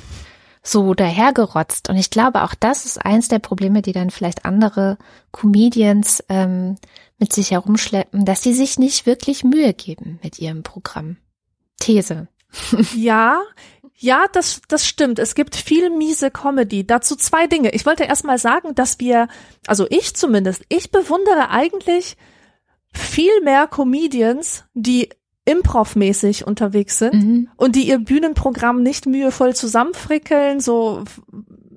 so 0.64 0.94
dahergerotzt. 0.94 1.90
Und 1.90 1.98
ich 1.98 2.10
glaube, 2.10 2.44
auch 2.44 2.56
das 2.56 2.86
ist 2.86 3.04
eins 3.04 3.28
der 3.28 3.40
Probleme, 3.40 3.82
die 3.82 3.94
dann 3.94 4.10
vielleicht 4.10 4.46
andere 4.46 4.98
Comedians 5.32 6.24
ähm, 6.30 6.78
mit 7.20 7.34
sich 7.34 7.52
herumschleppen, 7.52 8.26
dass 8.26 8.44
sie 8.44 8.54
sich 8.54 8.78
nicht 8.78 9.06
wirklich 9.06 9.44
Mühe 9.44 9.74
geben 9.74 10.20
mit 10.24 10.40
ihrem 10.40 10.64
Programm. 10.64 11.18
These. 11.80 12.28
Ja, 12.96 13.42
ja, 14.00 14.26
das, 14.32 14.62
das 14.68 14.86
stimmt. 14.88 15.18
Es 15.18 15.34
gibt 15.34 15.56
viel 15.56 15.90
miese 15.90 16.30
Comedy. 16.30 16.86
Dazu 16.86 17.16
zwei 17.16 17.48
Dinge. 17.48 17.72
Ich 17.72 17.86
wollte 17.86 18.04
erstmal 18.04 18.38
sagen, 18.38 18.76
dass 18.76 19.00
wir, 19.00 19.28
also 19.66 19.88
ich 19.90 20.16
zumindest, 20.16 20.64
ich 20.70 20.92
bewundere 20.92 21.50
eigentlich 21.50 22.16
viel 22.94 23.42
mehr 23.44 23.68
Comedians, 23.68 24.66
die 24.76 25.10
improvmäßig 25.46 26.46
unterwegs 26.46 27.00
sind 27.00 27.14
mhm. 27.14 27.50
und 27.56 27.76
die 27.76 27.88
ihr 27.88 28.00
Bühnenprogramm 28.00 28.84
nicht 28.84 29.06
mühevoll 29.06 29.56
zusammenfrickeln, 29.56 30.60
so 30.60 31.04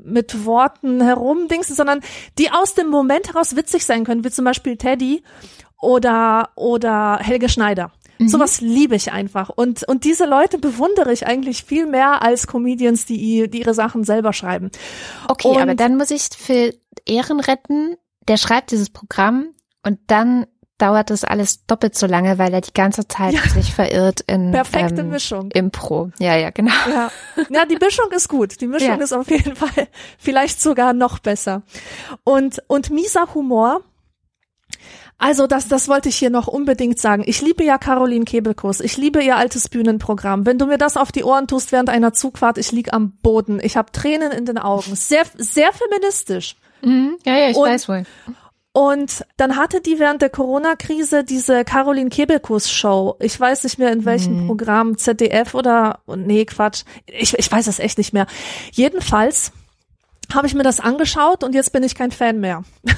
mit 0.05 0.45
Worten 0.45 1.01
herumdingsen, 1.01 1.75
sondern 1.75 2.01
die 2.39 2.51
aus 2.51 2.75
dem 2.75 2.89
Moment 2.89 3.29
heraus 3.29 3.57
witzig 3.57 3.85
sein 3.85 4.05
können, 4.05 4.25
wie 4.25 4.31
zum 4.31 4.45
Beispiel 4.45 4.77
Teddy 4.77 5.23
oder, 5.81 6.51
oder 6.57 7.19
Helge 7.21 7.49
Schneider. 7.49 7.93
Mhm. 8.19 8.29
Sowas 8.29 8.61
liebe 8.61 8.95
ich 8.95 9.13
einfach. 9.13 9.49
Und, 9.49 9.89
und 9.89 10.05
diese 10.05 10.27
Leute 10.27 10.59
bewundere 10.59 11.13
ich 11.13 11.27
eigentlich 11.27 11.65
viel 11.65 11.87
mehr 11.87 12.23
als 12.23 12.47
Comedians, 12.47 13.07
die, 13.07 13.49
die 13.49 13.61
ihre 13.61 13.75
Sachen 13.75 14.05
selber 14.05 14.33
schreiben. 14.33 14.71
Okay, 15.29 15.49
und, 15.49 15.59
aber 15.59 15.75
dann 15.75 15.97
muss 15.97 16.11
ich 16.11 16.29
für 16.37 16.75
Ehren 17.07 17.41
retten. 17.41 17.97
Der 18.29 18.37
schreibt 18.37 18.71
dieses 18.71 18.91
Programm 18.91 19.55
und 19.83 19.99
dann 20.07 20.47
dauert 20.81 21.11
das 21.11 21.25
alles 21.25 21.67
doppelt 21.67 21.97
so 21.97 22.07
lange, 22.07 22.39
weil 22.39 22.53
er 22.55 22.61
die 22.61 22.73
ganze 22.73 23.07
Zeit 23.07 23.35
ja. 23.35 23.43
sich 23.49 23.75
verirrt 23.75 24.21
in 24.27 24.51
perfekte 24.51 25.03
ähm, 25.03 25.11
Mischung. 25.11 25.51
Impro. 25.51 26.11
Ja, 26.19 26.37
ja, 26.37 26.51
genau. 26.51 26.73
Ja. 26.89 27.11
ja, 27.49 27.65
die 27.67 27.77
Mischung 27.77 28.11
ist 28.13 28.29
gut. 28.29 28.61
Die 28.61 28.67
Mischung 28.67 28.99
ja. 28.99 29.05
ist 29.05 29.13
auf 29.13 29.31
jeden 29.31 29.57
Fall 29.57 29.89
vielleicht 30.19 30.61
sogar 30.61 30.93
noch 30.93 31.19
besser. 31.19 31.63
Und 32.25 32.63
und 32.67 32.91
mieser 32.91 33.35
Humor 33.35 33.83
also 35.21 35.47
das, 35.47 35.69
das 35.69 35.87
wollte 35.89 36.09
ich 36.09 36.17
hier 36.17 36.31
noch 36.31 36.47
unbedingt 36.47 36.99
sagen. 36.99 37.23
Ich 37.27 37.43
liebe 37.43 37.63
ja 37.63 37.77
Caroline 37.77 38.25
Kebekus. 38.25 38.81
Ich 38.81 38.97
liebe 38.97 39.23
ihr 39.23 39.37
altes 39.37 39.69
Bühnenprogramm. 39.69 40.47
Wenn 40.47 40.57
du 40.57 40.65
mir 40.65 40.79
das 40.79 40.97
auf 40.97 41.13
die 41.13 41.25
Ohren 41.25 41.47
tust 41.47 41.73
während 41.73 41.91
einer 41.91 42.15
Zugfahrt, 42.15 42.57
ich 42.57 42.73
lieg 42.73 42.95
am 42.95 43.13
Boden. 43.23 43.61
Ich 43.63 43.77
habe 43.77 43.93
Tränen 43.93 44.33
in 44.33 44.47
den 44.47 44.57
Augen. 44.57 44.97
Sehr, 44.97 45.25
sehr 45.37 45.73
feministisch. 45.75 46.57
Mhm. 46.81 47.19
Ja, 47.27 47.37
ja, 47.37 47.51
ich 47.51 47.57
Und- 47.57 47.69
weiß 47.69 47.89
wohl. 47.91 48.05
Und 48.73 49.25
dann 49.37 49.57
hatte 49.57 49.81
die 49.81 49.99
während 49.99 50.23
der 50.23 50.31
Corona-Krise 50.31 51.25
diese 51.25 51.65
Caroline 51.65 52.09
Kebekus-Show. 52.09 53.17
Ich 53.19 53.39
weiß 53.39 53.65
nicht 53.65 53.79
mehr 53.79 53.93
in 53.93 54.05
welchem 54.05 54.43
Mhm. 54.45 54.47
Programm, 54.47 54.97
ZDF 54.97 55.55
oder, 55.55 56.01
nee, 56.07 56.45
Quatsch. 56.45 56.85
Ich, 57.07 57.37
ich 57.37 57.51
weiß 57.51 57.67
es 57.67 57.81
echt 57.81 57.99
nicht 57.99 58.13
mehr. 58.13 58.27
Jedenfalls 58.73 59.51
habe 60.33 60.47
ich 60.47 60.55
mir 60.55 60.63
das 60.63 60.79
angeschaut 60.79 61.43
und 61.43 61.55
jetzt 61.55 61.73
bin 61.73 61.83
ich 61.83 61.95
kein 61.95 62.13
Fan 62.13 62.41
mehr. 62.41 62.63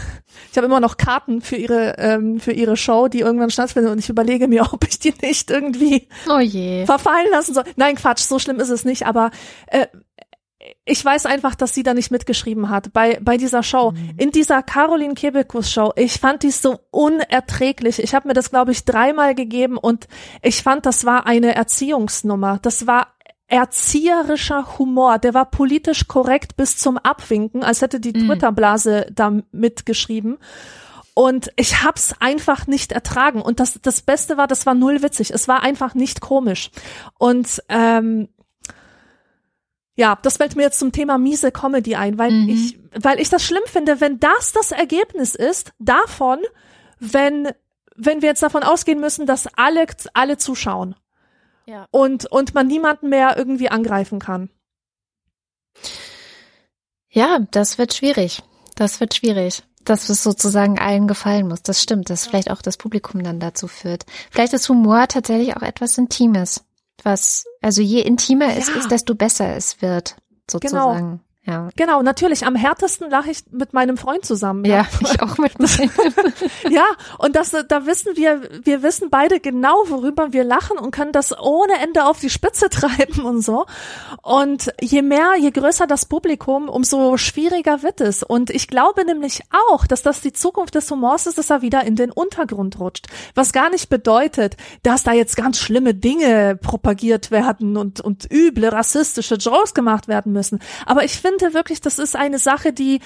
Ich 0.50 0.56
habe 0.58 0.66
immer 0.66 0.80
noch 0.80 0.98
Karten 0.98 1.40
für 1.40 1.56
ihre, 1.56 1.96
ähm, 1.98 2.38
für 2.40 2.52
ihre 2.52 2.76
Show, 2.76 3.08
die 3.08 3.20
irgendwann 3.20 3.50
stattfindet 3.50 3.92
und 3.92 3.98
ich 3.98 4.08
überlege 4.10 4.48
mir, 4.48 4.62
ob 4.72 4.86
ich 4.86 4.98
die 4.98 5.14
nicht 5.22 5.50
irgendwie 5.50 6.08
Oh 6.26 6.40
verfallen 6.86 7.30
lassen 7.30 7.54
soll. 7.54 7.64
Nein, 7.76 7.96
Quatsch, 7.96 8.20
so 8.20 8.38
schlimm 8.38 8.60
ist 8.60 8.68
es 8.70 8.84
nicht, 8.84 9.06
aber 9.06 9.30
äh, 9.66 9.86
ich 10.84 11.05
weiß 11.05 11.26
einfach, 11.26 11.55
dass 11.55 11.74
sie 11.74 11.82
da 11.82 11.94
nicht 11.94 12.10
mitgeschrieben 12.10 12.68
hat 12.68 12.93
bei, 12.93 13.18
bei 13.20 13.36
dieser 13.36 13.62
Show. 13.62 13.94
In 14.16 14.30
dieser 14.30 14.62
Caroline 14.62 15.14
Kebekus 15.14 15.70
Show. 15.70 15.93
Ich 15.97 16.18
fand 16.20 16.43
die 16.43 16.51
so 16.51 16.80
unerträglich. 16.90 18.02
Ich 18.02 18.14
habe 18.14 18.28
mir 18.28 18.34
das, 18.34 18.51
glaube 18.51 18.72
ich, 18.72 18.84
dreimal 18.84 19.34
gegeben 19.34 19.76
und 19.76 20.09
ich 20.43 20.62
fand, 20.62 20.86
das 20.86 21.05
war 21.05 21.26
eine 21.26 21.55
Erziehungsnummer. 21.55 22.59
Das 22.62 22.86
war 22.86 23.09
erzieherischer 23.47 24.78
Humor. 24.78 25.18
Der 25.18 25.34
war 25.34 25.44
politisch 25.51 26.09
korrekt 26.09 26.56
bis 26.56 26.78
zum 26.78 26.97
Abwinken, 26.98 27.62
als 27.62 27.82
hätte 27.82 28.01
die 28.01 28.12
Mhm. 28.12 28.26
Twitter-Blase 28.26 29.06
da 29.12 29.32
mitgeschrieben. 29.52 30.39
Und 31.14 31.52
ich 31.56 31.82
hab's 31.84 32.14
einfach 32.20 32.66
nicht 32.66 32.93
ertragen. 32.93 33.43
Und 33.43 33.60
das, 33.60 33.78
das 33.82 34.01
Beste 34.01 34.39
war, 34.39 34.47
das 34.47 34.64
war 34.64 34.74
null 34.74 35.02
witzig. 35.02 35.30
Es 35.30 35.47
war 35.48 35.62
einfach 35.62 35.94
nicht 35.94 36.22
komisch. 36.22 36.70
Und 37.18 37.62
ähm, 37.68 38.28
ja, 39.94 40.19
das 40.23 40.39
fällt 40.39 40.56
mir 40.56 40.62
jetzt 40.62 40.78
zum 40.78 40.93
Thema 40.93 41.19
miese 41.19 41.52
Comedy 41.52 41.94
ein, 41.97 42.19
weil 42.19 42.31
Mhm. 42.31 42.48
ich, 42.48 42.78
weil 43.02 43.20
ich 43.20 43.28
das 43.28 43.43
schlimm 43.44 43.62
finde, 43.66 44.01
wenn 44.01 44.19
das 44.20 44.52
das 44.52 44.73
Ergebnis 44.73 45.35
ist 45.35 45.73
davon, 45.78 46.39
wenn 46.98 47.51
wenn 47.94 48.23
wir 48.23 48.31
jetzt 48.31 48.43
davon 48.43 48.62
ausgehen 48.62 49.01
müssen, 49.01 49.27
dass 49.27 49.47
alle 49.56 49.85
alle 50.14 50.39
zuschauen 50.39 50.94
Ja. 51.66 51.86
und 51.90 52.24
und 52.32 52.55
man 52.55 52.66
niemanden 52.66 53.10
mehr 53.10 53.36
irgendwie 53.36 53.69
angreifen 53.69 54.19
kann. 54.19 54.48
Ja, 57.09 57.40
das 57.51 57.78
wird 57.78 57.93
schwierig. 57.94 58.43
Das 58.74 59.01
wird 59.01 59.14
schwierig. 59.14 59.62
Dass 59.85 60.09
es 60.09 60.23
sozusagen 60.23 60.78
allen 60.78 61.09
gefallen 61.09 61.48
muss. 61.48 61.62
Das 61.62 61.82
stimmt, 61.82 62.09
dass 62.09 62.27
vielleicht 62.27 62.51
auch 62.51 62.62
das 62.62 62.77
Publikum 62.77 63.23
dann 63.23 63.40
dazu 63.40 63.66
führt. 63.69 64.06
Vielleicht 64.31 64.52
ist 64.52 64.69
Humor 64.69 65.06
tatsächlich 65.09 65.56
auch 65.56 65.62
etwas 65.62 65.98
Intimes. 65.98 66.64
Was, 67.02 67.44
also 67.62 67.80
je 67.82 68.01
intimer 68.01 68.56
es 68.56 68.68
Ja. 68.68 68.74
ist, 68.74 68.90
desto 68.90 69.14
besser 69.14 69.56
es 69.56 69.80
wird, 69.82 70.16
sozusagen. 70.51 71.20
Ja. 71.44 71.70
Genau, 71.74 72.02
natürlich. 72.02 72.47
Am 72.47 72.55
härtesten 72.55 73.10
lache 73.10 73.32
ich 73.32 73.43
mit 73.51 73.73
meinem 73.73 73.97
Freund 73.97 74.24
zusammen. 74.24 74.64
Ja, 74.64 74.86
ich 75.01 75.20
auch 75.20 75.39
mit 75.39 75.59
meinem. 75.59 75.90
Ja, 76.70 76.85
und 77.19 77.35
das, 77.35 77.51
da 77.51 77.86
wissen 77.86 78.16
wir, 78.16 78.43
wir 78.62 78.82
wissen 78.85 79.10
beide 79.10 79.40
genau, 79.40 79.74
worüber 79.89 80.32
wir 80.32 80.44
lachen 80.44 80.78
und 80.78 80.93
können 80.93 81.10
das 81.10 81.36
ohne 81.36 81.74
Ende 81.82 82.06
auf 82.06 82.20
die 82.20 82.31
Spitze 82.31 82.69
treiben 82.70 83.24
und 83.24 83.43
so. 83.43 83.66
Und 84.23 84.73
je 84.81 85.02
mehr, 85.02 85.32
je 85.36 85.51
größer 85.51 85.89
das 85.89 86.06
Publikum, 86.06 86.69
umso 86.69 87.16
schwieriger 87.16 87.82
wird 87.82 88.01
es. 88.01 88.23
Und 88.23 88.51
ich 88.51 88.69
glaube 88.69 89.05
nämlich 89.05 89.43
auch, 89.70 89.86
dass 89.89 90.02
das 90.02 90.20
die 90.20 90.32
Zukunft 90.32 90.77
des 90.77 90.89
Humors 90.93 91.27
ist, 91.27 91.39
dass 91.39 91.51
er 91.51 91.60
wieder 91.60 91.82
in 91.82 91.97
den 91.97 92.12
Untergrund 92.12 92.78
rutscht. 92.78 93.09
Was 93.35 93.52
gar 93.52 93.69
nicht 93.69 93.89
bedeutet, 93.89 94.56
dass 94.85 95.02
da 95.02 95.12
jetzt 95.12 95.36
ganz 95.36 95.59
schlimme 95.59 95.93
Dinge 95.94 96.56
propagiert 96.56 97.32
werden 97.32 97.77
und, 97.77 98.01
und 98.01 98.31
üble 98.32 98.69
rassistische 98.69 99.35
Jokes 99.35 99.74
gemacht 99.74 100.06
werden 100.06 100.32
müssen. 100.32 100.60
Aber 100.86 101.02
ich 101.02 101.19
finde 101.19 101.31
wirklich, 101.40 101.80
das 101.80 101.98
ist 101.98 102.16
eine 102.16 102.38
Sache, 102.38 102.72
die 102.72 103.00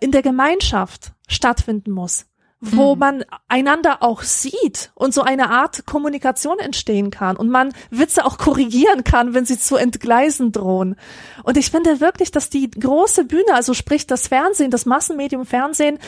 in 0.00 0.12
der 0.12 0.22
Gemeinschaft 0.22 1.12
stattfinden 1.28 1.92
muss 1.92 2.26
wo 2.60 2.94
Mhm. 2.94 2.98
man 2.98 3.24
einander 3.46 4.02
auch 4.02 4.22
sieht 4.22 4.90
und 4.94 5.14
so 5.14 5.22
eine 5.22 5.50
Art 5.50 5.86
Kommunikation 5.86 6.58
entstehen 6.58 7.10
kann 7.10 7.36
und 7.36 7.48
man 7.50 7.72
Witze 7.90 8.24
auch 8.24 8.36
korrigieren 8.36 9.04
kann, 9.04 9.32
wenn 9.32 9.44
sie 9.44 9.58
zu 9.58 9.76
entgleisen 9.76 10.50
drohen. 10.50 10.96
Und 11.44 11.56
ich 11.56 11.70
finde 11.70 12.00
wirklich, 12.00 12.32
dass 12.32 12.50
die 12.50 12.70
große 12.70 13.24
Bühne, 13.24 13.54
also 13.54 13.74
sprich 13.74 14.06
das 14.06 14.26
Fernsehen, 14.26 14.70
das 14.70 14.86
Massenmedium 14.86 15.46
Fernsehen, 15.46 15.98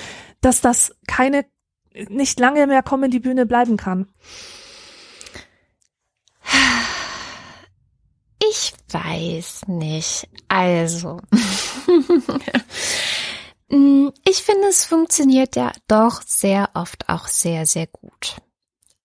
dass 0.40 0.60
das 0.60 0.96
keine 1.06 1.46
nicht 2.08 2.38
lange 2.40 2.66
mehr 2.66 2.82
Comedy 2.82 3.20
Bühne 3.20 3.46
bleiben 3.46 3.76
kann. 3.76 4.08
Ich 8.50 8.74
weiß 8.90 9.68
nicht. 9.68 10.28
Also. 10.48 11.20
Mm, 13.72 14.08
ich 14.28 14.42
finde, 14.42 14.66
es 14.66 14.84
funktioniert 14.84 15.54
ja 15.54 15.70
doch 15.86 16.22
sehr 16.22 16.70
oft 16.74 17.08
auch 17.08 17.28
sehr, 17.28 17.66
sehr 17.66 17.86
gut. 17.86 18.38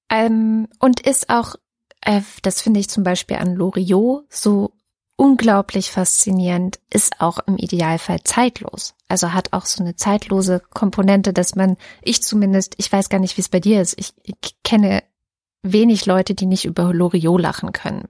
Ähm, 0.09 0.67
und 0.79 1.01
ist 1.01 1.29
auch, 1.29 1.53
äh, 2.01 2.21
das 2.41 2.63
finde 2.63 2.79
ich 2.79 2.89
zum 2.89 3.03
Beispiel 3.03 3.37
an 3.37 3.53
Loriot 3.53 4.25
so 4.27 4.71
unglaublich 5.17 5.91
faszinierend, 5.91 6.79
ist 6.89 7.21
auch 7.21 7.37
im 7.45 7.57
Idealfall 7.57 8.23
zeitlos. 8.23 8.95
Also 9.07 9.33
hat 9.33 9.53
auch 9.53 9.67
so 9.67 9.83
eine 9.83 9.97
zeitlose 9.97 10.63
Komponente, 10.73 11.31
dass 11.31 11.53
man, 11.53 11.77
ich 12.01 12.23
zumindest, 12.23 12.73
ich 12.77 12.91
weiß 12.91 13.09
gar 13.09 13.19
nicht, 13.19 13.37
wie 13.37 13.41
es 13.41 13.49
bei 13.49 13.59
dir 13.59 13.83
ist, 13.83 13.93
ich, 13.99 14.13
ich 14.23 14.55
kenne 14.63 15.03
wenig 15.61 16.07
Leute, 16.07 16.33
die 16.33 16.47
nicht 16.47 16.65
über 16.65 16.91
Loriot 16.91 17.39
lachen 17.39 17.71
können. 17.71 18.07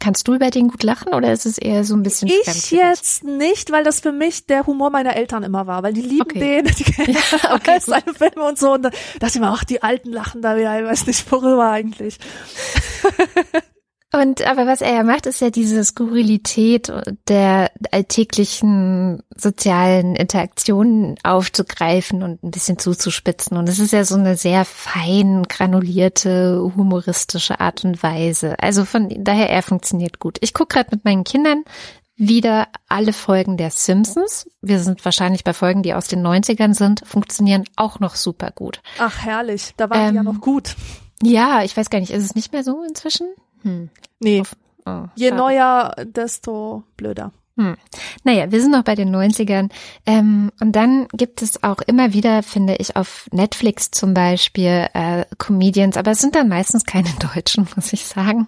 Kannst 0.00 0.28
du 0.28 0.34
über 0.34 0.50
den 0.50 0.68
gut 0.68 0.82
lachen 0.82 1.12
oder 1.12 1.32
ist 1.32 1.44
es 1.46 1.58
eher 1.58 1.84
so 1.84 1.94
ein 1.94 2.02
bisschen 2.02 2.28
Ich 2.28 2.70
jetzt 2.70 3.24
nicht, 3.24 3.72
weil 3.72 3.82
das 3.84 4.00
für 4.00 4.12
mich 4.12 4.46
der 4.46 4.66
Humor 4.66 4.90
meiner 4.90 5.16
Eltern 5.16 5.42
immer 5.42 5.66
war, 5.66 5.82
weil 5.82 5.92
die 5.92 6.02
lieben 6.02 6.22
Okay. 6.22 6.62
den, 6.62 6.74
die 6.78 6.84
kennen 6.84 7.16
Ja, 7.42 7.54
okay, 7.54 7.78
seine 7.80 8.14
Filme 8.14 8.44
und 8.44 8.58
so 8.58 8.72
und 8.74 8.82
da 8.82 8.90
dachte 9.18 9.34
ich 9.38 9.40
mir, 9.40 9.48
ach, 9.50 9.64
die 9.64 9.82
Alten 9.82 10.12
lachen 10.12 10.42
da 10.42 10.56
wieder, 10.56 10.78
ich 10.78 10.86
weiß 10.86 11.06
nicht 11.06 11.30
worüber 11.32 11.70
eigentlich. 11.70 12.18
Und 14.10 14.46
aber 14.46 14.66
was 14.66 14.80
er 14.80 14.94
ja 14.94 15.02
macht, 15.02 15.26
ist 15.26 15.40
ja 15.42 15.50
diese 15.50 15.84
Skurrilität 15.84 16.90
der 17.28 17.70
alltäglichen 17.90 19.22
sozialen 19.36 20.16
Interaktionen 20.16 21.16
aufzugreifen 21.22 22.22
und 22.22 22.42
ein 22.42 22.50
bisschen 22.50 22.78
zuzuspitzen. 22.78 23.58
Und 23.58 23.68
es 23.68 23.78
ist 23.78 23.92
ja 23.92 24.04
so 24.04 24.14
eine 24.14 24.36
sehr 24.36 24.64
fein 24.64 25.42
granulierte, 25.46 26.72
humoristische 26.74 27.60
Art 27.60 27.84
und 27.84 28.02
Weise. 28.02 28.56
Also 28.60 28.86
von 28.86 29.08
daher, 29.18 29.50
er 29.50 29.62
funktioniert 29.62 30.18
gut. 30.18 30.38
Ich 30.40 30.54
gucke 30.54 30.74
gerade 30.76 30.88
mit 30.92 31.04
meinen 31.04 31.24
Kindern 31.24 31.64
wieder 32.16 32.68
alle 32.88 33.12
Folgen 33.12 33.58
der 33.58 33.70
Simpsons. 33.70 34.48
Wir 34.62 34.80
sind 34.80 35.04
wahrscheinlich 35.04 35.44
bei 35.44 35.52
Folgen, 35.52 35.82
die 35.82 35.94
aus 35.94 36.08
den 36.08 36.26
90ern 36.26 36.74
sind, 36.74 37.02
funktionieren 37.06 37.64
auch 37.76 38.00
noch 38.00 38.16
super 38.16 38.50
gut. 38.52 38.80
Ach, 38.98 39.18
herrlich, 39.20 39.74
da 39.76 39.88
waren 39.90 40.10
die 40.10 40.14
ja 40.16 40.20
Ähm, 40.22 40.26
noch 40.26 40.40
gut. 40.40 40.74
Ja, 41.22 41.62
ich 41.62 41.76
weiß 41.76 41.90
gar 41.90 42.00
nicht, 42.00 42.10
ist 42.12 42.24
es 42.24 42.34
nicht 42.34 42.52
mehr 42.52 42.64
so 42.64 42.82
inzwischen? 42.82 43.26
Hm. 43.62 43.90
Nee, 44.20 44.42
Oh, 44.86 45.04
je 45.16 45.30
neuer, 45.32 45.94
desto 46.06 46.82
blöder. 46.96 47.32
Hm. 47.58 47.76
Naja, 48.24 48.50
wir 48.50 48.60
sind 48.62 48.70
noch 48.70 48.84
bei 48.84 48.94
den 48.94 49.14
90ern. 49.14 49.68
Ähm, 50.06 50.50
und 50.60 50.72
dann 50.72 51.08
gibt 51.12 51.42
es 51.42 51.62
auch 51.62 51.78
immer 51.82 52.14
wieder, 52.14 52.42
finde 52.42 52.76
ich, 52.76 52.96
auf 52.96 53.28
Netflix 53.32 53.90
zum 53.90 54.14
Beispiel 54.14 54.86
äh, 54.94 55.26
Comedians, 55.36 55.96
aber 55.98 56.12
es 56.12 56.20
sind 56.20 56.36
dann 56.36 56.48
meistens 56.48 56.84
keine 56.84 57.10
Deutschen, 57.34 57.68
muss 57.76 57.92
ich 57.92 58.06
sagen, 58.06 58.46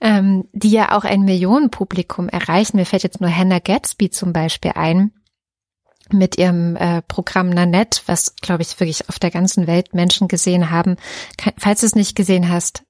ähm, 0.00 0.46
die 0.52 0.72
ja 0.72 0.94
auch 0.96 1.04
ein 1.04 1.22
Millionenpublikum 1.22 2.28
erreichen. 2.28 2.76
Mir 2.76 2.84
fällt 2.84 3.04
jetzt 3.04 3.20
nur 3.22 3.34
Hannah 3.34 3.60
Gatsby 3.60 4.10
zum 4.10 4.32
Beispiel 4.34 4.72
ein 4.74 5.12
mit 6.10 6.36
ihrem 6.36 6.76
äh, 6.76 7.00
Programm 7.02 7.48
Nanette, 7.48 8.02
was, 8.06 8.34
glaube 8.36 8.60
ich, 8.62 8.78
wirklich 8.78 9.08
auf 9.08 9.18
der 9.18 9.30
ganzen 9.30 9.66
Welt 9.66 9.94
Menschen 9.94 10.28
gesehen 10.28 10.70
haben. 10.70 10.96
Ke- 11.38 11.54
Falls 11.56 11.80
du 11.80 11.86
es 11.86 11.94
nicht 11.94 12.14
gesehen 12.16 12.50
hast, 12.50 12.82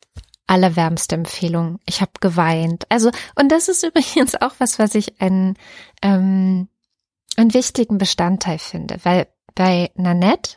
allerwärmste 0.46 1.14
Empfehlung. 1.14 1.78
Ich 1.86 2.00
habe 2.00 2.12
geweint. 2.20 2.84
Also, 2.88 3.10
und 3.34 3.50
das 3.50 3.68
ist 3.68 3.82
übrigens 3.84 4.34
auch 4.40 4.54
was, 4.58 4.78
was 4.78 4.94
ich 4.94 5.20
einen, 5.20 5.56
ähm, 6.02 6.68
einen 7.36 7.54
wichtigen 7.54 7.98
Bestandteil 7.98 8.58
finde, 8.58 8.98
weil 9.02 9.26
bei 9.54 9.90
Nanette 9.94 10.56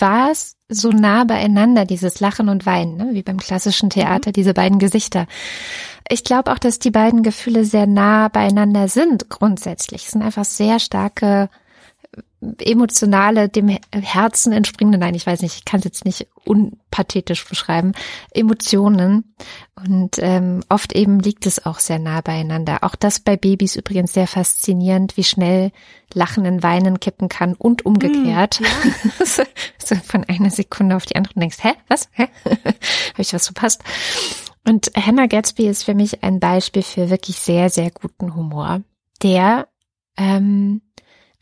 war 0.00 0.30
es 0.30 0.56
so 0.68 0.90
nah 0.90 1.24
beieinander, 1.24 1.84
dieses 1.84 2.20
Lachen 2.20 2.48
und 2.48 2.66
Weinen, 2.66 2.96
ne? 2.96 3.10
wie 3.12 3.22
beim 3.22 3.38
klassischen 3.38 3.90
Theater, 3.90 4.32
diese 4.32 4.54
beiden 4.54 4.78
Gesichter. 4.78 5.26
Ich 6.08 6.24
glaube 6.24 6.52
auch, 6.52 6.58
dass 6.58 6.78
die 6.78 6.90
beiden 6.90 7.22
Gefühle 7.22 7.64
sehr 7.64 7.86
nah 7.86 8.28
beieinander 8.28 8.88
sind, 8.88 9.30
grundsätzlich. 9.30 10.04
Es 10.06 10.10
sind 10.12 10.22
einfach 10.22 10.44
sehr 10.44 10.80
starke 10.80 11.48
emotionale, 12.60 13.48
dem 13.48 13.68
Herzen 13.92 14.52
entspringende, 14.52 14.98
nein, 14.98 15.14
ich 15.14 15.26
weiß 15.26 15.42
nicht, 15.42 15.56
ich 15.56 15.64
kann 15.64 15.78
es 15.78 15.84
jetzt 15.84 16.04
nicht 16.04 16.28
unpathetisch 16.44 17.48
beschreiben, 17.48 17.92
Emotionen. 18.32 19.34
Und 19.74 20.18
ähm, 20.18 20.62
oft 20.68 20.92
eben 20.92 21.20
liegt 21.20 21.46
es 21.46 21.64
auch 21.66 21.78
sehr 21.78 21.98
nah 21.98 22.20
beieinander. 22.20 22.78
Auch 22.82 22.94
das 22.94 23.20
bei 23.20 23.36
Babys 23.36 23.76
übrigens 23.76 24.12
sehr 24.12 24.26
faszinierend, 24.26 25.16
wie 25.16 25.24
schnell 25.24 25.72
Lachen 26.12 26.44
in 26.44 26.62
Weinen 26.62 27.00
kippen 27.00 27.28
kann 27.28 27.54
und 27.54 27.84
umgekehrt. 27.84 28.60
so 29.24 29.94
von 29.96 30.24
einer 30.24 30.50
Sekunde 30.50 30.96
auf 30.96 31.06
die 31.06 31.16
andere 31.16 31.34
und 31.34 31.40
denkst, 31.40 31.58
hä, 31.62 31.72
was? 31.88 32.08
Hä? 32.12 32.28
Habe 32.44 32.72
ich 33.18 33.32
was 33.32 33.46
verpasst? 33.46 33.82
Und 34.66 34.90
Hannah 34.96 35.26
Gatsby 35.26 35.66
ist 35.66 35.84
für 35.84 35.94
mich 35.94 36.22
ein 36.22 36.40
Beispiel 36.40 36.82
für 36.82 37.10
wirklich 37.10 37.38
sehr, 37.38 37.68
sehr 37.68 37.90
guten 37.90 38.34
Humor, 38.34 38.82
der 39.22 39.68
ähm, 40.16 40.80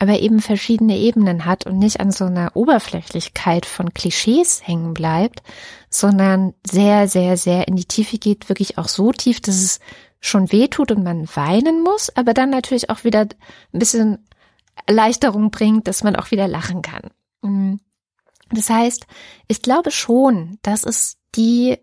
aber 0.03 0.19
eben 0.19 0.41
verschiedene 0.41 0.99
Ebenen 0.99 1.45
hat 1.45 1.65
und 1.65 1.79
nicht 1.79 2.01
an 2.01 2.11
so 2.11 2.25
einer 2.25 2.57
Oberflächlichkeit 2.57 3.65
von 3.65 3.95
Klischees 3.95 4.67
hängen 4.67 4.95
bleibt, 4.95 5.45
sondern 5.91 6.55
sehr, 6.69 7.07
sehr, 7.07 7.37
sehr 7.37 7.69
in 7.69 7.77
die 7.77 7.85
Tiefe 7.85 8.19
geht, 8.19 8.49
wirklich 8.49 8.79
auch 8.79 8.89
so 8.89 9.13
tief, 9.13 9.41
dass 9.41 9.55
es 9.55 9.79
schon 10.19 10.51
weh 10.51 10.67
tut 10.67 10.91
und 10.91 11.05
man 11.05 11.29
weinen 11.37 11.85
muss, 11.85 12.11
aber 12.17 12.35
dann 12.35 12.51
natürlich 12.51 12.91
auch 12.91 13.05
wieder 13.05 13.21
ein 13.21 13.79
bisschen 13.79 14.27
Erleichterung 14.87 15.53
bringt, 15.53 15.87
dass 15.87 16.03
man 16.03 16.17
auch 16.17 16.33
wieder 16.33 16.49
lachen 16.49 16.83
kann. 16.83 17.11
Mhm. 17.43 17.79
Das 18.51 18.71
heißt, 18.71 19.07
ich 19.47 19.63
glaube 19.63 19.93
schon, 19.93 20.59
dass 20.63 20.83
es 20.83 21.17
die 21.37 21.79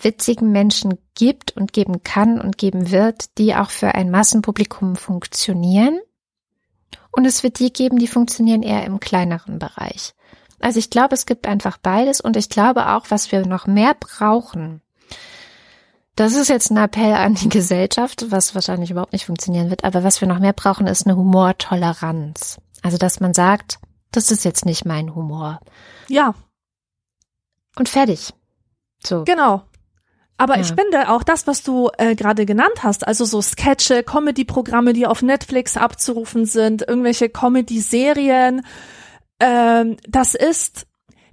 witzigen 0.00 0.52
Menschen 0.52 0.96
gibt 1.16 1.56
und 1.56 1.72
geben 1.72 2.04
kann 2.04 2.40
und 2.40 2.56
geben 2.56 2.92
wird, 2.92 3.36
die 3.36 3.56
auch 3.56 3.70
für 3.70 3.96
ein 3.96 4.12
Massenpublikum 4.12 4.94
funktionieren. 4.94 5.98
Und 7.12 7.24
es 7.24 7.42
wird 7.42 7.58
die 7.58 7.72
geben, 7.72 7.98
die 7.98 8.06
funktionieren 8.06 8.62
eher 8.62 8.84
im 8.84 9.00
kleineren 9.00 9.58
Bereich. 9.58 10.14
Also 10.60 10.78
ich 10.78 10.90
glaube, 10.90 11.14
es 11.14 11.26
gibt 11.26 11.46
einfach 11.46 11.78
beides 11.78 12.20
und 12.20 12.36
ich 12.36 12.48
glaube 12.48 12.88
auch, 12.88 13.06
was 13.08 13.32
wir 13.32 13.46
noch 13.46 13.66
mehr 13.66 13.94
brauchen. 13.98 14.82
Das 16.16 16.34
ist 16.34 16.48
jetzt 16.48 16.70
ein 16.70 16.76
Appell 16.76 17.14
an 17.14 17.34
die 17.34 17.48
Gesellschaft, 17.48 18.30
was 18.30 18.54
wahrscheinlich 18.54 18.90
überhaupt 18.90 19.14
nicht 19.14 19.24
funktionieren 19.24 19.70
wird, 19.70 19.84
aber 19.84 20.04
was 20.04 20.20
wir 20.20 20.28
noch 20.28 20.38
mehr 20.38 20.52
brauchen, 20.52 20.86
ist 20.86 21.06
eine 21.06 21.16
Humortoleranz. 21.16 22.60
Also, 22.82 22.98
dass 22.98 23.20
man 23.20 23.32
sagt, 23.32 23.78
das 24.12 24.30
ist 24.30 24.44
jetzt 24.44 24.66
nicht 24.66 24.84
mein 24.84 25.14
Humor. 25.14 25.60
Ja. 26.08 26.34
Und 27.76 27.88
fertig. 27.88 28.34
So. 29.04 29.24
Genau. 29.24 29.62
Aber 30.40 30.54
ja. 30.54 30.62
ich 30.62 30.68
finde 30.68 31.10
auch 31.10 31.22
das, 31.22 31.46
was 31.46 31.62
du 31.62 31.90
äh, 31.98 32.14
gerade 32.14 32.46
genannt 32.46 32.82
hast, 32.82 33.06
also 33.06 33.26
so 33.26 33.42
Sketche, 33.42 34.02
Comedy-Programme, 34.02 34.94
die 34.94 35.06
auf 35.06 35.20
Netflix 35.20 35.76
abzurufen 35.76 36.46
sind, 36.46 36.80
irgendwelche 36.88 37.28
Comedy-Serien, 37.28 38.64
ähm, 39.38 39.98
das 40.08 40.34
ist 40.34 40.86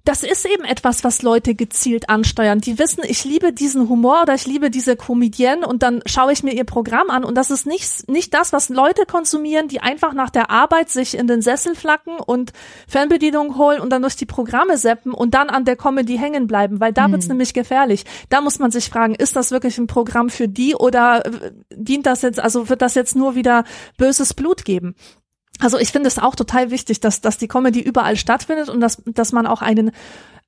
das 0.08 0.24
ist 0.24 0.46
eben 0.46 0.64
etwas, 0.64 1.04
was 1.04 1.22
Leute 1.22 1.54
gezielt 1.54 2.10
ansteuern. 2.10 2.60
Die 2.62 2.80
wissen, 2.80 3.04
ich 3.06 3.26
liebe 3.26 3.52
diesen 3.52 3.90
Humor 3.90 4.22
oder 4.22 4.36
ich 4.36 4.48
liebe 4.48 4.70
diese 4.70 4.96
Comedienne 4.96 5.68
und 5.68 5.84
dann 5.84 6.02
schaue 6.06 6.32
ich 6.32 6.44
mir 6.44 6.54
ihr 6.54 6.64
Programm 6.64 7.10
an 7.10 7.26
und 7.26 7.36
das 7.36 7.52
ist 7.52 7.68
nicht, 7.68 8.08
nicht 8.08 8.34
das, 8.34 8.54
was 8.54 8.70
Leute 8.70 9.06
konsumieren, 9.06 9.68
die 9.68 9.82
einfach 9.82 10.14
nach 10.14 10.30
der 10.30 10.50
Arbeit 10.50 10.90
sich 10.90 11.18
in 11.18 11.28
den 11.28 11.42
Sessel 11.42 11.76
flacken 11.76 12.18
und 12.26 12.54
Fernbedienung 12.88 13.58
holen 13.58 13.82
und 13.82 13.90
dann 13.90 14.02
durch 14.02 14.16
die 14.16 14.26
Programme 14.26 14.78
seppen 14.78 15.14
und 15.14 15.34
dann 15.34 15.50
an 15.50 15.66
der 15.66 15.76
Comedy 15.76 16.18
hängen 16.18 16.48
bleiben, 16.48 16.80
weil 16.80 16.94
da 16.94 17.10
mhm. 17.10 17.14
wird's 17.14 17.28
nämlich 17.28 17.54
gefährlich. 17.54 18.06
Da 18.30 18.40
muss 18.40 18.60
man 18.60 18.72
sich 18.72 18.90
fragen, 18.90 19.14
ist 19.14 19.36
das 19.36 19.52
wirklich 19.52 19.78
ein 19.78 19.88
Programm 19.88 20.30
für 20.30 20.48
die 20.48 20.74
oder 20.74 21.26
äh, 21.26 21.52
dient 21.76 22.06
das 22.06 22.22
jetzt, 22.22 22.40
also 22.40 22.70
wird 22.70 22.82
das 22.82 22.96
jetzt 22.96 23.18
nur 23.18 23.36
wieder 23.36 23.66
böses 23.98 24.34
Blut 24.34 24.64
geben? 24.64 24.96
Also 25.60 25.78
ich 25.80 25.92
finde 25.92 26.08
es 26.08 26.20
auch 26.20 26.36
total 26.36 26.72
wichtig, 26.72 27.00
dass, 27.00 27.22
dass 27.22 27.38
die 27.38 27.48
Comedy 27.48 27.80
überall 27.80 28.16
stattfindet 28.16 28.70
und 28.70 28.80
dass, 28.82 29.02
dass 29.06 29.32
man 29.32 29.48
auch 29.48 29.62
einen, 29.62 29.92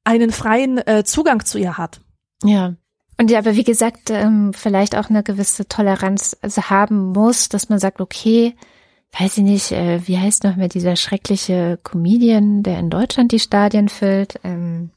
einen 0.03 0.31
freien 0.31 0.77
äh, 0.79 1.03
Zugang 1.03 1.45
zu 1.45 1.57
ihr 1.57 1.77
hat. 1.77 2.01
Ja. 2.43 2.75
Und 3.17 3.29
ja, 3.29 3.39
aber 3.39 3.55
wie 3.55 3.63
gesagt, 3.63 4.09
ähm, 4.11 4.53
vielleicht 4.53 4.95
auch 4.95 5.09
eine 5.09 5.23
gewisse 5.23 5.67
Toleranz 5.67 6.37
also 6.41 6.69
haben 6.69 7.11
muss, 7.11 7.49
dass 7.49 7.67
man 7.67 7.79
sagt, 7.79 7.99
okay, 7.99 8.55
weiß 9.19 9.39
ich 9.39 9.43
nicht, 9.43 9.71
äh, 9.71 10.07
wie 10.07 10.17
heißt 10.17 10.43
noch 10.43 10.55
mehr 10.55 10.69
dieser 10.69 10.95
schreckliche 10.95 11.79
Comedian, 11.83 12.63
der 12.63 12.79
in 12.79 12.89
Deutschland 12.89 13.31
die 13.31 13.39
Stadien 13.39 13.89
füllt? 13.89 14.39
Ähm, 14.43 14.91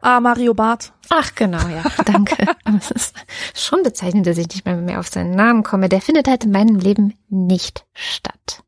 Ah, 0.00 0.20
Mario 0.20 0.54
Barth. 0.54 0.92
Ach, 1.08 1.34
genau, 1.34 1.66
ja, 1.68 1.82
danke. 2.04 2.36
es 2.78 2.90
ist 2.90 3.14
schon 3.54 3.82
bezeichnend, 3.82 4.26
dass 4.26 4.38
ich 4.38 4.48
nicht 4.48 4.64
mehr, 4.64 4.76
mehr 4.76 5.00
auf 5.00 5.08
seinen 5.08 5.32
Namen 5.32 5.64
komme. 5.64 5.88
Der 5.88 6.00
findet 6.00 6.28
halt 6.28 6.44
in 6.44 6.52
meinem 6.52 6.76
Leben 6.76 7.14
nicht 7.28 7.84
statt. 7.94 8.62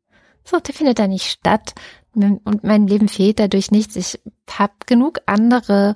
So, 0.50 0.58
der 0.58 0.74
findet 0.74 0.98
da 0.98 1.06
nicht 1.06 1.30
statt. 1.30 1.74
Und 2.12 2.64
mein 2.64 2.88
Leben 2.88 3.06
fehlt 3.06 3.38
dadurch 3.38 3.70
nichts. 3.70 3.94
Ich 3.94 4.18
habe 4.50 4.72
genug 4.86 5.20
andere 5.26 5.94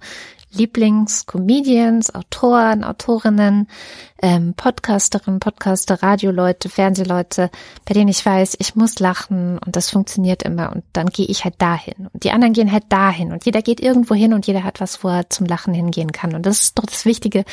Lieblingscomedians, 0.52 2.14
Autoren, 2.14 2.84
Autorinnen, 2.84 3.66
ähm, 4.22 4.54
Podcasterinnen, 4.54 5.40
Podcaster, 5.40 6.00
Radioleute, 6.04 6.68
Fernsehleute, 6.68 7.50
bei 7.84 7.94
denen 7.94 8.06
ich 8.06 8.24
weiß, 8.24 8.54
ich 8.60 8.76
muss 8.76 9.00
lachen 9.00 9.58
und 9.58 9.74
das 9.74 9.90
funktioniert 9.90 10.44
immer 10.44 10.70
und 10.70 10.84
dann 10.92 11.08
gehe 11.08 11.26
ich 11.26 11.42
halt 11.42 11.60
dahin 11.60 12.08
und 12.12 12.22
die 12.22 12.30
anderen 12.30 12.52
gehen 12.52 12.70
halt 12.70 12.84
dahin 12.90 13.32
und 13.32 13.44
jeder 13.44 13.62
geht 13.62 13.80
irgendwo 13.80 14.14
hin 14.14 14.32
und 14.32 14.46
jeder 14.46 14.62
hat 14.62 14.80
was, 14.80 15.02
wo 15.02 15.08
er 15.08 15.28
zum 15.28 15.46
Lachen 15.46 15.74
hingehen 15.74 16.12
kann 16.12 16.36
und 16.36 16.46
das 16.46 16.60
ist 16.60 16.78
doch 16.78 16.86
das 16.86 17.04
Wichtige 17.04 17.44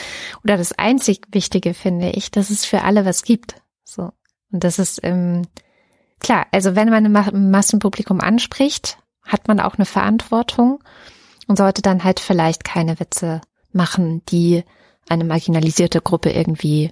oder 0.44 0.58
das 0.58 0.72
einzig 0.74 1.26
Wichtige 1.32 1.74
finde 1.74 2.12
ich, 2.12 2.30
dass 2.30 2.52
es 2.52 2.66
für 2.66 2.84
alle 2.84 3.04
was 3.04 3.24
gibt. 3.24 3.56
So 3.84 4.12
und 4.52 4.64
das 4.64 4.78
ist 4.78 5.00
ähm, 5.02 5.42
klar, 6.22 6.48
also 6.52 6.76
wenn 6.76 6.90
man 6.90 7.16
ein 7.16 7.52
Massenpublikum 7.52 8.22
anspricht, 8.22 8.98
hat 9.24 9.48
man 9.48 9.60
auch 9.60 9.76
eine 9.76 9.86
Verantwortung 9.86 10.82
und 11.48 11.58
sollte 11.58 11.82
dann 11.82 12.04
halt 12.04 12.20
vielleicht 12.20 12.64
keine 12.64 13.00
Witze 13.00 13.42
machen, 13.74 14.24
die 14.30 14.64
eine 15.10 15.24
marginalisierte 15.26 16.02
Gruppe 16.02 16.32
irgendwie 16.32 16.92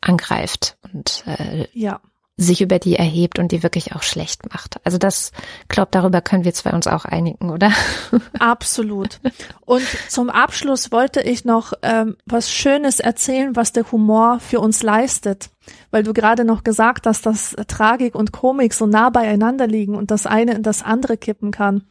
angreift 0.00 0.78
und 0.92 1.24
äh, 1.26 1.66
ja. 1.72 2.00
Sich 2.38 2.62
über 2.62 2.78
die 2.78 2.96
erhebt 2.96 3.38
und 3.38 3.52
die 3.52 3.62
wirklich 3.62 3.94
auch 3.94 4.02
schlecht 4.02 4.50
macht. 4.50 4.80
Also 4.84 4.96
das, 4.96 5.32
glaube 5.68 5.88
darüber 5.90 6.22
können 6.22 6.44
wir 6.44 6.54
zwei 6.54 6.70
uns 6.70 6.86
auch 6.86 7.04
einigen, 7.04 7.50
oder? 7.50 7.72
Absolut. 8.38 9.20
Und 9.66 9.82
zum 10.08 10.30
Abschluss 10.30 10.92
wollte 10.92 11.20
ich 11.20 11.44
noch 11.44 11.72
ähm, 11.82 12.16
was 12.24 12.50
Schönes 12.50 13.00
erzählen, 13.00 13.56
was 13.56 13.72
der 13.72 13.90
Humor 13.92 14.38
für 14.40 14.60
uns 14.60 14.82
leistet 14.82 15.50
weil 15.90 16.02
du 16.02 16.12
gerade 16.12 16.44
noch 16.44 16.64
gesagt 16.64 17.06
hast, 17.06 17.26
dass 17.26 17.54
Tragik 17.66 18.14
und 18.14 18.32
Komik 18.32 18.74
so 18.74 18.86
nah 18.86 19.10
beieinander 19.10 19.66
liegen 19.66 19.94
und 19.94 20.10
das 20.10 20.26
eine 20.26 20.54
in 20.54 20.62
das 20.62 20.82
andere 20.82 21.16
kippen 21.16 21.50
kann. 21.50 21.84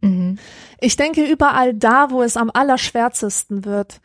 Mhm. 0.00 0.38
Ich 0.80 0.96
denke, 0.96 1.24
überall 1.24 1.74
da, 1.74 2.10
wo 2.10 2.22
es 2.22 2.36
am 2.36 2.50
allerschwärzesten 2.52 3.64
wird, 3.64 4.00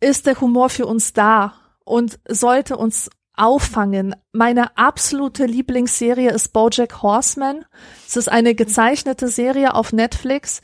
ist 0.00 0.26
der 0.26 0.40
Humor 0.40 0.70
für 0.70 0.86
uns 0.86 1.12
da 1.12 1.54
und 1.84 2.18
sollte 2.28 2.76
uns 2.76 3.10
auffangen. 3.40 4.14
Meine 4.32 4.76
absolute 4.76 5.46
Lieblingsserie 5.46 6.30
ist 6.30 6.52
Bojack 6.52 7.02
Horseman. 7.02 7.64
Es 8.06 8.16
ist 8.16 8.28
eine 8.28 8.54
gezeichnete 8.54 9.28
Serie 9.28 9.74
auf 9.74 9.92
Netflix 9.92 10.60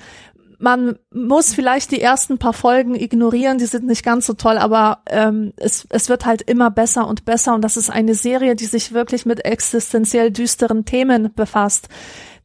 man 0.59 0.98
muss 1.12 1.55
vielleicht 1.55 1.90
die 1.90 2.01
ersten 2.01 2.39
paar 2.39 2.53
Folgen 2.53 2.94
ignorieren, 2.94 3.59
die 3.59 3.66
sind 3.66 3.86
nicht 3.86 4.05
ganz 4.05 4.27
so 4.27 4.32
toll, 4.32 4.59
aber 4.59 5.03
ähm, 5.09 5.53
es, 5.57 5.86
es 5.90 6.09
wird 6.09 6.24
halt 6.24 6.43
immer 6.43 6.70
besser 6.70 7.07
und 7.07 7.24
besser 7.24 7.55
und 7.55 7.62
das 7.62 7.77
ist 7.77 7.90
eine 7.90 8.15
Serie, 8.15 8.57
die 8.57 8.65
sich 8.65 8.93
wirklich 8.93 9.27
mit 9.27 9.44
existenziell 9.44 10.31
düsteren 10.31 10.85
Themen 10.85 11.32
befasst. 11.35 11.89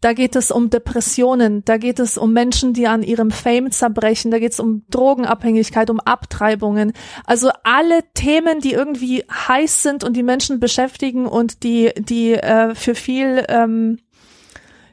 Da 0.02 0.14
geht 0.14 0.36
es 0.36 0.50
um 0.50 0.72
Depressionen, 0.72 1.64
da 1.64 1.78
geht 1.78 2.00
es 2.00 2.18
um 2.18 2.34
Menschen, 2.34 2.74
die 2.74 2.88
an 2.88 3.04
ihrem 3.04 3.30
Fame 3.30 3.72
zerbrechen, 3.72 4.32
da 4.32 4.40
geht 4.40 4.54
es 4.54 4.60
um 4.60 4.84
Drogenabhängigkeit, 4.90 5.92
um 5.92 6.00
Abtreibungen. 6.00 6.94
Also 7.26 7.52
alle 7.64 8.02
Themen, 8.16 8.62
die 8.62 8.74
irgendwie 8.74 9.24
heiß 9.32 9.84
sind 9.84 10.04
und 10.04 10.18
die 10.18 10.24
Menschen 10.24 10.60
beschäftigen 10.60 11.28
und 11.28 11.62
die, 11.64 11.92
die 11.98 12.34
äh, 12.34 12.74
für 12.74 12.96
viel 12.96 13.46
ähm, 13.48 14.00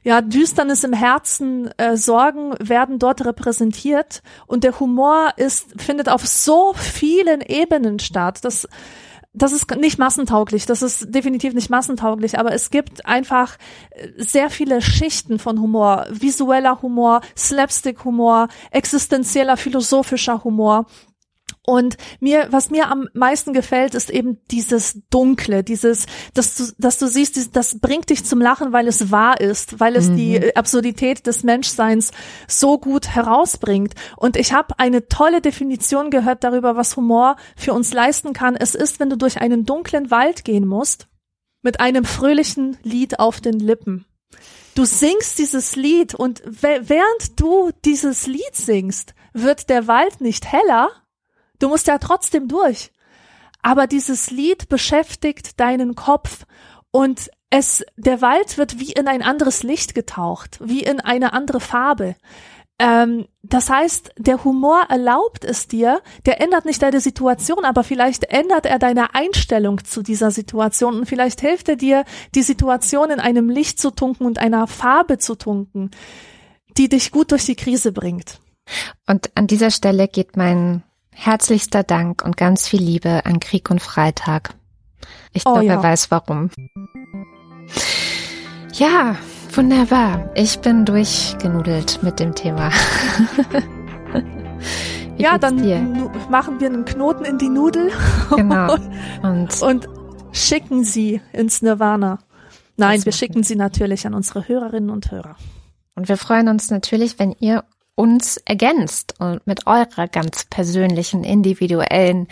ja, 0.02 0.20
Düsternis 0.20 0.85
im 0.85 0.93
Herzen, 0.93 1.70
äh, 1.78 1.97
Sorgen 1.97 2.55
werden 2.60 2.98
dort 2.98 3.24
repräsentiert 3.24 4.22
und 4.47 4.62
der 4.62 4.78
Humor 4.78 5.32
ist, 5.36 5.80
findet 5.80 6.09
auf 6.09 6.26
so 6.26 6.74
vielen 6.74 7.40
Ebenen 7.40 7.98
statt. 7.98 8.40
Das, 8.43 8.68
das 9.39 9.52
ist 9.52 9.70
nicht 9.77 9.98
massentauglich, 9.98 10.66
das 10.66 10.82
ist 10.82 11.15
definitiv 11.15 11.55
nicht 11.55 11.70
massentauglich, 11.70 12.39
aber 12.39 12.52
es 12.52 12.70
gibt 12.70 13.06
einfach 13.06 13.56
äh, 13.90 14.09
sehr 14.16 14.51
viele 14.51 14.81
Schichten 14.81 15.39
von 15.39 15.60
Humor, 15.60 16.06
visueller 16.10 16.82
Humor, 16.82 17.20
Slapstick-Humor, 17.36 18.48
existenzieller, 18.70 19.56
philosophischer 19.56 20.44
Humor. 20.44 20.86
Und 21.68 21.98
mir, 22.18 22.48
was 22.50 22.70
mir 22.70 22.90
am 22.90 23.10
meisten 23.12 23.52
gefällt, 23.52 23.94
ist 23.94 24.08
eben 24.08 24.38
dieses 24.50 25.02
Dunkle, 25.10 25.62
dieses, 25.62 26.06
dass 26.32 26.56
du, 26.56 26.64
dass 26.78 26.96
du 26.96 27.06
siehst, 27.08 27.54
das 27.54 27.78
bringt 27.78 28.08
dich 28.08 28.24
zum 28.24 28.40
Lachen, 28.40 28.72
weil 28.72 28.88
es 28.88 29.10
wahr 29.10 29.38
ist, 29.38 29.78
weil 29.78 29.94
es 29.94 30.08
mhm. 30.08 30.16
die 30.16 30.56
Absurdität 30.56 31.26
des 31.26 31.42
Menschseins 31.42 32.12
so 32.46 32.78
gut 32.78 33.08
herausbringt. 33.08 33.92
Und 34.16 34.38
ich 34.38 34.54
habe 34.54 34.78
eine 34.78 35.08
tolle 35.08 35.42
Definition 35.42 36.08
gehört 36.08 36.42
darüber, 36.42 36.74
was 36.74 36.96
Humor 36.96 37.36
für 37.54 37.74
uns 37.74 37.92
leisten 37.92 38.32
kann. 38.32 38.56
Es 38.56 38.74
ist, 38.74 38.98
wenn 38.98 39.10
du 39.10 39.18
durch 39.18 39.38
einen 39.38 39.66
dunklen 39.66 40.10
Wald 40.10 40.46
gehen 40.46 40.66
musst, 40.66 41.06
mit 41.60 41.80
einem 41.80 42.06
fröhlichen 42.06 42.78
Lied 42.82 43.18
auf 43.18 43.42
den 43.42 43.60
Lippen. 43.60 44.06
Du 44.74 44.86
singst 44.86 45.38
dieses 45.38 45.76
Lied 45.76 46.14
und 46.14 46.40
während 46.46 47.38
du 47.38 47.72
dieses 47.84 48.26
Lied 48.26 48.54
singst, 48.54 49.14
wird 49.34 49.68
der 49.68 49.86
Wald 49.86 50.22
nicht 50.22 50.50
heller, 50.50 50.88
Du 51.59 51.68
musst 51.68 51.86
ja 51.86 51.98
trotzdem 51.98 52.48
durch. 52.48 52.90
Aber 53.62 53.86
dieses 53.86 54.30
Lied 54.30 54.68
beschäftigt 54.68 55.59
deinen 55.59 55.94
Kopf 55.94 56.47
und 56.90 57.30
es, 57.51 57.85
der 57.97 58.20
Wald 58.20 58.59
wird 58.59 58.78
wie 58.78 58.93
in 58.93 59.09
ein 59.09 59.22
anderes 59.22 59.62
Licht 59.62 59.94
getaucht, 59.94 60.59
wie 60.62 60.82
in 60.82 61.01
eine 61.01 61.32
andere 61.32 61.60
Farbe. 61.60 62.14
Ähm, 62.78 63.26
das 63.43 63.70
heißt, 63.70 64.12
der 64.18 64.44
Humor 64.44 64.85
erlaubt 64.89 65.44
es 65.44 65.66
dir, 65.66 66.01
der 66.26 66.40
ändert 66.40 66.64
nicht 66.64 66.80
deine 66.80 67.01
Situation, 67.01 67.64
aber 67.64 67.82
vielleicht 67.82 68.24
ändert 68.24 68.66
er 68.66 68.78
deine 68.78 69.14
Einstellung 69.14 69.85
zu 69.85 70.02
dieser 70.02 70.30
Situation 70.30 70.94
und 71.01 71.06
vielleicht 71.06 71.40
hilft 71.40 71.68
er 71.68 71.76
dir, 71.76 72.05
die 72.35 72.43
Situation 72.43 73.10
in 73.10 73.18
einem 73.18 73.51
Licht 73.51 73.80
zu 73.80 73.90
tunken 73.90 74.26
und 74.26 74.39
einer 74.39 74.66
Farbe 74.68 75.18
zu 75.18 75.35
tunken, 75.35 75.90
die 76.76 76.89
dich 76.89 77.10
gut 77.10 77.32
durch 77.32 77.47
die 77.47 77.56
Krise 77.56 77.90
bringt. 77.90 78.40
Und 79.06 79.30
an 79.35 79.47
dieser 79.47 79.70
Stelle 79.70 80.06
geht 80.06 80.36
mein 80.36 80.85
herzlichster 81.18 81.82
Dank 81.82 82.24
und 82.24 82.36
ganz 82.36 82.68
viel 82.68 82.80
Liebe 82.80 83.26
an 83.26 83.40
Krieg 83.40 83.70
und 83.70 83.82
Freitag. 83.82 84.54
Ich 85.32 85.44
glaube, 85.44 85.60
oh, 85.60 85.62
ja. 85.62 85.74
er 85.74 85.82
weiß 85.82 86.10
warum. 86.10 86.50
Ja, 88.74 89.16
wunderbar. 89.52 90.30
Ich 90.34 90.60
bin 90.60 90.84
durchgenudelt 90.84 92.02
mit 92.02 92.20
dem 92.20 92.34
Thema. 92.34 92.70
ja, 95.18 95.38
dann 95.38 96.10
machen 96.30 96.60
wir 96.60 96.68
einen 96.68 96.84
Knoten 96.84 97.24
in 97.24 97.38
die 97.38 97.48
Nudel. 97.48 97.90
Genau. 98.36 98.76
Und, 99.22 99.62
und 99.62 99.88
schicken 100.32 100.84
sie 100.84 101.20
ins 101.32 101.62
Nirvana. 101.62 102.18
Nein, 102.76 103.04
wir 103.04 103.12
schicken 103.12 103.42
sie 103.42 103.56
natürlich 103.56 104.06
an 104.06 104.14
unsere 104.14 104.46
Hörerinnen 104.46 104.90
und 104.90 105.10
Hörer. 105.10 105.36
Und 105.96 106.08
wir 106.08 106.16
freuen 106.16 106.46
uns 106.48 106.70
natürlich, 106.70 107.18
wenn 107.18 107.32
ihr 107.40 107.64
uns 107.98 108.36
ergänzt 108.36 109.16
und 109.18 109.44
mit 109.44 109.66
eurer 109.66 110.06
ganz 110.06 110.44
persönlichen, 110.44 111.24
individuellen 111.24 112.28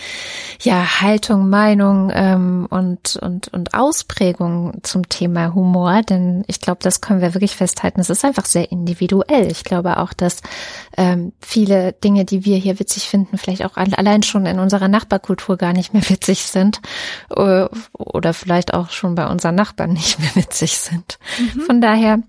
ja, 0.60 1.01
Haltung, 1.01 1.48
Meinung 1.48 2.12
ähm, 2.14 2.68
und, 2.70 3.16
und, 3.16 3.48
und 3.48 3.74
Ausprägung 3.74 4.78
zum 4.84 5.09
Thema 5.09 5.55
Humor. 5.55 6.02
Denn 6.02 6.44
ich 6.47 6.60
glaube, 6.60 6.78
das 6.82 7.01
können 7.01 7.20
wir 7.20 7.34
wirklich 7.34 7.56
festhalten. 7.56 8.01
Es 8.01 8.10
ist 8.10 8.24
einfach 8.24 8.44
sehr 8.44 8.70
individuell. 8.70 9.51
Ich 9.51 9.64
glaube 9.64 9.97
auch, 9.97 10.12
dass 10.12 10.40
ähm, 10.97 11.32
viele 11.40 11.94
Dinge, 11.94 12.24
die 12.24 12.44
wir 12.44 12.59
hier 12.59 12.78
witzig 12.78 13.09
finden, 13.09 13.36
vielleicht 13.36 13.64
auch 13.64 13.76
allein 13.76 14.22
schon 14.22 14.47
in 14.47 14.60
unserer 14.60 14.86
Nachbarkultur 14.86 15.56
gar 15.56 15.72
nicht 15.72 15.93
mehr 15.93 16.09
witzig 16.09 16.44
sind. 16.44 16.80
Äh, 17.34 17.66
oder 17.93 18.34
vielleicht 18.34 18.72
auch 18.72 18.90
schon 18.90 19.16
bei 19.16 19.26
unseren 19.26 19.56
Nachbarn 19.56 19.94
nicht 19.94 20.20
mehr 20.20 20.36
witzig 20.36 20.78
sind. 20.78 21.18
Mhm. 21.38 21.60
Von 21.62 21.80
daher 21.80 22.20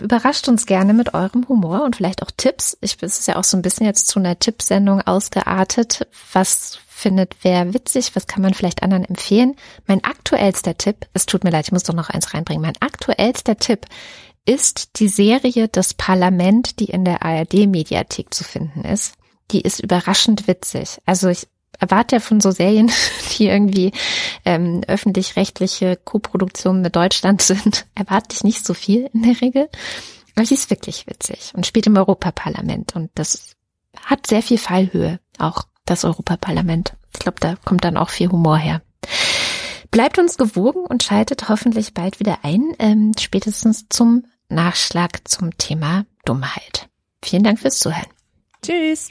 überrascht 0.00 0.48
uns 0.48 0.66
gerne 0.66 0.94
mit 0.94 1.14
eurem 1.14 1.48
Humor 1.48 1.84
und 1.84 1.96
vielleicht 1.96 2.22
auch 2.22 2.30
Tipps. 2.36 2.76
Ich, 2.80 2.96
es 3.00 3.18
ist 3.18 3.28
ja 3.28 3.36
auch 3.36 3.44
so 3.44 3.56
ein 3.56 3.62
bisschen 3.62 3.86
jetzt 3.86 4.08
zu 4.08 4.18
einer 4.18 4.38
Tippsendung 4.38 5.00
ausgeartet. 5.00 6.06
Was 6.32 6.78
findet 6.88 7.36
wer 7.42 7.72
witzig? 7.72 8.14
Was 8.14 8.26
kann 8.26 8.42
man 8.42 8.54
vielleicht 8.54 8.82
anderen 8.82 9.04
empfehlen? 9.04 9.56
Mein 9.86 10.04
aktuellster 10.04 10.76
Tipp, 10.76 11.06
es 11.14 11.26
tut 11.26 11.44
mir 11.44 11.50
leid, 11.50 11.66
ich 11.66 11.72
muss 11.72 11.84
doch 11.84 11.94
noch 11.94 12.10
eins 12.10 12.34
reinbringen. 12.34 12.62
Mein 12.62 12.80
aktuellster 12.80 13.56
Tipp 13.56 13.86
ist 14.46 15.00
die 15.00 15.08
Serie 15.08 15.68
Das 15.68 15.94
Parlament, 15.94 16.80
die 16.80 16.86
in 16.86 17.04
der 17.04 17.22
ARD-Mediathek 17.22 18.32
zu 18.34 18.44
finden 18.44 18.82
ist. 18.84 19.14
Die 19.50 19.60
ist 19.60 19.80
überraschend 19.80 20.46
witzig. 20.46 20.98
Also 21.06 21.28
ich 21.28 21.46
erwarte 21.80 22.16
ja 22.16 22.20
von 22.20 22.40
so 22.40 22.50
Serien, 22.50 22.90
die 23.38 23.46
irgendwie 23.46 23.92
ähm, 24.44 24.82
öffentlich-rechtliche 24.86 25.96
Koproduktionen 25.96 26.82
mit 26.82 26.96
Deutschland 26.96 27.42
sind, 27.42 27.86
erwarte 27.94 28.34
ich 28.36 28.44
nicht 28.44 28.64
so 28.64 28.74
viel 28.74 29.10
in 29.12 29.22
der 29.22 29.40
Regel. 29.40 29.68
Aber 30.36 30.46
sie 30.46 30.54
ist 30.54 30.70
wirklich 30.70 31.06
witzig 31.06 31.52
und 31.54 31.66
spielt 31.66 31.86
im 31.86 31.96
Europaparlament 31.96 32.94
und 32.94 33.10
das 33.14 33.56
hat 34.04 34.26
sehr 34.26 34.42
viel 34.42 34.58
Fallhöhe, 34.58 35.18
auch 35.38 35.64
das 35.84 36.04
Europaparlament. 36.04 36.94
Ich 37.12 37.18
glaube, 37.18 37.40
da 37.40 37.56
kommt 37.64 37.84
dann 37.84 37.96
auch 37.96 38.10
viel 38.10 38.30
Humor 38.30 38.56
her. 38.56 38.82
Bleibt 39.90 40.18
uns 40.18 40.36
gewogen 40.36 40.84
und 40.86 41.02
schaltet 41.02 41.48
hoffentlich 41.48 41.94
bald 41.94 42.20
wieder 42.20 42.38
ein, 42.42 42.74
ähm, 42.78 43.12
spätestens 43.18 43.86
zum 43.88 44.24
Nachschlag 44.48 45.28
zum 45.28 45.56
Thema 45.58 46.06
Dummheit. 46.24 46.88
Vielen 47.22 47.42
Dank 47.42 47.58
fürs 47.58 47.80
Zuhören. 47.80 48.06
Tschüss. 48.62 49.10